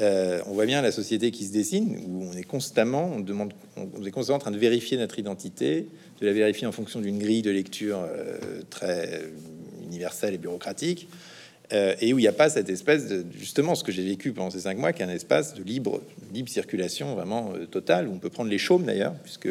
Euh, 0.00 0.40
on 0.46 0.52
voit 0.52 0.66
bien 0.66 0.82
la 0.82 0.92
société 0.92 1.30
qui 1.30 1.44
se 1.44 1.52
dessine, 1.52 1.98
où 2.06 2.24
on 2.24 2.36
est 2.36 2.42
constamment, 2.42 3.16
on 3.16 4.04
est 4.04 4.10
constamment 4.10 4.36
en 4.36 4.40
train 4.40 4.50
de 4.50 4.58
vérifier 4.58 4.96
notre 4.96 5.18
identité, 5.18 5.86
de 6.20 6.26
la 6.26 6.32
vérifier 6.32 6.66
en 6.66 6.72
fonction 6.72 7.00
d'une 7.00 7.18
grille 7.18 7.42
de 7.42 7.50
lecture 7.50 8.00
euh, 8.00 8.38
très 8.70 9.22
universelle 9.84 10.34
et 10.34 10.38
bureaucratique, 10.38 11.08
euh, 11.72 11.94
et 12.00 12.12
où 12.12 12.18
il 12.18 12.22
n'y 12.22 12.28
a 12.28 12.32
pas 12.32 12.50
cette 12.50 12.68
espèce 12.70 13.06
de, 13.08 13.24
justement, 13.38 13.74
ce 13.74 13.84
que 13.84 13.92
j'ai 13.92 14.04
vécu 14.04 14.32
pendant 14.32 14.50
ces 14.50 14.60
cinq 14.60 14.78
mois, 14.78 14.92
qui 14.92 15.02
est 15.02 15.04
un 15.04 15.10
espace 15.10 15.54
de 15.54 15.62
libre, 15.62 16.02
libre 16.32 16.48
circulation 16.48 17.14
vraiment 17.14 17.52
totale, 17.70 18.08
où 18.08 18.12
on 18.12 18.18
peut 18.18 18.30
prendre 18.30 18.50
les 18.50 18.58
chaumes 18.58 18.84
d'ailleurs, 18.84 19.14
puisque 19.22 19.48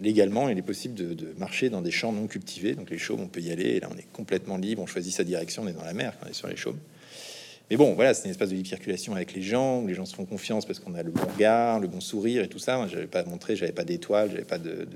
légalement, 0.00 0.48
il 0.48 0.56
est 0.56 0.62
possible 0.62 0.94
de, 0.94 1.12
de, 1.12 1.34
marcher 1.38 1.68
dans 1.68 1.82
des 1.82 1.90
champs 1.90 2.12
non 2.12 2.28
cultivés, 2.28 2.74
donc 2.74 2.88
les 2.88 2.98
chaumes, 2.98 3.20
on 3.20 3.26
peut 3.26 3.40
y 3.40 3.50
aller, 3.50 3.64
et 3.64 3.80
là 3.80 3.88
on 3.92 3.98
est 3.98 4.10
complètement 4.12 4.56
libre, 4.56 4.80
on 4.80 4.86
choisit 4.86 5.12
sa 5.12 5.24
direction, 5.24 5.64
on 5.64 5.68
est 5.68 5.72
dans 5.72 5.84
la 5.84 5.92
mer 5.92 6.14
quand 6.18 6.26
on 6.26 6.30
est 6.30 6.34
sur 6.34 6.48
les 6.48 6.56
chaumes. 6.56 6.78
Mais 7.70 7.76
bon, 7.76 7.94
voilà, 7.94 8.14
c'est 8.14 8.24
une 8.24 8.32
espace 8.32 8.48
de 8.48 8.56
libre 8.56 8.68
circulation 8.68 9.14
avec 9.14 9.32
les 9.32 9.42
gens, 9.42 9.82
où 9.82 9.86
les 9.86 9.94
gens 9.94 10.04
se 10.04 10.14
font 10.14 10.24
confiance 10.24 10.66
parce 10.66 10.80
qu'on 10.80 10.94
a 10.96 11.04
le 11.04 11.12
bon 11.12 11.22
regard, 11.32 11.78
le 11.78 11.86
bon 11.86 12.00
sourire 12.00 12.42
et 12.42 12.48
tout 12.48 12.58
ça. 12.58 12.84
J'avais 12.88 13.06
pas 13.06 13.22
montré, 13.24 13.54
j'avais 13.54 13.70
pas 13.70 13.84
d'étoiles, 13.84 14.28
j'avais 14.32 14.44
pas 14.44 14.58
de, 14.58 14.88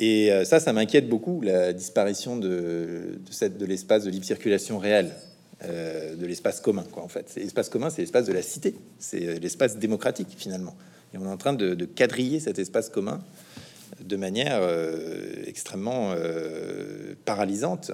Et 0.00 0.32
euh, 0.32 0.44
ça, 0.44 0.58
ça 0.58 0.72
m'inquiète 0.72 1.08
beaucoup, 1.08 1.40
la 1.40 1.72
disparition 1.72 2.36
de, 2.36 3.20
de 3.24 3.32
cette 3.32 3.58
de 3.58 3.64
l'espace 3.64 4.02
de 4.02 4.10
libre 4.10 4.24
circulation 4.24 4.78
réel, 4.78 5.12
euh, 5.62 6.16
de 6.16 6.26
l'espace 6.26 6.60
commun, 6.60 6.84
quoi. 6.90 7.04
En 7.04 7.08
fait, 7.08 7.32
l'espace 7.36 7.68
commun, 7.68 7.90
c'est 7.90 8.02
l'espace 8.02 8.26
de 8.26 8.32
la 8.32 8.42
cité, 8.42 8.74
c'est 8.98 9.24
euh, 9.24 9.38
l'espace 9.38 9.78
démocratique 9.78 10.34
finalement. 10.36 10.74
Et 11.14 11.18
on 11.18 11.24
est 11.26 11.32
en 11.32 11.36
train 11.36 11.52
de, 11.52 11.74
de 11.74 11.84
quadriller 11.84 12.40
cet 12.40 12.58
espace 12.58 12.88
commun 12.88 13.22
de 14.04 14.16
manière 14.16 14.60
extrêmement 15.46 16.12
paralysante. 17.24 17.92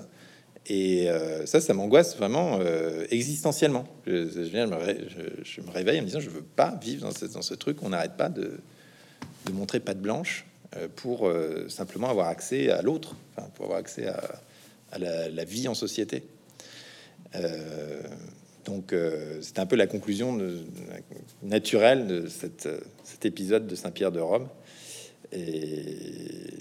Et 0.67 1.09
euh, 1.09 1.47
ça, 1.47 1.61
ça 1.61 1.75
m'angoisse 1.75 2.17
vraiment 2.17 2.59
euh, 2.61 3.07
existentiellement. 3.11 3.87
Je, 4.07 4.29
je, 4.29 5.61
me 5.61 5.71
réveille 5.71 5.99
en 5.99 6.03
me 6.03 6.07
disant, 6.07 6.21
je 6.21 6.31
veux 6.31 6.43
pas 6.43 6.79
vivre 6.81 7.03
dans 7.03 7.13
ce, 7.13 7.27
dans 7.27 7.43
ce 7.43 7.55
truc. 7.55 7.83
On 7.83 7.89
n'arrête 7.89 8.17
pas 8.17 8.29
de, 8.29 8.61
de, 9.47 9.53
montrer 9.53 9.81
patte 9.81 10.01
blanche 10.01 10.45
euh, 10.77 10.87
pour 10.95 11.31
simplement 11.69 12.09
avoir 12.11 12.29
accès 12.29 12.71
à 12.71 12.83
l'autre, 12.83 13.17
pour 13.55 13.65
avoir 13.65 13.79
accès 13.79 14.07
à, 14.07 14.99
la, 14.99 15.45
vie 15.45 15.67
en 15.67 15.75
société. 15.75 16.25
donc, 18.65 18.95
c'est 19.41 19.59
un 19.59 19.67
peu 19.67 19.77
la 19.77 19.87
conclusion 19.87 20.39
naturelle 21.43 22.07
de 22.07 22.27
cet 22.29 23.25
épisode 23.25 23.67
de 23.67 23.75
Saint-Pierre 23.75 24.13
de 24.13 24.21
Rome. 24.21 24.49
Et 25.33 26.59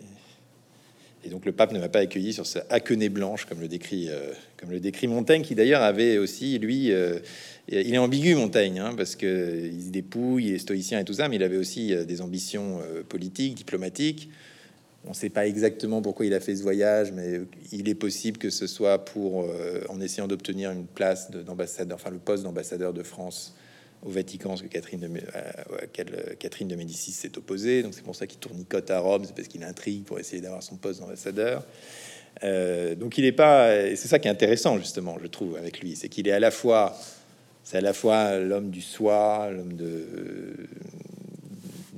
et 1.24 1.30
donc 1.30 1.46
le 1.46 1.52
pape 1.52 1.74
ne 1.74 1.80
m'a 1.80 1.90
pas 1.90 2.00
accueilli 2.00 2.34
sur 2.34 2.46
ce 2.46 2.60
haquenée 2.70 3.10
blanche, 3.10 3.46
comme 3.46 3.60
le 3.60 3.68
décrit, 3.68 4.08
euh, 4.10 4.32
comme 4.58 4.72
le 4.72 4.80
décrit 4.80 5.08
Montaigne, 5.08 5.42
qui 5.42 5.54
d'ailleurs 5.54 5.82
avait 5.82 6.18
aussi, 6.18 6.58
lui, 6.60 6.92
euh, 6.92 7.20
il 7.68 7.94
est 7.94 7.98
ambigu 7.98 8.36
Montaigne, 8.36 8.80
hein, 8.80 8.94
parce 8.96 9.16
que 9.16 9.66
il 9.66 9.92
dépouille, 9.92 10.48
il 10.48 10.56
est 10.56 10.60
stoïcien 10.60 11.00
et 11.00 11.04
tout 11.04 11.14
ça, 11.14 11.28
mais 11.28 11.36
il 11.36 11.44
avait 11.44 11.58
aussi 11.58 11.94
euh, 11.94 12.06
des 12.06 12.22
ambitions 12.22 12.80
politiques, 13.10 13.56
diplomatiques. 13.56 14.30
On 15.06 15.10
ne 15.10 15.16
sait 15.16 15.30
pas 15.30 15.48
exactement 15.48 16.02
pourquoi 16.02 16.26
il 16.26 16.34
a 16.34 16.40
fait 16.40 16.56
ce 16.56 16.64
voyage, 16.64 17.12
mais 17.12 17.42
il 17.72 17.88
est 17.90 17.96
possible 17.96 18.38
que 18.38 18.50
ce 18.50 18.68
soit 18.68 19.06
pour, 19.06 19.50
en 19.88 20.02
essayant 20.02 20.28
d'obtenir 20.28 20.72
une 20.72 20.86
place 20.86 21.32
d'ambassadeur, 21.32 21.96
enfin 21.96 22.10
le 22.10 22.18
poste 22.18 22.44
d'ambassadeur 22.44 22.94
de 22.94 23.02
France 23.02 23.56
au 24.04 24.10
Vatican, 24.10 24.56
ce 24.56 24.64
que 24.64 24.68
Catherine 24.68 25.02
de, 25.02 25.08
euh, 25.08 26.36
Catherine 26.40 26.68
de 26.68 26.76
Médicis 26.76 27.12
s'est 27.12 27.38
opposée. 27.38 27.84
Donc 27.84 27.94
c'est 27.94 28.04
pour 28.04 28.16
ça 28.16 28.28
qu'il 28.28 28.40
tournicote 28.40 28.90
à 28.92 29.00
Rome, 29.00 29.24
c'est 29.26 29.36
parce 29.36 29.48
qu'il 29.48 29.64
intrigue 29.64 30.04
pour 30.04 30.20
essayer 30.20 30.42
d'avoir 30.42 30.64
son 30.64 30.78
poste 30.78 31.02
d'ambassadeur. 31.02 31.66
Euh, 32.44 32.96
donc 32.96 33.18
il 33.18 33.26
n'est 33.26 33.32
pas, 33.32 33.72
c'est 33.96 34.08
ça 34.08 34.20
qui 34.20 34.28
est 34.28 34.32
intéressant 34.32 34.78
justement, 34.78 35.18
je 35.22 35.28
trouve, 35.28 35.58
avec 35.58 35.82
lui, 35.82 35.96
c'est 35.96 36.10
qu'il 36.10 36.28
est 36.28 36.32
à 36.32 36.40
la 36.40 36.52
fois, 36.52 36.98
c'est 37.64 37.78
à 37.78 37.82
la 37.82 37.94
fois 37.94 38.38
l'homme 38.38 38.70
du 38.70 38.82
soi, 38.82 39.50
l'homme 39.52 39.74
de 39.74 40.06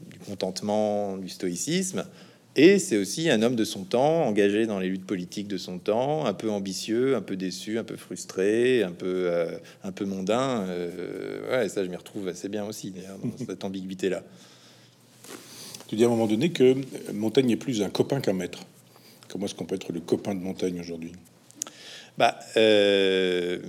du 0.10 0.18
contentement, 0.26 1.18
du 1.18 1.30
stoïcisme, 1.30 2.06
et 2.56 2.80
c'est 2.80 2.98
aussi 2.98 3.30
un 3.30 3.42
homme 3.44 3.56
de 3.56 3.64
son 3.64 3.86
temps, 3.86 4.26
engagé 4.26 4.66
dans 4.66 4.80
les 4.80 4.90
luttes 4.90 5.06
politiques 5.06 5.48
de 5.48 5.58
son 5.58 5.80
temps, 5.80 6.26
un 6.26 6.34
peu 6.34 6.50
ambitieux, 6.50 7.16
un 7.16 7.22
peu 7.22 7.38
déçu, 7.38 7.80
un 7.80 7.86
peu 7.86 7.96
frustré, 7.96 8.84
un 8.84 8.92
peu, 8.92 9.28
euh, 9.28 9.58
un 9.86 9.94
peu 9.94 10.04
mondain. 10.04 10.66
Euh, 10.68 11.50
ouais, 11.50 11.70
ça, 11.70 11.86
je 11.86 11.90
m'y 11.90 11.96
retrouve 11.96 12.28
assez 12.28 12.50
bien 12.50 12.66
aussi, 12.66 12.92
dans 12.92 13.46
cette 13.46 13.64
ambiguïté-là. 13.64 14.24
Tu 15.88 15.96
dis 15.96 16.04
à 16.04 16.08
un 16.08 16.10
moment 16.10 16.28
donné 16.28 16.52
que 16.52 16.76
Montaigne 17.14 17.52
est 17.52 17.58
plus 17.58 17.82
un 17.82 17.90
copain 17.90 18.20
qu'un 18.20 18.34
maître. 18.34 18.60
Comment 19.30 19.46
est-ce 19.46 19.56
qu'on 19.56 19.66
peut 19.66 19.76
être 19.76 19.94
le 19.94 20.02
copain 20.02 20.36
de 20.36 20.42
Montaigne 20.42 20.82
aujourd'hui? 20.82 21.14
Bah, 22.18 22.38
euh, 22.58 23.60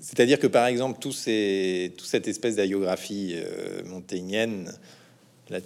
C'est-à-dire 0.00 0.38
que, 0.38 0.46
par 0.46 0.66
exemple, 0.66 0.98
tout 1.00 1.12
ces, 1.12 1.94
toute 1.96 2.08
cette 2.08 2.28
espèce 2.28 2.56
d'agiographie 2.56 3.36
montaignienne 3.86 4.70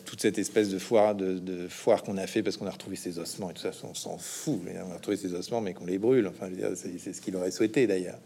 toute 0.05 0.21
cette 0.21 0.39
espèce 0.39 0.71
de 0.71 0.79
foire, 0.79 1.15
de, 1.15 1.69
foire 1.69 2.03
qu'on 2.03 2.17
a 2.17 2.27
fait 2.27 2.43
parce 2.43 2.57
qu'on 2.57 2.67
a 2.67 2.71
retrouvé 2.71 2.97
ses 2.97 3.19
ossements 3.19 3.51
et 3.51 3.55
tout 3.55 3.63
ça, 3.63 3.71
on 3.85 3.95
s'en 3.95 4.19
fout. 4.19 4.61
On 4.67 4.91
a 4.91 4.95
retrouvé 4.95 5.17
ses 5.17 5.35
ossements, 5.35 5.61
mais 5.61 5.73
qu'on 5.73 5.87
les 5.87 5.99
brûle. 5.99 6.27
Enfin, 6.27 6.49
c'est 6.75 7.13
ce 7.13 7.21
qu'il 7.21 7.37
aurait 7.37 7.53
souhaité 7.53 7.87
d'ailleurs. 7.87 8.19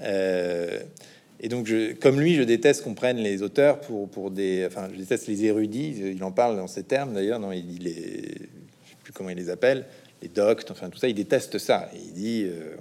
Euh, 0.00 0.80
et 1.40 1.48
donc, 1.48 1.66
je, 1.66 1.92
comme 1.94 2.20
lui, 2.20 2.34
je 2.34 2.42
déteste 2.42 2.84
qu'on 2.84 2.94
prenne 2.94 3.16
les 3.16 3.42
auteurs 3.42 3.80
pour, 3.80 4.30
des. 4.30 4.64
Enfin, 4.66 4.88
je 4.92 4.98
déteste 4.98 5.26
les 5.28 5.44
érudits. 5.44 6.12
Il 6.14 6.22
en 6.22 6.30
parle 6.30 6.56
dans 6.56 6.68
ces 6.68 6.84
termes 6.84 7.14
d'ailleurs. 7.14 7.40
Non, 7.40 7.52
il 7.52 7.66
dit 7.66 7.78
les. 7.78 7.92
Je 7.94 8.90
sais 8.90 8.96
plus 9.02 9.12
comment 9.12 9.30
il 9.30 9.36
les 9.36 9.50
appelle. 9.50 9.86
Les 10.20 10.28
doctes, 10.28 10.70
enfin 10.70 10.88
tout 10.88 10.98
ça, 10.98 11.08
il 11.08 11.14
déteste 11.14 11.58
ça. 11.58 11.90
Il 11.94 12.12
dit 12.12 12.44
euh, 12.44 12.76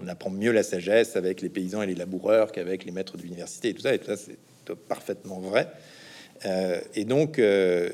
on, 0.00 0.06
apprend 0.06 0.30
mieux 0.30 0.52
la 0.52 0.62
sagesse 0.62 1.16
avec 1.16 1.40
les 1.40 1.48
paysans 1.48 1.82
et 1.82 1.86
les 1.86 1.96
laboureurs 1.96 2.52
qu'avec 2.52 2.84
les 2.84 2.92
maîtres 2.92 3.16
de 3.16 3.22
l'université 3.22 3.70
et 3.70 3.74
tout 3.74 3.82
ça. 3.82 3.92
Et 3.92 3.98
tout 3.98 4.06
ça, 4.06 4.16
c'est 4.16 4.36
parfaitement 4.86 5.40
vrai. 5.40 5.66
Euh, 6.46 6.80
et 6.94 7.04
donc, 7.04 7.38
euh, 7.38 7.88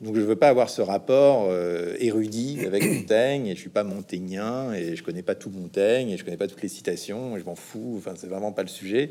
donc 0.00 0.16
je 0.16 0.20
veux 0.20 0.36
pas 0.36 0.48
avoir 0.48 0.70
ce 0.70 0.80
rapport 0.80 1.48
euh, 1.50 1.94
érudit 1.98 2.60
avec 2.66 2.84
Montaigne. 2.84 3.46
Et 3.46 3.54
je 3.54 3.60
suis 3.60 3.70
pas 3.70 3.84
montagnien 3.84 4.72
et 4.72 4.96
je 4.96 5.02
connais 5.02 5.22
pas 5.22 5.34
tout 5.34 5.50
Montaigne 5.50 6.10
et 6.10 6.16
je 6.16 6.24
connais 6.24 6.36
pas 6.36 6.48
toutes 6.48 6.62
les 6.62 6.68
citations. 6.68 7.36
Et 7.36 7.40
je 7.40 7.44
m'en 7.44 7.56
fous. 7.56 7.96
Enfin, 7.98 8.12
c'est 8.16 8.28
vraiment 8.28 8.52
pas 8.52 8.62
le 8.62 8.68
sujet. 8.68 9.10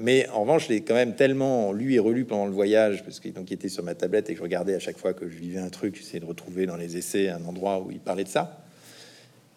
mais 0.00 0.28
en 0.30 0.42
revanche, 0.42 0.68
je 0.68 0.74
l'ai 0.74 0.80
quand 0.82 0.94
même 0.94 1.14
tellement 1.14 1.72
lu 1.72 1.94
et 1.94 1.98
relu 1.98 2.24
pendant 2.24 2.46
le 2.46 2.52
voyage, 2.52 3.04
parce 3.04 3.20
qu'il 3.20 3.32
était 3.50 3.68
sur 3.68 3.82
ma 3.82 3.94
tablette 3.94 4.28
et 4.28 4.32
que 4.32 4.38
je 4.38 4.42
regardais 4.42 4.74
à 4.74 4.78
chaque 4.78 4.98
fois 4.98 5.14
que 5.14 5.28
je 5.28 5.36
vivais 5.36 5.60
un 5.60 5.70
truc, 5.70 5.96
j'essayais 5.96 6.20
de 6.20 6.26
retrouver 6.26 6.66
dans 6.66 6.76
les 6.76 6.96
essais 6.98 7.30
un 7.30 7.42
endroit 7.46 7.80
où 7.80 7.90
il 7.90 8.00
parlait 8.00 8.24
de 8.24 8.28
ça, 8.28 8.60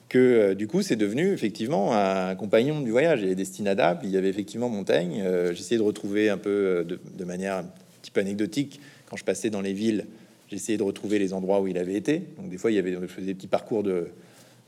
que 0.07 0.53
du 0.53 0.67
coup 0.67 0.81
c'est 0.81 0.95
devenu 0.95 1.33
effectivement 1.33 1.93
un 1.93 2.33
compagnon 2.35 2.79
du 2.79 2.91
voyage. 2.91 3.23
Et 3.25 3.35
destinadable, 3.35 3.99
il 4.03 4.11
y 4.11 4.17
avait 4.17 4.29
effectivement 4.29 4.69
Montaigne. 4.69 5.21
j'essayais 5.51 5.79
de 5.79 5.85
retrouver 5.85 6.29
un 6.29 6.37
peu 6.37 6.87
de 6.87 7.25
manière 7.25 7.65
petit 8.01 8.11
peu 8.11 8.21
anecdotique. 8.21 8.79
Quand 9.09 9.17
je 9.17 9.23
passais 9.23 9.49
dans 9.49 9.61
les 9.61 9.73
villes, 9.73 10.05
j'essayais 10.49 10.77
de 10.77 10.83
retrouver 10.83 11.19
les 11.19 11.33
endroits 11.33 11.61
où 11.61 11.67
il 11.67 11.77
avait 11.77 11.95
été. 11.95 12.23
Donc 12.37 12.49
des 12.49 12.57
fois, 12.57 12.71
il 12.71 12.75
y 12.75 12.79
avait, 12.79 12.93
je 12.93 13.07
faisais 13.07 13.27
des 13.27 13.35
petits 13.35 13.47
parcours 13.47 13.83
de 13.83 14.09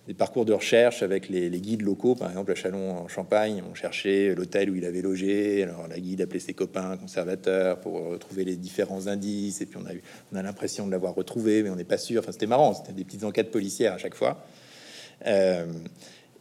des 0.07 0.13
parcours 0.15 0.45
de 0.45 0.53
recherche 0.53 1.03
avec 1.03 1.29
les, 1.29 1.49
guides 1.49 1.83
locaux. 1.83 2.15
Par 2.15 2.29
exemple, 2.29 2.51
à 2.51 2.55
Chalon 2.55 2.91
en 2.91 3.07
Champagne, 3.07 3.63
on 3.69 3.75
cherchait 3.75 4.33
l'hôtel 4.33 4.71
où 4.71 4.75
il 4.75 4.85
avait 4.85 5.01
logé. 5.01 5.63
Alors 5.63 5.87
la 5.87 5.99
guide 5.99 6.21
appelait 6.21 6.39
ses 6.39 6.53
copains 6.53 6.97
conservateurs 6.97 7.79
pour 7.79 7.93
retrouver 8.07 8.43
les 8.43 8.55
différents 8.55 9.07
indices. 9.07 9.61
Et 9.61 9.65
puis 9.65 9.79
on 9.81 9.85
a 9.85 9.93
eu, 9.93 10.01
on 10.33 10.37
a 10.37 10.41
l'impression 10.41 10.87
de 10.87 10.91
l'avoir 10.91 11.13
retrouvé, 11.13 11.61
mais 11.61 11.69
on 11.69 11.75
n'est 11.75 11.83
pas 11.83 11.99
sûr. 11.99 12.21
Enfin, 12.21 12.31
c'était 12.31 12.47
marrant. 12.47 12.73
C'était 12.73 12.93
des 12.93 13.03
petites 13.03 13.23
enquêtes 13.23 13.51
policières 13.51 13.93
à 13.93 13.97
chaque 13.99 14.15
fois. 14.15 14.43
Euh, 15.27 15.65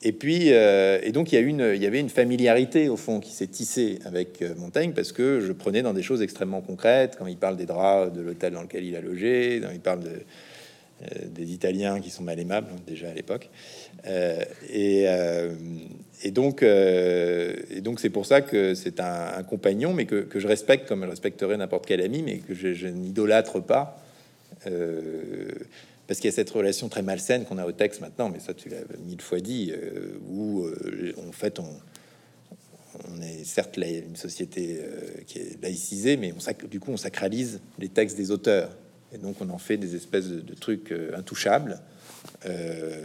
et 0.02 0.12
puis, 0.12 0.52
euh, 0.52 0.98
et 1.02 1.12
donc 1.12 1.30
il 1.30 1.34
y, 1.34 1.86
avait 1.86 2.00
une 2.00 2.08
familiarité 2.08 2.88
au 2.88 2.96
fond 2.96 3.20
qui 3.20 3.32
s'est 3.32 3.46
tissée 3.46 3.98
avec 4.06 4.40
euh, 4.40 4.54
Montaigne 4.56 4.92
parce 4.94 5.12
que 5.12 5.40
je 5.40 5.52
prenais 5.52 5.82
dans 5.82 5.92
des 5.92 6.02
choses 6.02 6.22
extrêmement 6.22 6.62
concrètes. 6.62 7.16
Quand 7.18 7.26
il 7.26 7.36
parle 7.36 7.58
des 7.58 7.66
draps 7.66 8.10
de 8.14 8.22
l'hôtel 8.22 8.54
dans 8.54 8.62
lequel 8.62 8.84
il 8.84 8.96
a 8.96 9.02
logé, 9.02 9.60
quand 9.62 9.70
il 9.70 9.80
parle 9.80 10.00
euh, 10.06 11.06
des 11.26 11.52
Italiens 11.52 12.00
qui 12.00 12.08
sont 12.08 12.22
mal 12.22 12.40
aimables 12.40 12.68
hein, 12.72 12.80
déjà 12.86 13.10
à 13.10 13.14
l'époque. 13.14 13.50
et, 14.72 15.06
donc, 16.32 16.62
et 16.62 17.80
donc 17.82 18.00
c'est 18.00 18.10
pour 18.10 18.24
ça 18.24 18.40
que 18.40 18.72
c'est 18.74 19.00
un, 19.00 19.42
compagnon, 19.42 19.92
mais 19.92 20.06
que, 20.06 20.26
je 20.34 20.46
respecte 20.46 20.88
comme 20.88 21.04
je 21.04 21.10
respecterais 21.10 21.58
n'importe 21.58 21.84
quel 21.84 22.00
ami, 22.00 22.22
mais 22.22 22.38
que 22.38 22.54
je 22.54 22.86
n'idolâtre 22.86 23.60
pas 23.60 24.02
parce 26.10 26.18
qu'il 26.18 26.28
y 26.28 26.32
a 26.32 26.34
cette 26.34 26.50
relation 26.50 26.88
très 26.88 27.02
malsaine 27.02 27.44
qu'on 27.44 27.58
a 27.58 27.64
au 27.64 27.70
texte 27.70 28.00
maintenant, 28.00 28.30
mais 28.30 28.40
ça 28.40 28.52
tu 28.52 28.68
l'as 28.68 28.78
mille 29.06 29.20
fois 29.20 29.38
dit, 29.38 29.72
euh, 29.72 30.18
où 30.28 30.64
euh, 30.64 31.14
en 31.28 31.30
fait 31.30 31.60
on, 31.60 33.22
est 33.22 33.44
certes 33.44 33.76
une 33.76 34.16
société 34.16 34.80
euh, 34.82 35.22
qui 35.28 35.38
est 35.38 35.62
laïcisée, 35.62 36.16
mais 36.16 36.32
on 36.32 36.66
du 36.66 36.80
coup 36.80 36.90
on 36.90 36.96
sacralise 36.96 37.60
les 37.78 37.88
textes 37.88 38.16
des 38.16 38.32
auteurs, 38.32 38.76
et 39.14 39.18
donc 39.18 39.36
on 39.40 39.48
en 39.50 39.58
fait 39.58 39.76
des 39.76 39.94
espèces 39.94 40.26
de, 40.26 40.54
trucs 40.54 40.92
intouchables 41.14 41.78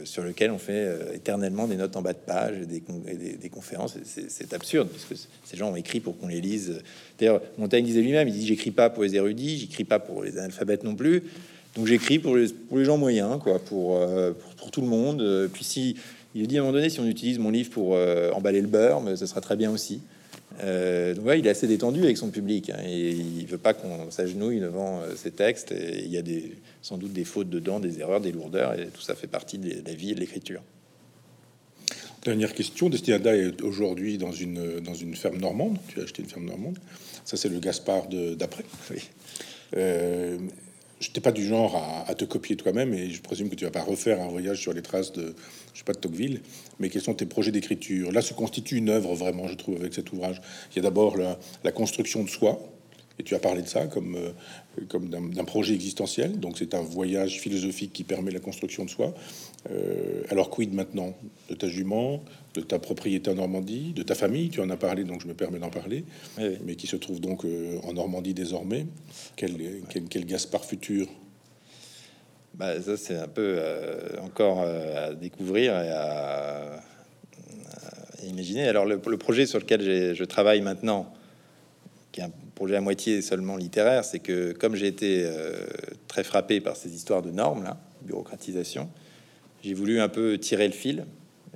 sur 0.04 0.24
lesquels 0.24 0.50
on 0.50 0.58
fait 0.58 1.14
éternellement 1.14 1.68
des 1.68 1.76
notes 1.76 1.96
en 1.96 2.02
bas 2.02 2.14
de 2.14 2.18
page, 2.18 2.58
et 2.62 2.66
des, 2.66 3.38
des, 3.38 3.50
conférences. 3.50 3.98
C'est 4.04 4.54
absurde 4.56 4.90
parce 4.90 5.06
que 5.06 5.14
ces 5.44 5.56
gens 5.56 5.72
ont 5.72 5.76
écrit 5.76 6.00
pour 6.00 6.18
qu'on 6.18 6.28
les 6.28 6.42
lise. 6.42 6.82
D'ailleurs, 7.20 7.42
Montaigne 7.60 7.86
disait 7.86 8.02
lui-même, 8.02 8.28
il 8.28 8.34
dit 8.34 8.48
j'écris 8.48 8.72
pas 8.72 8.90
pour 8.90 9.04
les 9.04 9.16
érudits, 9.16 9.60
j'écris 9.60 9.84
pas 9.84 10.00
pour 10.00 10.24
les 10.24 10.40
analphabètes 10.40 10.84
non 10.84 10.96
plus. 10.96 11.22
Donc 11.76 11.88
j'écris 11.88 12.20
pour 12.20 12.38
les, 12.38 12.48
pour 12.48 12.78
les 12.78 12.86
gens 12.86 12.98
moyens, 12.98 13.38
quoi, 13.42 13.60
pour, 13.60 13.98
euh, 13.98 14.32
pour, 14.58 14.72
tout 14.72 14.82
le 14.82 14.88
monde. 14.88 15.22
Euh, 15.22 15.48
puis 15.52 15.66
si 15.66 15.98
Il 16.34 16.48
dit 16.48 16.58
à 16.58 16.62
un 16.62 16.64
moment 16.64 16.74
donné, 16.74 16.90
si 16.90 17.00
on 17.00 17.06
utilise 17.06 17.38
mon 17.38 17.50
livre 17.50 17.70
pour 17.70 17.98
emballer 18.34 18.62
le 18.62 18.68
beurre, 18.68 19.02
mais 19.02 19.16
ce 19.16 19.26
sera 19.26 19.42
très 19.42 19.56
bien 19.56 19.72
aussi. 19.72 20.02
Euh, 20.64 21.14
donc 21.14 21.26
il 21.38 21.46
est 21.46 21.50
assez 21.50 21.68
détendu 21.68 22.02
avec 22.04 22.16
son 22.16 22.30
public 22.30 22.70
hein, 22.70 22.80
et 22.86 23.10
il 23.10 23.46
veut 23.46 23.58
pas 23.58 23.74
qu'on 23.74 24.10
s'agenouille 24.10 24.62
devant 24.62 25.02
ses 25.16 25.32
textes. 25.32 25.74
Et 25.74 26.04
il 26.04 26.12
y 26.12 26.18
a 26.18 26.22
des, 26.22 26.54
sans 26.82 26.98
doute 26.98 27.12
des 27.12 27.26
fautes 27.26 27.50
dedans, 27.50 27.80
des 27.80 28.00
erreurs, 28.00 28.22
des 28.22 28.32
lourdeurs, 28.32 28.74
et 28.74 28.88
tout 28.88 29.02
ça 29.02 29.16
fait 29.16 29.28
partie 29.28 29.58
de 29.58 29.82
la 29.86 29.94
vie 29.94 30.12
et 30.12 30.16
de 30.16 30.22
l'écriture. 30.22 30.62
Dernière 32.24 32.54
question. 32.54 32.90
Destinada 32.90 33.36
est 33.36 33.62
aujourd'hui 33.62 34.18
dans 34.18 34.32
une, 34.32 34.80
dans 34.80 34.96
une 34.96 35.16
ferme 35.16 35.38
normande. 35.38 35.78
Tu 35.90 36.00
as 36.00 36.04
acheté 36.04 36.24
une 36.24 36.30
ferme 36.30 36.46
normande. 36.46 36.80
Ça, 37.24 37.38
c'est 37.38 37.50
le 37.50 37.60
Gaspard 37.60 38.08
d'après. 38.36 38.64
Oui. 38.92 39.02
Je 41.00 41.10
n'étais 41.10 41.22
pas 41.22 41.32
du 41.32 41.46
genre 41.46 42.06
à, 42.08 42.16
te 42.16 42.24
copier 42.24 42.56
toi-même 42.56 42.94
et 42.94 43.10
je 43.10 43.22
présume 43.22 43.50
que 43.50 43.56
tu 43.56 43.66
vas 43.66 43.72
pas 43.72 43.84
refaire 43.84 44.22
un 44.22 44.28
voyage 44.28 44.62
sur 44.62 44.72
les 44.72 44.82
traces 44.82 45.12
de, 45.12 45.36
je 45.74 45.80
sais 45.80 45.84
pas, 45.84 45.94
de 45.94 46.00
Tocqueville. 46.00 46.42
Mais 46.80 46.90
quels 46.90 47.02
sont 47.02 47.14
tes 47.14 47.26
projets 47.26 47.52
d'écriture? 47.52 48.14
Là 48.14 48.22
se 48.22 48.34
constitue 48.34 48.78
une 48.78 48.90
œuvre 48.90 49.14
vraiment, 49.14 49.48
je 49.48 49.56
trouve, 49.56 49.76
avec 49.76 49.94
cet 49.94 50.14
ouvrage. 50.14 50.42
Il 50.72 50.78
y 50.78 50.80
a 50.80 50.84
d'abord 50.84 51.18
la, 51.18 51.72
construction 51.72 52.24
de 52.24 52.30
soi, 52.30 52.60
et 53.18 53.24
tu 53.24 53.36
as 53.36 53.40
parlé 53.40 53.62
de 53.62 53.68
ça 53.68 53.88
comme, 53.88 54.16
euh, 54.16 54.32
comme 54.90 55.10
d'un 55.10 55.44
projet 55.46 55.74
existentiel. 55.74 56.40
Donc 56.40 56.58
c'est 56.58 56.74
un 56.74 56.82
voyage 56.82 57.40
philosophique 57.40 57.94
qui 57.94 58.04
permet 58.04 58.32
la 58.32 58.40
construction 58.40 58.84
de 58.86 58.90
soi. 58.90 59.14
Euh, 59.72 60.24
alors 60.30 60.50
quid 60.50 60.74
maintenant 60.74 61.16
de 61.50 61.56
ta 61.56 61.68
jument, 61.68 62.24
de 62.54 62.62
ta 62.62 62.78
propriété 62.78 63.32
en 63.32 63.36
Normandie, 63.36 63.94
de 63.94 64.04
ta 64.04 64.16
famille? 64.16 64.50
Tu 64.50 64.60
en 64.62 64.70
as 64.70 64.78
parlé, 64.78 65.04
donc 65.06 65.22
je 65.22 65.28
me 65.28 65.34
permets 65.34 65.60
d'en 65.60 65.70
parler. 65.70 66.04
Mais 66.66 66.76
qui 66.76 66.88
se 66.88 66.98
trouve 66.98 67.22
donc 67.22 67.46
euh, 67.46 67.80
en 67.84 67.94
Normandie 67.94 68.34
désormais. 68.34 68.86
Quel, 69.36 69.54
quel, 70.10 70.26
Gaspard 70.26 70.66
futur? 70.66 71.08
Bah, 72.54 72.82
ça 72.82 72.98
c'est 72.98 73.18
un 73.18 73.28
peu 73.28 73.60
encore 74.22 74.62
à 74.62 75.14
découvrir 75.14 75.74
et 75.74 75.90
à, 75.90 76.82
imaginer. 78.26 78.68
Alors 78.68 78.86
le, 78.86 79.00
le, 79.06 79.18
projet 79.18 79.46
sur 79.46 79.60
lequel 79.60 80.16
je 80.16 80.24
travaille 80.24 80.62
maintenant, 80.62 81.14
qui 82.16 82.22
est 82.22 82.24
un 82.24 82.32
projet 82.56 82.78
à 82.78 82.82
moitié 82.82 83.22
seulement 83.22 83.58
littéraire, 83.58 84.06
c'est 84.06 84.20
que 84.20 84.54
comme 84.54 84.76
j'ai 84.76 84.88
été 84.88 85.24
euh, 85.26 85.54
très 86.08 86.24
frappé 86.24 86.62
par 86.62 86.78
ces 86.78 86.96
histoires 86.96 87.22
de 87.22 87.30
normes, 87.30 87.66
là, 87.66 87.78
bureaucratisation, 88.04 88.90
j'ai 89.62 89.74
voulu 89.74 90.00
un 90.00 90.08
peu 90.08 90.38
tirer 90.38 90.66
le 90.66 90.74
fil. 90.74 91.06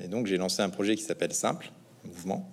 Et 0.04 0.10
donc 0.10 0.28
j'ai 0.28 0.36
lancé 0.36 0.62
un 0.62 0.68
projet 0.68 0.98
qui 0.98 1.04
s'appelle 1.04 1.32
Simple, 1.32 1.72
Mouvement. 2.04 2.52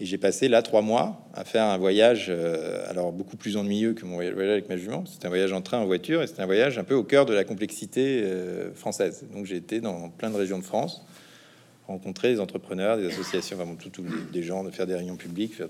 Et 0.00 0.06
j'ai 0.06 0.16
passé 0.16 0.48
là 0.48 0.62
trois 0.62 0.80
mois 0.80 1.28
à 1.34 1.44
faire 1.44 1.64
un 1.64 1.76
voyage, 1.76 2.28
euh, 2.30 2.88
alors 2.88 3.12
beaucoup 3.12 3.36
plus 3.36 3.58
ennuyeux 3.58 3.92
que 3.92 4.06
mon 4.06 4.14
voyage 4.14 4.32
avec 4.38 4.70
ma 4.70 4.78
jument. 4.78 5.04
C'était 5.04 5.26
un 5.26 5.28
voyage 5.28 5.52
en 5.52 5.60
train, 5.60 5.80
en 5.80 5.84
voiture, 5.84 6.22
et 6.22 6.26
c'était 6.26 6.40
un 6.40 6.46
voyage 6.46 6.78
un 6.78 6.84
peu 6.84 6.94
au 6.94 7.04
cœur 7.04 7.26
de 7.26 7.34
la 7.34 7.44
complexité 7.44 8.22
euh, 8.24 8.72
française. 8.72 9.26
Donc 9.30 9.44
j'ai 9.44 9.56
été 9.56 9.82
dans 9.82 10.08
plein 10.08 10.30
de 10.30 10.36
régions 10.36 10.58
de 10.58 10.64
France, 10.64 11.04
rencontrer 11.86 12.32
des 12.32 12.40
entrepreneurs, 12.40 12.96
des 12.96 13.06
associations, 13.06 13.56
vraiment 13.56 13.74
tout, 13.74 13.90
des 14.32 14.42
gens, 14.42 14.64
de 14.64 14.70
faire 14.70 14.86
des 14.86 14.94
réunions 14.94 15.16
publiques, 15.16 15.60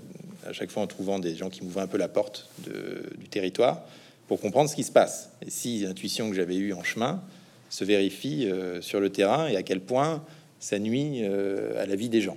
à 0.46 0.52
chaque 0.52 0.70
fois 0.70 0.82
en 0.82 0.86
trouvant 0.86 1.18
des 1.18 1.34
gens 1.34 1.50
qui 1.50 1.64
m'ouvraient 1.64 1.82
un 1.82 1.88
peu 1.88 1.98
la 1.98 2.08
porte 2.08 2.48
du 2.58 3.28
territoire 3.28 3.82
pour 4.28 4.40
comprendre 4.40 4.70
ce 4.70 4.76
qui 4.76 4.84
se 4.84 4.92
passe. 4.92 5.30
Et 5.44 5.50
si 5.50 5.80
l'intuition 5.80 6.30
que 6.30 6.36
j'avais 6.36 6.56
eue 6.56 6.72
en 6.72 6.82
chemin 6.82 7.22
se 7.70 7.84
vérifie 7.84 8.46
euh, 8.46 8.80
sur 8.80 9.00
le 9.00 9.10
terrain 9.10 9.48
et 9.48 9.56
à 9.56 9.62
quel 9.62 9.80
point 9.80 10.24
ça 10.60 10.78
nuit 10.78 11.20
euh, 11.22 11.82
à 11.82 11.86
la 11.86 11.96
vie 11.96 12.08
des 12.08 12.20
gens. 12.20 12.36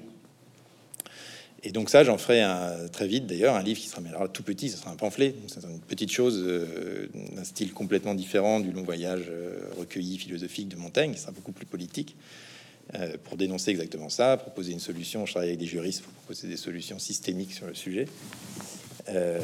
Et 1.64 1.72
donc 1.72 1.90
ça, 1.90 2.04
j'en 2.04 2.18
ferai 2.18 2.42
un, 2.42 2.88
très 2.92 3.08
vite 3.08 3.26
d'ailleurs 3.26 3.56
un 3.56 3.64
livre 3.64 3.80
qui 3.80 3.88
sera 3.88 4.02
mais 4.02 4.10
tout 4.32 4.44
petit, 4.44 4.70
ce 4.70 4.78
sera 4.78 4.92
un 4.92 4.96
pamphlet, 4.96 5.36
une 5.70 5.80
petite 5.80 6.12
chose 6.12 6.44
euh, 6.46 7.08
d'un 7.36 7.44
style 7.44 7.74
complètement 7.74 8.16
différent 8.16 8.60
du 8.60 8.72
long 8.72 8.84
voyage 8.84 9.32
recueilli 9.78 10.18
philosophique 10.18 10.70
de 10.70 10.76
Montaigne, 10.76 11.14
qui 11.14 11.20
sera 11.20 11.32
beaucoup 11.32 11.52
plus 11.52 11.66
politique. 11.66 12.16
Euh, 12.96 13.18
pour 13.26 13.36
dénoncer 13.36 13.72
exactement 13.72 14.08
ça, 14.08 14.38
proposer 14.38 14.72
une 14.72 14.80
solution. 14.80 15.26
Je 15.26 15.32
travaille 15.32 15.50
avec 15.50 15.60
des 15.60 15.66
juristes 15.66 16.04
pour 16.04 16.14
proposer 16.14 16.48
des 16.48 16.56
solutions 16.56 17.00
systémiques 17.00 17.52
sur 17.52 17.68
le 17.68 17.74
sujet. 17.74 18.06
Euh, 19.10 19.40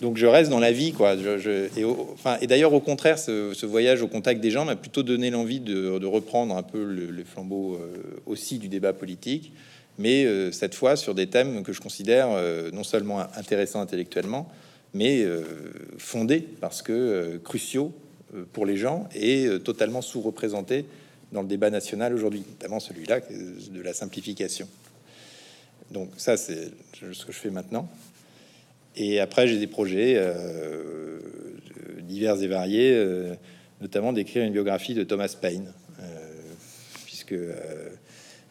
donc 0.00 0.16
je 0.16 0.26
reste 0.26 0.48
dans 0.48 0.60
la 0.60 0.70
vie, 0.70 0.92
quoi. 0.92 1.16
Et, 1.16 2.46
d'ailleurs, 2.46 2.72
au 2.72 2.78
contraire, 2.78 3.18
ce, 3.18 3.66
voyage 3.66 4.02
au 4.02 4.06
contact 4.06 4.40
des 4.40 4.52
gens 4.52 4.64
m'a 4.64 4.76
plutôt 4.76 5.02
donné 5.02 5.30
l'envie 5.30 5.58
de, 5.58 6.06
reprendre 6.06 6.56
un 6.56 6.62
peu 6.62 6.84
le, 6.84 7.10
les 7.10 7.24
flambeaux 7.24 7.74
euh, 7.74 7.96
aussi 8.26 8.60
du 8.60 8.68
débat 8.68 8.92
politique, 8.92 9.52
mais 9.98 10.26
cette 10.52 10.74
fois 10.76 10.94
sur 10.94 11.16
des 11.16 11.26
thèmes 11.26 11.64
que 11.64 11.72
je 11.72 11.80
considère 11.80 12.28
non 12.72 12.82
seulement 12.82 13.20
intéressants 13.36 13.80
intellectuellement, 13.80 14.48
mais 14.92 15.24
fondés 15.98 16.40
parce 16.60 16.82
que 16.82 17.40
cruciaux 17.44 17.92
pour 18.52 18.66
les 18.66 18.76
gens 18.76 19.08
et 19.14 19.46
totalement 19.62 20.02
sous-représentés 20.02 20.84
dans 21.34 21.42
le 21.42 21.48
débat 21.48 21.68
national 21.68 22.14
aujourd'hui, 22.14 22.44
notamment 22.48 22.80
celui-là 22.80 23.20
de 23.20 23.82
la 23.82 23.92
simplification. 23.92 24.68
Donc 25.90 26.10
ça, 26.16 26.36
c'est 26.36 26.70
ce 27.12 27.26
que 27.26 27.32
je 27.32 27.38
fais 27.38 27.50
maintenant. 27.50 27.88
Et 28.96 29.18
après, 29.18 29.48
j'ai 29.48 29.58
des 29.58 29.66
projets 29.66 30.14
euh, 30.16 31.18
divers 32.02 32.40
et 32.40 32.46
variés, 32.46 32.92
euh, 32.94 33.34
notamment 33.80 34.12
d'écrire 34.12 34.44
une 34.44 34.52
biographie 34.52 34.94
de 34.94 35.02
Thomas 35.02 35.36
Paine, 35.38 35.72
euh, 36.00 36.04
puisque 37.04 37.34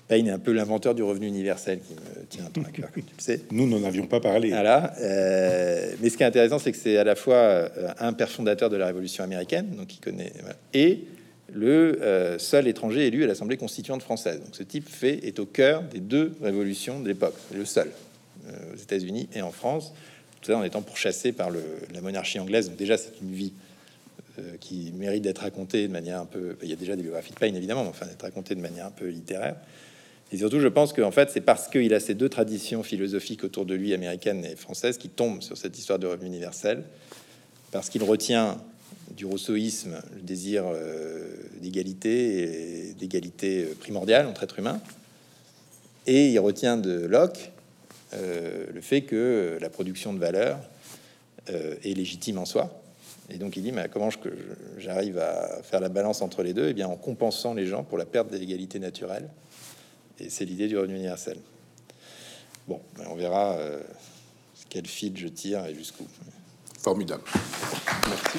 Paine 0.10 0.28
est 0.28 0.32
un 0.32 0.40
peu 0.40 0.52
l'inventeur 0.52 0.94
du 0.94 1.04
revenu 1.04 1.28
universel 1.28 1.80
qui 1.80 1.94
me 1.94 2.26
tient 2.26 2.44
à 2.46 2.70
cœur, 2.72 2.90
tu 2.94 3.04
sais. 3.18 3.40
Nous 3.52 3.66
n'en 3.66 3.86
avions 3.86 4.08
pas 4.08 4.20
parlé. 4.20 4.50
Voilà. 4.50 4.94
mais 5.00 6.10
ce 6.10 6.18
qui 6.18 6.24
est 6.24 6.28
intéressant, 6.28 6.60
c'est 6.60 6.74
que 6.74 6.78
c'est 6.78 6.98
à 6.98 7.06
la 7.06 7.16
fois 7.16 7.70
un 8.00 8.12
père 8.12 8.30
fondateur 8.30 8.70
de 8.70 8.76
la 8.76 8.88
Révolution 8.88 9.24
américaine, 9.24 9.70
donc 9.78 9.96
il 9.96 10.02
connaît, 10.02 10.34
et 10.74 11.06
le 11.54 12.02
euh, 12.02 12.40
seul 12.40 12.68
étranger 12.68 13.08
élu 13.08 13.24
à 13.24 13.28
l'Assemblée 13.28 13.58
constituante 13.58 14.02
française. 14.02 14.40
Donc 14.40 14.56
ce 14.56 14.64
type 14.64 14.90
fait 14.90 15.26
est 15.26 15.40
au 15.40 15.46
cœur 15.46 15.84
des 15.84 16.00
deux 16.00 16.34
révolutions 16.42 17.00
de 17.00 17.08
l'époque, 17.08 17.36
le 17.54 17.64
seul 17.66 17.92
euh, 18.48 18.74
aux 18.74 18.78
États-Unis 18.78 19.30
et 19.34 19.42
en 19.42 19.52
France. 19.52 19.94
Tout 20.42 20.52
ça 20.52 20.58
en 20.58 20.64
étant 20.64 20.82
pourchassé 20.82 21.32
par 21.32 21.50
la 21.52 22.02
monarchie 22.02 22.40
anglaise. 22.40 22.70
Donc 22.70 22.78
déjà 22.78 22.98
c'est 22.98 23.14
une 23.22 23.34
vie 23.34 23.54
euh, 24.40 24.58
qui 24.60 24.92
mérite 24.98 25.24
d'être 25.24 25.40
racontée 25.40 25.88
de 25.88 25.94
manière 25.94 26.20
un 26.20 26.26
peu. 26.26 26.58
Il 26.64 26.70
y 26.70 26.74
a 26.74 26.76
déjà 26.76 26.96
des 26.96 27.04
biographies 27.04 27.34
de 27.34 27.40
Payne 27.40 27.56
évidemment, 27.56 27.84
mais 27.84 27.90
enfin 27.90 28.08
d'être 28.08 28.24
racontée 28.24 28.56
de 28.56 28.62
manière 28.62 28.88
un 28.88 28.92
peu 28.92 29.08
littéraire. 29.08 29.56
Et 30.32 30.38
surtout, 30.38 30.60
je 30.60 30.68
pense 30.68 30.94
qu'en 30.94 31.12
fait, 31.12 31.30
c'est 31.30 31.42
parce 31.42 31.68
qu'il 31.68 31.94
a 31.94 32.00
ces 32.00 32.16
deux 32.16 32.30
traditions 32.30 32.82
philosophiques 32.82 33.44
autour 33.44 33.68
de 33.68 33.76
lui, 33.76 33.94
américaine 33.94 34.44
et 34.44 34.56
française, 34.56 34.98
qui 34.98 35.08
tombent 35.08 35.44
sur 35.44 35.58
cette 35.58 35.78
histoire 35.78 36.00
de 36.00 36.08
revenu 36.08 36.26
universel, 36.26 36.84
parce 37.72 37.90
qu'il 37.90 38.02
retient 38.02 38.58
du 39.16 39.26
rousseauisme, 39.26 40.02
le 40.16 40.22
désir 40.22 40.64
euh, 40.66 41.36
d'égalité 41.62 42.90
et 42.90 42.94
d'égalité 42.94 43.64
euh, 43.64 43.76
primordiale 43.76 44.26
entre 44.26 44.44
êtres 44.44 44.60
humains. 44.60 44.82
Et 46.08 46.30
il 46.32 46.40
retient 46.40 46.78
de 46.78 47.06
Locke 47.06 47.52
euh, 48.14 48.66
le 48.74 48.82
fait 48.82 49.02
que 49.02 49.58
la 49.62 49.70
production 49.70 50.14
de 50.14 50.20
valeur 50.20 50.60
est 51.48 51.94
légitime 51.98 52.38
en 52.38 52.46
soi. 52.46 52.82
Et 53.30 53.38
donc 53.38 53.58
il 53.58 53.64
dit, 53.64 53.74
mais 53.74 53.90
comment 53.92 54.10
j'arrive 54.78 55.18
à 55.18 55.62
faire 55.62 55.82
la 55.82 55.90
balance 55.90 56.22
entre 56.22 56.42
les 56.42 56.54
deux? 56.54 56.70
Eh 56.70 56.74
bien 56.74 56.88
en 56.88 56.96
compensant 56.96 57.54
les 57.54 57.66
gens 57.66 57.84
pour 57.84 57.98
la 57.98 58.06
perte 58.06 58.32
de 58.32 58.38
l'égalité 58.38 58.80
naturelle. 58.80 59.28
Et 60.22 60.30
c'est 60.30 60.46
l'idée 60.46 60.70
du 60.70 60.78
revenu 60.78 60.96
universel. 60.96 61.38
Bon, 62.66 62.80
ben, 62.96 63.08
on 63.10 63.16
verra 63.16 63.58
quel 64.70 64.88
fil 64.88 65.18
je 65.18 65.28
tire 65.28 65.66
et 65.66 65.76
jusqu'où. 65.76 66.06
Formidable. 66.80 67.24
Merci. 68.08 68.38